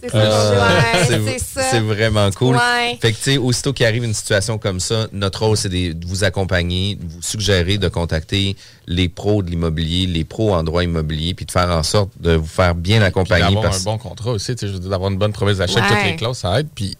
C'est 0.02 0.10
Ah, 0.14 1.08
ouais, 1.08 1.36
c'est- 1.38 1.80
vraiment 1.80 2.30
cool. 2.32 2.56
Ouais. 2.56 2.98
Fait 3.00 3.12
que, 3.12 3.16
tu 3.16 3.22
sais, 3.22 3.36
aussitôt 3.38 3.72
qu'il 3.72 3.86
arrive 3.86 4.04
une 4.04 4.14
situation 4.14 4.58
comme 4.58 4.80
ça, 4.80 5.06
notre 5.12 5.44
rôle, 5.44 5.56
c'est 5.56 5.68
de 5.68 6.06
vous 6.06 6.24
accompagner, 6.24 6.96
de 6.96 7.04
vous 7.12 7.22
suggérer 7.22 7.78
de 7.78 7.88
contacter 7.88 8.56
les 8.86 9.08
pros 9.08 9.42
de 9.42 9.50
l'immobilier, 9.50 10.06
les 10.06 10.24
pros 10.24 10.54
en 10.54 10.62
droit 10.62 10.82
immobilier, 10.84 11.34
puis 11.34 11.44
de 11.46 11.50
faire 11.50 11.70
en 11.70 11.82
sorte 11.82 12.10
de 12.20 12.32
vous 12.34 12.46
faire 12.46 12.74
bien 12.74 13.02
accompagner. 13.02 13.44
d'avoir 13.44 13.64
parce- 13.64 13.80
un 13.80 13.84
bon 13.84 13.98
contrat 13.98 14.30
aussi, 14.32 14.54
d'avoir 14.54 15.10
une 15.10 15.18
bonne 15.18 15.32
promesse 15.32 15.58
d'achat, 15.58 15.80
Ouais. 15.80 15.88
toutes 15.88 16.04
les 16.04 16.16
clauses, 16.16 16.38
ça 16.38 16.60
aide. 16.60 16.68
Puis 16.74 16.96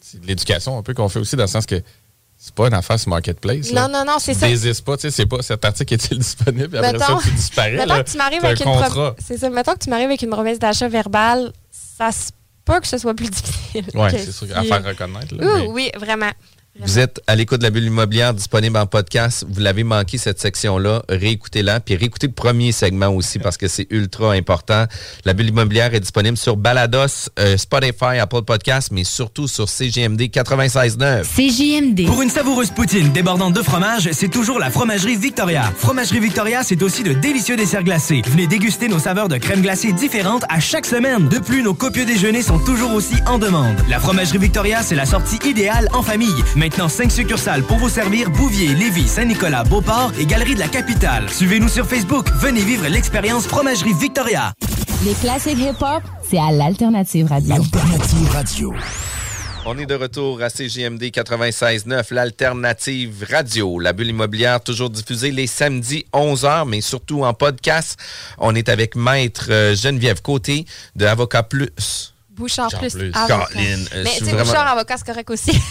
c'est 0.00 0.20
de 0.20 0.26
l'éducation 0.26 0.78
un 0.78 0.82
peu 0.82 0.94
qu'on 0.94 1.08
fait 1.08 1.18
aussi, 1.18 1.36
dans 1.36 1.44
le 1.44 1.48
sens 1.48 1.66
que 1.66 1.82
c'est 2.36 2.54
pas 2.54 2.66
une 2.68 2.74
affaire 2.74 3.00
sur 3.00 3.08
Marketplace. 3.08 3.72
là. 3.72 3.88
Non, 3.88 3.92
non, 4.00 4.04
non, 4.04 4.18
c'est 4.18 4.34
ça. 4.34 4.46
désistes 4.46 4.84
pas, 4.84 4.96
tu 4.98 5.02
sais, 5.02 5.10
c'est 5.10 5.24
pas 5.24 5.40
cet 5.40 5.64
article 5.64 5.94
est-il 5.94 6.18
disponible, 6.18 6.68
puis 6.68 6.78
après 6.78 6.92
Mettons- 6.92 7.18
ça, 7.18 7.24
tu 7.24 7.30
disparais. 7.34 7.72
Mettons 7.76 7.94
là. 7.94 8.04
que 8.04 8.10
tu 8.10 8.18
m'arrives 8.18 8.44
avec 8.44 8.60
un 8.60 8.64
une 8.64 8.80
pro- 8.90 9.14
ça. 9.38 9.50
Mettons 9.50 9.72
que 9.72 9.78
tu 9.78 9.88
m'arrives 9.90 10.06
avec 10.08 10.20
une 10.22 10.28
promesse 10.30 10.58
d'achat 10.58 10.88
verbale, 10.88 11.52
ça 11.74 12.12
se 12.12 12.30
peut 12.64 12.80
que 12.80 12.86
ce 12.86 12.98
soit 12.98 13.14
plus 13.14 13.30
difficile. 13.30 13.86
Que 13.86 14.10
c'est 14.18 14.32
sûr, 14.32 14.46
à 14.56 14.62
faire 14.62 14.84
reconnaître. 14.84 15.34
là, 15.34 15.44
Ouh, 15.46 15.56
mais- 15.58 15.66
Oui, 15.68 15.90
vraiment. 15.98 16.30
Vous 16.80 16.98
êtes 16.98 17.22
à 17.28 17.36
l'écoute 17.36 17.60
de 17.60 17.62
la 17.62 17.70
bulle 17.70 17.84
immobilière 17.84 18.34
disponible 18.34 18.76
en 18.76 18.86
podcast. 18.86 19.46
Vous 19.48 19.60
l'avez 19.60 19.84
manqué 19.84 20.18
cette 20.18 20.40
section-là. 20.40 21.02
Réécoutez-la. 21.08 21.78
Puis 21.78 21.94
réécoutez 21.94 22.26
le 22.26 22.32
premier 22.32 22.72
segment 22.72 23.10
aussi 23.10 23.38
parce 23.38 23.56
que 23.56 23.68
c'est 23.68 23.86
ultra 23.90 24.32
important. 24.32 24.86
La 25.24 25.34
bulle 25.34 25.50
immobilière 25.50 25.94
est 25.94 26.00
disponible 26.00 26.36
sur 26.36 26.56
Balados, 26.56 27.30
euh, 27.38 27.56
Spotify, 27.56 28.18
Apple 28.20 28.42
Podcast, 28.42 28.88
mais 28.90 29.04
surtout 29.04 29.46
sur 29.46 29.68
CGMD 29.68 30.22
96.9. 30.22 31.22
CJMD. 31.22 32.06
Pour 32.06 32.22
une 32.22 32.28
savoureuse 32.28 32.70
poutine 32.70 33.12
débordante 33.12 33.54
de 33.54 33.62
fromage, 33.62 34.10
c'est 34.10 34.28
toujours 34.28 34.58
la 34.58 34.70
Fromagerie 34.70 35.16
Victoria. 35.16 35.72
Fromagerie 35.78 36.18
Victoria, 36.18 36.64
c'est 36.64 36.82
aussi 36.82 37.04
de 37.04 37.12
délicieux 37.12 37.56
desserts 37.56 37.84
glacés. 37.84 38.22
Venez 38.26 38.48
déguster 38.48 38.88
nos 38.88 38.98
saveurs 38.98 39.28
de 39.28 39.36
crème 39.36 39.62
glacée 39.62 39.92
différentes 39.92 40.42
à 40.48 40.58
chaque 40.58 40.86
semaine. 40.86 41.28
De 41.28 41.38
plus, 41.38 41.62
nos 41.62 41.74
copieux 41.74 42.04
déjeuners 42.04 42.42
sont 42.42 42.58
toujours 42.58 42.94
aussi 42.94 43.14
en 43.26 43.38
demande. 43.38 43.76
La 43.88 44.00
Fromagerie 44.00 44.38
Victoria, 44.38 44.82
c'est 44.82 44.96
la 44.96 45.06
sortie 45.06 45.38
idéale 45.48 45.88
en 45.92 46.02
famille. 46.02 46.34
Maintenant, 46.64 46.88
5 46.88 47.12
succursales 47.12 47.62
pour 47.62 47.76
vous 47.76 47.90
servir 47.90 48.30
Bouvier, 48.30 48.68
Lévis, 48.68 49.06
Saint-Nicolas, 49.06 49.64
Beauport 49.64 50.12
et 50.18 50.24
Galerie 50.24 50.54
de 50.54 50.60
la 50.60 50.68
Capitale. 50.68 51.28
Suivez-nous 51.28 51.68
sur 51.68 51.86
Facebook. 51.86 52.26
Venez 52.36 52.62
vivre 52.62 52.88
l'expérience 52.88 53.46
Fromagerie 53.46 53.92
Victoria. 53.92 54.54
Les 55.04 55.12
classiques 55.12 55.58
hip-hop, 55.58 56.02
c'est 56.26 56.38
à 56.38 56.50
l'Alternative 56.50 57.26
Radio. 57.26 57.56
Alternative 57.56 58.30
Radio. 58.30 58.74
On 59.66 59.76
est 59.76 59.84
de 59.84 59.94
retour 59.94 60.40
à 60.40 60.48
CGMD 60.48 61.02
96.9, 61.02 62.14
l'alternative 62.14 63.26
radio. 63.30 63.78
La 63.78 63.92
bulle 63.92 64.08
immobilière, 64.08 64.62
toujours 64.62 64.88
diffusée 64.88 65.32
les 65.32 65.46
samedis 65.46 66.06
11h, 66.14 66.66
mais 66.66 66.80
surtout 66.80 67.24
en 67.24 67.34
podcast. 67.34 67.98
On 68.38 68.54
est 68.54 68.70
avec 68.70 68.96
Maître 68.96 69.48
euh, 69.50 69.74
Geneviève 69.74 70.22
Côté 70.22 70.64
de 70.96 71.04
Avocat 71.04 71.42
Plus. 71.42 72.13
Bouchard 72.36 72.66
Bouchard 72.66 72.80
plus. 72.80 72.94
plus. 72.94 73.10
avocat. 73.14 73.26
Caroline, 73.52 73.86
euh, 73.94 74.02
Mais 74.04 74.10
c'est 74.10 74.18
tu 74.18 74.24
sais, 74.26 74.30
vraiment- 74.32 74.44
Bouchard 74.50 74.66
avocat, 74.68 74.94
c'est 74.98 75.06
correct 75.06 75.30
aussi. 75.30 75.52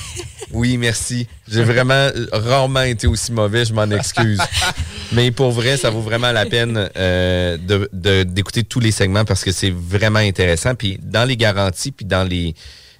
Oui, 0.51 0.78
merci. 0.78 1.28
J'ai 1.47 1.64
vraiment 1.64 1.93
euh, 1.95 2.28
rarement 2.32 2.84
été 2.84 3.07
aussi 3.07 3.32
mauvais, 3.32 3.66
je 3.66 3.74
m'en 3.74 3.89
excuse. 3.89 4.39
Mais 5.11 5.32
pour 5.32 5.49
vrai, 5.51 5.78
ça 5.78 5.89
vaut 5.89 6.01
vraiment 6.01 6.32
la 6.32 6.45
peine 6.45 6.91
euh, 6.95 7.57
de- 7.57 7.89
de- 7.91 8.22
d'écouter 8.22 8.64
tous 8.64 8.80
les 8.80 8.91
segments 8.91 9.26
parce 9.26 9.43
que 9.43 9.51
c'est 9.51 9.72
vraiment 9.76 10.20
intéressant. 10.20 10.76
Puis 10.76 10.99
dans 11.01 11.28
les 11.28 11.38
garanties, 11.38 11.91
puis 11.91 12.05
dans 12.05 12.24
les, 12.24 12.53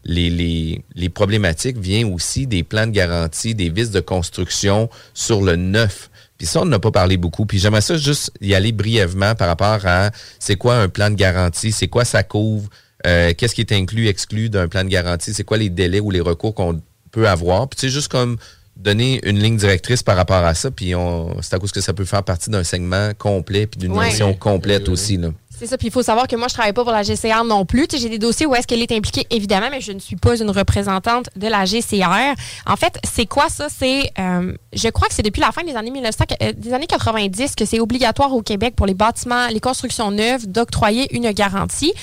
les, 0.04 0.32
les, 0.32 0.84
les 0.96 1.10
problématiques, 1.10 1.78
vient 1.78 2.08
aussi 2.08 2.48
des 2.48 2.64
plans 2.64 2.88
de 2.88 2.92
garantie, 2.92 3.54
des 3.54 3.70
vis 3.70 3.92
de 3.92 4.00
construction 4.00 4.90
sur 5.14 5.44
le 5.44 5.56
neuf. 5.56 6.10
Puis 6.40 6.48
ça, 6.48 6.62
on 6.62 6.66
n'a 6.66 6.80
pas 6.80 6.90
parlé 6.92 7.18
beaucoup. 7.18 7.46
Puis 7.46 7.60
j'aimerais 7.60 7.82
ça 7.82 7.98
juste 7.98 8.32
y 8.42 8.56
aller 8.56 8.72
brièvement 8.72 9.36
par 9.36 9.48
rapport 9.48 9.80
à 9.86 10.10
c'est 10.40 10.56
quoi 10.56 10.78
un 10.78 10.90
plan 10.90 11.12
de 11.12 11.16
garantie, 11.16 11.72
c'est 11.72 11.88
quoi 11.88 12.04
ça 12.04 12.24
couvre, 12.24 12.68
euh, 13.06 13.34
qu'est-ce 13.38 13.56
qui 13.56 13.62
est 13.62 13.72
inclus, 13.72 14.08
exclu 14.08 14.50
d'un 14.50 14.68
plan 14.68 14.84
de 14.84 14.90
garantie, 14.90 15.34
c'est 15.34 15.44
quoi 15.44 15.58
les 15.58 15.70
délais 15.70 16.00
ou 16.00 16.12
les 16.12 16.22
recours 16.22 16.54
qu'on 16.54 16.82
peut 17.12 17.28
avoir? 17.28 17.68
Puis 17.68 17.78
tu 17.80 17.88
sais, 17.88 17.94
juste 17.94 18.08
comme 18.10 18.38
donner 18.76 19.20
une 19.28 19.38
ligne 19.40 19.58
directrice 19.58 20.02
par 20.02 20.16
rapport 20.16 20.44
à 20.44 20.54
ça, 20.56 20.72
puis 20.72 20.96
on, 20.96 21.40
c'est 21.42 21.54
à 21.54 21.60
cause 21.60 21.72
que 21.72 21.82
ça 21.82 21.94
peut 21.94 22.06
faire 22.06 22.24
partie 22.24 22.50
d'un 22.50 22.64
segment 22.64 23.12
complet, 23.18 23.68
puis 23.68 23.80
d'une 23.80 23.92
Ouais. 23.96 24.08
mission 24.08 24.34
complète 24.34 24.90
aussi. 24.90 25.18
Là. 25.18 25.30
C'est 25.64 25.70
ça, 25.70 25.78
puis 25.78 25.88
il 25.88 25.94
faut 25.94 26.04
savoir 26.04 26.28
que 26.28 26.36
moi, 26.36 26.50
je 26.50 26.56
travaille 26.56 26.74
pas 26.74 26.84
pour 26.84 26.92
la 26.92 27.04
GCR 27.04 27.46
non 27.46 27.64
plus. 27.64 27.88
J'ai 27.90 28.10
des 28.10 28.20
dossiers 28.20 28.46
où 28.46 28.54
est-ce 28.54 28.68
qu'elle 28.68 28.82
est 28.82 28.92
impliquée, 28.92 29.26
évidemment, 29.30 29.70
mais 29.72 29.80
je 29.80 29.94
ne 29.94 30.00
suis 30.00 30.18
pas 30.18 30.36
une 30.36 30.50
représentante 30.52 31.30
de 31.38 31.48
la 31.48 31.64
GCR. 31.64 32.36
En 32.68 32.76
fait, 32.76 33.00
c'est 33.10 33.28
quoi 33.28 33.48
ça? 33.48 33.68
C'est, 33.70 34.12
euh, 34.20 34.52
je 34.74 34.90
crois 34.90 35.08
que 35.08 35.14
c'est 35.14 35.22
depuis 35.22 35.40
la 35.40 35.54
fin 35.54 35.64
des 35.64 35.78
années 35.78 35.92
1900, 35.92 36.26
euh, 36.42 36.52
des 36.52 36.74
années 36.74 36.86
90 36.86 37.56
que 37.56 37.64
c'est 37.64 37.80
obligatoire 37.80 38.34
au 38.34 38.42
Québec 38.42 38.76
pour 38.76 38.88
les 38.88 38.94
bâtiments, 38.94 39.48
les 39.48 39.62
constructions 39.62 40.12
neuves 40.12 40.48
d'octroyer 40.48 41.08
une 41.16 41.32
garantie. 41.32 41.94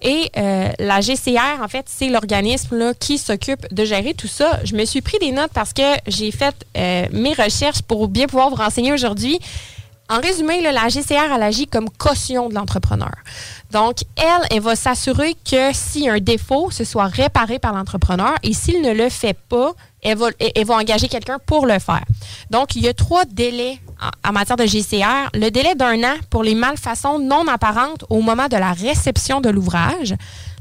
Et 0.00 0.30
euh, 0.36 0.70
la 0.78 1.00
GCR, 1.00 1.60
en 1.60 1.66
fait, 1.66 1.86
c'est 1.88 2.08
l'organisme 2.08 2.92
qui 3.00 3.18
s'occupe 3.18 3.72
de 3.74 3.84
gérer 3.84 4.14
tout 4.14 4.28
ça. 4.28 4.60
Je 4.62 4.76
me 4.76 4.84
suis 4.84 5.00
pris 5.00 5.18
des 5.18 5.32
notes 5.32 5.50
parce 5.52 5.72
que 5.72 5.82
j'ai 6.06 6.30
fait 6.30 6.54
euh, 6.76 7.06
mes 7.10 7.32
recherches 7.32 7.82
pour 7.82 8.06
bien 8.06 8.26
pouvoir 8.26 8.50
vous 8.50 8.56
renseigner 8.56 8.92
aujourd'hui. 8.92 9.40
En 10.10 10.20
résumé, 10.20 10.62
la 10.62 10.88
GCR, 10.88 11.32
elle 11.34 11.42
agit 11.42 11.66
comme 11.66 11.90
caution 11.90 12.48
de 12.48 12.54
l'entrepreneur. 12.54 13.12
Donc, 13.70 13.96
elle, 14.16 14.46
elle 14.50 14.62
va 14.62 14.74
s'assurer 14.74 15.34
que 15.44 16.08
a 16.08 16.12
un 16.14 16.18
défaut, 16.18 16.70
ce 16.70 16.84
soit 16.84 17.06
réparé 17.06 17.58
par 17.58 17.74
l'entrepreneur 17.74 18.32
et 18.42 18.54
s'il 18.54 18.80
ne 18.80 18.92
le 18.92 19.10
fait 19.10 19.36
pas, 19.48 19.72
elle 20.02 20.16
va, 20.16 20.74
engager 20.74 21.08
quelqu'un 21.08 21.38
pour 21.44 21.66
le 21.66 21.78
faire. 21.78 22.04
Donc, 22.48 22.74
il 22.74 22.82
y 22.82 22.88
a 22.88 22.94
trois 22.94 23.26
délais 23.26 23.78
en, 24.00 24.30
en 24.30 24.32
matière 24.32 24.56
de 24.56 24.64
GCR. 24.64 25.28
Le 25.34 25.50
délai 25.50 25.74
d'un 25.74 26.02
an 26.04 26.16
pour 26.30 26.42
les 26.42 26.54
malfaçons 26.54 27.18
non 27.18 27.46
apparentes 27.46 28.04
au 28.08 28.22
moment 28.22 28.48
de 28.48 28.56
la 28.56 28.72
réception 28.72 29.42
de 29.42 29.50
l'ouvrage. 29.50 30.14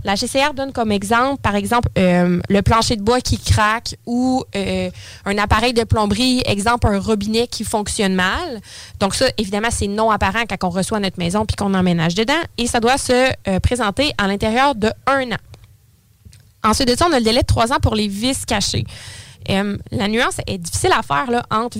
La 0.03 0.15
GCR 0.15 0.53
donne 0.55 0.71
comme 0.71 0.91
exemple, 0.91 1.41
par 1.41 1.55
exemple, 1.55 1.89
euh, 1.97 2.39
le 2.49 2.61
plancher 2.61 2.95
de 2.95 3.01
bois 3.01 3.19
qui 3.21 3.37
craque 3.37 3.95
ou 4.05 4.43
euh, 4.55 4.89
un 5.25 5.37
appareil 5.37 5.73
de 5.73 5.83
plomberie, 5.83 6.41
exemple, 6.45 6.87
un 6.87 6.99
robinet 6.99 7.47
qui 7.47 7.63
fonctionne 7.63 8.13
mal. 8.13 8.61
Donc 8.99 9.15
ça, 9.15 9.25
évidemment, 9.37 9.69
c'est 9.71 9.87
non 9.87 10.11
apparent 10.11 10.43
quand 10.47 10.67
on 10.67 10.69
reçoit 10.69 10.99
notre 10.99 11.19
maison 11.19 11.45
puis 11.45 11.55
qu'on 11.55 11.73
emménage 11.73 12.15
dedans. 12.15 12.33
Et 12.57 12.67
ça 12.67 12.79
doit 12.79 12.97
se 12.97 13.31
euh, 13.47 13.59
présenter 13.59 14.13
à 14.17 14.27
l'intérieur 14.27 14.75
de 14.75 14.91
un 15.07 15.31
an. 15.31 15.37
Ensuite 16.63 16.89
de 16.89 16.95
ça, 16.95 17.07
on 17.09 17.13
a 17.13 17.19
le 17.19 17.25
délai 17.25 17.41
de 17.41 17.45
trois 17.45 17.71
ans 17.71 17.79
pour 17.81 17.95
les 17.95 18.07
vis 18.07 18.45
cachés. 18.45 18.85
Euh, 19.49 19.77
la 19.91 20.07
nuance 20.07 20.37
est 20.45 20.57
difficile 20.57 20.91
à 20.97 21.01
faire 21.01 21.31
là, 21.31 21.43
entre 21.51 21.77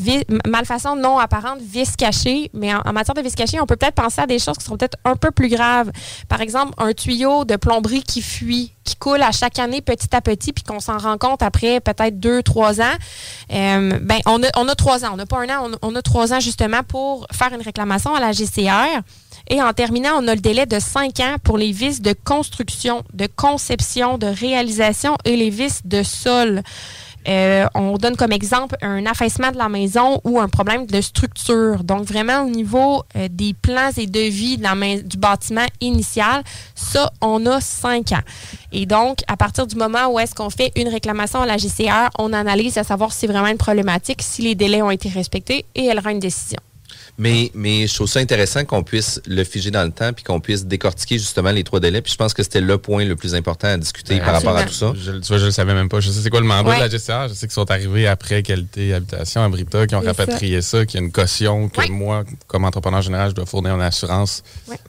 malfaçon 0.48 0.96
non 0.96 1.18
apparente, 1.18 1.60
vice 1.62 1.96
caché. 1.96 2.50
Mais 2.54 2.74
en, 2.74 2.94
matière 2.94 3.16
de 3.16 3.22
vice 3.22 3.36
caché, 3.36 3.60
on 3.60 3.66
peut 3.66 3.76
peut-être 3.76 3.96
penser 3.96 4.22
à 4.22 4.28
des 4.28 4.40
choses 4.40 4.58
qui 4.58 4.66
sont 4.66 4.78
peut-être 4.78 4.98
un 5.06 5.16
peu 5.16 5.32
plus 5.32 5.50
graves. 5.50 5.92
Par 6.30 6.42
exemple, 6.42 6.74
un 6.78 6.94
tuyau 6.94 7.46
de 7.46 7.56
plomberie 7.56 8.04
qui 8.04 8.22
fuit, 8.22 8.74
qui 8.84 8.96
coule 8.96 9.22
à 9.22 9.32
chaque 9.32 9.60
année 9.60 9.82
petit 9.82 10.16
à 10.16 10.22
petit, 10.22 10.54
puis 10.54 10.64
qu'on 10.64 10.80
s'en 10.80 10.98
rend 10.98 11.18
compte 11.18 11.42
après 11.42 11.80
peut-être 11.80 12.20
deux, 12.20 12.42
trois 12.44 12.80
ans. 12.82 12.96
Euh, 13.52 14.00
ben, 14.02 14.20
on 14.26 14.42
a, 14.44 14.48
on 14.56 14.68
a 14.68 14.76
trois 14.76 15.06
ans. 15.06 15.10
On 15.14 15.18
n'a 15.18 15.26
pas 15.26 15.40
un 15.40 15.50
an, 15.50 15.72
on 15.82 15.96
a 15.96 16.02
trois 16.02 16.34
ans 16.34 16.40
justement 16.40 16.84
pour 16.84 17.28
faire 17.32 17.54
une 17.54 17.62
réclamation 17.62 18.16
à 18.16 18.20
la 18.20 18.32
GCR. 18.32 19.02
Et 19.50 19.62
en 19.62 19.72
terminant, 19.74 20.12
on 20.18 20.28
a 20.28 20.36
le 20.36 20.42
délai 20.42 20.66
de 20.66 20.80
cinq 20.80 21.20
ans 21.20 21.38
pour 21.42 21.58
les 21.58 21.72
vices 21.72 22.02
de 22.02 22.14
construction, 22.26 23.04
de 23.14 23.28
conception, 23.34 24.18
de 24.18 24.28
réalisation 24.28 25.16
et 25.24 25.38
les 25.38 25.50
vices 25.50 25.82
de 25.86 26.04
sol. 26.04 26.64
Euh, 27.28 27.66
on 27.76 27.98
donne 27.98 28.16
comme 28.16 28.32
exemple 28.32 28.76
un 28.82 29.06
affaissement 29.06 29.52
de 29.52 29.58
la 29.58 29.70
maison 29.70 30.22
ou 30.24 30.40
un 30.40 30.48
problème 30.48 30.86
de 30.86 31.02
structure. 31.02 31.84
Donc, 31.84 32.06
vraiment, 32.06 32.44
au 32.44 32.50
niveau 32.50 33.04
euh, 33.16 33.28
des 33.30 33.54
plans 33.54 33.92
et 33.98 34.08
devis 34.08 34.58
de 34.58 34.64
la 34.64 34.76
du 35.02 35.18
bâtiment 35.18 35.66
initial, 35.82 36.44
ça, 36.76 37.12
on 37.22 37.46
a 37.46 37.60
cinq 37.60 38.12
ans. 38.12 38.24
Et 38.72 38.86
donc, 38.86 39.20
à 39.28 39.36
partir 39.36 39.68
du 39.68 39.76
moment 39.76 40.08
où 40.08 40.20
est-ce 40.20 40.36
qu'on 40.36 40.50
fait 40.50 40.72
une 40.76 40.88
réclamation 40.88 41.42
à 41.42 41.46
la 41.46 41.58
GCR, 41.58 42.10
on 42.20 42.32
analyse 42.34 42.78
à 42.78 42.84
savoir 42.84 43.12
si 43.12 43.20
c'est 43.20 43.28
vraiment 43.28 43.48
une 43.48 43.58
problématique, 43.58 44.22
si 44.22 44.42
les 44.42 44.56
délais 44.56 44.82
ont 44.82 44.92
été 44.92 45.10
respectés 45.10 45.66
et 45.76 45.86
elle 45.86 46.00
rend 46.00 46.12
une 46.12 46.20
décision. 46.20 46.60
Mais, 47.18 47.52
mais 47.56 47.88
je 47.88 47.94
trouve 47.96 48.08
ça 48.08 48.20
intéressant 48.20 48.64
qu'on 48.66 48.84
puisse 48.84 49.20
le 49.28 49.44
figer 49.44 49.72
dans 49.72 49.84
le 49.84 49.92
temps 49.92 50.14
puis 50.14 50.24
qu'on 50.24 50.40
puisse 50.40 50.66
décortiquer 50.66 51.18
justement 51.18 51.52
les 51.52 51.64
trois 51.64 51.80
délais. 51.80 52.02
Puis 52.02 52.12
je 52.12 52.18
pense 52.18 52.34
que 52.34 52.44
c'était 52.44 52.62
le 52.62 52.78
point 52.78 53.06
le 53.06 53.16
plus 53.16 53.34
important 53.36 53.68
à 53.68 53.78
discuter 53.78 54.20
par 54.20 54.34
rapport 54.34 54.56
à 54.56 54.64
tout 54.66 54.74
ça. 54.74 54.94
Je, 54.96 55.12
tu 55.14 55.28
vois, 55.28 55.38
je 55.38 55.46
le 55.46 55.52
savais 55.52 55.74
même 55.74 55.90
pas. 55.90 56.00
Je 56.00 56.12
sais 56.12 56.22
c'est 56.22 56.30
quoi 56.30 56.42
le 56.42 56.46
mandat 56.46 56.70
Ouais. 56.70 56.76
de 56.76 56.82
la 56.82 56.90
GCR. 56.90 57.28
Je 57.30 57.34
sais 57.34 57.48
qu'ils 57.48 57.54
sont 57.54 57.70
arrivés 57.72 58.06
après 58.08 58.44
Qualité 58.44 58.94
Habitation 58.94 59.42
à 59.44 59.50
Brita, 59.50 59.88
qui 59.88 59.96
ont 59.96 60.02
ça. 60.02 60.08
rapatrié 60.08 60.62
ça, 60.62 60.86
qu'il 60.86 61.00
y 61.00 61.04
a 61.04 61.06
une 61.06 61.12
caution 61.12 61.70
que 61.70 61.90
moi, 61.90 62.24
comme 62.46 62.66
entrepreneur 62.66 63.02
général, 63.02 63.32
je 63.32 63.36
dois 63.36 63.46
fournir 63.46 63.74
une 63.76 63.82
assurance 63.82 64.44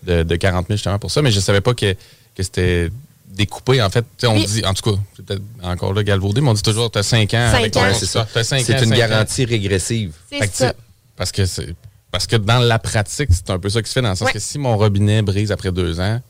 de, 0.06 0.22
de 0.22 0.36
40 0.36 0.66
000 0.66 0.76
justement 0.76 0.98
pour 0.98 1.10
ça. 1.10 1.22
Mais 1.22 1.30
je 1.30 1.40
savais 1.40 1.60
pas 1.62 1.72
que, 1.74 1.92
que 1.92 2.42
c'était 2.42 2.90
découpé. 3.26 3.80
En 3.80 3.88
fait, 3.88 4.04
on 4.24 4.34
Oui. 4.34 4.44
dit, 4.46 4.64
en 4.66 4.74
tout 4.74 4.90
cas, 4.90 4.98
c'est 5.16 5.24
peut-être 5.24 5.42
encore 5.62 5.94
là 5.94 6.02
galvaudé, 6.02 6.40
mais 6.42 6.48
on 6.50 6.54
dit 6.54 6.62
toujours, 6.62 6.90
tu 6.90 6.98
as 6.98 7.02
5 7.02 7.32
ans. 7.34 7.48
Cinq 7.52 7.58
avec 7.60 7.76
ans. 7.76 7.86
c'est 7.98 8.06
ça. 8.06 8.26
C'est 8.42 8.82
une 8.82 8.92
ans. 8.92 8.96
garantie 8.96 9.44
régressive. 9.46 10.12
C'est 10.30 10.54
ça. 10.54 10.74
Parce 11.16 11.32
que 11.32 11.46
c'est 11.46 11.74
parce 12.10 12.26
que 12.26 12.36
dans 12.36 12.58
la 12.58 12.78
pratique, 12.78 13.28
c'est 13.32 13.50
un 13.50 13.58
peu 13.58 13.68
ça 13.68 13.82
qui 13.82 13.88
se 13.88 13.94
fait 13.94 14.02
dans 14.02 14.10
le 14.10 14.16
sens 14.16 14.26
Ouais. 14.26 14.32
que 14.32 14.38
si 14.38 14.58
mon 14.58 14.76
robinet 14.76 15.22
brise 15.22 15.52
après 15.52 15.70
deux 15.72 16.00
ans, 16.00 16.20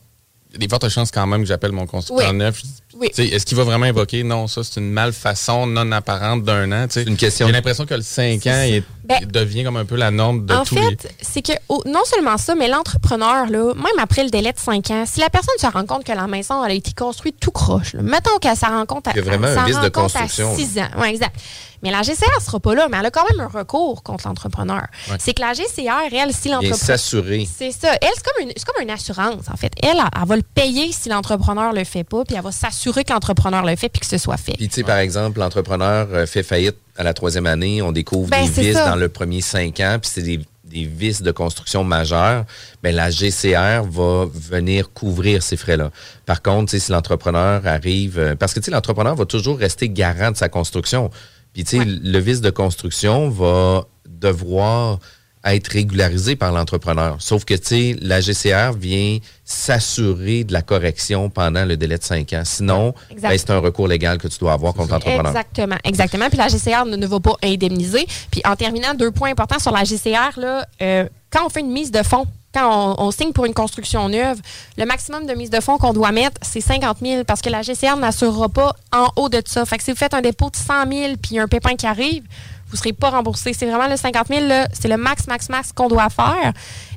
il 0.50 0.54
y 0.54 0.56
a 0.56 0.58
des 0.58 0.68
fortes 0.68 0.88
chances 0.88 1.10
quand 1.10 1.26
même 1.26 1.42
que 1.42 1.46
j'appelle 1.46 1.72
mon 1.72 1.86
constructeur 1.86 2.30
Oui. 2.30 2.36
neuf. 2.36 2.62
Est-ce 3.02 3.46
qu'il 3.46 3.56
va 3.56 3.64
vraiment 3.64 3.86
invoquer 3.86 4.22
non, 4.22 4.46
ça 4.46 4.62
c'est 4.64 4.80
une 4.80 4.90
malfaçon 4.90 5.66
non 5.66 5.90
apparente 5.92 6.42
d'un 6.42 6.70
an? 6.72 6.86
C'est 6.88 7.04
une 7.04 7.16
question. 7.16 7.46
J'ai 7.46 7.52
l'impression 7.52 7.86
que 7.86 7.94
le 7.94 8.02
5 8.02 8.46
ans 8.46 8.62
il, 8.66 8.82
Ben, 9.04 9.18
il 9.20 9.28
devient 9.28 9.64
comme 9.64 9.76
un 9.76 9.84
peu 9.84 9.96
la 9.96 10.10
norme 10.10 10.44
de 10.44 10.54
en 10.54 10.64
tous 10.64 10.74
fait, 10.74 10.90
les. 10.90 10.96
c'est 11.20 11.42
que 11.42 11.52
oh, 11.68 11.82
non 11.86 12.04
seulement 12.04 12.36
ça, 12.36 12.54
mais 12.54 12.68
l'entrepreneur, 12.68 13.46
là, 13.46 13.74
même 13.74 13.98
après 13.98 14.24
le 14.24 14.30
délai 14.30 14.52
de 14.52 14.58
5 14.58 14.90
ans, 14.90 15.04
si 15.06 15.20
la 15.20 15.30
personne 15.30 15.54
se 15.58 15.66
rend 15.66 15.86
compte 15.86 16.04
que 16.04 16.12
la 16.12 16.26
maison 16.26 16.64
elle 16.64 16.72
a 16.72 16.74
été 16.74 16.92
construite 16.92 17.36
tout 17.40 17.50
croche, 17.50 17.94
là, 17.94 18.02
mettons 18.02 18.38
qu'elle 18.40 18.56
s'en 18.56 18.68
rend 18.68 18.86
compte 18.86 19.08
à, 19.08 19.12
Il 19.12 19.16
y 19.16 19.20
a 19.20 19.22
vraiment 19.22 19.48
un 19.48 19.64
vice 19.64 19.80
de 19.80 19.88
compte 19.88 20.14
à 20.14 20.20
construction, 20.20 20.54
6 20.56 20.78
ans. 20.78 21.00
Ouais, 21.00 21.10
exact. 21.10 21.34
Mais 21.82 21.90
la 21.90 22.02
GCR 22.02 22.40
sera 22.44 22.58
pas 22.58 22.74
là, 22.74 22.88
mais 22.90 22.96
elle 22.98 23.06
a 23.06 23.10
quand 23.10 23.24
même 23.30 23.40
un 23.40 23.46
recours 23.46 24.02
contre 24.02 24.26
l'entrepreneur. 24.26 24.86
Ouais. 25.08 25.16
C'est 25.20 25.32
que 25.32 25.40
la 25.40 25.52
GCR, 25.52 26.12
elle, 26.12 26.32
si 26.32 26.48
l'entrepreneur. 26.48 26.76
s'assurer. 26.76 27.48
C'est 27.56 27.70
ça. 27.70 27.92
Elle, 28.02 28.08
c'est 28.14 28.24
comme, 28.24 28.42
une, 28.42 28.52
c'est 28.56 28.64
comme 28.64 28.82
une 28.82 28.90
assurance, 28.90 29.48
en 29.52 29.56
fait. 29.56 29.72
Elle, 29.80 29.90
elle, 29.90 30.02
elle 30.20 30.28
va 30.28 30.36
le 30.36 30.42
payer 30.42 30.90
si 30.92 31.08
l'entrepreneur 31.08 31.72
le 31.72 31.84
fait 31.84 32.04
pas, 32.04 32.24
puis 32.24 32.34
elle 32.36 32.42
va 32.42 32.50
s'assurer 32.52 32.87
que 32.92 33.12
l'entrepreneur 33.12 33.64
le 33.64 33.76
fait, 33.76 33.88
puis 33.88 34.00
que 34.00 34.06
ce 34.06 34.18
soit 34.18 34.36
fait. 34.36 34.52
Puis, 34.52 34.68
tu 34.68 34.74
sais, 34.76 34.82
par 34.82 34.98
exemple, 34.98 35.38
l'entrepreneur 35.38 36.08
euh, 36.12 36.26
fait 36.26 36.42
faillite 36.42 36.76
à 36.96 37.02
la 37.02 37.14
troisième 37.14 37.46
année, 37.46 37.82
on 37.82 37.92
découvre 37.92 38.30
Ben, 38.30 38.44
des 38.44 38.50
vices 38.62 38.74
ça. 38.74 38.88
dans 38.90 38.96
le 38.96 39.08
premier 39.08 39.40
cinq 39.40 39.80
ans, 39.80 39.98
puis 40.00 40.10
c'est 40.12 40.22
des, 40.22 40.40
des 40.64 40.84
vices 40.84 41.22
de 41.22 41.30
construction 41.30 41.84
majeurs. 41.84 42.44
Mais 42.82 42.92
la 42.92 43.10
GCR 43.10 43.82
va 43.88 44.26
venir 44.32 44.92
couvrir 44.92 45.42
ces 45.42 45.56
frais-là. 45.56 45.90
Par 46.26 46.42
contre, 46.42 46.76
si 46.76 46.90
l'entrepreneur 46.90 47.66
arrive, 47.66 48.18
euh, 48.18 48.34
parce 48.34 48.54
que 48.54 48.60
tu 48.60 48.66
sais, 48.66 48.70
l'entrepreneur 48.70 49.14
va 49.14 49.24
toujours 49.24 49.58
rester 49.58 49.88
garant 49.88 50.30
de 50.30 50.36
sa 50.36 50.48
construction. 50.48 51.10
Puis, 51.54 51.64
tu 51.64 51.78
sais, 51.78 51.84
le 51.84 52.18
vice 52.18 52.40
de 52.40 52.50
construction 52.50 53.28
va 53.30 53.84
devoir 54.08 54.98
être 55.44 55.68
régularisé 55.68 56.36
par 56.36 56.52
l'entrepreneur. 56.52 57.16
Sauf 57.20 57.44
que, 57.44 57.54
tu 57.54 57.66
sais, 57.66 57.96
la 58.00 58.20
GCR 58.20 58.72
vient 58.78 59.18
s'assurer 59.44 60.44
de 60.44 60.52
la 60.52 60.62
correction 60.62 61.30
pendant 61.30 61.64
le 61.64 61.76
délai 61.76 61.98
de 61.98 62.02
cinq 62.02 62.32
ans. 62.32 62.42
Sinon, 62.44 62.94
ben, 63.20 63.36
c'est 63.36 63.50
un 63.50 63.58
recours 63.58 63.88
légal 63.88 64.18
que 64.18 64.28
tu 64.28 64.38
dois 64.38 64.52
avoir 64.52 64.74
contre 64.74 64.92
l'entrepreneur. 64.92 65.28
Exactement, 65.28 65.76
exactement. 65.84 66.28
Puis 66.28 66.38
la 66.38 66.48
GCR 66.48 66.84
ne, 66.86 66.96
ne 66.96 67.06
va 67.06 67.20
pas 67.20 67.36
indemniser. 67.42 68.06
Puis 68.30 68.42
en 68.44 68.56
terminant, 68.56 68.94
deux 68.94 69.10
points 69.10 69.30
importants 69.30 69.58
sur 69.58 69.72
la 69.72 69.84
GCR, 69.84 70.38
là, 70.38 70.66
euh, 70.82 71.08
quand 71.30 71.46
on 71.46 71.48
fait 71.48 71.60
une 71.60 71.72
mise 71.72 71.90
de 71.90 72.02
fonds, 72.02 72.26
quand 72.54 72.96
on, 72.98 73.06
on 73.06 73.10
signe 73.10 73.32
pour 73.32 73.44
une 73.44 73.54
construction 73.54 74.08
neuve, 74.08 74.40
le 74.76 74.84
maximum 74.86 75.26
de 75.26 75.34
mise 75.34 75.50
de 75.50 75.60
fonds 75.60 75.78
qu'on 75.78 75.92
doit 75.92 76.12
mettre, 76.12 76.40
c'est 76.42 76.60
50 76.60 76.98
000 77.02 77.24
parce 77.24 77.42
que 77.42 77.50
la 77.50 77.62
GCR 77.62 77.96
n'assurera 77.96 78.48
pas 78.48 78.74
en 78.92 79.08
haut 79.16 79.28
de 79.28 79.42
ça. 79.46 79.64
Fait 79.64 79.78
que 79.78 79.84
si 79.84 79.90
vous 79.90 79.96
faites 79.96 80.14
un 80.14 80.22
dépôt 80.22 80.50
de 80.50 80.56
100 80.56 80.90
000 80.90 81.12
puis 81.22 81.38
un 81.38 81.46
pépin 81.46 81.76
qui 81.76 81.86
arrive, 81.86 82.24
vous 82.70 82.74
ne 82.74 82.78
serez 82.78 82.92
pas 82.92 83.10
remboursé. 83.10 83.52
C'est 83.52 83.66
vraiment 83.66 83.88
le 83.88 83.96
50 83.96 84.28
000, 84.28 84.46
là, 84.46 84.68
c'est 84.72 84.88
le 84.88 84.96
max, 84.96 85.26
max, 85.26 85.48
max 85.48 85.72
qu'on 85.72 85.88
doit 85.88 86.08
faire. 86.10 86.52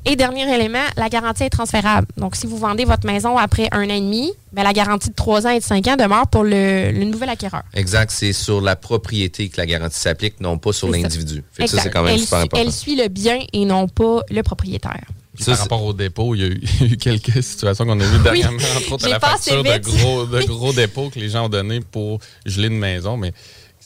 Et 0.05 0.15
dernier 0.15 0.51
élément, 0.53 0.83
la 0.97 1.09
garantie 1.09 1.43
est 1.43 1.49
transférable. 1.49 2.07
Donc, 2.17 2.35
si 2.35 2.47
vous 2.47 2.57
vendez 2.57 2.85
votre 2.85 3.05
maison 3.05 3.37
après 3.37 3.67
un 3.71 3.83
an 3.85 3.93
et 3.93 4.01
demi, 4.01 4.31
ben, 4.51 4.63
la 4.63 4.73
garantie 4.73 5.09
de 5.09 5.15
3 5.15 5.45
ans 5.47 5.51
et 5.51 5.59
de 5.59 5.63
5 5.63 5.87
ans 5.87 5.95
demeure 5.95 6.27
pour 6.27 6.43
le, 6.43 6.91
le 6.91 7.03
nouvel 7.05 7.29
acquéreur. 7.29 7.61
Exact, 7.73 8.11
c'est 8.11 8.33
sur 8.33 8.61
la 8.61 8.75
propriété 8.75 9.49
que 9.49 9.57
la 9.57 9.65
garantie 9.65 9.99
s'applique, 9.99 10.41
non 10.41 10.57
pas 10.57 10.73
sur 10.73 10.89
ça. 10.89 10.97
l'individu. 10.97 11.43
Ça, 11.55 11.63
Exact. 11.63 11.81
c'est 11.83 11.89
quand 11.91 12.03
même 12.03 12.15
elle, 12.15 12.19
super 12.21 12.39
suit- 12.39 12.45
important. 12.45 12.63
elle 12.65 12.71
suit 12.73 12.95
le 12.95 13.07
bien 13.07 13.39
et 13.53 13.65
non 13.65 13.87
pas 13.87 14.21
le 14.29 14.41
propriétaire. 14.41 15.01
Par 15.45 15.57
rapport 15.57 15.83
au 15.85 15.93
dépôt, 15.93 16.35
il 16.35 16.41
y 16.41 16.43
a 16.43 16.47
eu, 16.47 16.61
il 16.81 16.87
y 16.87 16.89
a 16.89 16.93
eu 16.93 16.97
quelques 16.97 17.41
situations 17.43 17.85
qu'on 17.85 17.99
a 17.99 18.03
vues 18.03 18.19
dernièrement, 18.23 18.57
entre 18.77 18.91
autres 18.93 19.05
à 19.05 19.07
J'ai 19.07 19.13
la 19.13 19.19
facture 19.19 19.63
de 19.63 19.77
gros, 19.77 20.25
de 20.25 20.43
gros 20.43 20.73
dépôts 20.73 21.09
que 21.09 21.19
les 21.19 21.29
gens 21.29 21.45
ont 21.45 21.49
donnés 21.49 21.79
pour 21.79 22.19
geler 22.45 22.67
une 22.67 22.77
maison, 22.77 23.17
mais 23.17 23.33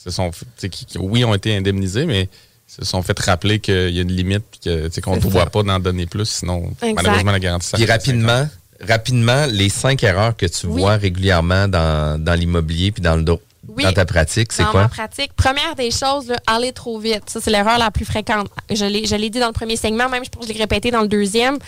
se 0.06 0.10
sont, 0.14 0.30
qui, 0.58 0.68
qui, 0.70 0.98
oui, 0.98 1.24
ont 1.24 1.34
été 1.34 1.56
indemnisés, 1.56 2.06
mais 2.06 2.28
se 2.66 2.84
sont 2.84 3.02
fait 3.02 3.18
rappeler 3.20 3.60
qu'il 3.60 3.90
y 3.90 3.98
a 3.98 4.02
une 4.02 4.12
limite 4.12 4.44
et 4.54 4.64
que, 4.68 4.86
tu 4.88 4.92
sais, 4.94 5.00
qu'on 5.00 5.16
ne 5.16 5.20
doit 5.20 5.46
pas 5.46 5.60
en 5.60 5.78
donner 5.80 6.06
plus, 6.06 6.28
sinon 6.28 6.72
Exact. 6.82 6.94
malheureusement 7.02 7.32
la 7.32 7.40
garantie 7.40 7.70
Puis 7.74 7.84
s'arrête. 7.86 7.90
rapidement, 8.02 8.48
rapidement, 8.80 9.46
les 9.46 9.68
cinq 9.68 10.02
erreurs 10.02 10.36
que 10.36 10.46
tu 10.46 10.66
Oui. 10.66 10.80
vois 10.80 10.96
régulièrement 10.96 11.68
dans, 11.68 12.22
dans 12.22 12.34
l'immobilier 12.34 12.92
puis 12.92 13.02
dans 13.02 13.16
le 13.16 13.22
do- 13.22 13.40
Oui. 13.68 13.82
dans 13.84 13.92
ta 13.92 14.04
pratique, 14.04 14.52
c'est 14.52 14.62
Dans 14.64 14.70
quoi? 14.70 14.82
ma 14.82 14.88
pratique, 14.88 15.32
première 15.34 15.74
des 15.76 15.90
choses, 15.90 16.28
là, 16.28 16.36
aller 16.46 16.72
trop 16.72 16.98
vite. 16.98 17.22
Ça, 17.28 17.40
c'est 17.40 17.50
l'erreur 17.50 17.78
la 17.78 17.90
plus 17.90 18.04
fréquente. 18.04 18.48
Je 18.70 18.84
l'ai, 18.84 19.06
je 19.06 19.14
l'ai 19.16 19.30
dit 19.30 19.38
dans 19.40 19.48
le 19.48 19.52
premier 19.52 19.76
segment, 19.76 20.08
même 20.08 20.24
je 20.24 20.30
pense 20.30 20.42
que 20.46 20.48
je 20.48 20.54
l'ai 20.54 20.60
répété 20.62 20.90
dans 20.90 21.02
le 21.02 21.08
deuxième. 21.08 21.58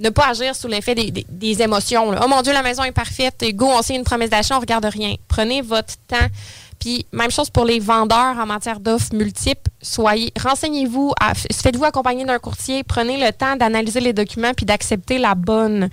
Ne 0.00 0.10
pas 0.10 0.28
agir 0.30 0.56
sous 0.56 0.66
l'effet 0.66 0.94
des, 0.96 1.10
des- 1.12 1.26
des 1.28 1.62
émotions. 1.62 2.10
là. 2.10 2.20
Oh 2.24 2.28
mon 2.28 2.42
Dieu, 2.42 2.52
la 2.52 2.62
maison 2.62 2.82
est 2.82 2.90
parfaite. 2.92 3.44
Go, 3.54 3.66
on 3.70 3.82
signe 3.82 3.96
une 3.96 4.04
promesse 4.04 4.30
d'achat, 4.30 4.56
on 4.56 4.60
regarde 4.60 4.84
rien. 4.86 5.14
Prenez 5.28 5.62
votre 5.62 5.94
temps. 6.08 6.26
Puis, 6.84 7.06
même 7.12 7.30
chose 7.30 7.48
pour 7.48 7.64
les 7.64 7.80
vendeurs 7.80 8.36
en 8.38 8.44
matière 8.44 8.78
d'offres 8.78 9.14
multiples. 9.14 9.70
Soyez, 9.80 10.30
renseignez-vous, 10.38 11.14
faites-vous 11.50 11.84
accompagner 11.84 12.26
d'un 12.26 12.38
courtier, 12.38 12.84
prenez 12.84 13.16
le 13.16 13.32
temps 13.32 13.56
d'analyser 13.56 14.00
les 14.00 14.12
documents 14.12 14.52
puis 14.54 14.66
d'accepter 14.66 15.16
la 15.16 15.34
bonne. 15.34 15.88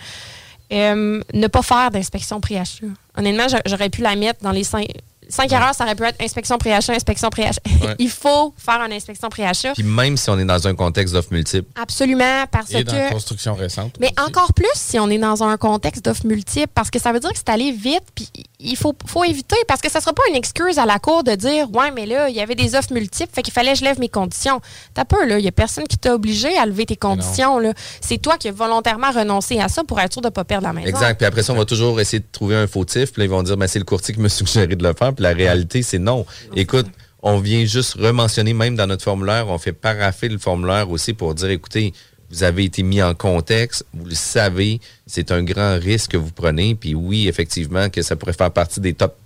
Euh, 0.73 1.21
ne 1.33 1.47
pas 1.47 1.61
faire 1.61 1.91
d'inspection 1.91 2.41
pré-achat. 2.41 2.87
Honnêtement, 3.17 3.47
j'a- 3.47 3.61
j'aurais 3.65 3.89
pu 3.89 4.01
la 4.01 4.17
mettre 4.17 4.43
dans 4.43 4.51
les 4.51 4.65
cinq, 4.65 4.85
cinq 5.31 5.51
erreurs, 5.51 5.73
ça 5.73 5.83
aurait 5.85 5.95
pu 5.95 6.03
être 6.03 6.21
inspection 6.21 6.57
pré-achat, 6.57 6.93
inspection 6.93 7.29
pré-achat. 7.29 7.61
Ouais. 7.81 7.95
Il 7.97 8.09
faut 8.11 8.53
faire 8.57 8.79
une 8.85 8.93
inspection 8.93 9.29
pré-achat. 9.29 9.73
Puis 9.73 9.83
même 9.83 10.15
si 10.15 10.29
on 10.29 10.37
est 10.37 10.45
dans 10.45 10.67
un 10.67 10.75
contexte 10.75 11.15
d'offres 11.15 11.31
multiples. 11.33 11.67
Absolument, 11.81 12.45
parce 12.51 12.71
Et 12.71 12.83
dans 12.83 12.91
que. 12.91 13.11
construction 13.11 13.55
récente. 13.55 13.95
Mais 13.99 14.13
encore 14.23 14.53
plus 14.53 14.67
si 14.75 14.99
on 14.99 15.09
est 15.09 15.17
dans 15.17 15.43
un 15.43 15.57
contexte 15.57 16.05
d'offres 16.05 16.27
multiples, 16.27 16.71
parce 16.75 16.91
que 16.91 16.99
ça 16.99 17.11
veut 17.11 17.19
dire 17.19 17.31
que 17.31 17.37
c'est 17.37 17.49
allé 17.49 17.71
vite, 17.71 18.03
puis 18.13 18.29
il 18.59 18.75
faut, 18.77 18.93
faut 19.07 19.23
éviter, 19.23 19.55
parce 19.67 19.81
que 19.81 19.89
ça 19.89 19.97
ne 19.97 20.03
sera 20.03 20.13
pas 20.13 20.21
une 20.29 20.35
excuse 20.35 20.77
à 20.77 20.85
la 20.85 20.99
cour 20.99 21.23
de 21.23 21.33
dire 21.33 21.71
Ouais, 21.73 21.89
mais 21.89 22.05
là, 22.05 22.29
il 22.29 22.35
y 22.35 22.39
avait 22.41 22.53
des 22.53 22.75
offres 22.75 22.93
multiples, 22.93 23.31
fait 23.33 23.41
qu'il 23.41 23.53
fallait 23.53 23.73
que 23.73 23.79
je 23.79 23.83
lève 23.83 23.99
mes 23.99 24.09
conditions. 24.09 24.61
T'as 24.93 25.05
peur, 25.05 25.25
là, 25.25 25.39
il 25.39 25.41
n'y 25.41 25.47
a 25.47 25.51
personne 25.51 25.85
qui 25.87 25.97
t'a 25.97 26.13
obligé 26.13 26.55
à 26.57 26.67
lever 26.67 26.85
tes 26.85 26.95
conditions. 26.97 27.57
là. 27.57 27.73
C'est 27.99 28.19
toi 28.19 28.37
qui 28.37 28.47
as 28.49 28.51
volontairement 28.51 29.09
renoncé 29.11 29.59
à 29.59 29.69
ça 29.69 29.83
pour 29.83 29.99
être 29.99 30.13
sûr 30.13 30.21
de 30.21 30.27
ne 30.27 30.31
pas 30.31 30.43
perdre 30.43 30.67
la 30.67 30.73
maison. 30.73 30.87
Exact. 30.87 31.17
Puis 31.17 31.25
après 31.25 31.41
ça, 31.41 31.53
on 31.53 31.57
va 31.57 31.65
toujours 31.65 31.99
essayer 31.99 32.19
de 32.19 32.27
trouver 32.31 32.55
un 32.55 32.67
fautif. 32.67 33.11
Puis 33.11 33.21
là, 33.21 33.25
ils 33.25 33.29
vont 33.31 33.41
dire, 33.43 33.57
ben, 33.57 33.67
c'est 33.67 33.79
le 33.79 33.85
courtier 33.85 34.13
qui 34.13 34.19
me 34.19 34.29
suggéré 34.29 34.75
de 34.75 34.83
le 34.83 34.93
faire. 34.93 35.13
Puis 35.13 35.20
la 35.21 35.33
réalité, 35.33 35.83
c'est 35.83 35.99
non. 35.99 36.25
Écoute, 36.55 36.87
on 37.21 37.39
vient 37.39 37.65
juste 37.65 37.93
rementionner, 37.93 38.53
même 38.53 38.75
dans 38.75 38.87
notre 38.87 39.03
formulaire, 39.03 39.47
on 39.47 39.57
fait 39.57 39.73
paraffer 39.73 40.27
le 40.27 40.39
formulaire 40.39 40.89
aussi 40.89 41.13
pour 41.13 41.35
dire, 41.35 41.49
écoutez, 41.49 41.93
vous 42.31 42.43
avez 42.43 42.63
été 42.63 42.81
mis 42.81 43.01
en 43.01 43.13
contexte, 43.13 43.85
vous 43.93 44.05
le 44.05 44.15
savez, 44.15 44.79
c'est 45.05 45.31
un 45.31 45.43
grand 45.43 45.77
risque 45.77 46.11
que 46.11 46.17
vous 46.17 46.31
prenez. 46.31 46.75
Puis 46.75 46.95
oui, 46.95 47.27
effectivement, 47.27 47.89
que 47.89 48.01
ça 48.01 48.15
pourrait 48.15 48.33
faire 48.33 48.51
partie 48.51 48.79
des 48.79 48.93
top. 48.93 49.17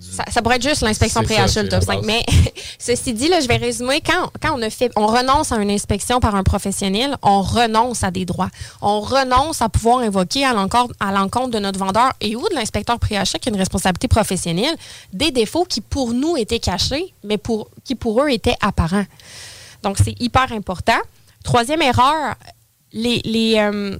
Ça, 0.00 0.24
ça 0.30 0.42
pourrait 0.42 0.56
être 0.56 0.62
juste 0.62 0.82
l'inspection 0.82 1.22
C'est 1.22 1.28
ça, 1.28 1.34
pré-achat, 1.34 1.62
le 1.62 1.70
c'est 1.70 1.78
top 1.78 1.88
la 1.88 1.94
5. 1.94 1.96
base. 1.96 2.06
Mais 2.06 2.24
ceci 2.78 3.12
dit, 3.12 3.28
là, 3.28 3.40
je 3.40 3.48
vais 3.48 3.56
résumer. 3.56 4.00
Quand, 4.00 4.30
quand 4.40 4.58
on, 4.58 4.62
a 4.62 4.70
fait, 4.70 4.90
on 4.96 5.06
renonce 5.06 5.52
à 5.52 5.56
une 5.56 5.70
inspection 5.70 6.20
par 6.20 6.34
un 6.34 6.42
professionnel, 6.42 7.16
on 7.22 7.42
renonce 7.42 8.02
à 8.04 8.10
des 8.10 8.24
droits. 8.24 8.50
On 8.82 9.00
renonce 9.00 9.62
à 9.62 9.68
pouvoir 9.68 9.98
invoquer 9.98 10.44
à 10.44 10.52
l'encontre, 10.52 10.94
à 11.00 11.12
l'encontre 11.12 11.50
de 11.50 11.58
notre 11.58 11.78
vendeur 11.78 12.12
et 12.20 12.36
ou 12.36 12.48
de 12.48 12.54
l'inspecteur 12.54 12.98
pré-achat 12.98 13.38
qui 13.38 13.48
a 13.48 13.52
une 13.52 13.58
responsabilité 13.58 14.08
professionnelle 14.08 14.76
des 15.12 15.30
défauts 15.30 15.64
qui 15.64 15.80
pour 15.80 16.12
nous 16.12 16.36
étaient 16.36 16.60
cachés, 16.60 17.14
mais 17.24 17.38
pour, 17.38 17.68
qui 17.84 17.94
pour 17.94 18.22
eux 18.22 18.28
étaient 18.28 18.56
apparents. 18.60 19.06
Donc, 19.82 19.96
c'est 20.02 20.20
hyper 20.20 20.52
important. 20.52 20.98
Troisième 21.44 21.82
erreur, 21.82 22.34
les, 22.92 23.20
les, 23.24 23.58
euh, 23.58 23.96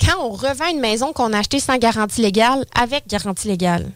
quand 0.00 0.18
on 0.20 0.30
revend 0.30 0.68
une 0.70 0.80
maison 0.80 1.12
qu'on 1.12 1.32
a 1.32 1.38
achetée 1.38 1.60
sans 1.60 1.78
garantie 1.78 2.20
légale, 2.20 2.64
avec 2.74 3.06
garantie 3.06 3.48
légale. 3.48 3.90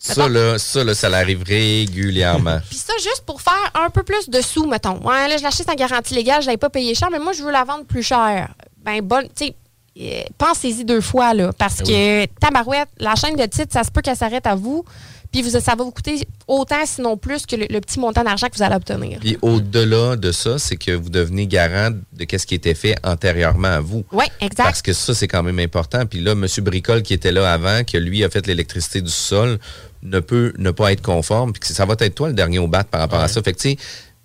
Ça, 0.00 0.28
là, 0.28 0.58
ça, 0.58 0.84
là, 0.84 0.94
ça 0.94 1.08
l'arrive 1.08 1.42
régulièrement. 1.42 2.60
Puis 2.68 2.78
ça, 2.78 2.92
juste 2.98 3.24
pour 3.26 3.42
faire 3.42 3.72
un 3.74 3.90
peu 3.90 4.04
plus 4.04 4.30
de 4.30 4.40
sous, 4.40 4.66
mettons. 4.66 4.98
Ouais, 5.04 5.28
là, 5.28 5.36
je 5.36 5.42
l'achète 5.42 5.66
sans 5.66 5.74
garantie 5.74 6.14
légale, 6.14 6.40
je 6.40 6.46
l'avais 6.46 6.56
pas 6.56 6.70
payé 6.70 6.94
cher, 6.94 7.08
mais 7.10 7.18
moi, 7.18 7.32
je 7.32 7.42
veux 7.42 7.50
la 7.50 7.64
vendre 7.64 7.84
plus 7.84 8.02
cher. 8.02 8.48
Ben, 8.84 9.00
bonne, 9.02 9.26
tu 9.34 9.46
sais, 9.46 9.54
euh, 10.00 10.22
pensez-y 10.38 10.84
deux 10.84 11.00
fois, 11.00 11.34
là, 11.34 11.52
parce 11.52 11.82
que 11.82 12.26
tabarouette, 12.40 12.88
la 12.98 13.16
chaîne 13.16 13.34
de 13.34 13.44
titre, 13.46 13.72
ça 13.72 13.82
se 13.82 13.90
peut 13.90 14.00
qu'elle 14.00 14.16
s'arrête 14.16 14.46
à 14.46 14.54
vous, 14.54 14.84
puis 15.32 15.42
vous, 15.42 15.50
ça 15.50 15.74
va 15.74 15.84
vous 15.84 15.90
coûter 15.90 16.26
autant, 16.46 16.86
sinon 16.86 17.16
plus, 17.16 17.44
que 17.44 17.56
le, 17.56 17.66
le 17.68 17.80
petit 17.80 18.00
montant 18.00 18.24
d'argent 18.24 18.46
que 18.48 18.56
vous 18.56 18.62
allez 18.62 18.76
obtenir. 18.76 19.18
Puis 19.20 19.36
au-delà 19.42 20.16
de 20.16 20.32
ça, 20.32 20.58
c'est 20.58 20.76
que 20.76 20.92
vous 20.92 21.10
devenez 21.10 21.46
garant 21.46 21.90
de 21.90 22.26
ce 22.38 22.46
qui 22.46 22.54
était 22.54 22.74
fait 22.74 22.96
antérieurement 23.04 23.68
à 23.68 23.80
vous. 23.80 24.04
Oui, 24.12 24.24
exact. 24.40 24.64
Parce 24.64 24.82
que 24.82 24.92
ça, 24.92 25.14
c'est 25.14 25.28
quand 25.28 25.42
même 25.42 25.58
important. 25.58 26.06
Puis 26.06 26.20
là, 26.20 26.32
M. 26.32 26.46
Bricole, 26.62 27.02
qui 27.02 27.12
était 27.12 27.32
là 27.32 27.52
avant, 27.52 27.84
que 27.84 27.98
lui 27.98 28.24
a 28.24 28.30
fait 28.30 28.46
l'électricité 28.46 29.02
du 29.02 29.10
sol, 29.10 29.58
ne 30.02 30.20
peut 30.20 30.52
ne 30.58 30.70
pas 30.70 30.92
être 30.92 31.02
conforme. 31.02 31.52
Puis 31.52 31.60
que 31.60 31.66
ça 31.66 31.84
va 31.84 31.94
être 31.98 32.14
toi 32.14 32.28
le 32.28 32.34
dernier 32.34 32.58
au 32.58 32.68
bat 32.68 32.84
par 32.84 33.00
rapport 33.00 33.20
à 33.20 33.28
ça. 33.28 33.42
Fait 33.42 33.52
que, 33.52 33.58
tu 33.58 33.70
sais, 33.70 33.76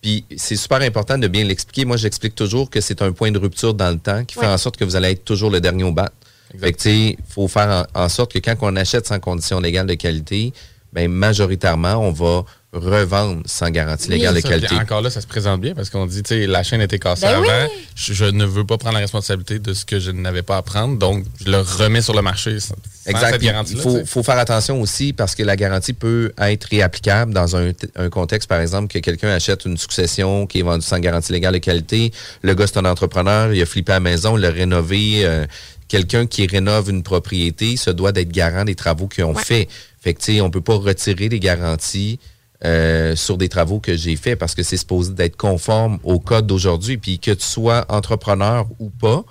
puis 0.01 0.25
c'est 0.35 0.55
super 0.57 0.81
important 0.81 1.17
de 1.17 1.27
bien 1.27 1.43
l'expliquer. 1.45 1.85
Moi, 1.85 1.97
j'explique 1.97 2.35
toujours 2.35 2.69
que 2.69 2.81
c'est 2.81 3.01
un 3.01 3.11
point 3.13 3.31
de 3.31 3.39
rupture 3.39 3.73
dans 3.73 3.89
le 3.91 3.97
temps 3.99 4.25
qui 4.25 4.35
fait 4.35 4.41
Ouais. 4.41 4.47
en 4.47 4.57
sorte 4.57 4.75
que 4.77 4.83
vous 4.83 4.95
allez 4.95 5.11
être 5.11 5.23
toujours 5.23 5.49
le 5.49 5.61
dernier 5.61 5.83
au 5.85 5.91
bat. 5.93 6.11
Fait 6.59 6.73
que, 6.73 6.89
il 6.89 7.17
faut 7.29 7.47
faire 7.47 7.87
en, 7.95 8.03
en 8.03 8.09
sorte 8.09 8.33
que 8.33 8.39
quand 8.39 8.55
on 8.61 8.75
achète 8.75 9.07
sans 9.07 9.19
condition 9.19 9.59
légale 9.59 9.87
de 9.87 9.95
qualité, 9.95 10.53
ben 10.91 11.09
majoritairement, 11.09 11.95
on 11.95 12.11
va 12.11 12.43
revendre 12.73 13.41
sans 13.45 13.69
garantie 13.69 14.09
légale 14.09 14.35
de 14.35 14.41
qualité. 14.41 14.75
Encore 14.75 15.01
là, 15.01 15.09
ça 15.09 15.21
se 15.21 15.27
présente 15.27 15.61
bien 15.61 15.75
parce 15.75 15.89
qu'on 15.89 16.05
dit, 16.05 16.23
tu 16.23 16.29
sais, 16.29 16.47
la 16.47 16.63
chaîne 16.63 16.81
était 16.81 16.99
cassée 16.99 17.27
Ben 17.27 17.39
oui. 17.39 17.47
avant. 17.49 17.69
Je, 17.95 18.13
je 18.13 18.25
ne 18.25 18.45
veux 18.45 18.65
pas 18.65 18.77
prendre 18.77 18.95
la 18.95 19.01
responsabilité 19.01 19.59
de 19.59 19.73
ce 19.73 19.85
que 19.85 19.99
je 19.99 20.11
n'avais 20.11 20.41
pas 20.41 20.57
à 20.57 20.61
prendre, 20.63 20.97
donc 20.97 21.23
je 21.45 21.51
le 21.51 21.59
remets 21.59 22.01
sur 22.01 22.13
le 22.15 22.21
marché 22.21 22.59
sans, 22.59 22.75
Exact. 23.05 23.39
cette. 23.41 23.71
Il 23.71 23.77
faut, 23.79 24.03
faut 24.05 24.23
faire 24.23 24.37
attention 24.37 24.81
aussi 24.81 25.13
parce 25.13 25.35
que 25.35 25.43
la 25.43 25.55
garantie 25.55 25.93
peut 25.93 26.31
être 26.39 26.63
réapplicable 26.65 27.33
dans 27.33 27.55
un, 27.55 27.71
un 27.95 28.09
contexte, 28.09 28.49
par 28.49 28.59
exemple, 28.59 28.87
que 28.91 28.99
quelqu'un 28.99 29.29
achète 29.29 29.65
une 29.65 29.77
succession 29.77 30.47
qui 30.47 30.59
est 30.59 30.63
vendue 30.63 30.85
sans 30.85 30.99
garantie 30.99 31.31
légale 31.31 31.53
de 31.53 31.59
qualité. 31.59 32.11
Le 32.41 32.55
gars, 32.55 32.65
c'est 32.67 32.77
un 32.79 32.85
entrepreneur, 32.85 33.53
il 33.53 33.61
a 33.61 33.65
flippé 33.65 33.91
à 33.91 33.95
la 33.95 33.99
maison, 33.99 34.37
il 34.37 34.41
l'a 34.41 34.49
rénové. 34.49 35.25
euh, 35.25 35.45
quelqu'un 35.89 36.25
qui 36.25 36.47
rénove 36.47 36.89
une 36.89 37.03
propriété 37.03 37.77
se 37.77 37.91
doit 37.91 38.11
d'être 38.11 38.31
garant 38.31 38.63
des 38.65 38.73
travaux 38.73 39.07
qu'ils 39.07 39.25
ont 39.25 39.35
fait. 39.35 39.67
Fait 40.01 40.15
que, 40.15 40.19
tu 40.21 40.33
sais, 40.33 40.41
on 40.41 40.49
peut 40.49 40.61
pas 40.61 40.73
retirer 40.75 41.29
les 41.29 41.39
garanties 41.39 42.19
euh, 42.65 43.15
sur 43.15 43.37
des 43.37 43.49
travaux 43.49 43.79
que 43.79 43.95
j'ai 43.95 44.15
faits 44.15 44.39
parce 44.39 44.55
que 44.55 44.63
c'est 44.63 44.77
supposé 44.77 45.11
d'être 45.13 45.35
conforme 45.37 45.99
au 46.03 46.19
code 46.19 46.47
d'aujourd'hui. 46.47 46.97
Puis 46.97 47.19
que 47.19 47.31
tu 47.31 47.45
sois 47.45 47.85
entrepreneur 47.89 48.65
ou 48.79 48.89
pas, 48.89 49.23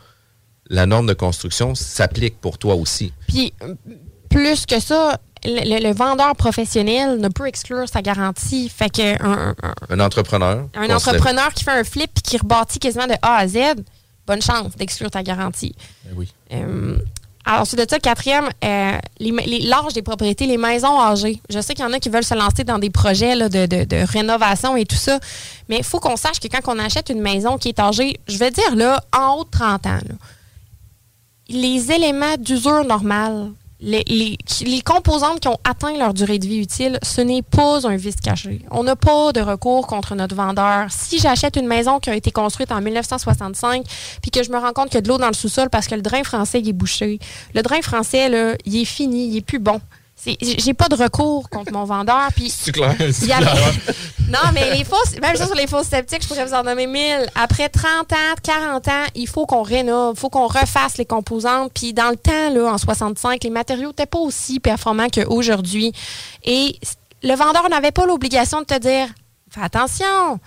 la 0.69 0.87
norme 0.87 1.07
de 1.07 1.15
construction 1.15 1.75
s'applique 1.75 2.41
pour 2.41 2.59
toi 2.59 2.75
aussi. 2.75 3.13
Puis, 3.29 3.53
plus 4.31 4.65
que 4.67 4.81
ça, 4.81 5.19
le, 5.45 5.51
le- 5.79 5.83
le 5.89 5.93
vendeur 5.95 6.35
professionnel 6.37 7.19
ne 7.21 7.29
peut 7.29 7.47
exclure 7.47 7.89
sa 7.89 8.01
garantie. 8.03 8.69
Fait 8.69 8.89
que 8.91 9.23
un, 9.23 9.55
un- 9.63 9.75
Un 9.91 10.01
entrepreneur. 10.01 10.69
un 10.75 10.91
entrepreneur 10.95 11.53
qui 11.53 11.65
fait 11.65 11.73
un 11.73 11.85
flip 11.85 12.11
et 12.17 12.21
qui 12.21 12.37
rebâtit 12.39 12.79
quasiment 12.79 13.07
de 13.07 13.15
A 13.23 13.37
à 13.39 13.49
Z, 13.49 13.59
bonne 14.27 14.41
chance 14.43 14.77
d'exclure 14.77 15.11
ta 15.11 15.23
garantie. 15.23 15.75
oui. 16.15 16.33
Euh, 16.53 16.97
alors, 17.45 17.63
ensuite 17.63 17.81
de 17.81 17.87
ça, 17.91 17.99
quatrième, 17.99 18.49
euh, 18.65 18.99
l'âge 19.19 19.93
des 19.95 20.03
propriétés, 20.03 20.47
les 20.47 20.57
maisons 20.59 21.01
âgées. 21.01 21.41
Je 21.51 21.61
sais 21.61 21.75
qu'il 21.75 21.85
y 21.85 21.89
en 21.89 21.93
a 21.93 21.99
qui 21.99 22.09
veulent 22.09 22.23
se 22.25 22.35
lancer 22.35 22.63
dans 22.63 22.79
des 22.79 22.91
projets 22.91 23.35
là, 23.35 23.49
de, 23.49 23.67
de- 23.67 23.85
de 23.85 23.97
rénovation 24.13 24.77
et 24.77 24.85
tout 24.85 24.95
ça, 24.97 25.19
mais 25.69 25.79
il 25.79 25.85
faut 25.85 25.99
qu'on 25.99 26.17
sache 26.17 26.39
que 26.39 26.47
quand 26.47 26.61
on 26.73 26.79
achète 26.79 27.09
une 27.11 27.21
maison 27.21 27.59
qui 27.59 27.71
est 27.71 27.81
âgée, 27.81 28.17
je 28.29 28.39
vais 28.39 28.51
dire 28.53 28.77
là, 28.77 29.03
en 29.17 29.35
haut 29.39 29.45
de 29.45 29.51
30 29.51 29.87
ans, 29.87 29.91
là, 29.91 30.15
les 31.49 31.91
éléments 31.91 32.37
d'usure 32.39 32.85
normale, 32.85 33.51
les, 33.83 34.05
les- 34.07 34.81
composantes 34.83 35.41
qui 35.41 35.49
ont 35.49 35.59
atteint 35.65 35.97
leur 35.99 36.15
durée 36.15 36.39
de 36.39 36.47
vie 36.47 36.59
utile, 36.59 36.99
ce 37.03 37.21
n'est 37.21 37.43
pas 37.43 37.87
un 37.87 37.97
vice 37.97 38.17
caché. 38.23 38.65
On 38.71 38.85
n'a 38.85 38.97
pas 38.97 39.33
de 39.33 39.41
recours 39.41 39.87
contre 39.87 40.15
notre 40.15 40.35
vendeur. 40.35 40.87
Si 40.91 41.19
j'achète 41.19 41.57
une 41.57 41.67
maison 41.67 41.99
qui 41.99 42.09
a 42.11 42.15
été 42.15 42.31
construite 42.31 42.73
en 42.73 42.81
1965, 42.81 43.85
puis 44.23 44.31
que 44.31 44.43
je 44.43 44.51
me 44.51 44.59
rends 44.59 44.73
compte 44.73 44.87
qu'il 44.87 44.95
y 44.95 44.99
a 44.99 45.03
de 45.03 45.09
l'eau 45.09 45.19
dans 45.19 45.27
le 45.29 45.35
sous-sol 45.35 45.69
parce 45.71 45.87
que 45.89 45.95
le 45.95 46.03
drain 46.03 46.23
français 46.25 46.61
il 46.61 46.69
est 46.69 46.73
bouché, 46.73 47.19
le 47.55 47.63
drain 47.63 47.83
français, 47.83 48.29
là, 48.29 48.55
il 48.65 48.77
est 48.81 48.85
fini, 48.85 49.29
il 49.29 49.37
est 49.37 49.41
plus 49.47 49.59
bon. 49.59 49.81
J'ai 50.25 50.75
pas 50.75 50.89
de 50.89 50.95
recours 50.95 51.49
contre 51.51 51.73
mon 51.73 51.85
vendeur. 51.85 52.29
Puis 52.37 52.49
C'est 52.51 52.73
clair. 52.73 52.95
y 53.01 53.33
avait- 53.33 53.45
clair. 53.45 53.73
non, 54.29 54.39
mais 54.55 54.75
les 54.77 54.85
fausses, 54.85 55.19
même 55.21 55.35
ça 55.37 55.47
sur 55.47 55.55
les 55.55 55.67
fausses 55.67 55.89
sceptiques, 55.89 56.23
je 56.23 56.29
pourrais 56.29 56.45
vous 56.47 56.55
en 56.55 56.63
nommer 56.63 56.87
mille. 56.87 57.27
Après 57.35 57.69
30 57.69 58.13
ans, 58.13 58.35
40 58.43 58.89
ans, 58.89 59.05
il 59.15 59.27
faut 59.29 59.47
qu'on 59.47 59.63
rénove, 59.63 60.15
il 60.17 60.21
faut 60.21 60.31
qu'on 60.31 60.47
refasse 60.47 60.97
les 60.99 61.05
composantes. 61.07 61.73
Puis 61.75 61.93
dans 61.93 62.11
le 62.11 62.17
temps, 62.17 62.51
là, 62.51 62.73
en 62.73 62.79
65, 62.79 63.43
les 63.43 63.51
matériaux 63.51 63.89
n'étaient 63.89 64.07
pas 64.07 64.19
aussi 64.19 64.61
performants 64.61 65.09
qu'aujourd'hui. 65.09 65.93
Et 66.45 66.79
le 67.23 67.35
vendeur 67.35 67.69
n'avait 67.69 67.91
pas 67.93 68.07
l'obligation 68.07 68.61
de 68.61 68.67
te 68.67 68.79
dire 68.79 69.09
Fais 69.51 69.61
attention, 69.63 70.39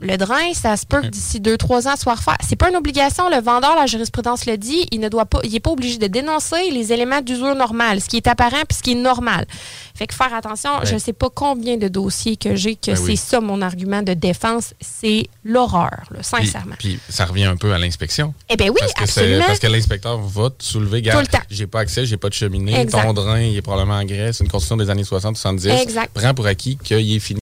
le 0.00 0.16
drain, 0.16 0.52
ça 0.54 0.76
se 0.76 0.84
peut 0.84 1.00
que 1.00 1.06
d'ici 1.06 1.40
2-3 1.40 1.88
ans 1.88 1.96
soit 1.96 2.14
refait. 2.14 2.30
C'est 2.46 2.56
pas 2.56 2.68
une 2.68 2.76
obligation. 2.76 3.28
Le 3.30 3.40
vendeur, 3.40 3.74
la 3.76 3.86
jurisprudence 3.86 4.44
le 4.46 4.56
dit, 4.58 4.86
il 4.92 5.00
ne 5.00 5.08
doit 5.08 5.24
pas, 5.24 5.40
il 5.44 5.50
n'est 5.52 5.60
pas 5.60 5.70
obligé 5.70 5.96
de 5.98 6.06
dénoncer 6.06 6.70
les 6.70 6.92
éléments 6.92 7.20
d'usure 7.22 7.54
normale, 7.54 8.00
ce 8.00 8.06
qui 8.06 8.16
est 8.18 8.26
apparent 8.26 8.64
puis 8.68 8.76
ce 8.76 8.82
qui 8.82 8.92
est 8.92 8.94
normal. 8.94 9.46
Fait 9.94 10.06
que 10.06 10.14
faire 10.14 10.34
attention, 10.34 10.70
Ouais. 10.80 10.86
je 10.86 10.98
sais 10.98 11.14
pas 11.14 11.30
combien 11.34 11.78
de 11.78 11.88
dossiers 11.88 12.36
que 12.36 12.54
j'ai 12.56 12.74
que 12.76 12.90
Ben 12.90 12.96
c'est 12.96 13.02
oui. 13.02 13.16
ça 13.16 13.40
mon 13.40 13.62
argument 13.62 14.02
de 14.02 14.12
défense, 14.12 14.74
c'est 14.80 15.28
l'horreur, 15.44 16.02
Puis, 16.12 16.18
sincèrement. 16.22 16.74
puis 16.78 16.98
ça 17.08 17.24
revient 17.24 17.44
un 17.44 17.56
peu 17.56 17.72
à 17.72 17.78
l'inspection. 17.78 18.34
Eh 18.50 18.56
bien 18.56 18.68
oui, 18.68 18.76
parce 18.80 18.92
que 18.92 19.02
absolument. 19.04 19.44
Parce 19.46 19.58
que 19.58 19.66
l'inspecteur 19.68 20.18
va 20.20 20.50
te 20.50 20.62
soulever, 20.62 21.00
Tout 21.02 21.16
le 21.16 21.22
gars, 21.22 21.26
temps. 21.26 21.38
j'ai 21.48 21.66
pas 21.66 21.80
accès, 21.80 22.04
j'ai 22.04 22.18
pas 22.18 22.28
de 22.28 22.34
cheminée, 22.34 22.78
Exact. 22.78 23.02
ton 23.06 23.14
drain, 23.14 23.40
il 23.40 23.56
est 23.56 23.62
probablement 23.62 23.96
en 23.98 24.04
Grèce, 24.04 24.40
une 24.40 24.48
construction 24.48 24.76
des 24.76 24.90
années 24.90 25.04
60-70. 25.04 25.70
Exact. 25.80 26.10
Prends 26.12 26.34
pour 26.34 26.46
acquis 26.46 26.76
qu'il 26.76 27.16
est 27.16 27.18
fini. 27.18 27.40